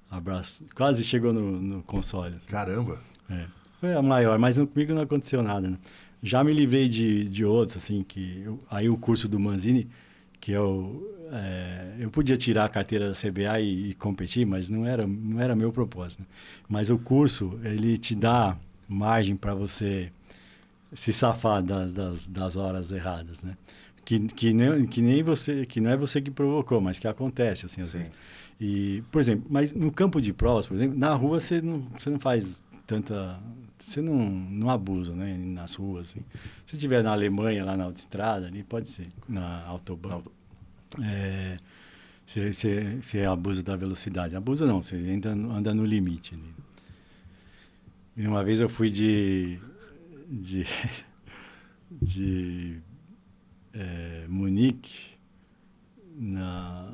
abraço, 0.09 0.63
quase 0.75 1.03
chegou 1.03 1.31
no, 1.31 1.61
no 1.61 1.83
console. 1.83 2.35
Assim. 2.35 2.47
Caramba! 2.47 2.99
É. 3.29 3.45
Foi 3.79 3.93
a 3.93 4.01
maior, 4.01 4.39
mas 4.39 4.57
comigo 4.57 4.93
não 4.93 5.01
aconteceu 5.01 5.43
nada, 5.43 5.69
né? 5.69 5.77
Já 6.23 6.43
me 6.43 6.53
livrei 6.53 6.89
de, 6.89 7.25
de 7.25 7.45
outros, 7.45 7.77
assim, 7.77 8.03
que... 8.03 8.41
Eu, 8.43 8.63
aí 8.69 8.89
o 8.89 8.97
curso 8.97 9.27
do 9.27 9.39
Manzini, 9.39 9.87
que 10.39 10.51
eu... 10.51 11.11
É, 11.31 11.95
eu 11.99 12.09
podia 12.09 12.37
tirar 12.37 12.65
a 12.65 12.69
carteira 12.69 13.09
da 13.09 13.15
CBA 13.15 13.59
e, 13.59 13.89
e, 13.89 13.93
competir, 13.95 14.45
mas 14.45 14.69
não 14.69 14.85
era, 14.85 15.05
não 15.05 15.41
era 15.41 15.55
meu 15.55 15.71
propósito. 15.71 16.21
Né? 16.21 16.25
Mas 16.69 16.89
o 16.89 16.97
curso, 16.97 17.59
ele 17.63 17.97
te 17.97 18.15
dá 18.15 18.55
margem 18.87 19.35
para 19.35 19.53
você 19.53 20.11
se 20.93 21.11
safar 21.11 21.61
das, 21.61 21.91
das, 21.91 22.27
das, 22.27 22.55
horas 22.55 22.91
erradas, 22.91 23.43
né? 23.43 23.57
Que, 24.05 24.19
que, 24.19 24.53
nem, 24.53 24.85
que 24.85 25.01
nem 25.01 25.23
você, 25.23 25.65
que 25.65 25.81
não 25.81 25.89
é 25.89 25.97
você 25.97 26.21
que 26.21 26.29
provocou, 26.29 26.79
mas 26.79 26.99
que 26.99 27.07
acontece, 27.07 27.65
assim, 27.65 27.81
às 27.81 27.87
Sim. 27.87 27.97
vezes. 27.97 28.13
E, 28.61 29.03
por 29.11 29.19
exemplo, 29.19 29.47
mas 29.49 29.73
no 29.73 29.91
campo 29.91 30.21
de 30.21 30.31
provas, 30.31 30.67
por 30.67 30.77
exemplo, 30.77 30.97
na 30.97 31.13
rua 31.15 31.39
você 31.39 31.59
não, 31.59 31.81
você 31.97 32.09
não 32.11 32.19
faz 32.19 32.63
tanta... 32.85 33.39
Você 33.79 34.01
não, 34.01 34.29
não 34.29 34.69
abusa, 34.69 35.13
né? 35.13 35.35
Nas 35.37 35.75
ruas, 35.75 36.09
assim. 36.09 36.21
Se 36.65 36.75
estiver 36.75 37.03
na 37.03 37.11
Alemanha, 37.11 37.65
lá 37.65 37.75
na 37.75 37.83
autoestrada, 37.85 38.47
ali 38.47 38.63
pode 38.63 38.89
ser, 38.89 39.07
na 39.27 39.65
autobahn. 39.65 40.21
É, 41.03 41.57
você, 42.25 42.53
você, 42.53 42.97
você 43.01 43.25
abusa 43.25 43.63
da 43.63 43.75
velocidade. 43.75 44.35
Abusa 44.35 44.65
não, 44.65 44.81
você 44.81 44.95
ainda 44.95 45.31
anda 45.31 45.73
no 45.73 45.83
limite 45.83 46.35
ali. 46.35 46.53
E 48.17 48.27
uma 48.27 48.43
vez 48.43 48.61
eu 48.61 48.69
fui 48.69 48.89
de... 48.89 49.59
de, 50.29 50.65
de 52.01 52.81
é, 53.75 54.25
Munique, 54.27 55.15
na 56.17 56.93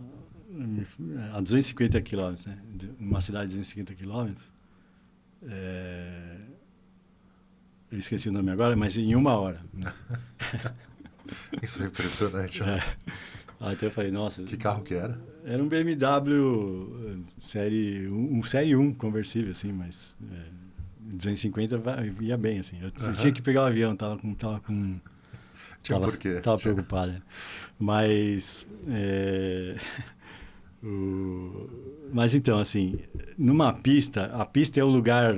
a 1.33 1.39
250 1.39 2.01
quilômetros, 2.01 2.45
né? 2.45 2.57
Uma 2.99 3.21
cidade 3.21 3.51
de 3.51 3.57
250 3.57 3.95
quilômetros. 3.95 4.51
É... 5.43 6.37
Eu 7.91 7.99
esqueci 7.99 8.29
o 8.29 8.31
nome 8.31 8.51
agora, 8.51 8.75
mas 8.75 8.97
em 8.97 9.15
uma 9.15 9.35
hora. 9.35 9.61
Isso 11.61 11.81
é 11.81 11.85
impressionante. 11.85 12.61
É. 12.63 12.83
Até 13.59 13.85
eu 13.85 13.91
falei, 13.91 14.11
nossa... 14.11 14.43
Que 14.43 14.57
carro 14.57 14.81
que 14.83 14.93
era? 14.93 15.19
Era 15.45 15.61
um 15.63 15.67
BMW 15.67 17.23
série, 17.39 18.07
um, 18.07 18.41
série 18.43 18.75
1 18.75 18.93
conversível, 18.95 19.51
assim, 19.51 19.71
mas... 19.71 20.17
É, 20.31 20.61
250 20.99 21.81
ia 22.21 22.37
bem, 22.37 22.59
assim. 22.59 22.77
Eu, 22.81 22.91
uhum. 23.05 23.13
tinha 23.13 23.31
que 23.31 23.41
pegar 23.41 23.63
o 23.63 23.65
avião, 23.65 23.95
tava 23.95 24.17
com... 24.17 24.33
Tava 24.33 24.59
com 24.59 24.99
tinha 25.81 25.99
tava, 25.99 26.11
porquê. 26.11 26.39
Tava 26.41 26.57
preocupado. 26.57 27.11
Né? 27.11 27.21
Mas... 27.79 28.65
É... 28.87 29.75
O... 30.83 31.69
Mas 32.11 32.33
então, 32.33 32.59
assim, 32.59 32.99
numa 33.37 33.71
pista, 33.71 34.25
a 34.33 34.45
pista 34.45 34.79
é 34.79 34.83
o 34.83 34.87
lugar 34.87 35.37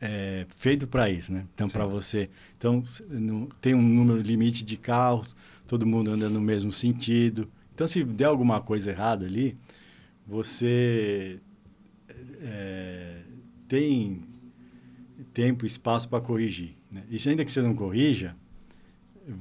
é, 0.00 0.46
feito 0.56 0.86
para 0.86 1.08
isso, 1.08 1.32
né? 1.32 1.46
Então, 1.54 1.68
para 1.68 1.86
você. 1.86 2.28
Então, 2.58 2.82
tem 3.60 3.74
um 3.74 3.80
número 3.80 4.20
limite 4.20 4.64
de 4.64 4.76
carros, 4.76 5.36
todo 5.66 5.86
mundo 5.86 6.10
anda 6.10 6.28
no 6.28 6.40
mesmo 6.40 6.72
sentido. 6.72 7.48
Então, 7.72 7.86
se 7.86 8.02
der 8.02 8.24
alguma 8.24 8.60
coisa 8.60 8.90
errada 8.90 9.24
ali, 9.24 9.56
você 10.26 11.38
é, 12.40 13.20
tem 13.68 14.22
tempo, 15.32 15.64
espaço 15.64 16.08
para 16.08 16.20
corrigir. 16.20 16.76
Né? 16.90 17.04
E 17.08 17.28
ainda 17.28 17.44
que 17.44 17.52
você 17.52 17.62
não 17.62 17.74
corrija, 17.74 18.36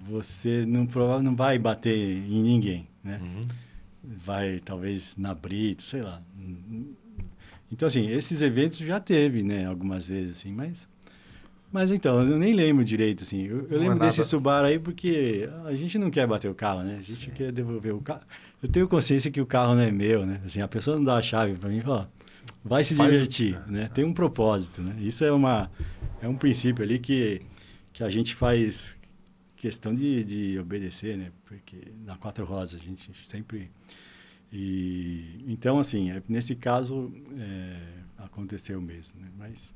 você 0.10 0.66
não, 0.66 0.88
não 1.22 1.36
vai 1.36 1.58
bater 1.58 1.98
em 1.98 2.41
ninguém, 2.41 2.88
né? 3.03 3.20
Uhum 3.22 3.45
vai 4.03 4.60
talvez 4.64 5.14
na 5.18 5.34
Brito, 5.34 5.84
sei 5.84 6.02
lá. 6.02 6.22
Então, 7.72 7.88
assim, 7.88 8.10
esses 8.10 8.41
eventos 8.41 8.78
já 8.80 8.99
teve, 8.99 9.44
né, 9.44 9.66
algumas 9.66 10.08
vezes, 10.08 10.38
assim, 10.38 10.52
mas... 10.52 10.90
Mas 11.72 11.90
então, 11.90 12.22
eu 12.22 12.38
nem 12.38 12.53
lembro 12.53 12.84
direito, 12.84 13.24
assim. 13.24 13.44
Eu, 13.44 13.66
eu 13.70 13.80
lembro 13.80 13.95
é 13.95 13.99
desse 13.99 14.22
Subaru 14.26 14.68
aí 14.68 14.78
porque 14.78 15.48
a 15.64 15.74
gente 15.74 15.98
não 15.98 16.12
quer 16.12 16.28
bater 16.28 16.49
o 16.49 16.53
carro, 16.53 16.84
né? 16.84 16.98
A 16.99 17.02
gente 17.02 17.30
Sim. 17.30 17.32
quer 17.32 17.49
devolver 17.49 17.94
o 17.94 18.02
carro. 18.02 18.24
Eu 18.62 18.68
tenho 18.68 18.86
consciência 18.90 19.32
que 19.32 19.40
o 19.40 19.45
carro 19.45 19.76
não 19.76 19.82
é 19.82 19.90
meu, 19.90 20.26
né? 20.26 20.41
Assim, 20.44 20.60
a 20.60 20.68
pessoa 20.68 20.98
não 20.98 21.06
dá 21.06 21.16
a 21.16 21.22
chave 21.22 21.53
para 21.53 21.70
mim 21.70 21.78
e 21.78 21.82
fala, 21.82 22.12
vai 22.62 22.84
se 22.84 22.94
Faz 22.94 23.14
divertir, 23.14 23.58
o... 23.70 23.72
né? 23.72 23.90
Tem 23.94 24.03
um 24.03 24.12
propósito, 24.12 24.82
né? 24.82 24.94
Isso 24.99 25.24
é 25.24 25.32
uma 25.32 25.72
é 26.22 26.28
um 26.28 26.36
princípio 26.36 26.84
ali 26.84 26.99
que 26.99 27.41
que 27.94 28.03
a 28.03 28.10
gente 28.10 28.36
faz 28.36 28.98
questão 29.62 29.94
de, 29.94 30.24
de 30.24 30.58
obedecer, 30.58 31.16
né? 31.16 31.32
Porque 31.46 31.94
na 32.04 32.18
quatro 32.18 32.44
rodas 32.44 32.74
a 32.74 32.80
gente 32.80 33.12
sempre 33.28 33.70
e 34.52 35.46
então 35.48 35.80
assim 35.80 36.10
é, 36.10 36.22
nesse 36.28 36.56
caso 36.56 37.14
é, 37.38 37.80
aconteceu 38.18 38.82
mesmo, 38.82 39.22
né? 39.22 39.30
Mas 39.38 39.72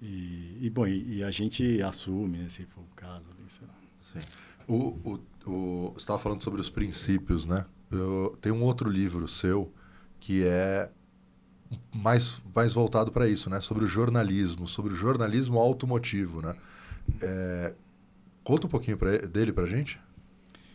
e, 0.00 0.56
e 0.58 0.70
bom 0.70 0.86
e, 0.86 1.18
e, 1.18 1.22
a 1.22 1.30
gente 1.30 1.82
assume 1.82 2.38
né, 2.38 2.48
se 2.48 2.64
for 2.64 2.80
o 2.80 2.96
caso, 2.96 3.26
ali, 3.30 3.44
sei 3.48 3.66
lá. 3.66 3.74
Sim. 4.00 4.26
O, 4.66 4.74
o, 4.74 5.20
o, 5.46 5.90
você 5.92 5.98
estava 5.98 6.18
falando 6.18 6.42
sobre 6.42 6.62
os 6.62 6.70
princípios, 6.70 7.44
né? 7.44 7.66
Eu, 7.90 8.38
tem 8.40 8.50
um 8.52 8.62
outro 8.62 8.88
livro 8.88 9.28
seu 9.28 9.70
que 10.18 10.44
é 10.44 10.90
mais, 11.94 12.42
mais 12.54 12.72
voltado 12.72 13.12
para 13.12 13.28
isso, 13.28 13.50
né? 13.50 13.60
Sobre 13.60 13.84
o 13.84 13.86
jornalismo, 13.86 14.66
sobre 14.66 14.94
o 14.94 14.96
jornalismo 14.96 15.58
automotivo, 15.58 16.40
né? 16.40 16.56
É, 17.20 17.74
Conta 18.44 18.66
um 18.66 18.70
pouquinho 18.70 18.98
pra, 18.98 19.16
dele 19.16 19.52
para 19.52 19.66
gente. 19.66 19.98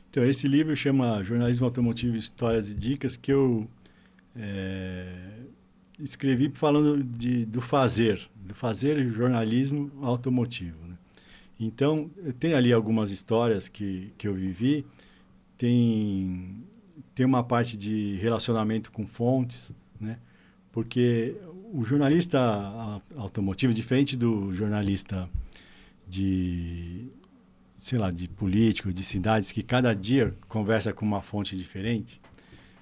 Então, 0.09 0.25
esse 0.25 0.47
livro 0.47 0.75
chama 0.75 1.23
Jornalismo 1.23 1.67
Automotivo, 1.67 2.17
Histórias 2.17 2.71
e 2.71 2.73
Dicas, 2.73 3.15
que 3.15 3.31
eu 3.31 3.69
é, 4.35 5.43
escrevi 5.99 6.49
falando 6.49 7.03
de, 7.03 7.45
do 7.45 7.61
fazer, 7.61 8.27
do 8.35 8.55
fazer 8.55 9.07
jornalismo 9.09 9.91
automotivo. 10.01 10.83
Né? 10.87 10.97
Então, 11.59 12.09
tem 12.39 12.55
ali 12.55 12.73
algumas 12.73 13.11
histórias 13.11 13.69
que, 13.69 14.11
que 14.17 14.27
eu 14.27 14.33
vivi, 14.33 14.83
tem, 15.55 16.63
tem 17.13 17.23
uma 17.23 17.43
parte 17.43 17.77
de 17.77 18.15
relacionamento 18.15 18.91
com 18.91 19.05
fontes, 19.05 19.71
né? 20.01 20.17
porque 20.71 21.35
o 21.71 21.85
jornalista 21.85 22.99
automotivo, 23.15 23.75
diferente 23.75 24.17
do 24.17 24.51
jornalista 24.55 25.29
de 26.07 27.11
sei 27.79 27.97
lá, 27.97 28.11
de 28.11 28.27
político, 28.27 28.91
de 28.91 29.03
cidades 29.03 29.51
que 29.51 29.63
cada 29.63 29.93
dia 29.93 30.35
conversa 30.47 30.91
com 30.93 31.05
uma 31.05 31.21
fonte 31.21 31.57
diferente. 31.57 32.21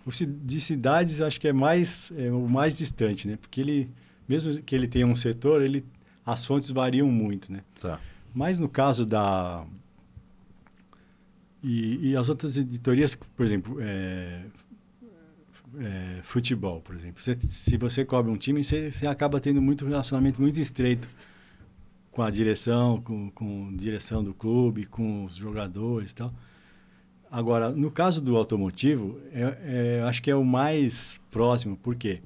O 0.06 0.10
de 0.12 0.60
cidades 0.60 1.22
acho 1.22 1.40
que 1.40 1.48
é 1.48 1.54
mais 1.54 2.12
é 2.18 2.32
o 2.32 2.48
mais 2.48 2.78
distante, 2.78 3.28
né? 3.28 3.38
Porque 3.38 3.62
ele 3.62 3.92
mesmo 4.28 4.62
que 4.64 4.76
ele 4.76 4.88
tenha 4.88 5.06
um 5.06 5.16
setor, 5.16 5.62
ele 5.62 5.86
as 6.26 6.44
fontes 6.44 6.70
variam 6.72 7.10
muito, 7.10 7.52
né? 7.52 7.62
Tá. 7.80 8.00
Mas 8.34 8.60
no 8.60 8.68
caso 8.68 9.06
da 9.06 9.66
e, 11.64 12.10
e 12.10 12.18
as 12.18 12.28
outras 12.30 12.58
editorias, 12.58 13.16
por 13.16 13.46
exemplo, 13.46 13.78
é, 13.80 14.42
é, 15.80 16.20
futebol, 16.24 16.82
por 16.82 16.96
exemplo. 16.96 17.22
Você, 17.22 17.38
se 17.40 17.78
você 17.78 18.04
cobre 18.04 18.32
um 18.32 18.38
time, 18.38 18.64
você, 18.64 18.90
você 18.90 19.08
acaba 19.08 19.40
tendo 19.40 19.62
muito 19.62 19.86
relacionamento 19.86 20.42
muito 20.42 20.60
estreito 20.60 21.08
com 22.18 22.24
a 22.24 22.32
direção, 22.32 23.00
com, 23.00 23.30
com 23.30 23.76
direção 23.76 24.24
do 24.24 24.34
clube, 24.34 24.88
com 24.88 25.24
os 25.24 25.36
jogadores 25.36 26.10
e 26.10 26.16
tal. 26.16 26.34
Agora, 27.30 27.70
no 27.70 27.92
caso 27.92 28.20
do 28.20 28.36
automotivo, 28.36 29.22
é, 29.32 30.00
é, 30.00 30.02
acho 30.02 30.24
que 30.24 30.32
é 30.32 30.36
o 30.36 30.44
mais 30.44 31.22
próximo. 31.30 31.78
Por 31.78 31.94
quê? 31.96 32.24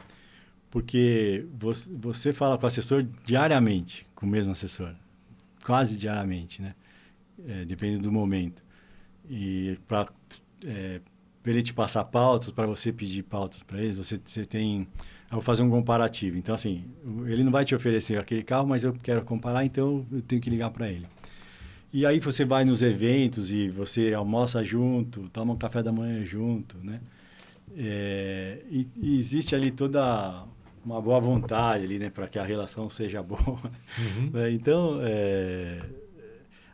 Porque 0.70 1.46
você, 1.60 1.92
você 1.94 2.32
fala 2.32 2.58
com 2.58 2.64
o 2.64 2.68
assessor 2.68 3.06
diariamente, 3.26 4.08
com 4.16 4.26
o 4.26 4.30
mesmo 4.30 4.54
assessor. 4.54 4.96
Quase 5.66 5.98
diariamente, 5.98 6.62
né? 6.62 6.74
É, 7.46 7.66
dependendo 7.66 8.04
do 8.04 8.14
momento. 8.14 8.64
E 9.30 9.78
para 9.90 10.08
é, 10.64 11.02
ele 11.46 11.62
te 11.62 11.74
passar 11.74 12.06
pautas, 12.06 12.50
para 12.50 12.66
você 12.66 12.94
pedir 12.94 13.24
pautas 13.24 13.62
para 13.62 13.82
eles, 13.82 13.98
você, 13.98 14.22
você 14.24 14.46
tem 14.46 14.88
eu 15.32 15.36
vou 15.36 15.42
fazer 15.42 15.64
um 15.64 15.70
comparativo. 15.70 16.38
Então, 16.38 16.54
assim, 16.54 16.84
ele 17.26 17.44
não 17.44 17.52
vai 17.52 17.64
te 17.64 17.74
oferecer 17.74 18.20
aquele 18.20 18.44
carro, 18.44 18.68
mas 18.68 18.84
eu 18.84 18.94
quero 18.94 19.24
comparar, 19.24 19.64
então 19.64 20.06
eu 20.12 20.22
tenho 20.22 20.42
que 20.42 20.50
ligar 20.50 20.70
para 20.72 20.90
ele. 20.90 21.08
E 21.94 22.06
aí 22.06 22.20
você 22.20 22.44
vai 22.44 22.66
nos 22.66 22.84
eventos 22.84 23.52
e 23.52 23.70
você 23.70 24.14
almoça 24.14 24.64
junto, 24.64 25.30
toma 25.30 25.54
um 25.54 25.58
café 25.58 25.82
da 25.82 25.92
manhã 25.92 26.24
junto, 26.26 26.78
né? 26.84 27.00
É, 27.76 28.60
e, 28.70 28.88
e, 28.98 29.18
existe 29.18 29.56
ali 29.56 29.72
toda 29.72 30.44
uma 30.84 31.02
boa 31.02 31.22
vontade 31.22 31.86
ali, 31.86 31.98
né, 31.98 32.10
para 32.10 32.28
que 32.28 32.38
a 32.38 32.44
relação 32.44 32.90
seja 32.90 33.24
boa. 33.24 33.40
Uhum. 33.98 34.32
É, 34.34 34.52
então, 34.52 35.00
é, 35.02 35.80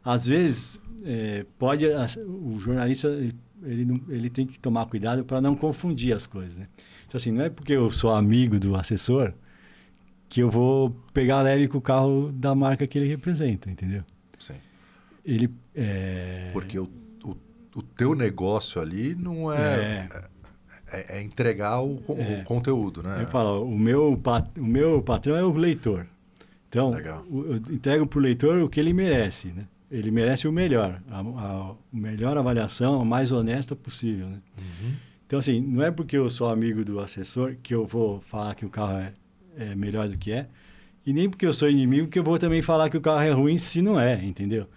às 0.03 0.25
vezes 0.25 0.79
é, 1.03 1.45
pode 1.59 1.85
o 2.25 2.59
jornalista 2.59 3.07
ele, 3.09 3.35
ele, 3.63 4.03
ele 4.09 4.29
tem 4.29 4.47
que 4.47 4.59
tomar 4.59 4.85
cuidado 4.87 5.23
para 5.23 5.39
não 5.39 5.55
confundir 5.55 6.15
as 6.15 6.25
coisas, 6.25 6.57
né? 6.57 6.67
Então, 7.07 7.17
assim, 7.17 7.31
não 7.31 7.45
é 7.45 7.49
porque 7.49 7.73
eu 7.73 7.89
sou 7.89 8.11
amigo 8.11 8.59
do 8.59 8.75
assessor 8.75 9.33
que 10.29 10.41
eu 10.41 10.49
vou 10.49 10.91
pegar 11.13 11.41
leve 11.41 11.67
com 11.67 11.77
o 11.77 11.81
carro 11.81 12.31
da 12.33 12.53
marca 12.53 12.85
que 12.85 12.97
ele 12.97 13.07
representa, 13.07 13.71
entendeu? 13.71 14.03
Sim. 14.37 14.55
ele 15.25 15.49
é... 15.73 16.49
Porque 16.51 16.77
o, 16.77 16.89
o, 17.23 17.35
o, 17.75 17.81
teu 17.81 18.13
negócio 18.13 18.81
ali 18.81 19.15
não 19.15 19.51
é, 19.51 20.09
é, 20.11 20.21
é, 20.91 21.17
é 21.17 21.23
entregar 21.23 21.81
o, 21.81 22.03
o, 22.07 22.15
é. 22.19 22.43
conteúdo, 22.43 23.01
né? 23.01 23.21
Eu 23.21 23.27
falo, 23.27 23.63
o 23.63 23.79
meu, 23.79 24.21
o 24.57 24.65
meu 24.65 25.01
patrão 25.01 25.37
é 25.37 25.43
o 25.43 25.53
leitor. 25.53 26.05
Então, 26.67 26.93
eu 26.93 27.55
entrego 27.71 28.05
para 28.05 28.19
o 28.19 28.21
leitor 28.21 28.61
o 28.61 28.69
que 28.69 28.81
ele 28.81 28.91
merece, 28.91 29.47
né? 29.47 29.65
Ele 29.89 30.11
merece 30.11 30.45
o 30.45 30.51
melhor, 30.51 31.01
a, 31.09 31.19
a 31.21 31.75
melhor 31.93 32.37
avaliação, 32.37 32.99
a 32.99 33.05
mais 33.05 33.31
honesta 33.31 33.73
possível, 33.73 34.27
né? 34.27 34.39
Uhum. 34.59 35.06
Então, 35.27 35.39
assim, 35.39 35.59
não 35.59 35.83
é 35.83 35.91
porque 35.91 36.17
eu 36.17 36.29
sou 36.29 36.49
amigo 36.49 36.85
do 36.85 37.01
assessor 37.01 37.57
que 37.61 37.75
eu 37.75 37.85
vou 37.85 38.21
falar 38.21 38.55
que 38.55 38.65
o 38.65 38.69
carro 38.69 38.97
é, 38.97 39.13
é 39.57 39.75
melhor 39.75 40.07
do 40.07 40.17
que 40.17 40.31
é, 40.31 40.47
e 41.05 41.11
nem 41.11 41.29
porque 41.29 41.45
eu 41.45 41.51
sou 41.53 41.69
inimigo 41.69 42.07
que 42.07 42.17
eu 42.17 42.23
vou 42.23 42.39
também 42.39 42.61
falar 42.61 42.89
que 42.89 42.95
o 42.95 43.01
carro 43.01 43.21
é 43.21 43.31
ruim 43.31 43.57
se 43.57 43.81
não 43.81 43.99
é, 43.99 44.23
entendeu? 44.23 44.67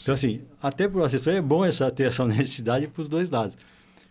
Então, 0.00 0.14
assim, 0.14 0.42
até 0.62 0.86
para 0.88 1.00
o 1.00 1.04
assessor 1.04 1.32
é 1.32 1.40
bom 1.40 1.64
essa, 1.64 1.90
ter 1.90 2.04
essa 2.04 2.22
honestidade 2.24 2.86
para 2.86 3.02
os 3.02 3.08
dois 3.08 3.30
lados. 3.30 3.58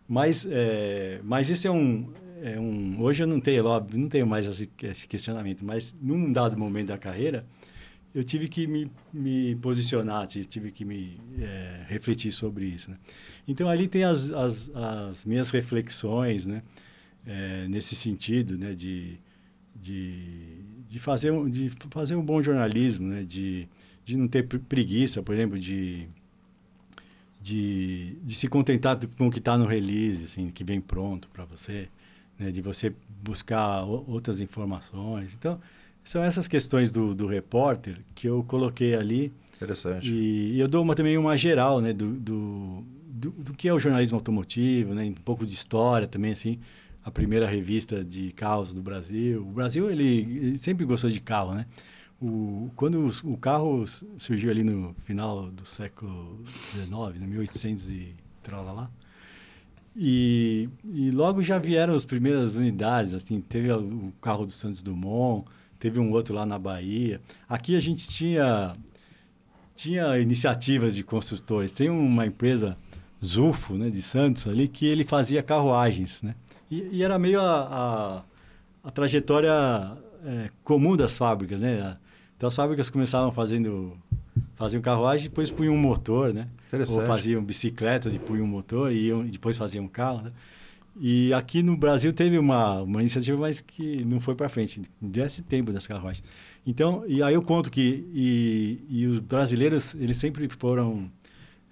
Mas, 0.05 0.45
é, 0.51 1.21
mas 1.23 1.49
esse 1.49 1.65
é 1.65 1.71
um, 1.71 2.11
é 2.43 2.59
um... 2.59 3.01
Hoje 3.01 3.23
eu 3.23 3.27
não 3.27 3.39
tenho, 3.39 3.65
óbvio, 3.65 3.97
não 3.97 4.09
tenho 4.09 4.27
mais 4.27 4.45
esse, 4.45 4.69
esse 4.83 5.07
questionamento, 5.07 5.63
mas 5.63 5.95
num 6.01 6.29
dado 6.29 6.57
momento 6.57 6.87
da 6.87 6.97
carreira, 6.97 7.45
eu 8.15 8.23
tive 8.23 8.47
que 8.47 8.65
me, 8.65 8.89
me 9.11 9.57
posicionar, 9.57 10.25
tive 10.25 10.71
que 10.71 10.85
me 10.85 11.19
é, 11.37 11.83
refletir 11.85 12.31
sobre 12.31 12.65
isso. 12.65 12.89
Né? 12.89 12.97
Então, 13.45 13.67
ali 13.67 13.89
tem 13.89 14.05
as, 14.05 14.31
as, 14.31 14.71
as 14.73 15.25
minhas 15.25 15.51
reflexões 15.51 16.45
né? 16.45 16.63
É, 17.27 17.67
nesse 17.67 17.93
sentido 17.93 18.57
né? 18.57 18.73
de, 18.73 19.19
de, 19.75 20.61
de, 20.87 20.97
fazer 20.97 21.31
um, 21.31 21.49
de 21.49 21.69
fazer 21.89 22.15
um 22.15 22.23
bom 22.23 22.41
jornalismo, 22.41 23.05
né? 23.05 23.23
de, 23.23 23.67
de 24.05 24.15
não 24.15 24.29
ter 24.29 24.47
preguiça, 24.47 25.21
por 25.21 25.35
exemplo, 25.35 25.59
de, 25.59 26.07
de, 27.41 28.15
de 28.23 28.33
se 28.33 28.47
contentar 28.47 28.97
com 29.17 29.27
o 29.27 29.31
que 29.31 29.39
está 29.39 29.57
no 29.57 29.65
release, 29.65 30.23
assim, 30.23 30.49
que 30.49 30.63
vem 30.63 30.79
pronto 30.79 31.27
para 31.33 31.43
você, 31.43 31.89
né? 32.39 32.49
de 32.49 32.61
você 32.61 32.95
buscar 33.21 33.83
outras 33.83 34.39
informações. 34.39 35.33
Então, 35.37 35.59
são 36.05 36.23
essas 36.23 36.47
questões 36.47 36.91
do, 36.91 37.13
do 37.13 37.27
repórter 37.27 37.97
que 38.13 38.27
eu 38.27 38.43
coloquei 38.43 38.95
ali. 38.95 39.33
Interessante. 39.55 40.09
E, 40.09 40.53
e 40.53 40.59
eu 40.59 40.67
dou 40.67 40.83
uma, 40.83 40.95
também 40.95 41.17
uma 41.17 41.35
geral, 41.35 41.81
né, 41.81 41.91
do, 41.91 42.13
do, 42.13 42.83
do, 43.09 43.31
do, 43.31 43.53
que 43.53 43.67
é 43.67 43.73
o 43.73 43.79
jornalismo 43.79 44.15
automotivo, 44.15 44.93
né, 44.93 45.03
um 45.03 45.13
pouco 45.13 45.45
de 45.45 45.53
história 45.53 46.07
também, 46.07 46.31
assim. 46.31 46.59
A 47.03 47.11
primeira 47.11 47.47
revista 47.47 48.03
de 48.03 48.31
carros 48.31 48.73
do 48.73 48.81
Brasil. 48.81 49.41
O 49.41 49.51
Brasil, 49.51 49.89
ele, 49.89 50.05
ele 50.05 50.57
sempre 50.57 50.85
gostou 50.85 51.09
de 51.09 51.19
carro, 51.19 51.53
né? 51.53 51.65
O, 52.21 52.71
quando 52.75 53.03
os, 53.03 53.23
o 53.23 53.35
carro 53.35 53.83
surgiu 54.17 54.49
ali 54.49 54.63
no 54.63 54.95
final 55.05 55.47
do 55.51 55.65
século 55.65 56.43
XIX, 56.71 57.19
né, 57.19 57.27
1800 57.27 57.89
e 57.89 58.15
trola 58.41 58.71
lá, 58.71 58.91
e, 59.95 60.69
e 60.83 61.09
logo 61.11 61.41
já 61.41 61.57
vieram 61.57 61.95
as 61.95 62.05
primeiras 62.05 62.55
unidades, 62.55 63.13
assim, 63.13 63.39
teve 63.39 63.71
o 63.71 64.13
carro 64.21 64.45
do 64.45 64.51
Santos 64.51 64.81
Dumont, 64.81 65.45
teve 65.79 65.99
um 65.99 66.11
outro 66.11 66.33
lá 66.33 66.45
na 66.45 66.57
Bahia. 66.57 67.21
Aqui 67.47 67.75
a 67.75 67.79
gente 67.79 68.07
tinha, 68.07 68.73
tinha 69.75 70.17
iniciativas 70.19 70.95
de 70.95 71.03
construtores. 71.03 71.73
Tem 71.73 71.89
uma 71.89 72.25
empresa, 72.25 72.77
Zufo, 73.23 73.73
né, 73.73 73.89
de 73.89 74.01
Santos, 74.01 74.47
ali, 74.47 74.67
que 74.67 74.85
ele 74.85 75.03
fazia 75.03 75.41
carruagens, 75.41 76.21
né? 76.21 76.35
E, 76.69 76.97
e 76.97 77.03
era 77.03 77.17
meio 77.19 77.39
a, 77.39 78.23
a, 78.83 78.87
a 78.87 78.91
trajetória 78.91 79.51
é, 80.25 80.49
comum 80.63 80.95
das 80.95 81.17
fábricas, 81.17 81.61
né? 81.61 81.97
Então 82.35 82.47
as 82.47 82.55
fábricas 82.55 82.89
começavam 82.89 83.31
fazendo 83.31 83.97
faziam 84.55 84.81
carruagem, 84.81 85.29
depois 85.29 85.51
punham 85.51 85.73
um 85.73 85.77
motor, 85.77 86.33
né? 86.33 86.47
Ou 87.01 87.07
faziam 87.07 87.43
bicicletas 87.43 88.13
e 88.13 88.19
punham 88.19 88.45
um 88.45 88.49
motor 88.49 88.91
e 88.91 89.07
iam, 89.07 89.25
depois 89.25 89.57
faziam 89.57 89.85
um 89.85 89.87
carro, 89.87 90.23
né? 90.23 90.31
E 90.97 91.33
aqui 91.33 91.61
no 91.61 91.75
Brasil 91.75 92.13
teve 92.13 92.37
uma, 92.37 92.81
uma 92.81 93.01
iniciativa, 93.01 93.37
mas 93.37 93.61
que 93.61 94.03
não 94.05 94.19
foi 94.19 94.35
para 94.35 94.47
frente. 94.47 94.81
Desse 95.01 95.41
tempo 95.41 95.71
das 95.73 95.85
carruagens. 95.85 96.23
Então, 96.65 97.03
e 97.07 97.21
aí 97.21 97.33
eu 97.33 97.41
conto 97.41 97.69
que 97.69 98.07
e, 98.13 98.79
e 98.89 99.05
os 99.05 99.19
brasileiros, 99.19 99.93
eles 99.95 100.17
sempre 100.17 100.47
foram... 100.49 101.11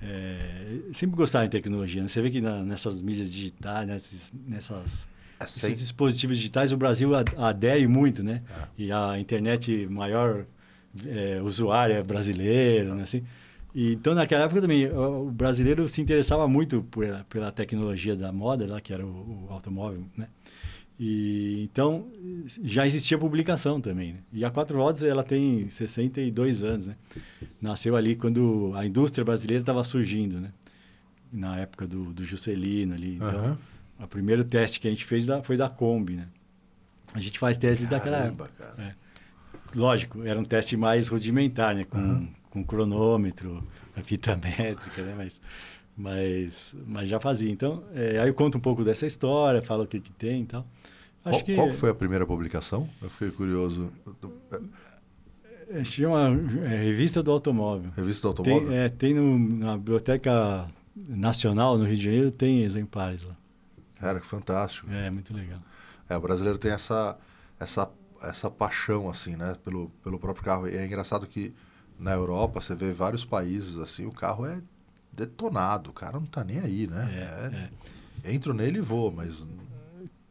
É, 0.02 0.80
sempre 0.92 1.16
gostaram 1.16 1.48
de 1.48 1.52
tecnologia. 1.52 2.02
Né? 2.02 2.10
Você 2.10 2.22
vê 2.22 2.30
que 2.30 2.42
na, 2.42 2.62
nessas 2.62 3.02
mídias 3.02 3.32
digitais, 3.32 3.88
nessas, 3.88 4.34
nessas 4.46 5.08
é 5.40 5.46
esses 5.46 5.80
dispositivos 5.80 6.38
digitais, 6.38 6.72
o 6.72 6.78
Brasil 6.78 7.12
adere 7.38 7.88
muito, 7.88 8.24
né? 8.24 8.42
É. 8.50 8.68
E 8.78 8.92
a 8.92 9.20
internet 9.20 9.88
maior 9.88 10.46
é, 11.06 11.42
usuária 11.42 11.96
é 11.96 12.04
brasileira, 12.04 12.96
né? 12.96 13.04
Assim, 13.04 13.24
e, 13.74 13.94
então, 13.94 14.14
naquela 14.14 14.44
época 14.44 14.62
também, 14.62 14.88
o 14.92 15.32
brasileiro 15.32 15.88
se 15.88 16.00
interessava 16.00 16.48
muito 16.48 16.84
por, 16.84 17.06
pela 17.28 17.52
tecnologia 17.52 18.16
da 18.16 18.32
moda, 18.32 18.68
lá, 18.68 18.80
que 18.80 18.94
era 18.94 19.06
o, 19.06 19.48
o 19.48 19.48
automóvel, 19.52 20.06
né? 20.16 20.28
E, 21.00 21.64
então, 21.64 22.08
já 22.64 22.86
existia 22.86 23.18
publicação 23.18 23.82
também. 23.82 24.14
Né? 24.14 24.20
E 24.32 24.46
a 24.46 24.52
Quatro 24.52 24.78
Rodas, 24.78 25.02
ela 25.02 25.24
tem 25.24 25.68
62 25.68 26.64
anos, 26.64 26.86
né? 26.86 26.96
Nasceu 27.60 27.96
ali 27.96 28.16
quando 28.16 28.72
a 28.76 28.86
indústria 28.86 29.26
brasileira 29.26 29.64
estava 29.64 29.84
surgindo, 29.84 30.40
né? 30.40 30.52
Na 31.32 31.60
época 31.60 31.88
do, 31.88 32.14
do 32.14 32.24
Juscelino 32.24 32.94
ali. 32.94 33.16
Então, 33.16 33.46
uhum. 33.46 33.58
o 34.06 34.08
primeiro 34.08 34.44
teste 34.44 34.80
que 34.80 34.88
a 34.88 34.92
gente 34.92 35.04
fez 35.04 35.26
da, 35.26 35.42
foi 35.42 35.58
da 35.58 35.68
Kombi, 35.68 36.14
né? 36.14 36.28
A 37.12 37.20
gente 37.20 37.40
faz 37.40 37.58
testes 37.58 37.90
daquela 37.90 38.18
época. 38.18 38.52
É. 38.78 38.94
Lógico, 39.76 40.24
era 40.24 40.40
um 40.40 40.46
teste 40.46 40.78
mais 40.78 41.08
rudimentar, 41.08 41.74
né? 41.74 41.86
Com, 41.86 41.98
uhum 41.98 42.28
com 42.54 42.64
cronômetro, 42.64 43.64
a 43.98 44.02
fita 44.04 44.38
métrica, 44.38 45.02
né? 45.02 45.16
Mas, 45.18 45.42
mas, 45.98 46.76
mas 46.86 47.10
já 47.10 47.20
fazia. 47.20 47.52
Então, 47.52 47.84
é, 47.96 48.20
aí 48.20 48.30
eu 48.30 48.34
conto 48.36 48.60
um 48.60 48.62
pouco 48.62 48.84
dessa 48.84 49.08
história, 49.08 49.62
falo 49.64 49.84
o 49.84 49.88
que, 49.88 50.00
que 50.00 50.12
tem 50.12 50.44
e 50.44 50.46
tal. 50.46 50.66
Acho 51.26 51.40
qual, 51.40 51.44
que... 51.44 51.56
qual 51.56 51.74
foi 51.74 51.90
a 51.90 51.96
primeira 51.96 52.28
publicação? 52.28 52.88
Eu 53.02 53.10
fiquei 53.10 53.32
curioso. 53.32 53.92
É, 55.70 55.84
chama 55.84 56.30
é, 56.64 56.84
Revista 56.84 57.24
do 57.24 57.32
Automóvel. 57.32 57.92
Revista 57.96 58.22
do 58.22 58.28
Automóvel? 58.28 58.68
Tem, 58.70 58.78
é, 58.78 58.90
tem 58.90 59.14
no, 59.16 59.40
na 59.40 59.76
Biblioteca 59.76 60.68
Nacional, 60.96 61.78
no 61.78 61.86
Rio 61.86 61.96
de 61.96 62.04
Janeiro, 62.04 62.30
tem 62.30 62.64
exemplares 62.64 63.24
lá. 63.24 63.36
Cara, 63.96 64.20
que 64.20 64.28
fantástico. 64.28 64.92
É, 64.92 65.10
muito 65.10 65.34
legal. 65.34 65.60
É, 66.08 66.16
o 66.16 66.22
brasileiro 66.22 66.60
tem 66.60 66.72
essa, 66.72 67.18
essa, 67.60 67.90
essa 68.22 68.52
paixão, 68.52 69.10
assim, 69.10 69.36
né, 69.36 69.56
pelo, 69.64 69.90
pelo 70.04 70.20
próprio 70.20 70.46
carro. 70.46 70.68
E 70.68 70.76
é 70.76 70.86
engraçado 70.86 71.26
que 71.26 71.54
na 72.04 72.12
Europa, 72.12 72.60
você 72.60 72.76
vê 72.76 72.92
vários 72.92 73.24
países 73.24 73.78
assim, 73.78 74.06
o 74.06 74.12
carro 74.12 74.46
é 74.46 74.62
detonado, 75.12 75.90
o 75.90 75.94
cara 75.94 76.20
não 76.20 76.26
tá 76.26 76.44
nem 76.44 76.60
aí, 76.60 76.86
né? 76.86 77.10
É, 78.24 78.30
é. 78.30 78.34
Entro 78.34 78.54
nele 78.54 78.80
e 78.80 78.82
vou, 78.82 79.12
mas. 79.12 79.46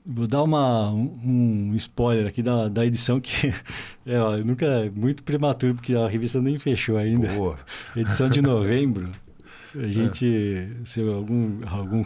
Vou 0.04 0.26
dar 0.26 0.42
uma, 0.42 0.90
um, 0.90 1.70
um 1.70 1.74
spoiler 1.76 2.26
aqui 2.26 2.42
da, 2.42 2.68
da 2.68 2.84
edição 2.84 3.20
que 3.20 3.54
é, 4.04 4.20
ó, 4.20 4.36
nunca 4.38 4.66
é 4.66 4.90
muito 4.90 5.22
prematuro, 5.22 5.74
porque 5.74 5.94
a 5.94 6.08
revista 6.08 6.40
nem 6.42 6.58
fechou 6.58 6.96
ainda. 6.96 7.28
Boa. 7.28 7.58
Edição 7.96 8.28
de 8.28 8.42
novembro. 8.42 9.10
A 9.76 9.86
gente, 9.90 10.68
se 10.84 11.00
algum, 11.00 11.58
algum 11.66 12.04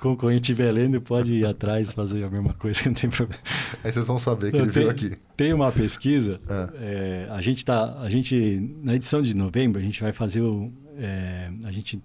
concorrente 0.00 0.52
estiver 0.52 0.70
lendo, 0.72 1.00
pode 1.00 1.32
ir 1.32 1.46
atrás 1.46 1.92
fazer 1.92 2.24
a 2.24 2.30
mesma 2.30 2.52
coisa, 2.54 2.82
não 2.86 2.94
tem 2.94 3.08
problema. 3.08 3.42
Aí 3.82 3.92
vocês 3.92 4.06
vão 4.06 4.18
saber 4.18 4.50
que 4.50 4.58
ele 4.58 4.70
tem, 4.70 4.72
veio 4.72 4.90
aqui. 4.90 5.16
Tem 5.36 5.52
uma 5.52 5.72
pesquisa, 5.72 6.40
é. 6.48 6.68
É, 6.80 7.28
a 7.30 7.40
gente 7.40 7.64
tá, 7.64 7.98
a 8.00 8.10
gente, 8.10 8.70
na 8.82 8.94
edição 8.94 9.22
de 9.22 9.34
novembro, 9.34 9.80
a 9.80 9.84
gente 9.84 10.00
vai 10.00 10.12
fazer 10.12 10.40
o, 10.40 10.72
é, 10.98 11.50
a 11.64 11.72
gente 11.72 12.02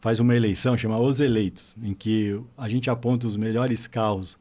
faz 0.00 0.20
uma 0.20 0.34
eleição 0.36 0.76
chama 0.76 0.98
Os 0.98 1.18
Eleitos, 1.18 1.76
em 1.82 1.94
que 1.94 2.38
a 2.58 2.68
gente 2.68 2.90
aponta 2.90 3.26
os 3.26 3.36
melhores 3.36 3.86
carros 3.86 4.36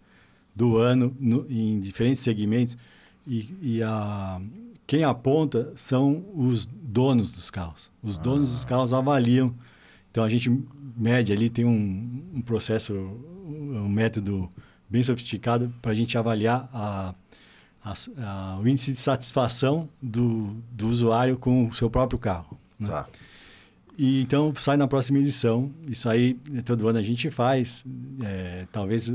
do 0.54 0.78
ano 0.78 1.16
no, 1.20 1.46
em 1.50 1.80
diferentes 1.80 2.22
segmentos 2.22 2.78
e, 3.26 3.56
e 3.62 3.84
a, 3.84 4.42
quem 4.86 5.04
aponta 5.04 5.72
são 5.76 6.26
os 6.36 6.66
donos 6.66 7.32
dos 7.32 7.50
carros. 7.50 7.90
Os 8.02 8.18
donos 8.18 8.50
ah. 8.50 8.54
dos 8.56 8.66
carros 8.66 8.94
avaliam 8.94 9.56
então 10.14 10.24
a 10.24 10.30
gente 10.30 10.48
mede 10.96 11.34
ali, 11.34 11.50
tem 11.50 11.66
um, 11.66 12.24
um 12.36 12.40
processo, 12.40 12.94
um 12.94 13.90
método 13.90 14.48
bem 14.88 15.02
sofisticado 15.02 15.74
para 15.82 15.92
a 15.92 15.96
gente 15.96 16.16
avaliar 16.16 16.70
a, 16.72 17.16
a, 17.84 17.94
a, 18.20 18.60
o 18.60 18.68
índice 18.68 18.92
de 18.92 19.00
satisfação 19.00 19.90
do, 20.00 20.56
do 20.72 20.88
usuário 20.88 21.36
com 21.36 21.68
o 21.68 21.74
seu 21.74 21.90
próprio 21.90 22.20
carro. 22.20 22.60
Né? 22.80 22.90
Tá. 22.90 23.08
E 23.98 24.22
então 24.22 24.54
sai 24.54 24.78
na 24.78 24.88
próxima 24.88 25.18
edição. 25.18 25.72
Isso 25.90 26.08
aí 26.08 26.36
todo 26.64 26.88
ano 26.88 27.00
a 27.00 27.04
gente 27.04 27.32
faz. 27.32 27.84
É, 28.24 28.68
talvez 28.72 29.12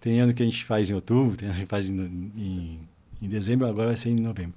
tem 0.00 0.18
ano 0.18 0.32
que 0.32 0.42
a 0.42 0.46
gente 0.46 0.64
faz 0.64 0.88
em 0.88 0.94
outubro, 0.94 1.36
tem 1.36 1.50
ano 1.50 1.58
que 1.58 1.66
faz 1.66 1.90
em, 1.90 2.32
em, 2.34 2.80
em 3.20 3.28
dezembro, 3.28 3.66
agora 3.66 3.88
vai 3.88 3.98
ser 3.98 4.08
em 4.08 4.16
novembro. 4.16 4.54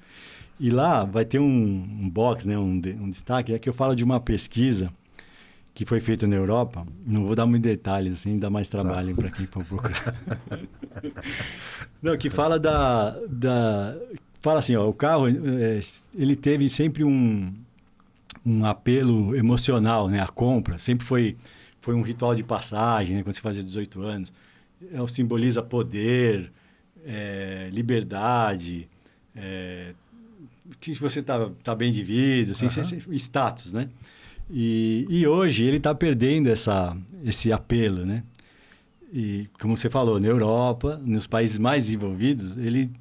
E 0.58 0.70
lá 0.70 1.04
vai 1.04 1.26
ter 1.26 1.40
um, 1.40 1.46
um 1.46 2.10
box, 2.10 2.48
né, 2.48 2.58
um, 2.58 2.82
um 3.02 3.10
destaque, 3.10 3.54
é 3.54 3.60
que 3.60 3.68
eu 3.68 3.74
falo 3.74 3.94
de 3.94 4.06
uma 4.06 4.22
pesquisa 4.22 4.90
que 5.76 5.86
foi 5.86 6.00
feita 6.00 6.26
na 6.26 6.36
Europa, 6.36 6.88
não 7.06 7.26
vou 7.26 7.36
dar 7.36 7.46
muitos 7.46 7.70
detalhes, 7.70 8.14
assim, 8.14 8.40
dá 8.40 8.50
mais 8.50 8.68
trabalho 8.68 9.14
tá. 9.14 9.22
para 9.22 9.32
quem 9.32 9.46
for 9.46 9.64
procurar. 9.64 10.16
não, 12.02 12.18
que 12.18 12.30
fala 12.30 12.58
da, 12.58 13.12
da... 13.30 13.96
Fala 14.42 14.60
assim, 14.60 14.76
ó, 14.76 14.88
o 14.88 14.94
carro, 14.94 15.28
é, 15.28 15.82
ele 16.18 16.36
teve 16.36 16.70
sempre 16.70 17.04
um, 17.04 17.54
um 18.46 18.66
apelo 18.66 19.36
emocional, 19.36 20.08
né? 20.08 20.22
A 20.22 20.28
compra 20.28 20.80
sempre 20.80 21.06
foi 21.06 21.36
foi 21.86 21.94
um 21.94 22.02
ritual 22.02 22.34
de 22.34 22.42
passagem, 22.42 23.16
né? 23.16 23.22
quando 23.22 23.36
você 23.36 23.42
fazia 23.42 23.64
18 23.64 24.02
anos. 24.02 24.34
Ela 24.92 25.08
simboliza 25.08 25.62
poder, 25.62 26.52
é, 27.06 27.70
liberdade, 27.72 28.90
é, 29.36 29.94
que 30.80 30.96
você 30.96 31.20
está 31.20 31.48
tá 31.64 31.76
bem 31.76 31.94
de 31.94 32.02
vida, 32.02 32.54
assim, 32.54 32.66
uhum. 32.66 33.14
status, 33.14 33.72
né? 33.72 33.88
E, 34.50 35.06
e 35.10 35.28
hoje 35.28 35.64
ele 35.64 35.78
está 35.78 35.94
perdendo 35.94 36.50
essa, 36.50 36.96
esse 37.24 37.52
apelo, 37.52 38.06
né? 38.06 38.24
E 39.12 39.48
como 39.60 39.78
você 39.78 39.90
falou, 39.90 40.20
na 40.20 40.28
Europa, 40.28 41.00
nos 41.04 41.26
países 41.26 41.58
mais 41.58 41.86
desenvolvidos, 41.86 42.58
ele 42.58 42.92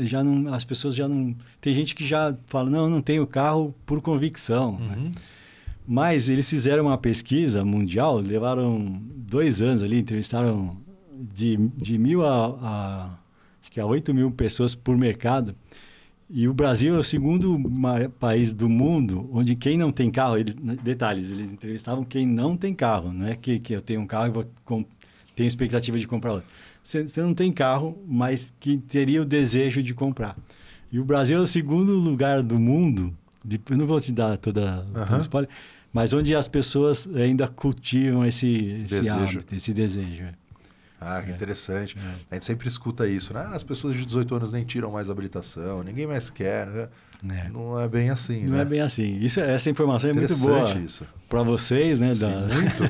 já 0.00 0.22
não, 0.22 0.52
as 0.52 0.64
pessoas 0.64 0.94
já 0.94 1.08
não, 1.08 1.34
tem 1.60 1.74
gente 1.74 1.94
que 1.94 2.06
já 2.06 2.36
fala 2.46 2.70
não, 2.70 2.88
não 2.88 3.00
tenho 3.00 3.26
carro 3.26 3.74
por 3.84 4.00
convicção. 4.00 4.78
Né? 4.78 4.94
Uhum. 4.96 5.04
Né? 5.04 5.12
Mas 5.86 6.28
eles 6.28 6.48
fizeram 6.48 6.84
uma 6.84 6.96
pesquisa 6.96 7.64
mundial, 7.64 8.18
levaram 8.18 9.00
dois 9.14 9.60
anos 9.60 9.82
ali, 9.82 9.98
entrevistaram 9.98 10.76
de, 11.12 11.56
de 11.76 11.98
mil 11.98 12.24
a, 12.24 12.46
a 12.60 13.18
acho 13.60 13.70
que 13.70 13.80
a 13.80 13.86
oito 13.86 14.14
mil 14.14 14.30
pessoas 14.30 14.74
por 14.74 14.96
mercado. 14.96 15.54
E 16.28 16.48
o 16.48 16.54
Brasil 16.54 16.94
é 16.94 16.98
o 16.98 17.02
segundo 17.02 17.60
país 18.18 18.54
do 18.54 18.68
mundo 18.68 19.28
onde 19.32 19.54
quem 19.54 19.76
não 19.76 19.92
tem 19.92 20.10
carro, 20.10 20.38
eles, 20.38 20.54
detalhes, 20.82 21.30
eles 21.30 21.52
entrevistavam 21.52 22.02
quem 22.02 22.26
não 22.26 22.56
tem 22.56 22.74
carro, 22.74 23.12
não 23.12 23.26
é 23.26 23.36
que, 23.36 23.58
que 23.58 23.74
eu 23.74 23.82
tenho 23.82 24.00
um 24.00 24.06
carro 24.06 24.26
e 24.26 24.30
vou 24.30 24.44
com, 24.64 24.84
tenho 25.36 25.46
expectativa 25.46 25.98
de 25.98 26.08
comprar 26.08 26.32
outro. 26.32 26.48
Você, 26.82 27.02
você 27.02 27.22
não 27.22 27.34
tem 27.34 27.52
carro, 27.52 27.98
mas 28.06 28.52
que 28.58 28.78
teria 28.78 29.22
o 29.22 29.24
desejo 29.24 29.82
de 29.82 29.94
comprar. 29.94 30.36
E 30.90 30.98
o 30.98 31.04
Brasil 31.04 31.38
é 31.38 31.40
o 31.40 31.46
segundo 31.46 31.92
lugar 31.94 32.42
do 32.42 32.58
mundo, 32.58 33.14
de, 33.44 33.60
eu 33.70 33.76
não 33.76 33.86
vou 33.86 34.00
te 34.00 34.12
dar 34.12 34.38
toda, 34.38 34.86
uhum. 35.10 35.18
spoiler, 35.18 35.50
mas 35.92 36.12
onde 36.12 36.34
as 36.34 36.48
pessoas 36.48 37.08
ainda 37.14 37.46
cultivam 37.46 38.24
esse, 38.24 38.48
esse 38.48 39.02
desejo. 39.02 39.16
hábito, 39.16 39.54
esse 39.54 39.72
desejo. 39.72 40.24
É. 40.24 40.43
Ah, 41.04 41.22
que 41.22 41.30
é. 41.30 41.34
interessante. 41.34 41.96
É. 41.98 42.14
A 42.30 42.34
gente 42.34 42.44
sempre 42.44 42.68
escuta 42.68 43.06
isso, 43.06 43.34
né? 43.34 43.44
Ah, 43.46 43.54
as 43.54 43.62
pessoas 43.62 43.96
de 43.96 44.04
18 44.06 44.34
anos 44.34 44.50
nem 44.50 44.64
tiram 44.64 44.90
mais 44.90 45.10
habilitação, 45.10 45.82
ninguém 45.82 46.06
mais 46.06 46.30
quer. 46.30 46.66
Né? 46.66 46.88
É. 47.28 47.48
Não 47.48 47.80
é 47.80 47.88
bem 47.88 48.10
assim, 48.10 48.44
Não 48.44 48.56
né? 48.56 48.62
é 48.62 48.64
bem 48.64 48.80
assim. 48.80 49.18
Isso, 49.18 49.40
essa 49.40 49.70
informação 49.70 50.10
é 50.10 50.12
muito 50.12 50.36
boa 50.38 50.64
para 51.28 51.42
vocês, 51.42 52.00
né? 52.00 52.12
Sim, 52.14 52.20
da... 52.20 52.40
muito. 52.40 52.82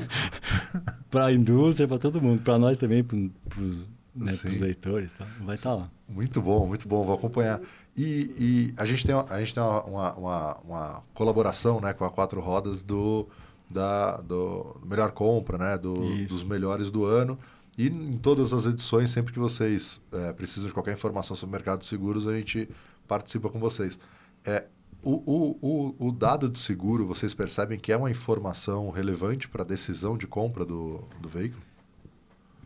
para 1.09 1.27
a 1.27 1.33
indústria, 1.33 1.87
para 1.87 1.97
todo 1.97 2.21
mundo. 2.21 2.41
Para 2.41 2.57
nós 2.57 2.77
também, 2.77 3.03
para 3.03 3.17
os 3.17 3.85
né, 4.15 4.31
leitores. 4.59 5.13
Tá? 5.13 5.25
Vai 5.41 5.55
estar 5.55 5.71
tá 5.71 5.75
lá. 5.75 5.89
Muito 6.07 6.41
bom, 6.41 6.67
muito 6.67 6.87
bom. 6.87 7.03
Vou 7.03 7.15
acompanhar. 7.15 7.59
E, 7.97 8.03
e, 8.03 8.73
a 8.75 8.85
gente 8.85 9.05
tem, 9.05 9.15
a 9.15 9.39
gente 9.39 9.53
tem 9.53 9.63
uma, 9.63 10.13
uma, 10.13 10.57
uma, 10.57 11.03
colaboração 11.13 11.79
né, 11.79 11.93
com 11.93 12.03
a 12.03 12.09
Quatro 12.09 12.41
Rodas 12.41 12.83
do, 12.83 13.27
da, 13.69 14.17
do 14.17 14.75
Melhor 14.85 15.11
Compra, 15.11 15.57
né, 15.57 15.77
do, 15.77 15.95
dos 16.25 16.43
melhores 16.43 16.91
do 16.91 17.05
ano. 17.05 17.37
E 17.77 17.87
em 17.87 18.17
todas 18.17 18.53
as 18.53 18.65
edições, 18.65 19.09
sempre 19.11 19.33
que 19.33 19.39
vocês 19.39 20.01
é, 20.11 20.31
precisam 20.33 20.67
de 20.67 20.73
qualquer 20.73 20.93
informação 20.93 21.35
sobre 21.35 21.55
o 21.55 21.57
mercado 21.57 21.79
de 21.79 21.85
seguros, 21.85 22.27
a 22.27 22.35
gente 22.35 22.69
participa 23.07 23.49
com 23.49 23.59
vocês. 23.59 23.99
É, 24.45 24.65
o, 25.03 25.13
o, 25.25 25.57
o, 25.61 26.07
o 26.07 26.11
dado 26.11 26.49
de 26.49 26.57
seguro, 26.57 27.05
vocês 27.05 27.33
percebem 27.33 27.77
que 27.77 27.91
é 27.91 27.97
uma 27.97 28.09
informação 28.09 28.89
relevante 28.89 29.47
para 29.47 29.61
a 29.61 29.65
decisão 29.65 30.17
de 30.17 30.25
compra 30.25 30.65
do, 30.65 31.03
do 31.21 31.27
veículo? 31.27 31.61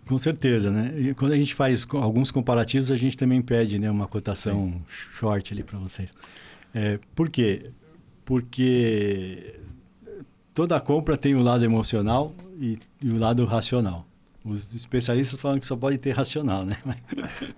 Com 0.07 0.17
certeza, 0.17 0.71
né? 0.71 0.93
E 0.97 1.13
quando 1.13 1.33
a 1.33 1.37
gente 1.37 1.53
faz 1.53 1.85
alguns 1.91 2.31
comparativos, 2.31 2.89
a 2.89 2.95
gente 2.95 3.15
também 3.15 3.41
pede 3.41 3.77
né, 3.77 3.91
uma 3.91 4.07
cotação 4.07 4.71
Sim. 4.71 4.81
short 5.13 5.53
ali 5.53 5.63
para 5.63 5.77
vocês. 5.77 6.11
É, 6.73 6.99
por 7.13 7.29
quê? 7.29 7.71
Porque 8.25 9.59
toda 10.53 10.79
compra 10.79 11.15
tem 11.17 11.35
o 11.35 11.43
lado 11.43 11.63
emocional 11.63 12.33
e, 12.59 12.79
e, 13.01 13.09
o 13.09 13.19
lado 13.19 13.45
racional. 13.45 14.05
Os 14.43 14.73
especialistas 14.73 15.39
falam 15.39 15.59
que 15.59 15.65
só 15.65 15.75
pode 15.75 15.97
ter 15.97 16.11
racional, 16.11 16.65
né? 16.65 16.77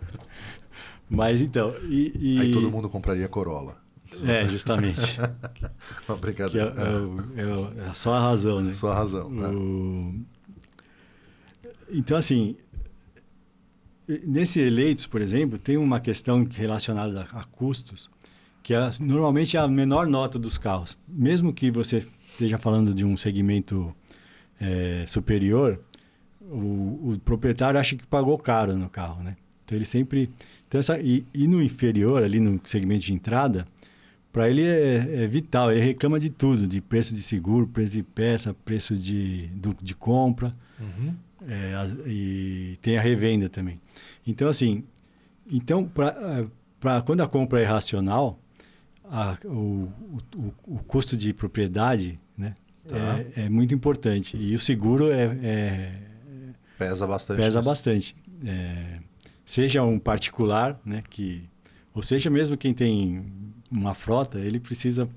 Mas 1.09 1.41
então. 1.41 1.75
E, 1.89 2.11
e... 2.15 2.39
Aí 2.39 2.51
todo 2.51 2.71
mundo 2.71 2.89
compraria 2.89 3.27
Corolla. 3.27 3.77
É, 4.27 4.45
justamente. 4.45 5.19
Uma 6.07 6.17
brincadeira. 6.17 6.73
É, 6.77 7.41
é, 7.41 7.89
é, 7.89 7.93
só 7.93 8.13
a 8.13 8.19
razão, 8.19 8.61
né? 8.61 8.73
Só 8.73 8.91
a 8.91 8.95
razão. 8.95 9.29
O... 9.29 10.25
Então, 11.89 12.17
assim, 12.17 12.55
nesse 14.25 14.59
eleitos, 14.59 15.05
por 15.05 15.21
exemplo, 15.21 15.57
tem 15.57 15.77
uma 15.77 15.99
questão 15.99 16.47
relacionada 16.49 17.27
a, 17.31 17.41
a 17.41 17.43
custos, 17.45 18.09
que 18.63 18.73
é, 18.73 18.89
normalmente 18.99 19.57
é 19.57 19.59
a 19.59 19.67
menor 19.67 20.07
nota 20.07 20.37
dos 20.37 20.57
carros. 20.57 20.99
Mesmo 21.07 21.53
que 21.53 21.71
você 21.71 22.05
esteja 22.31 22.57
falando 22.57 22.93
de 22.93 23.05
um 23.05 23.15
segmento 23.15 23.95
é, 24.59 25.05
superior, 25.07 25.79
o, 26.52 27.14
o, 27.14 27.19
proprietário 27.23 27.80
acha 27.80 27.95
que 27.95 28.06
pagou 28.06 28.38
caro 28.38 28.76
no 28.78 28.90
carro, 28.90 29.23
né? 29.23 29.36
Então, 29.64 29.78
ele 29.78 29.86
sempre... 29.86 30.30
Então, 30.68 30.80
essa, 30.80 30.99
e, 30.99 31.26
e 31.34 31.48
no 31.48 31.61
inferior, 31.61 32.23
ali 32.23 32.40
no 32.40 32.60
segmento 32.65 33.06
de 33.06 33.14
entrada, 33.14 33.65
para 34.32 34.49
ele 34.49 34.64
é, 34.64 35.23
é, 35.23 35.28
vital. 35.28 35.72
Ele 35.72 35.82
reclama 35.82 36.19
de 36.19 36.30
tudo, 36.30 36.68
de 36.68 36.82
preço 36.82 37.14
de 37.14 37.22
seguro, 37.22 37.68
preço 37.68 37.94
de 37.94 38.03
peça, 38.03 38.53
preço 38.53 38.95
de, 38.95 39.48
do, 39.48 39.76
de 39.82 39.94
compra. 39.94 40.52
Uhum. 40.80 41.14
É, 41.48 41.73
e 42.06 42.78
tem 42.82 42.98
a 42.98 43.02
revenda 43.02 43.49
também. 43.49 43.80
Então, 44.26 44.48
assim, 44.48 44.84
então, 45.49 45.90
para 46.80 47.02
quando 47.02 47.22
a 47.22 47.28
compra 47.28 47.61
é 47.61 47.65
racional, 47.65 48.40
a, 49.03 49.38
o, 49.45 49.91
o, 50.36 50.53
o, 50.68 50.80
custo 50.86 51.18
de 51.18 51.34
propriedade 51.34 52.18
né, 52.38 52.53
tá. 52.88 52.95
é, 53.36 53.45
é, 53.45 53.49
muito 53.49 53.76
importante. 53.76 54.38
E 54.38 54.53
o 54.53 54.60
seguro 54.60 55.11
é, 55.11 55.38
é 55.44 56.10
pesa 56.81 57.05
bastante. 57.05 57.37
Pesa 57.37 57.59
isso. 57.59 57.69
bastante. 57.69 58.15
É, 58.45 58.99
seja 59.45 59.83
um 59.83 59.99
particular, 59.99 60.79
né, 60.83 61.03
que, 61.09 61.43
ou 61.93 62.01
seja 62.01 62.29
mesmo 62.29 62.57
quem 62.57 62.73
tem 62.73 63.23
uma 63.69 63.93
frota, 63.93 64.39
ele 64.39 64.59
precisa 64.59 65.07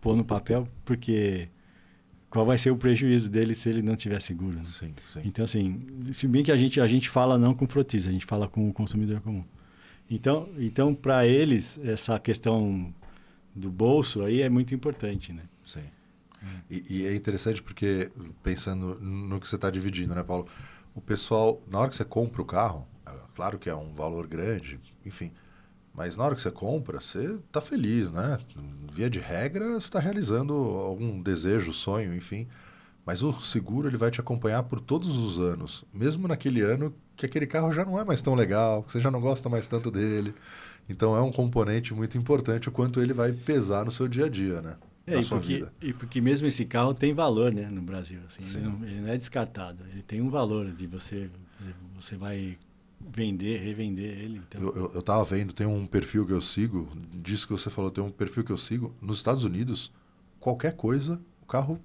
pôr 0.00 0.16
no 0.16 0.24
papel, 0.24 0.66
porque 0.84 1.48
qual 2.28 2.44
vai 2.44 2.58
ser 2.58 2.70
o 2.70 2.76
prejuízo 2.76 3.30
dele 3.30 3.54
se 3.54 3.68
ele 3.68 3.80
não 3.80 3.96
tiver 3.96 4.20
seguro. 4.20 4.56
Né? 4.56 4.64
Sim, 4.66 4.94
sim. 5.12 5.20
Então, 5.24 5.44
assim, 5.44 5.80
se 6.12 6.26
bem 6.26 6.42
que 6.42 6.52
a 6.52 6.56
gente, 6.56 6.80
a 6.80 6.86
gente 6.86 7.08
fala 7.08 7.38
não 7.38 7.54
com 7.54 7.66
frotista, 7.66 8.10
a 8.10 8.12
gente 8.12 8.26
fala 8.26 8.48
com 8.48 8.68
o 8.68 8.72
consumidor 8.72 9.20
comum. 9.20 9.44
Então, 10.10 10.48
então 10.58 10.94
para 10.94 11.26
eles, 11.26 11.78
essa 11.84 12.18
questão 12.18 12.92
do 13.54 13.70
bolso 13.70 14.22
aí 14.22 14.42
é 14.42 14.48
muito 14.48 14.74
importante, 14.74 15.32
né? 15.32 15.42
Sim. 15.66 15.84
E, 16.70 16.84
e, 16.88 17.06
é 17.06 17.14
interessante 17.14 17.62
porque, 17.62 18.10
pensando 18.42 18.98
no 19.00 19.40
que 19.40 19.48
você 19.48 19.56
está 19.56 19.70
dividindo, 19.70 20.14
né, 20.14 20.22
Paulo? 20.22 20.46
O 20.98 21.00
pessoal, 21.00 21.62
na 21.70 21.78
hora 21.78 21.88
que 21.88 21.94
você 21.94 22.04
compra 22.04 22.42
o 22.42 22.44
carro, 22.44 22.84
é 23.06 23.12
claro 23.36 23.56
que 23.56 23.70
é 23.70 23.74
um 23.74 23.94
valor 23.94 24.26
grande, 24.26 24.80
enfim, 25.06 25.30
mas 25.94 26.16
na 26.16 26.24
hora 26.24 26.34
que 26.34 26.40
você 26.40 26.50
compra, 26.50 27.00
você 27.00 27.38
está 27.46 27.60
feliz, 27.60 28.10
né? 28.10 28.36
Via 28.90 29.08
de 29.08 29.20
regra, 29.20 29.68
você 29.68 29.76
está 29.76 30.00
realizando 30.00 30.52
algum 30.52 31.22
desejo, 31.22 31.72
sonho, 31.72 32.12
enfim. 32.16 32.48
Mas 33.06 33.22
o 33.22 33.38
seguro 33.38 33.86
ele 33.86 33.96
vai 33.96 34.10
te 34.10 34.20
acompanhar 34.20 34.64
por 34.64 34.80
todos 34.80 35.16
os 35.16 35.38
anos, 35.38 35.84
mesmo 35.94 36.26
naquele 36.26 36.62
ano 36.62 36.92
que 37.14 37.24
aquele 37.24 37.46
carro 37.46 37.70
já 37.70 37.84
não 37.84 37.96
é 37.96 38.04
mais 38.04 38.20
tão 38.20 38.34
legal, 38.34 38.82
que 38.82 38.90
você 38.90 38.98
já 38.98 39.08
não 39.08 39.20
gosta 39.20 39.48
mais 39.48 39.68
tanto 39.68 39.92
dele. 39.92 40.34
Então 40.88 41.16
é 41.16 41.22
um 41.22 41.30
componente 41.30 41.94
muito 41.94 42.18
importante 42.18 42.68
o 42.68 42.72
quanto 42.72 43.00
ele 43.00 43.12
vai 43.12 43.30
pesar 43.32 43.84
no 43.84 43.92
seu 43.92 44.08
dia 44.08 44.24
a 44.24 44.28
dia, 44.28 44.60
né? 44.60 44.74
É, 45.08 45.20
e, 45.20 45.24
porque, 45.24 45.54
vida. 45.54 45.72
e 45.80 45.92
porque 45.92 46.20
mesmo 46.20 46.46
esse 46.46 46.64
carro 46.64 46.94
tem 46.94 47.14
valor, 47.14 47.52
né, 47.52 47.68
no 47.70 47.82
Brasil. 47.82 48.20
Assim, 48.26 48.58
ele 48.58 48.66
não, 48.66 48.84
ele, 48.84 49.00
não, 49.00 49.08
é 49.08 49.16
descartado. 49.16 49.84
Ele 49.90 50.02
tem 50.02 50.20
um 50.20 50.30
valor 50.30 50.70
de 50.70 50.86
você, 50.86 51.30
você 51.94 52.16
vai 52.16 52.58
vender, 53.00 53.58
revender 53.58 54.18
ele. 54.18 54.42
Então. 54.48 54.60
Eu, 54.60 54.92
eu, 54.94 55.04
eu 55.06 55.24
vendo, 55.24 55.52
tem 55.52 55.66
um 55.66 55.86
perfil 55.86 56.26
que 56.26 56.32
eu 56.32 56.42
sigo, 56.42 56.88
disso 57.14 57.46
que 57.46 57.52
você 57.52 57.70
falou, 57.70 57.90
tem 57.90 58.02
um 58.02 58.10
perfil 58.10 58.44
que 58.44 58.52
eu 58.52 58.58
sigo. 58.58 58.94
Nos 59.00 59.18
Estados 59.18 59.44
Unidos, 59.44 59.92
qualquer 60.38 60.74
coisa, 60.74 61.20
o 61.42 61.46
carro 61.46 61.80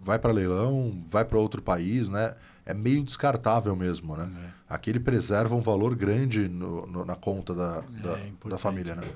vai 0.00 0.18
para 0.18 0.32
leilão, 0.32 1.04
vai 1.08 1.24
para 1.24 1.38
outro 1.38 1.60
país, 1.60 2.08
né? 2.08 2.34
É 2.64 2.74
meio 2.74 3.02
descartável 3.02 3.74
mesmo, 3.74 4.16
né? 4.16 4.30
É. 4.44 4.74
Aqui 4.74 4.90
ele 4.90 5.00
preserva 5.00 5.54
um 5.54 5.62
valor 5.62 5.94
grande 5.94 6.48
no, 6.48 6.86
no, 6.86 7.04
na 7.04 7.16
conta 7.16 7.54
da, 7.54 7.82
é, 7.98 8.02
da, 8.02 8.50
da, 8.50 8.58
família, 8.58 8.94
né? 8.94 9.06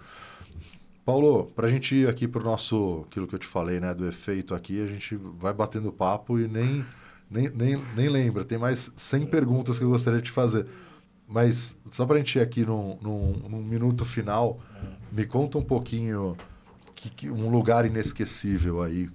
Paulo, 1.05 1.47
para 1.55 1.67
a 1.67 1.71
gente 1.71 1.95
ir 1.95 2.09
aqui 2.09 2.29
para 2.29 2.41
o 2.41 2.45
nosso, 2.45 3.05
aquilo 3.07 3.27
que 3.27 3.35
eu 3.35 3.39
te 3.39 3.47
falei, 3.47 3.81
né, 3.81 3.93
do 3.93 4.07
efeito 4.07 4.55
aqui, 4.55 4.83
a 4.83 4.87
gente 4.87 5.17
vai 5.17 5.53
batendo 5.53 5.93
papo 5.93 6.39
e 6.39 6.47
nem 6.47 6.85
nem, 7.33 7.49
nem, 7.49 7.83
nem 7.97 8.09
lembra. 8.09 8.45
Tem 8.45 8.59
mais 8.59 8.93
100 8.95 9.27
perguntas 9.27 9.79
que 9.79 9.85
eu 9.85 9.89
gostaria 9.89 10.21
de 10.21 10.31
fazer. 10.31 10.67
Mas 11.27 11.79
só 11.91 12.05
para 12.05 12.17
a 12.17 12.19
gente 12.19 12.39
ir 12.39 12.43
aqui 12.43 12.65
num, 12.65 12.99
num, 13.01 13.33
num, 13.49 13.63
minuto 13.63 14.05
final, 14.05 14.61
me 15.11 15.25
conta 15.25 15.57
um 15.57 15.65
pouquinho 15.65 16.37
que, 16.95 17.09
que, 17.09 17.31
um 17.31 17.49
lugar 17.49 17.87
inesquecível 17.87 18.83
aí. 18.83 19.09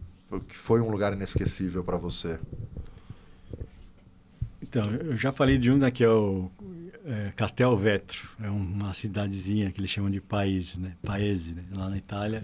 que 0.48 0.58
foi 0.58 0.82
um 0.82 0.90
lugar 0.90 1.14
inesquecível 1.14 1.84
para 1.84 1.96
você? 1.96 2.40
Então, 4.60 4.90
eu 4.92 5.16
já 5.16 5.32
falei 5.32 5.60
de 5.60 5.72
um 5.72 5.78
né, 5.78 5.92
que 5.92 6.04
é 6.04 6.10
o 6.10 6.50
é, 7.08 7.32
Castelvetro. 7.36 8.30
É 8.42 8.50
uma 8.50 8.94
cidadezinha 8.94 9.72
que 9.72 9.80
eles 9.80 9.90
chamam 9.90 10.12
de 10.12 10.20
Paese, 10.20 10.80
né? 10.80 10.94
Paese, 11.02 11.54
né? 11.54 11.64
lá 11.72 11.90
na 11.90 11.98
Itália. 11.98 12.44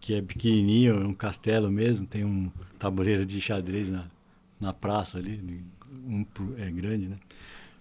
que 0.00 0.14
é 0.14 0.22
pequenininho, 0.22 1.02
é 1.02 1.06
um 1.06 1.12
castelo 1.12 1.70
mesmo, 1.70 2.06
tem 2.06 2.24
um 2.24 2.50
tabuleiro 2.78 3.26
de 3.26 3.40
xadrez 3.40 3.88
na, 3.88 4.04
na 4.60 4.72
praça 4.72 5.18
ali, 5.18 5.64
um 6.06 6.24
é 6.58 6.70
grande, 6.70 7.08
né? 7.08 7.16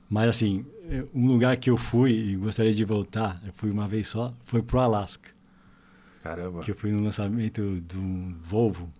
Mas 0.09 0.29
assim, 0.29 0.65
é, 0.89 1.05
um 1.13 1.27
lugar 1.27 1.55
que 1.57 1.69
eu 1.69 1.77
fui 1.77 2.11
e 2.11 2.35
gostaria 2.35 2.73
de 2.73 2.83
voltar, 2.83 3.39
eu 3.45 3.53
fui 3.53 3.69
uma 3.69 3.87
vez 3.87 4.07
só, 4.07 4.33
foi 4.43 4.63
pro 4.63 4.79
Alasca. 4.79 5.29
Caramba. 6.23 6.63
Que 6.63 6.71
eu 6.71 6.75
fui 6.75 6.91
no 6.91 7.03
lançamento 7.03 7.61
do 7.81 8.33
Volvo, 8.47 8.91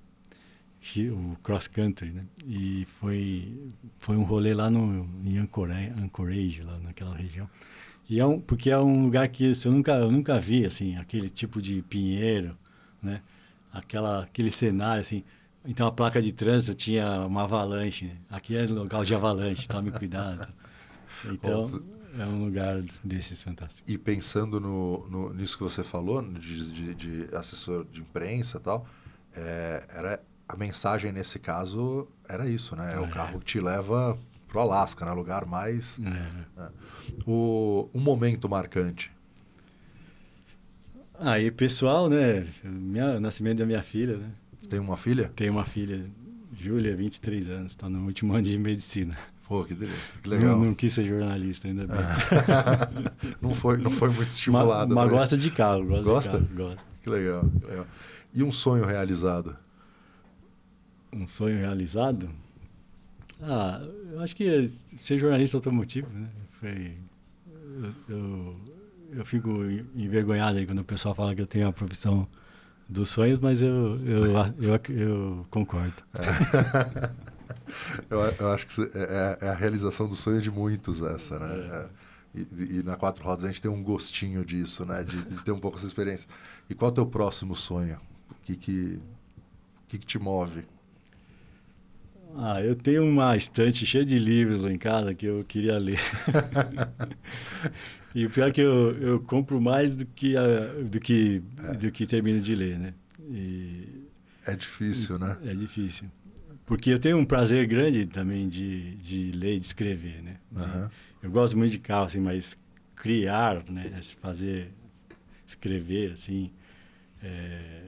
o 1.12 1.36
cross 1.42 1.68
country, 1.68 2.12
né? 2.12 2.26
E 2.46 2.86
foi 3.00 3.72
foi 3.98 4.16
um 4.16 4.24
rolê 4.24 4.54
lá 4.54 4.70
no 4.70 5.08
em 5.24 5.38
Anchorage, 5.38 5.94
Anchorage 5.98 6.62
lá 6.62 6.80
naquela 6.80 7.16
região. 7.16 7.50
E 8.08 8.20
é 8.20 8.26
um, 8.26 8.40
porque 8.40 8.70
é 8.70 8.78
um 8.78 9.04
lugar 9.04 9.28
que 9.30 9.52
eu 9.66 9.72
nunca 9.72 9.94
eu 9.94 10.12
nunca 10.12 10.40
vi 10.40 10.66
assim, 10.66 10.96
aquele 10.98 11.30
tipo 11.30 11.62
de 11.62 11.82
pinheiro, 11.84 12.58
né? 13.02 13.22
Aquela 13.74 14.24
aquele 14.24 14.52
cenário 14.52 15.02
assim. 15.02 15.24
Então 15.66 15.88
a 15.88 15.92
placa 15.92 16.22
de 16.22 16.32
trânsito 16.32 16.76
tinha 16.76 17.26
uma 17.26 17.44
avalanche. 17.44 18.06
Né? 18.06 18.18
Aqui 18.30 18.56
é 18.56 18.68
local 18.68 19.04
de 19.04 19.16
avalanche, 19.16 19.68
tome 19.68 19.92
cuidado. 19.92 20.48
Então 21.24 21.82
é 22.20 22.26
um 22.26 22.46
lugar 22.46 22.84
desses 23.04 23.42
fantástico. 23.42 23.90
E 23.90 23.98
pensando 23.98 24.60
no, 24.60 25.08
no 25.10 25.34
nisso 25.34 25.58
que 25.58 25.64
você 25.64 25.84
falou 25.84 26.22
de, 26.22 26.72
de, 26.72 26.94
de 26.94 27.36
assessor 27.36 27.86
de 27.86 28.02
imprensa, 28.02 28.60
tal, 28.60 28.86
é, 29.34 29.88
era 29.90 30.22
a 30.48 30.56
mensagem 30.56 31.12
nesse 31.12 31.40
caso 31.40 32.08
era 32.28 32.48
isso, 32.48 32.76
né? 32.76 32.94
É, 32.94 32.96
é. 32.98 33.00
o 33.00 33.10
carro 33.10 33.40
que 33.40 33.46
te 33.46 33.60
leva 33.60 34.18
pro 34.48 34.60
Alasca, 34.62 35.06
né? 35.06 35.12
Lugar 35.12 35.46
mais. 35.46 36.00
É. 36.00 36.60
Né? 36.60 36.70
O, 37.26 37.90
um 37.94 38.00
momento 38.00 38.48
marcante. 38.48 39.12
Aí, 41.20 41.50
pessoal, 41.50 42.10
né? 42.10 42.46
Minha, 42.64 43.20
nascimento 43.20 43.60
da 43.60 43.66
minha 43.66 43.84
filha, 43.84 44.18
né? 44.18 44.30
Você 44.62 44.70
tem 44.70 44.80
uma 44.80 44.98
filha? 44.98 45.32
Tenho 45.36 45.54
uma 45.54 45.66
filha, 45.66 46.06
Júlia, 46.54 46.96
23 46.96 47.50
anos, 47.50 47.72
está 47.72 47.90
no 47.90 48.06
último 48.06 48.34
ano 48.34 48.44
de 48.44 48.58
medicina. 48.58 49.18
Pô, 49.48 49.64
que, 49.64 49.76
que 49.76 50.28
legal. 50.28 50.58
Não, 50.58 50.66
não, 50.66 50.74
quis 50.74 50.92
ser 50.94 51.06
jornalista 51.06 51.68
ainda 51.68 51.86
bem. 51.86 51.98
não, 53.40 53.54
foi, 53.54 53.78
não 53.78 53.92
foi 53.92 54.10
muito 54.10 54.28
estimulado. 54.28 54.94
Mas, 54.94 55.06
mas 55.06 55.20
gosta 55.20 55.38
de 55.38 55.52
carro. 55.52 55.86
Gosta? 55.86 56.04
Gosta? 56.04 56.32
Carro, 56.32 56.50
gosta. 56.56 56.84
Que 57.04 57.10
legal, 57.10 57.46
que 57.60 57.68
legal. 57.68 57.88
E 58.34 58.44
um 58.44 58.52
sonho 58.52 58.86
realizado? 58.86 59.56
Um 61.16 61.28
sonho 61.28 61.58
realizado? 61.58 62.30
Ah, 63.42 63.82
eu 64.12 64.22
acho 64.22 64.36
que 64.36 64.68
ser 64.68 65.18
jornalista 65.18 65.58
automotivo, 65.58 66.10
né? 66.10 66.30
Foi, 66.60 66.98
eu, 67.48 67.94
eu, 68.10 68.56
eu, 69.12 69.26
fico 69.26 69.50
envergonhado 69.96 70.58
aí 70.58 70.66
quando 70.66 70.80
o 70.80 70.86
pessoal 70.86 71.14
fala 71.16 71.36
que 71.36 71.42
eu 71.42 71.48
tenho 71.48 71.68
a 71.68 71.74
profissão 71.74 72.28
dos 72.88 73.10
sonhos, 73.10 73.40
mas 73.40 73.62
eu, 73.62 74.00
eu, 74.06 74.26
eu, 74.60 74.96
eu 74.96 75.46
concordo. 75.50 75.96
É. 76.16 77.12
eu, 78.10 78.20
eu, 78.20 78.48
acho 78.50 78.68
que 78.68 78.82
é, 78.98 79.38
é, 79.42 79.50
a 79.50 79.54
realização 79.54 80.08
do 80.08 80.16
sonho 80.16 80.42
de 80.42 80.52
muitos 80.52 81.02
essa, 81.02 81.40
né? 81.40 81.56
É. 81.56 81.78
é. 81.78 81.90
E, 82.36 82.80
e, 82.80 82.84
na 82.84 82.98
Quatro 82.98 83.24
Rodas 83.24 83.46
a 83.46 83.48
gente 83.48 83.62
tem 83.62 83.72
um 83.72 83.82
gostinho 83.82 84.44
disso, 84.44 84.86
né? 84.86 85.04
De, 85.04 85.24
de 85.24 85.42
ter 85.44 85.52
um 85.52 85.60
pouco 85.60 85.78
essa 85.78 85.88
experiência. 85.88 86.30
E 86.70 86.76
qual 86.76 86.90
é 86.90 86.92
o 86.92 86.96
teu 86.96 87.06
próximo 87.06 87.56
sonho? 87.56 88.00
O 88.30 88.36
que 88.44 88.58
que, 88.58 89.00
o 89.00 89.88
que, 89.88 89.98
que 90.00 90.06
te 90.06 90.20
move? 90.20 90.66
Ah, 92.38 92.62
eu 92.62 92.76
tenho 92.76 93.04
uma 93.04 93.36
estante 93.38 93.86
cheia 93.86 94.06
de 94.06 94.18
livros 94.18 94.64
lá 94.64 94.72
em 94.72 94.78
casa 94.78 95.14
que 95.14 95.26
eu 95.26 95.44
queria 95.48 95.78
ler. 95.78 96.00
e 98.14 98.26
o 98.26 98.30
pior 98.30 98.50
é 98.50 98.52
que 98.52 98.62
eu, 98.62 98.92
eu 99.02 99.20
compro 99.22 99.62
mais 99.62 99.96
do 99.96 100.06
que, 100.06 100.36
a, 100.36 100.46
do, 100.84 101.00
que, 101.00 101.42
é. 101.58 101.74
do 101.74 101.92
que 101.92 102.06
termino 102.06 102.42
de 102.42 102.54
ler, 102.54 102.78
né? 102.78 102.94
E, 103.30 104.06
é 104.46 104.56
difícil, 104.56 105.18
né? 105.18 105.38
É 105.46 105.54
difícil. 105.54 106.12
Porque 106.66 106.90
eu 106.90 107.00
tenho 107.00 107.18
um 107.18 107.26
prazer 107.26 107.66
grande 107.68 108.06
também 108.06 108.50
de, 108.50 108.96
de 108.96 109.32
ler 109.32 109.56
e 109.56 109.60
de 109.60 109.66
escrever, 109.66 110.22
né? 110.22 110.38
Uhum. 110.52 110.90
Eu 111.24 111.32
gosto 111.32 111.58
muito 111.58 111.72
de 111.72 111.80
carro, 111.80 112.06
assim, 112.06 112.20
mas 112.20 112.58
criar, 112.96 113.64
né? 113.70 114.02
Fazer, 114.22 114.72
escrever, 115.48 116.12
assim... 116.14 116.52
É, 117.24 117.86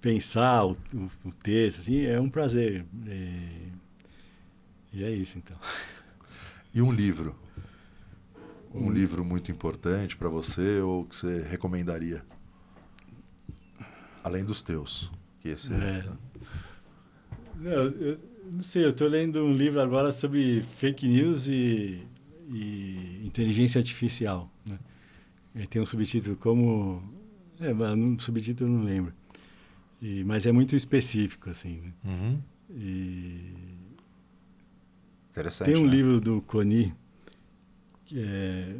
pensar 0.00 0.64
o, 0.64 0.72
o, 0.94 1.10
o, 1.24 1.32
texto, 1.32 1.80
assim, 1.80 2.04
é 2.04 2.20
um 2.20 2.30
prazer. 2.30 2.84
É, 3.06 3.78
e 4.92 5.04
é 5.04 5.10
isso, 5.10 5.38
então. 5.38 5.56
E 6.72 6.82
um 6.82 6.92
livro? 6.92 7.34
Um 8.74 8.86
hum. 8.86 8.90
livro 8.90 9.24
muito 9.24 9.50
importante 9.50 10.16
para 10.16 10.28
você 10.28 10.80
ou 10.80 11.04
que 11.04 11.16
você 11.16 11.42
recomendaria? 11.42 12.22
Além 14.22 14.44
dos 14.44 14.62
teus. 14.62 15.10
Que 15.40 15.48
esse 15.48 15.72
é. 15.72 16.04
Não, 17.56 17.70
eu, 17.70 18.18
não 18.52 18.62
sei, 18.62 18.84
eu 18.84 18.90
estou 18.90 19.08
lendo 19.08 19.44
um 19.44 19.52
livro 19.52 19.80
agora 19.80 20.12
sobre 20.12 20.62
fake 20.76 21.06
news 21.06 21.48
e, 21.48 22.02
e 22.48 23.22
inteligência 23.24 23.78
artificial. 23.78 24.50
Né? 24.64 24.78
Ele 25.54 25.66
tem 25.66 25.80
um 25.82 25.86
subtítulo 25.86 26.36
como... 26.36 27.02
É, 27.60 27.72
um 27.72 28.18
subtítulo 28.18 28.70
eu 28.70 28.78
não 28.78 28.84
lembro. 28.84 29.12
E, 30.00 30.22
mas 30.24 30.46
é 30.46 30.52
muito 30.52 30.76
específico, 30.76 31.50
assim. 31.50 31.80
Né? 31.80 31.92
Uhum. 32.04 32.42
E 32.70 33.54
Interessante. 35.30 35.70
Tem 35.70 35.76
um 35.76 35.86
né? 35.86 35.90
livro 35.90 36.20
do 36.20 36.40
Coni, 36.42 36.94
que 38.04 38.20
é, 38.20 38.74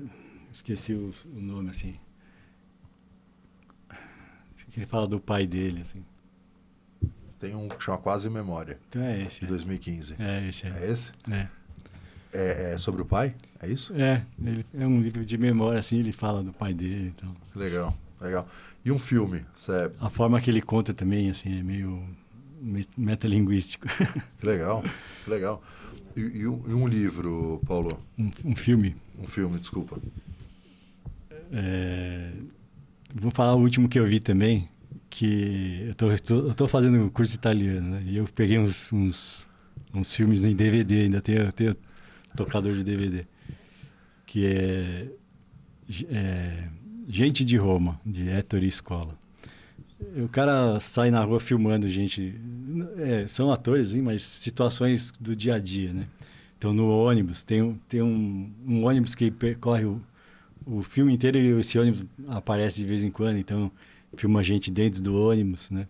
esqueci 0.50 0.94
o, 0.94 1.12
o, 1.34 1.40
nome 1.40 1.70
assim, 1.70 1.98
que 4.70 4.78
ele 4.78 4.86
fala 4.86 5.06
do 5.06 5.20
pai 5.20 5.46
dele, 5.46 5.82
assim. 5.82 6.04
Tem 7.38 7.54
um 7.54 7.68
que 7.68 7.82
chama 7.82 7.98
Quase 7.98 8.28
Memória. 8.28 8.78
Então 8.88 9.02
é 9.02 9.22
esse. 9.22 9.40
De 9.40 9.46
2015. 9.46 10.16
É 10.18 10.48
esse. 10.48 10.66
É, 10.66 10.70
é 10.70 10.90
esse? 10.90 11.12
É. 11.30 11.48
é. 12.32 12.72
É, 12.72 12.78
sobre 12.78 13.00
o 13.00 13.04
pai? 13.04 13.34
É 13.60 13.68
isso? 13.68 13.94
É, 13.94 14.24
ele, 14.44 14.66
é 14.74 14.86
um 14.86 15.00
livro 15.00 15.24
de 15.24 15.38
memória, 15.38 15.78
assim, 15.78 15.98
ele 15.98 16.12
fala 16.12 16.42
do 16.42 16.52
pai 16.52 16.74
dele. 16.74 17.12
Então. 17.16 17.34
Legal, 17.54 17.96
legal. 18.20 18.46
E 18.84 18.92
um 18.92 18.98
filme? 18.98 19.44
Cê... 19.56 19.90
A 20.00 20.10
forma 20.10 20.40
que 20.40 20.50
ele 20.50 20.60
conta 20.60 20.92
também, 20.92 21.30
assim, 21.30 21.58
é 21.58 21.62
meio 21.62 22.06
metalinguístico. 22.96 23.86
Legal, 24.42 24.84
legal. 25.26 25.62
E, 26.16 26.20
e, 26.20 26.47
um, 26.47 26.62
e 26.66 26.74
um, 26.74 26.86
livro, 26.86 27.60
Paulo? 27.66 27.98
Um, 28.18 28.30
um, 28.44 28.56
filme. 28.56 28.97
Um 29.18 29.26
filme, 29.26 29.59
desculpa. 29.59 30.01
É, 31.52 32.30
vou 33.14 33.30
falar 33.30 33.55
o 33.55 33.60
último 33.60 33.89
que 33.89 33.98
eu 33.98 34.06
vi 34.06 34.20
também, 34.20 34.68
que 35.10 35.94
eu 35.98 36.14
estou 36.51 36.68
fazendo 36.68 37.10
curso 37.10 37.35
italiano, 37.35 37.90
né? 37.90 38.02
E 38.06 38.16
eu 38.16 38.26
peguei 38.35 38.59
uns, 38.59 38.93
uns, 38.93 39.48
uns 39.94 40.14
filmes 40.14 40.44
em 40.44 40.55
DVD, 40.55 41.02
ainda 41.02 41.20
tenho, 41.20 41.51
tenho 41.52 41.74
tocador 42.36 42.72
de 42.72 42.85
DVD, 42.85 43.24
que 44.26 44.47
é, 44.47 45.09
é 46.10 46.68
Gente 47.09 47.43
de 47.43 47.56
Roma, 47.56 47.98
de 48.05 48.28
Ettore 48.28 48.70
Scola. 48.70 49.18
O 50.24 50.28
cara 50.28 50.78
sai 50.80 51.10
na 51.10 51.22
rua 51.24 51.40
filmando 51.40 51.88
gente. 51.88 52.34
É, 52.98 53.26
são 53.26 53.50
atores, 53.50 53.94
hein, 53.94 54.02
mas 54.02 54.22
situações 54.22 55.12
do 55.20 55.34
dia 55.34 55.54
a 55.54 55.58
dia, 55.58 55.92
né? 55.92 56.06
Então, 56.56 56.72
no 56.72 56.88
ônibus, 56.88 57.42
tem, 57.42 57.80
tem 57.88 58.02
um, 58.02 58.50
um 58.66 58.84
ônibus 58.84 59.14
que 59.14 59.30
percorre 59.30 59.84
o, 59.84 60.00
o 60.66 60.82
filme 60.82 61.12
inteiro 61.12 61.38
e 61.38 61.60
esse 61.60 61.78
ônibus 61.78 62.04
aparece 62.28 62.80
de 62.80 62.86
vez 62.86 63.02
em 63.02 63.10
quando. 63.10 63.38
Então, 63.38 63.70
filma 64.16 64.42
gente 64.42 64.70
dentro 64.70 65.00
do 65.00 65.16
ônibus, 65.16 65.70
né? 65.70 65.86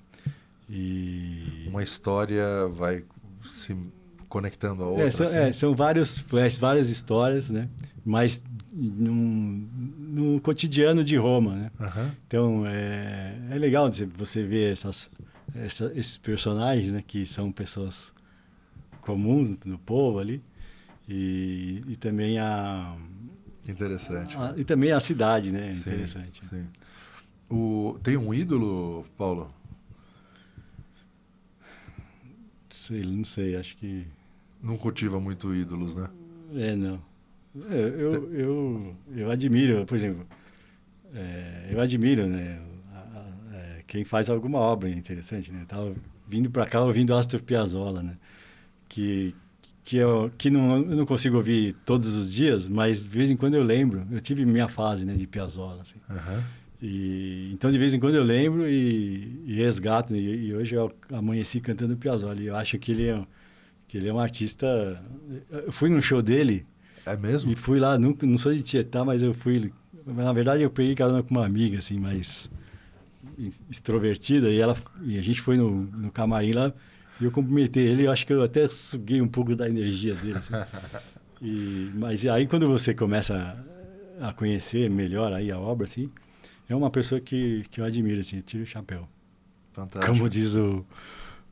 E... 0.69 1.67
Uma 1.69 1.83
história 1.83 2.69
vai 2.69 3.05
se 3.43 3.77
conectando 4.29 4.85
a 4.85 4.89
outra. 4.89 5.07
É, 5.07 5.11
são, 5.11 5.27
assim. 5.27 5.37
é, 5.37 5.53
são 5.53 5.75
vários 5.75 6.19
flashes, 6.19 6.59
várias 6.59 6.91
histórias, 6.91 7.49
né? 7.49 7.69
Mas 8.09 8.43
num, 8.73 9.69
no 9.99 10.41
cotidiano 10.41 11.05
de 11.05 11.15
Roma, 11.19 11.55
né? 11.55 11.71
Uhum. 11.79 12.11
Então 12.27 12.67
é, 12.67 13.37
é 13.51 13.59
legal 13.59 13.91
você 14.17 14.43
ver 14.43 14.73
essas, 14.73 15.11
essa, 15.55 15.93
esses 15.95 16.17
personagens, 16.17 16.91
né? 16.91 17.05
Que 17.07 17.27
são 17.27 17.53
pessoas 17.53 18.11
comuns 19.03 19.51
do 19.51 19.79
povo 19.79 20.19
ali 20.19 20.43
e, 21.07 21.85
e 21.87 21.97
também 21.97 22.39
a 22.39 22.97
interessante 23.69 24.35
a, 24.39 24.55
e 24.57 24.65
também 24.65 24.91
a 24.91 25.01
cidade, 25.01 25.53
né? 25.53 25.75
Sim, 25.75 25.81
interessante. 25.81 26.43
Sim. 26.49 26.67
O, 27.51 27.99
tem 28.03 28.17
um 28.17 28.33
ídolo, 28.33 29.05
Paulo? 29.19 29.53
Sei, 32.71 33.03
não 33.03 33.25
sei, 33.25 33.55
acho 33.55 33.77
que 33.77 34.07
não 34.63 34.79
cultiva 34.79 35.21
muito 35.21 35.55
ídolos, 35.55 35.95
né? 35.95 36.09
É, 36.55 36.75
não. 36.75 37.08
É, 37.71 38.03
eu, 38.03 38.33
eu, 38.33 38.97
eu 39.17 39.31
admiro, 39.31 39.85
por 39.87 39.97
exemplo, 39.97 40.27
é, 41.15 41.69
eu 41.71 41.81
admiro, 41.81 42.27
né? 42.27 42.61
A, 42.93 42.99
a, 42.99 43.57
é, 43.57 43.83
quem 43.87 44.05
faz 44.05 44.29
alguma 44.29 44.59
obra 44.59 44.89
interessante, 44.89 45.53
né? 45.53 45.65
Tava 45.67 45.95
vindo 46.27 46.51
para 46.51 46.67
cá 46.67 46.83
ouvindo 46.83 47.15
Astor 47.15 47.43
Piazzolla, 47.43 48.03
né? 48.03 48.17
Que 48.89 49.35
que 49.85 49.97
eu 49.97 50.31
que 50.37 50.51
não 50.51 50.77
eu 50.77 50.97
não 50.97 51.07
consigo 51.07 51.39
ouvir 51.39 51.75
todos 51.87 52.15
os 52.15 52.31
dias, 52.31 52.69
mas 52.69 53.05
de 53.05 53.09
vez 53.09 53.31
em 53.31 53.37
quando 53.37 53.55
eu 53.55 53.63
lembro. 53.63 54.07
Eu 54.11 54.21
tive 54.21 54.45
minha 54.45 54.69
fase, 54.69 55.05
né, 55.07 55.15
de 55.15 55.27
Piazzolla, 55.27 55.83
assim. 55.83 55.99
Uhum. 56.11 56.43
E, 56.81 57.51
então, 57.53 57.71
de 57.73 57.79
vez 57.79 57.93
em 57.93 57.99
quando 57.99 58.15
eu 58.15 58.23
lembro 58.23 58.69
e, 58.69 59.43
e 59.47 59.55
resgato. 59.57 60.15
E, 60.15 60.47
e, 60.49 60.55
hoje 60.55 60.75
eu 60.75 60.93
amanheci 61.13 61.61
cantando 61.61 61.97
Piazzolla. 61.97 62.41
E 62.41 62.47
eu 62.47 62.57
acho 62.57 62.79
que 62.79 62.93
ele 62.93 63.09
é, 63.09 63.27
que 63.89 63.97
ele 63.97 64.09
é 64.09 64.13
um 64.13 64.19
artista... 64.19 65.03
Eu 65.51 65.73
fui 65.73 65.89
num 65.89 66.01
show 66.01 66.23
dele... 66.23 66.67
É 67.13 67.17
mesmo? 67.17 67.51
E 67.51 67.57
fui 67.57 67.79
lá, 67.79 67.99
nunca, 67.99 68.27
não 68.27 68.39
sou 68.39 68.55
de 68.55 68.63
Tietá, 68.63 69.05
mas 69.05 69.23
eu 69.23 69.35
fui... 69.35 69.73
Na 70.07 70.33
verdade, 70.33 70.63
eu 70.63 70.71
peguei 70.71 70.95
carona 70.95 71.23
com 71.23 71.35
uma 71.35 71.45
amiga, 71.45 71.79
assim, 71.79 71.99
mais 71.99 72.51
extrovertida. 73.71 74.49
E, 74.51 74.59
ela, 74.59 74.77
e 75.03 75.19
a 75.19 75.23
gente 75.23 75.41
foi 75.41 75.57
no, 75.57 75.71
no 75.71 76.11
camarim 76.11 76.53
lá 76.53 76.73
e 77.21 77.25
eu 77.25 77.31
cumprimentei 77.31 77.87
ele. 77.87 78.07
Eu 78.07 78.13
acho 78.13 78.27
que 78.27 78.33
eu 78.33 78.43
até 78.43 78.69
suguei 78.69 79.21
um 79.21 79.29
pouco 79.29 79.55
da 79.55 79.69
energia 79.69 80.15
dele. 80.15 80.39
Assim. 80.39 80.55
E, 81.41 81.93
mas 81.95 82.27
aí, 82.27 82.49
quando 82.49 82.67
você 82.67 82.93
começa 82.93 83.57
a, 84.21 84.31
a 84.31 84.33
conhecer 84.33 84.91
melhor 84.91 85.33
aí 85.33 85.53
a 85.53 85.57
obra, 85.57 85.85
assim 85.85 86.11
é 86.69 86.77
uma 86.77 86.91
pessoa 86.91 87.21
que, 87.21 87.65
que 87.71 87.81
eu 87.81 87.85
admiro, 87.85 88.21
assim, 88.21 88.41
tiro 88.41 88.63
o 88.63 88.67
chapéu. 88.67 89.09
Fantástico. 89.73 90.13
Como 90.13 90.29
diz 90.29 90.55
o, 90.55 90.85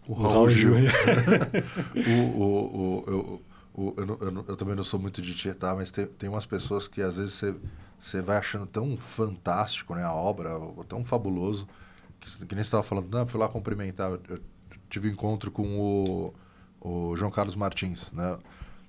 o, 0.06 0.12
o 0.12 0.14
Raul 0.14 0.50
Gil. 0.50 0.74
o, 2.06 2.42
o, 2.42 2.98
o, 2.98 3.42
o, 3.76 3.94
eu, 3.96 4.06
eu, 4.06 4.44
eu, 4.48 4.56
também 4.56 4.74
não 4.74 4.82
sou 4.82 4.98
muito 4.98 5.20
de 5.20 5.34
tietar, 5.34 5.76
mas 5.76 5.90
tem, 5.90 6.06
tem 6.06 6.28
umas 6.28 6.46
pessoas 6.46 6.88
que 6.88 7.02
às 7.02 7.16
vezes 7.16 7.34
você, 7.34 7.54
você 7.98 8.22
vai 8.22 8.38
achando 8.38 8.66
tão 8.66 8.96
fantástico 8.96 9.94
né, 9.94 10.02
a 10.02 10.12
obra, 10.12 10.50
tão 10.88 11.04
fabuloso, 11.04 11.68
que, 12.18 12.30
que 12.46 12.54
nem 12.54 12.64
você 12.64 12.68
estava 12.68 12.82
falando, 12.82 13.10
não, 13.10 13.26
fui 13.26 13.38
lá 13.38 13.48
cumprimentar, 13.48 14.10
eu, 14.10 14.20
eu 14.30 14.40
tive 14.88 15.08
um 15.08 15.12
encontro 15.12 15.50
com 15.50 15.78
o, 15.78 16.34
o 16.80 17.16
João 17.16 17.30
Carlos 17.30 17.54
Martins, 17.54 18.10
né? 18.12 18.38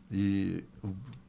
E 0.09 0.63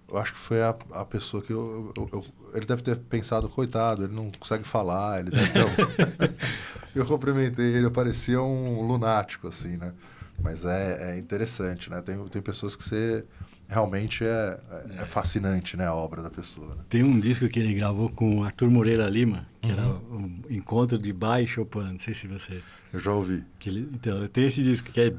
eu 0.08 0.16
acho 0.18 0.32
que 0.32 0.38
foi 0.38 0.62
a, 0.62 0.76
a 0.92 1.04
pessoa 1.04 1.42
que 1.42 1.52
eu, 1.52 1.92
eu, 1.96 2.08
eu, 2.12 2.24
Ele 2.54 2.64
deve 2.64 2.82
ter 2.82 2.96
pensado, 2.96 3.48
coitado, 3.48 4.04
ele 4.04 4.14
não 4.14 4.30
consegue 4.30 4.64
falar, 4.64 5.20
ele 5.20 5.30
deve 5.30 5.52
ter. 5.52 6.34
eu 6.94 7.04
cumprimentei 7.04 7.74
ele, 7.74 7.86
eu 7.86 7.90
parecia 7.90 8.40
um 8.40 8.86
lunático, 8.86 9.48
assim, 9.48 9.76
né? 9.76 9.92
Mas 10.40 10.64
é, 10.64 11.12
é 11.12 11.18
interessante, 11.18 11.90
né? 11.90 12.00
Tem, 12.00 12.22
tem 12.28 12.40
pessoas 12.40 12.76
que 12.76 12.84
você. 12.84 13.24
Realmente 13.68 14.24
é, 14.24 14.58
é, 14.70 15.02
é 15.02 15.06
fascinante, 15.06 15.76
né? 15.76 15.86
A 15.86 15.94
obra 15.94 16.22
da 16.22 16.30
pessoa. 16.30 16.74
Né? 16.74 16.82
Tem 16.88 17.02
um 17.02 17.20
disco 17.20 17.46
que 17.48 17.58
ele 17.58 17.74
gravou 17.74 18.08
com 18.08 18.42
Arthur 18.42 18.70
Moreira 18.70 19.08
Lima, 19.08 19.46
que 19.60 19.70
uhum. 19.70 19.78
era 19.78 19.88
um 19.88 20.40
encontro 20.48 20.96
de 20.96 21.12
Bach 21.12 21.42
e 21.42 21.46
Chopin. 21.46 21.80
Não 21.80 21.98
sei 21.98 22.14
se 22.14 22.26
você. 22.26 22.62
Eu 22.92 22.98
já 22.98 23.12
ouvi. 23.12 23.44
Que 23.58 23.68
ele, 23.68 23.88
então, 23.92 24.26
tem 24.28 24.46
esse 24.46 24.62
disco 24.62 24.90
que 24.90 25.00
é, 25.00 25.14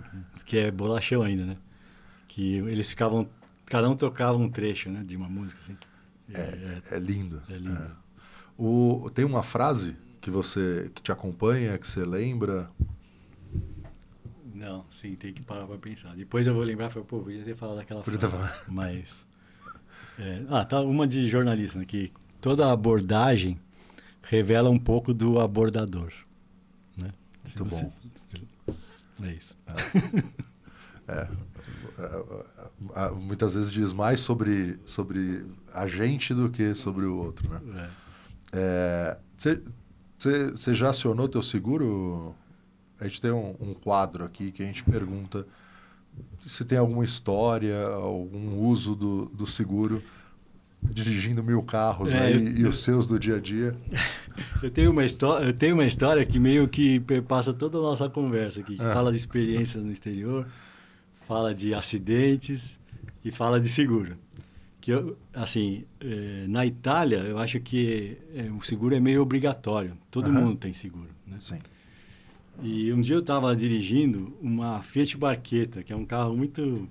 que 0.46 0.58
é 0.58 0.72
bolachão 0.72 1.22
ainda, 1.22 1.46
né? 1.46 1.58
Que 2.28 2.58
eles 2.58 2.90
ficavam 2.90 3.30
Cada 3.70 3.88
um 3.88 3.96
tocava 3.96 4.36
um 4.36 4.50
trecho 4.50 4.90
né, 4.90 5.04
de 5.06 5.16
uma 5.16 5.30
música. 5.30 5.62
Assim. 5.62 5.78
É, 6.34 6.42
é, 6.42 6.96
é 6.96 7.00
lindo. 7.00 7.42
É 7.48 7.54
lindo. 7.54 7.82
É. 7.84 7.92
O, 8.58 9.12
tem 9.14 9.24
uma 9.24 9.44
frase 9.44 9.96
que 10.20 10.32
você 10.32 10.92
que 10.94 11.04
te 11.04 11.12
acompanha, 11.12 11.78
que 11.78 11.88
você 11.88 12.04
lembra? 12.04 12.70
Não, 14.60 14.86
sim, 14.92 15.16
tem 15.16 15.32
que 15.32 15.42
parar 15.42 15.66
para 15.66 15.78
pensar. 15.78 16.14
Depois 16.18 16.46
eu 16.46 16.54
vou 16.54 16.64
lembrar, 16.64 16.90
falei, 16.90 17.08
pô, 17.08 17.22
podia 17.22 17.46
ter 17.46 17.56
falado 17.56 17.78
daquela 17.78 18.04
frase. 18.04 18.28
Mas. 18.68 19.26
É, 20.20 20.44
ah, 20.50 20.66
tá 20.66 20.82
uma 20.82 21.08
de 21.08 21.28
jornalista, 21.28 21.80
né, 21.80 21.86
que 21.86 22.12
toda 22.42 22.70
abordagem 22.70 23.58
revela 24.22 24.70
um 24.70 24.78
pouco 24.78 25.14
do 25.14 25.40
abordador. 25.40 26.12
Né? 27.02 27.14
Muito 27.46 27.66
você... 27.66 27.84
bom. 27.86 27.94
É 29.24 29.30
isso. 29.30 29.58
É. 31.08 31.28
é. 32.96 33.12
muitas 33.12 33.54
vezes 33.54 33.72
diz 33.72 33.94
mais 33.94 34.20
sobre, 34.20 34.78
sobre 34.86 35.46
a 35.74 35.88
gente 35.88 36.34
do 36.34 36.50
que 36.50 36.76
sobre 36.76 37.06
o 37.06 37.18
outro, 37.18 37.50
né? 37.50 37.90
Você 39.38 39.64
é. 40.26 40.72
é, 40.72 40.74
já 40.74 40.90
acionou 40.90 41.30
teu 41.30 41.42
seguro? 41.42 42.36
A 43.00 43.08
gente 43.08 43.22
tem 43.22 43.32
um, 43.32 43.56
um, 43.60 43.74
quadro 43.74 44.26
aqui 44.26 44.52
que 44.52 44.62
a 44.62 44.66
gente 44.66 44.84
pergunta 44.84 45.46
se 46.46 46.66
tem 46.66 46.78
alguma 46.78 47.06
história, 47.06 47.86
algum 47.86 48.58
uso 48.60 48.96
do, 48.96 49.26
do 49.26 49.48
seguro 49.48 50.04
dirigindo 50.82 51.44
mil 51.44 51.62
carros 51.62 52.12
é, 52.12 52.20
aí, 52.20 52.34
eu, 52.34 52.58
e 52.58 52.66
os 52.66 52.80
seus 52.80 53.06
do 53.06 53.20
dia 53.20 53.36
a 53.36 53.40
dia. 53.40 53.76
Eu 54.64 54.72
tenho 54.72 54.92
uma 54.92 55.04
história, 55.04 55.46
eu 55.46 55.54
tenho 55.54 55.74
uma 55.74 55.86
história 55.86 56.26
que 56.26 56.40
meio 56.40 56.66
que 56.66 57.02
passa 57.28 57.54
toda 57.54 57.78
a 57.78 57.82
nossa 57.82 58.10
conversa 58.10 58.62
aqui, 58.62 58.78
que 58.78 58.82
é. 58.82 58.94
fala 58.94 59.12
de 59.12 59.18
experiências 59.18 59.84
no 59.84 59.92
exterior 59.92 60.46
fala 61.30 61.54
de 61.54 61.76
acidentes 61.76 62.80
e 63.24 63.30
fala 63.30 63.62
de 63.62 63.70
seguro. 63.70 64.18
Que 64.82 64.90
eu, 64.92 65.16
assim, 65.32 65.86
é, 66.00 66.48
na 66.48 66.66
Itália, 66.66 67.18
eu 67.18 67.38
acho 67.38 67.60
que 67.60 68.18
é, 68.34 68.50
o 68.50 68.60
seguro 68.64 68.96
é 68.96 69.00
meio 69.00 69.22
obrigatório. 69.22 69.96
Todo 70.10 70.26
uhum. 70.26 70.34
mundo 70.34 70.56
tem 70.56 70.74
seguro, 70.74 71.10
né? 71.28 71.38
Sim. 71.40 71.60
E 72.62 72.92
um 72.92 73.00
dia 73.00 73.16
eu 73.16 73.22
estava 73.22 73.56
dirigindo 73.56 74.38
uma 74.42 74.82
Fiat 74.84 75.16
Barchetta, 75.18 75.82
que 75.82 75.94
é 75.94 75.96
um 75.96 76.06
carro 76.06 76.36
muito 76.36 76.88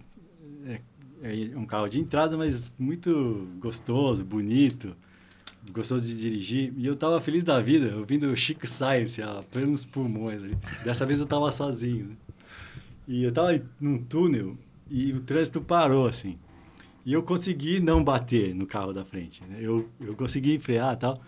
é, 0.65 0.81
é, 1.23 1.57
um 1.57 1.67
carro 1.67 1.89
de 1.89 2.01
entrada, 2.01 2.39
mas 2.39 2.73
muito 2.79 3.47
gostoso, 3.61 4.25
bonito, 4.25 4.97
gostoso 5.71 6.07
de 6.07 6.17
dirigir. 6.17 6.73
E 6.77 6.87
eu 6.87 6.95
estava 6.95 7.21
feliz 7.21 7.45
da 7.45 7.61
vida, 7.61 7.97
ouvindo 7.99 8.31
o 8.31 8.37
Chico 8.37 8.67
Science 8.67 9.21
a 9.21 9.43
plenos 9.51 9.85
pulmões. 9.85 10.43
Ali. 10.43 10.57
Dessa 10.85 11.05
vez 11.05 11.19
eu 11.19 11.25
estava 11.25 11.53
sozinho. 11.53 12.07
Né? 12.07 12.17
E 13.07 13.25
eu 13.25 13.33
tava 13.33 13.63
num 13.79 13.99
túnel 13.99 14.57
e 14.91 15.13
o 15.13 15.21
trânsito 15.21 15.61
parou, 15.61 16.07
assim. 16.07 16.39
E 17.05 17.13
eu 17.13 17.23
consegui 17.23 17.79
não 17.79 18.03
bater 18.03 18.55
no 18.55 18.67
carro 18.67 18.93
da 18.95 19.05
frente. 19.05 19.43
Né? 19.45 19.59
Eu, 19.61 19.87
eu 20.01 20.15
consegui 20.15 20.59
frear 20.59 20.95
e 20.95 20.99
tal, 20.99 21.21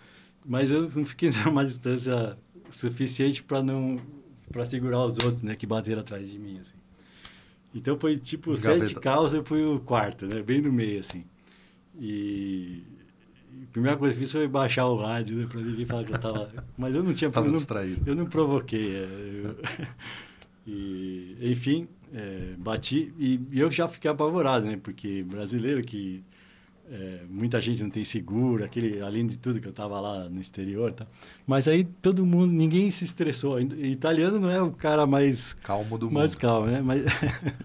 mas 0.43 0.71
eu 0.71 0.89
não 0.89 1.05
fiquei 1.05 1.29
numa 1.45 1.63
distância 1.63 2.35
suficiente 2.71 3.43
para 3.43 3.61
não 3.61 3.99
para 4.51 4.65
segurar 4.65 5.05
os 5.05 5.17
outros, 5.19 5.43
né, 5.43 5.55
que 5.55 5.65
bateram 5.65 6.01
atrás 6.01 6.29
de 6.29 6.37
mim, 6.37 6.59
assim. 6.59 6.75
Então 7.73 7.97
foi 7.97 8.17
tipo 8.17 8.53
Gaveta. 8.53 8.87
sete 8.87 8.99
carros, 8.99 9.33
eu 9.33 9.43
fui 9.43 9.63
o 9.63 9.79
quarto, 9.79 10.25
né, 10.27 10.41
bem 10.41 10.61
no 10.61 10.71
meio, 10.71 10.99
assim. 10.99 11.23
E 11.99 12.83
a 13.63 13.71
primeira 13.71 13.97
coisa 13.97 14.13
que 14.13 14.19
fiz 14.19 14.31
foi 14.31 14.47
baixar 14.47 14.87
o 14.87 14.95
rádio, 14.95 15.37
né, 15.37 15.47
para 15.47 15.61
ninguém 15.61 15.85
falar 15.85 16.03
que 16.03 16.13
eu 16.13 16.19
tava... 16.19 16.51
Mas 16.77 16.93
eu 16.95 17.03
não 17.03 17.13
tinha... 17.13 17.31
Tava 17.31 17.47
eu 17.47 17.51
não, 17.51 17.57
distraído. 17.57 18.09
Eu 18.09 18.15
não 18.15 18.25
provoquei. 18.25 18.95
É, 18.95 19.07
eu... 19.43 19.57
E, 20.65 21.37
enfim, 21.41 21.87
é, 22.13 22.53
bati 22.57 23.13
e, 23.17 23.41
e, 23.51 23.59
eu 23.59 23.71
já 23.71 23.87
fiquei 23.87 24.11
apavorado, 24.11 24.65
né? 24.65 24.79
Porque 24.81 25.23
brasileiro 25.23 25.81
que 25.81 26.23
é, 26.91 27.21
muita 27.29 27.61
gente 27.61 27.81
não 27.81 27.89
tem 27.89 28.03
seguro, 28.03 28.65
aquele, 28.65 29.01
além 29.01 29.25
de 29.25 29.37
tudo 29.37 29.61
que 29.61 29.67
eu 29.67 29.71
estava 29.71 29.97
lá 29.99 30.27
no 30.27 30.41
exterior, 30.41 30.91
tá? 30.91 31.07
Mas 31.47 31.67
aí 31.67 31.85
todo 31.85 32.25
mundo, 32.25 32.51
ninguém 32.51 32.91
se 32.91 33.05
estressou. 33.05 33.61
Italiano 33.61 34.39
não 34.39 34.51
é 34.51 34.61
o 34.61 34.71
cara 34.71 35.05
mais 35.07 35.53
calmo 35.63 35.97
do 35.97 36.11
mais 36.11 36.31
mundo. 36.31 36.41
calmo, 36.41 36.67
né? 36.67 36.81
Mas, 36.81 37.05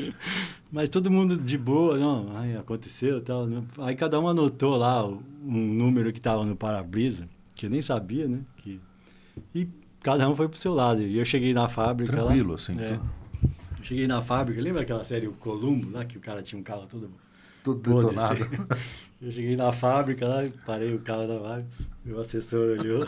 mas 0.71 0.89
todo 0.89 1.11
mundo 1.11 1.37
de 1.37 1.59
boa, 1.59 1.99
não, 1.99 2.37
ai, 2.37 2.57
aconteceu, 2.57 3.21
tal. 3.21 3.47
Né? 3.49 3.65
Aí 3.79 3.97
cada 3.97 4.21
um 4.21 4.29
anotou 4.29 4.77
lá 4.77 5.05
um 5.05 5.21
número 5.75 6.13
que 6.13 6.19
estava 6.19 6.45
no 6.45 6.55
para-brisa, 6.55 7.29
que 7.55 7.67
eu 7.67 7.71
nem 7.71 7.83
sabia, 7.83 8.29
né? 8.29 8.41
Que 8.59 8.81
e 9.55 9.69
cada 10.03 10.29
um 10.29 10.37
foi 10.37 10.49
pro 10.49 10.59
seu 10.59 10.73
lado. 10.73 11.03
E 11.03 11.19
eu 11.19 11.25
cheguei 11.25 11.53
na 11.53 11.69
fábrica 11.69 12.13
Tranquilo, 12.13 12.51
lá, 12.51 12.55
assim. 12.55 12.81
É, 12.81 12.99
cheguei 13.83 14.07
na 14.07 14.23
fábrica, 14.23 14.61
lembra 14.61 14.83
aquela 14.83 15.05
série 15.05 15.27
O 15.27 15.33
Columbo, 15.33 15.91
lá, 15.91 16.05
que 16.05 16.17
o 16.17 16.21
cara 16.21 16.43
tinha 16.43 16.59
um 16.59 16.63
carro 16.63 16.87
todo... 16.87 17.11
Tudo 17.75 18.01
detonado. 18.01 18.43
Assim? 18.43 18.57
Eu 19.21 19.33
cheguei 19.33 19.57
na 19.57 19.73
fábrica 19.73 20.29
lá, 20.29 20.43
parei 20.67 20.95
o 20.95 20.99
carro 20.99 21.27
da 21.27 21.41
fábrica, 21.41 21.71
o 22.07 22.21
assessor 22.21 22.79
olhou. 22.79 23.07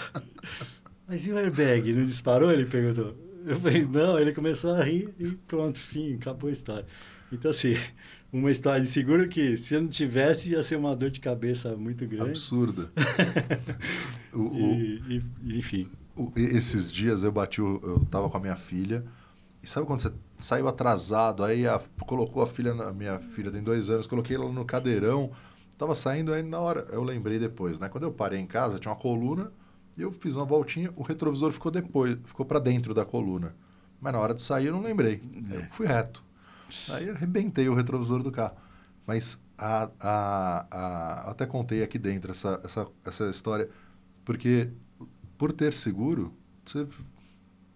Mas 1.07 1.27
e 1.27 1.33
o 1.33 1.37
airbag? 1.37 1.93
Não 1.93 2.05
disparou? 2.05 2.51
Ele 2.51 2.65
perguntou. 2.65 3.15
Eu 3.45 3.61
falei, 3.61 3.85
não, 3.85 4.19
ele 4.19 4.33
começou 4.33 4.75
a 4.75 4.83
rir 4.83 5.15
e 5.19 5.29
pronto, 5.47 5.79
fim, 5.79 6.15
acabou 6.15 6.49
a 6.49 6.53
história. 6.53 6.87
Então, 7.31 7.51
assim, 7.51 7.77
uma 8.33 8.51
história 8.51 8.81
de 8.81 8.89
seguro 8.89 9.29
que, 9.29 9.57
se 9.57 9.75
eu 9.75 9.83
não 9.83 9.89
tivesse, 9.89 10.51
ia 10.51 10.63
ser 10.63 10.77
uma 10.77 10.97
dor 10.97 11.11
de 11.11 11.21
cabeça 11.21 11.77
muito 11.77 12.07
grande. 12.07 12.31
Absurda. 12.31 12.91
o, 14.33 14.41
o... 14.41 14.75
E, 14.75 15.23
enfim 15.45 15.91
esses 16.37 16.91
dias 16.91 17.23
eu 17.23 17.33
bati, 17.33 17.61
eu 17.61 18.07
tava 18.11 18.29
com 18.29 18.37
a 18.37 18.41
minha 18.41 18.57
filha, 18.57 19.05
e 19.63 19.67
sabe 19.67 19.87
quando 19.87 20.01
você 20.01 20.13
saiu 20.39 20.69
atrasado, 20.69 21.45
aí 21.45 21.67
a, 21.67 21.81
colocou 22.07 22.43
a 22.43 22.47
filha, 22.47 22.75
minha 22.93 23.19
filha 23.19 23.51
tem 23.51 23.63
dois 23.63 23.91
anos, 23.91 24.07
coloquei 24.07 24.37
ela 24.37 24.51
no 24.51 24.65
cadeirão, 24.65 25.31
tava 25.77 25.95
saindo, 25.95 26.33
aí 26.33 26.43
na 26.43 26.59
hora, 26.59 26.87
eu 26.91 27.03
lembrei 27.03 27.39
depois, 27.39 27.79
né? 27.79 27.89
Quando 27.89 28.05
eu 28.05 28.13
parei 28.13 28.39
em 28.39 28.47
casa, 28.47 28.79
tinha 28.79 28.93
uma 28.93 28.99
coluna, 28.99 29.53
e 29.97 30.03
eu 30.03 30.13
fiz 30.13 30.37
uma 30.37 30.45
voltinha, 30.45 30.93
o 30.97 31.03
retrovisor 31.03 31.51
ficou 31.53 31.73
depois, 31.73 32.17
ficou 32.25 32.47
para 32.47 32.61
dentro 32.61 32.95
da 32.95 33.05
coluna. 33.05 33.55
Mas 34.01 34.13
na 34.13 34.21
hora 34.21 34.33
de 34.33 34.43
sair 34.43 34.67
eu 34.67 34.73
não 34.73 34.83
lembrei. 34.83 35.21
É. 35.51 35.57
Eu 35.57 35.65
fui 35.69 35.87
reto. 35.87 36.25
Aí 36.91 37.11
arrebentei 37.11 37.69
o 37.69 37.75
retrovisor 37.75 38.23
do 38.23 38.31
carro. 38.31 38.57
Mas 39.05 39.39
a, 39.57 39.91
a, 39.99 40.67
a, 40.71 41.31
até 41.31 41.47
contei 41.47 41.83
aqui 41.83 41.99
dentro 41.99 42.31
essa, 42.31 42.61
essa, 42.63 42.87
essa 43.05 43.31
história, 43.31 43.69
porque 44.25 44.71
por 45.37 45.53
ter 45.53 45.73
seguro, 45.73 46.33
você 46.65 46.87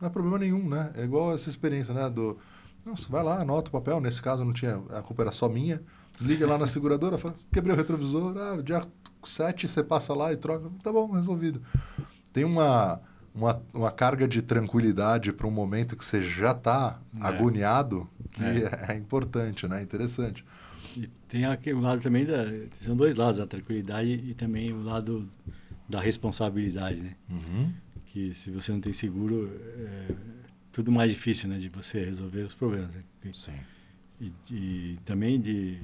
não 0.00 0.08
é 0.08 0.10
problema 0.10 0.38
nenhum, 0.38 0.68
né? 0.68 0.92
É 0.94 1.02
igual 1.02 1.32
essa 1.32 1.48
experiência, 1.48 1.94
né? 1.94 2.08
Do, 2.08 2.38
não, 2.84 2.96
você 2.96 3.08
vai 3.10 3.22
lá, 3.22 3.40
anota 3.40 3.68
o 3.68 3.72
papel. 3.72 4.00
Nesse 4.00 4.20
caso, 4.22 4.44
não 4.44 4.52
tinha, 4.52 4.80
a 4.90 5.02
culpa 5.02 5.22
era 5.22 5.32
só 5.32 5.48
minha. 5.48 5.80
Liga 6.20 6.46
lá 6.46 6.58
na 6.58 6.66
seguradora, 6.66 7.16
fala, 7.18 7.34
quebrei 7.52 7.74
o 7.74 7.76
retrovisor. 7.76 8.36
Ah, 8.36 8.60
dia 8.62 8.86
7 9.24 9.66
você 9.68 9.82
passa 9.82 10.14
lá 10.14 10.32
e 10.32 10.36
troca. 10.36 10.68
Tá 10.82 10.92
bom, 10.92 11.10
resolvido. 11.12 11.62
Tem 12.32 12.44
uma, 12.44 13.00
uma, 13.34 13.62
uma 13.72 13.90
carga 13.90 14.26
de 14.28 14.42
tranquilidade 14.42 15.32
para 15.32 15.46
um 15.46 15.50
momento 15.50 15.96
que 15.96 16.04
você 16.04 16.20
já 16.22 16.52
está 16.52 16.98
É. 17.20 17.26
agoniado, 17.26 18.08
que 18.30 18.42
É. 18.44 18.86
é. 18.92 18.94
importante, 18.96 19.66
né? 19.66 19.82
Interessante. 19.82 20.44
E 20.96 21.06
tem 21.26 21.44
aquele 21.46 21.80
lado 21.80 22.02
também 22.02 22.26
da. 22.26 22.44
São 22.80 22.94
dois 22.94 23.16
lados, 23.16 23.40
a 23.40 23.46
tranquilidade 23.46 24.10
e 24.12 24.34
também 24.34 24.72
o 24.72 24.82
lado 24.82 25.28
da 25.88 26.00
responsabilidade, 26.00 27.00
né? 27.00 27.16
Uhum. 27.30 27.72
Que 28.06 28.34
se 28.34 28.50
você 28.50 28.70
não 28.72 28.80
tem 28.80 28.92
seguro, 28.92 29.50
é 29.78 30.08
tudo 30.72 30.90
mais 30.90 31.10
difícil, 31.10 31.48
né? 31.48 31.58
De 31.58 31.68
você 31.68 32.04
resolver 32.04 32.42
os 32.42 32.54
problemas. 32.54 32.94
Né? 32.94 33.02
Sim. 33.32 33.52
E, 34.20 34.32
e 34.50 34.98
também 35.04 35.40
de, 35.40 35.78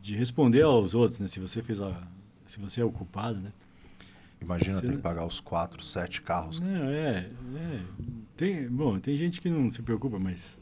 de 0.00 0.16
responder 0.16 0.62
aos 0.62 0.94
outros, 0.94 1.20
né? 1.20 1.28
Se 1.28 1.38
você 1.38 1.62
fez 1.62 1.80
a. 1.80 2.02
Se 2.46 2.58
você 2.58 2.80
é 2.80 2.84
o 2.84 2.90
culpado, 2.90 3.40
né? 3.40 3.52
Imagina 4.40 4.80
Você 4.80 4.86
ter 4.88 4.96
que 4.96 5.02
pagar 5.02 5.24
os 5.24 5.38
quatro, 5.38 5.82
sete 5.84 6.20
carros. 6.20 6.58
Não, 6.58 6.84
é, 6.88 7.30
é. 7.56 7.80
Tem, 8.36 8.68
bom, 8.68 8.98
tem 8.98 9.16
gente 9.16 9.40
que 9.40 9.48
não 9.48 9.70
se 9.70 9.80
preocupa, 9.82 10.18
mas 10.18 10.58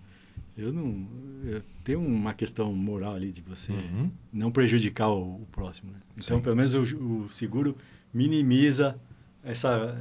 eu 0.56 0.70
não. 0.72 1.08
Eu 1.44 1.62
tenho 1.82 2.00
uma 2.00 2.34
questão 2.34 2.72
moral 2.74 3.14
ali 3.14 3.32
de 3.32 3.40
você 3.40 3.72
Uhum. 3.72 4.10
não 4.30 4.52
prejudicar 4.52 5.08
o, 5.08 5.36
o 5.42 5.46
próximo. 5.50 5.92
Né? 5.92 5.98
Então, 6.18 6.36
Sim. 6.36 6.42
pelo 6.44 6.56
menos 6.56 6.74
o, 6.74 6.82
o 7.24 7.28
seguro 7.30 7.74
minimiza 8.12 9.00
essa, 9.42 9.96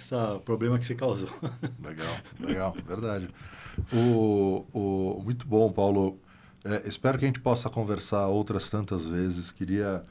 essa 0.00 0.40
problema 0.44 0.78
que 0.78 0.84
você 0.86 0.94
causou. 0.94 1.28
Legal, 1.82 2.16
legal, 2.40 2.76
verdade. 2.86 3.28
O, 3.92 4.64
o, 4.72 5.22
muito 5.24 5.46
bom, 5.46 5.70
Paulo. 5.72 6.18
É, 6.64 6.82
espero 6.86 7.18
que 7.18 7.24
a 7.24 7.28
gente 7.28 7.40
possa 7.40 7.70
conversar 7.70 8.26
outras 8.26 8.68
tantas 8.68 9.06
vezes. 9.06 9.50
Queria 9.50 10.02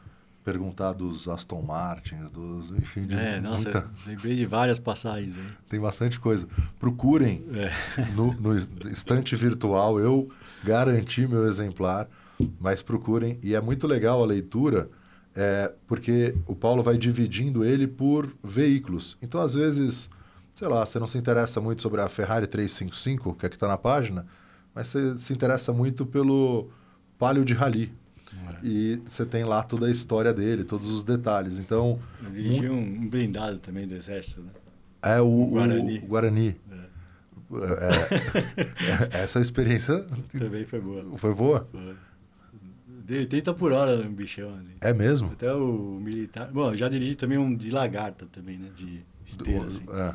perguntar 0.44 0.94
dos 0.94 1.28
Aston 1.28 1.62
Martins, 1.62 2.32
dos, 2.32 2.72
enfim, 2.72 3.06
de 3.06 3.16
é, 3.16 3.40
nossa, 3.40 3.64
muita- 3.64 3.92
lembrei 4.08 4.36
de 4.36 4.46
várias 4.48 4.80
passagens 4.80 5.36
aí. 5.38 5.44
tem 5.70 5.80
bastante 5.80 6.20
coisa. 6.20 6.48
Procurem 6.80 7.46
É. 7.54 7.72
no, 8.16 8.34
no 8.34 8.58
estante 8.90 9.36
virtual, 9.36 10.00
eu 10.00 10.30
garanti 10.64 11.28
meu 11.28 11.48
exemplar, 11.48 12.08
mas 12.60 12.82
procurem. 12.82 13.38
E 13.44 13.54
é 13.54 13.62
muito 13.62 13.86
legal 13.86 14.24
a 14.24 14.26
leitura, 14.26 14.90
é, 15.36 15.72
porque 15.88 16.36
o 16.48 16.56
Paulo 16.56 16.82
vai 16.84 16.98
dividindo 16.98 17.64
ele 17.64 17.88
por 17.88 18.32
veículos. 18.44 19.18
Então, 19.22 19.42
às 19.42 19.54
vezes, 19.54 20.10
sei 20.56 20.68
lá, 20.68 20.86
você 20.86 21.00
não 21.00 21.08
se 21.08 21.18
interessa 21.18 21.62
muito 21.62 21.82
sobre 21.82 22.02
a 22.02 22.10
Ferrari 22.10 22.48
355, 22.48 23.34
que 23.36 23.46
é 23.46 23.50
que 23.50 23.56
está 23.56 23.68
na 23.68 23.78
página, 23.78 24.26
mas 24.74 24.88
você 24.88 25.18
se 25.20 25.34
interessa 25.34 25.72
muito 25.74 26.06
pelo 26.06 26.70
Palio 27.18 27.46
de 27.46 27.54
Rally. 27.54 27.92
É. 28.32 28.66
E 28.66 29.02
você 29.06 29.26
tem 29.26 29.44
lá 29.44 29.64
toda 29.64 29.88
a 29.88 29.92
história 29.92 30.34
dele, 30.34 30.64
todos 30.64 30.90
os 30.90 31.04
detalhes. 31.04 31.58
Então, 31.58 32.00
Eu 32.24 32.30
dirigi 32.32 32.70
um, 32.70 32.78
um 32.80 33.10
blindado 33.10 33.58
também 33.60 33.88
do 33.88 33.96
exército, 33.96 34.42
né? 34.42 34.50
é 35.02 35.22
o, 35.22 35.26
o 35.26 35.48
Guarani. 35.48 36.00
o 36.00 36.06
Guarani. 36.08 36.56
É. 36.72 36.90
É, 39.12 39.24
essa 39.24 39.40
experiência 39.40 40.06
Também 40.38 40.66
foi 40.66 40.80
boa. 40.80 41.18
foi 41.18 41.34
boa? 41.34 41.68
Foi. 41.72 41.96
Dei 43.10 43.18
80 43.22 43.56
por 43.56 43.72
hora 43.72 43.98
no 43.98 44.08
bichão 44.12 44.54
ali. 44.54 44.76
É 44.82 44.94
mesmo? 44.94 45.32
Até 45.32 45.52
o 45.52 46.00
militar. 46.00 46.48
Bom, 46.52 46.70
eu 46.70 46.78
já 46.78 46.88
dirigi 46.88 47.16
também 47.16 47.40
um 47.40 47.56
de 47.56 47.72
lagarta 47.72 48.28
também, 48.32 48.60
né? 48.60 48.70
De 48.76 49.02
esteira, 49.26 49.66
assim. 49.66 49.84
É. 49.90 50.14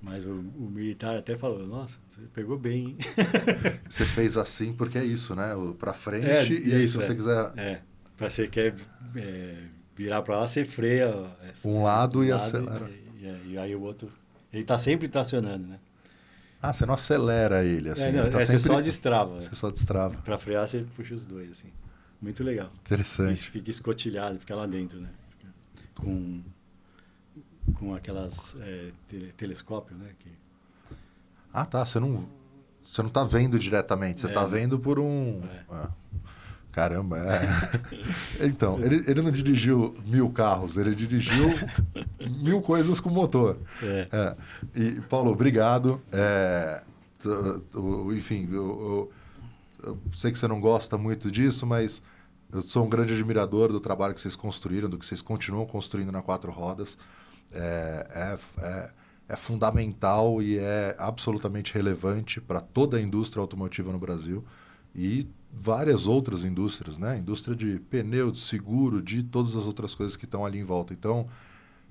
Mas 0.00 0.24
o, 0.24 0.30
o 0.30 0.70
militar 0.72 1.18
até 1.18 1.36
falou, 1.36 1.66
nossa, 1.66 1.96
você 2.08 2.20
pegou 2.32 2.56
bem, 2.56 2.90
hein? 2.90 2.96
Você 3.88 4.04
fez 4.06 4.36
assim 4.36 4.72
porque 4.72 4.96
é 4.96 5.04
isso, 5.04 5.34
né? 5.34 5.54
O 5.56 5.74
Pra 5.74 5.92
frente, 5.92 6.26
É, 6.26 6.44
e 6.48 6.72
aí 6.72 6.78
se 6.78 6.84
isso, 6.84 7.00
você 7.00 7.10
é. 7.10 7.14
quiser 7.16 7.52
É, 7.56 7.80
pra 8.16 8.30
você 8.30 8.46
quer 8.46 8.74
é, 9.16 9.56
virar 9.96 10.22
pra 10.22 10.38
lá, 10.38 10.46
você 10.46 10.64
freia. 10.64 11.06
é, 11.42 11.52
Um 11.68 11.82
lado 11.82 12.24
e 12.24 12.30
acelera. 12.32 12.88
E, 13.18 13.26
e- 13.26 13.52
e 13.54 13.58
aí 13.58 13.74
o 13.74 13.82
outro... 13.82 14.08
Ele 14.52 14.62
tá 14.64 14.78
sempre 14.78 15.06
tracionando, 15.08 15.66
né? 15.66 15.78
Ah, 16.62 16.72
você 16.72 16.86
não 16.86 16.94
acelera 16.94 17.64
ele, 17.64 17.90
assim. 17.90 18.04
é, 18.04 18.12
não, 18.12 18.20
ele 18.20 18.30
tá 18.30 18.38
é, 18.38 18.44
você 18.46 18.58
sempre... 18.58 18.74
só 18.74 18.80
destrava. 18.80 19.40
Você 19.40 19.54
só 19.54 19.70
destrava. 19.70 20.16
Pra 20.22 20.38
frear, 20.38 20.66
você 20.68 20.84
puxa 20.96 21.14
os 21.14 21.24
dois, 21.24 21.50
assim. 21.50 21.68
Muito 22.20 22.42
legal. 22.44 22.68
Interessante. 22.84 23.50
fica 23.50 23.70
escotilhado, 23.70 24.38
fica 24.38 24.54
lá 24.54 24.66
dentro, 24.66 25.00
né? 25.00 25.08
Fica 25.38 25.52
Com, 25.94 26.42
com 27.74 27.94
aquelas 27.94 28.54
é, 28.60 28.90
tele- 29.08 29.32
telescópio, 29.36 29.96
né? 29.96 30.10
Que, 30.18 30.28
Ah, 31.52 31.64
tá. 31.64 31.84
Você 31.84 31.98
não, 31.98 32.28
você 32.84 33.02
não 33.02 33.08
tá 33.10 33.24
vendo 33.24 33.58
diretamente. 33.58 34.20
Você 34.20 34.28
É, 34.28 34.32
tá 34.32 34.42
né? 34.42 34.48
vendo 34.48 34.78
por 34.78 34.98
um... 34.98 35.42
É. 35.44 35.60
Ah. 35.70 35.88
Caramba, 36.72 37.18
é. 37.18 37.40
então, 38.46 38.78
ele, 38.80 39.02
ele 39.10 39.20
não 39.22 39.32
dirigiu 39.32 39.96
mil 40.06 40.30
carros, 40.30 40.76
ele 40.76 40.94
dirigiu 40.94 41.48
mil 42.40 42.60
coisas 42.62 43.00
com 43.00 43.10
motor. 43.10 43.58
é, 43.82 44.08
É. 44.12 44.36
E, 44.80 45.00
Paulo, 45.00 45.32
obrigado. 45.32 46.00
É, 46.12 46.80
t- 47.18 47.28
o- 47.76 48.14
enfim, 48.14 48.46
eu, 48.52 48.54
eu- 48.54 49.12
eu 49.82 49.98
sei 50.14 50.30
que 50.30 50.38
você 50.38 50.48
não 50.48 50.60
gosta 50.60 50.96
muito 50.98 51.30
disso, 51.30 51.66
mas 51.66 52.02
eu 52.52 52.60
sou 52.62 52.84
um 52.84 52.88
grande 52.88 53.12
admirador 53.14 53.70
do 53.70 53.80
trabalho 53.80 54.14
que 54.14 54.20
vocês 54.20 54.36
construíram, 54.36 54.88
do 54.88 54.98
que 54.98 55.06
vocês 55.06 55.22
continuam 55.22 55.66
construindo 55.66 56.10
na 56.12 56.22
Quatro 56.22 56.50
Rodas. 56.50 56.96
É, 57.52 58.06
é, 58.60 58.64
é, 58.64 58.90
é 59.30 59.36
fundamental 59.36 60.40
e 60.42 60.58
é 60.58 60.94
absolutamente 60.98 61.72
relevante 61.72 62.40
para 62.40 62.60
toda 62.60 62.96
a 62.96 63.00
indústria 63.00 63.40
automotiva 63.40 63.92
no 63.92 63.98
Brasil 63.98 64.44
e 64.94 65.26
várias 65.52 66.06
outras 66.06 66.44
indústrias, 66.44 66.96
né? 66.98 67.18
Indústria 67.18 67.56
de 67.56 67.78
pneu, 67.90 68.30
de 68.30 68.38
seguro, 68.38 69.02
de 69.02 69.22
todas 69.22 69.56
as 69.56 69.66
outras 69.66 69.94
coisas 69.94 70.16
que 70.16 70.24
estão 70.24 70.44
ali 70.44 70.58
em 70.58 70.64
volta. 70.64 70.92
Então, 70.92 71.26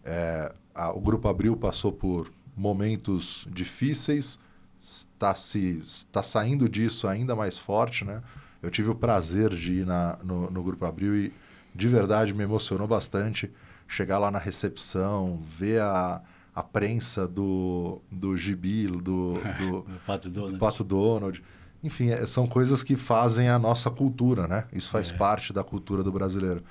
é, 0.04 0.54
a- 0.74 0.92
o 0.92 1.00
Grupo 1.00 1.28
Abril 1.28 1.56
passou 1.58 1.92
por 1.92 2.32
momentos 2.56 3.48
difíceis, 3.52 4.38
está, 4.80 5.36
se, 5.36 5.82
está 5.84 6.24
saindo 6.24 6.68
disso 6.70 7.08
ainda 7.08 7.36
mais 7.36 7.58
forte, 7.58 8.06
né? 8.06 8.22
Eu 8.62 8.70
tive 8.70 8.90
o 8.90 8.96
prazer 8.96 9.50
de 9.52 9.74
ir 9.82 9.86
na, 9.86 10.18
no, 10.24 10.50
no 10.52 10.64
Grupo 10.64 10.86
Abril 10.86 11.16
e 11.16 11.34
de 11.74 11.88
verdade 11.88 12.34
me 12.34 12.44
emocionou 12.44 12.88
bastante 12.88 13.50
chegar 13.88 14.20
lá 14.20 14.30
na 14.30 14.40
recepção, 14.40 15.42
ver 15.58 15.82
a, 15.82 16.22
a 16.54 16.62
prensa 16.64 17.28
do, 17.28 18.02
do 18.12 18.36
gibi, 18.38 18.86
do, 18.88 19.36
do, 19.58 19.86
Pato 20.06 20.30
Donald. 20.30 20.54
do 20.54 20.60
Pato 20.60 20.84
Donald. 20.84 21.44
Enfim, 21.84 22.10
é- 22.10 22.28
são 22.28 22.46
coisas 22.48 22.84
que 22.84 22.96
fazem 22.98 23.48
a 23.50 23.58
nossa 23.58 23.90
cultura, 23.90 24.48
né? 24.48 24.66
Isso 24.74 24.90
faz 24.90 25.12
É. 25.12 25.14
parte 25.18 25.54
da 25.54 25.64
cultura 25.64 26.04
do 26.04 26.12
brasileiro. 26.12 26.62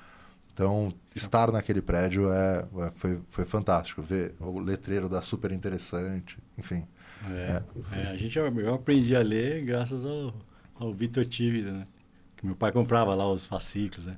Então, 0.53 0.93
estar 1.15 1.51
naquele 1.51 1.81
prédio 1.81 2.31
é, 2.31 2.65
é- 2.79 2.91
foi, 2.95 3.19
foi 3.29 3.45
fantástico. 3.45 4.01
Ver 4.01 4.35
o 4.39 4.59
letreiro 4.59 5.09
da 5.09 5.21
super 5.21 5.51
interessante, 5.51 6.37
enfim. 6.57 6.83
É, 7.27 7.63
é, 7.91 8.07
a 8.07 8.17
gente, 8.17 8.37
eu 8.37 8.73
aprendi 8.73 9.15
a 9.15 9.21
ler 9.21 9.63
graças 9.63 10.05
ao, 10.05 10.33
ao 10.75 10.93
Vitor 10.93 11.25
Tívida, 11.25 11.71
né? 11.71 11.87
Que 12.37 12.45
meu 12.45 12.55
pai 12.55 12.71
comprava 12.71 13.13
lá 13.13 13.29
os 13.29 13.45
fascículos, 13.47 14.05
né? 14.05 14.17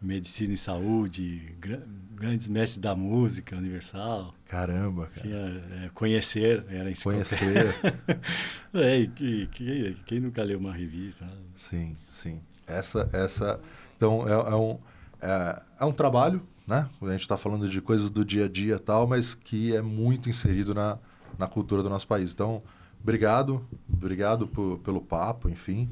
Medicina 0.00 0.54
e 0.54 0.56
Saúde, 0.56 1.54
gra- 1.60 1.82
grandes 2.14 2.48
mestres 2.48 2.80
da 2.80 2.94
música 2.94 3.56
universal. 3.56 4.34
Caramba, 4.46 5.06
cara. 5.06 5.20
Tinha 5.20 5.84
é, 5.84 5.90
Conhecer, 5.92 6.64
era. 6.68 6.90
Conhecer. 7.02 7.74
é, 8.74 8.98
e 8.98 9.08
que, 9.08 9.46
que, 9.48 9.96
quem 10.06 10.20
nunca 10.20 10.42
leu 10.42 10.58
uma 10.58 10.72
revista? 10.72 11.24
né? 11.24 11.32
Sim, 11.54 11.96
sim. 12.12 12.40
Essa, 12.66 13.08
essa. 13.12 13.60
Então 13.96 14.28
é, 14.28 14.32
é 14.32 14.54
um 14.54 14.78
é, 15.20 15.62
é 15.80 15.84
um 15.84 15.92
trabalho, 15.92 16.42
né? 16.66 16.88
A 17.02 17.10
gente 17.10 17.22
está 17.22 17.36
falando 17.36 17.68
de 17.68 17.80
coisas 17.80 18.10
do 18.10 18.24
dia 18.24 18.44
a 18.44 18.48
dia 18.48 18.76
e 18.76 18.78
tal, 18.78 19.06
mas 19.06 19.34
que 19.34 19.74
é 19.74 19.82
muito 19.82 20.28
inserido 20.28 20.74
na, 20.74 20.98
na 21.38 21.46
cultura 21.46 21.82
do 21.82 21.88
nosso 21.88 22.06
país. 22.06 22.32
Então, 22.32 22.60
obrigado, 23.02 23.64
obrigado 23.92 24.46
por- 24.48 24.78
pelo 24.80 25.00
papo, 25.00 25.48
enfim. 25.48 25.88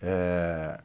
É, 0.00 0.80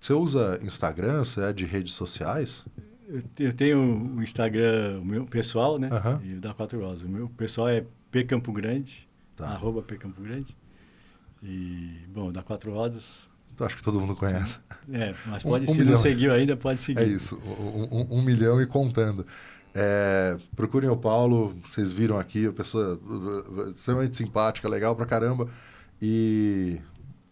você 0.00 0.12
usa 0.12 0.58
Instagram? 0.62 1.24
Você 1.24 1.40
é 1.42 1.52
de 1.52 1.64
redes 1.64 1.92
sociais? 1.94 2.64
Eu, 3.08 3.22
te- 3.22 3.42
eu 3.44 3.52
tenho 3.52 3.78
o 4.16 4.22
Instagram 4.22 5.00
o 5.00 5.04
meu 5.04 5.24
pessoal, 5.26 5.78
né? 5.78 5.88
Aham. 5.90 6.20
E 6.24 6.34
da 6.34 6.52
Quatro 6.54 6.80
Rosas. 6.80 7.02
O 7.02 7.08
meu 7.08 7.28
pessoal 7.30 7.68
é 7.68 7.84
P 8.10 8.24
Campo 8.24 8.52
Grande, 8.52 9.08
Tá. 9.36 9.48
arroba 9.48 9.82
P 9.82 9.96
Campo 9.96 10.20
Grande. 10.20 10.56
E, 11.42 12.00
bom, 12.08 12.32
da 12.32 12.42
Quatro 12.42 12.72
Rodas. 12.72 13.28
Então, 13.54 13.66
acho 13.66 13.76
que 13.76 13.82
todo 13.82 13.98
mundo 14.00 14.14
conhece. 14.14 14.58
É, 14.92 15.14
mas 15.26 15.44
Um- 15.44 15.48
pode, 15.50 15.64
um 15.64 15.68
se 15.72 15.78
milhão. 15.80 15.94
não 15.94 16.00
seguiu 16.00 16.32
ainda, 16.32 16.56
pode 16.56 16.80
seguir. 16.80 17.00
É 17.00 17.04
isso, 17.04 17.36
um, 17.44 17.98
um- 18.00 18.18
um 18.18 18.22
milhão 18.22 18.60
e 18.62 18.66
contando. 18.66 19.26
É, 19.80 20.36
procurem 20.56 20.90
o 20.90 20.96
Paulo, 20.96 21.54
vocês 21.62 21.92
viram 21.92 22.18
aqui, 22.18 22.48
a 22.48 22.52
pessoa 22.52 22.98
uh, 23.00 23.60
uh, 23.60 23.70
extremamente 23.70 24.16
simpática, 24.16 24.68
legal 24.68 24.96
pra 24.96 25.06
caramba. 25.06 25.48
E 26.02 26.78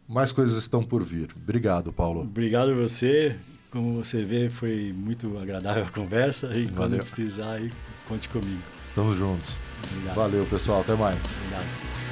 mais 0.08 0.30
coisas 0.30 0.56
estão 0.56 0.80
por 0.80 1.02
vir. 1.02 1.30
Obrigado, 1.42 1.92
Paulo. 1.92 2.20
Obrigado 2.20 2.70
a 2.70 2.74
você. 2.74 3.34
Como 3.68 4.02
você 4.02 4.24
vê, 4.24 4.48
foi 4.48 4.94
muito 4.96 5.36
agradável 5.38 5.84
a 5.84 5.90
conversa. 5.90 6.56
E 6.56 6.66
quando 6.68 6.90
Valeu. 6.90 7.04
precisar, 7.04 7.54
aí, 7.54 7.70
conte 8.06 8.28
comigo. 8.28 8.62
Estamos 8.84 9.16
juntos. 9.16 9.58
Obrigado. 9.90 10.14
Valeu, 10.14 10.46
pessoal. 10.46 10.82
Até 10.82 10.94
mais. 10.94 11.36
Obrigado. 11.36 12.05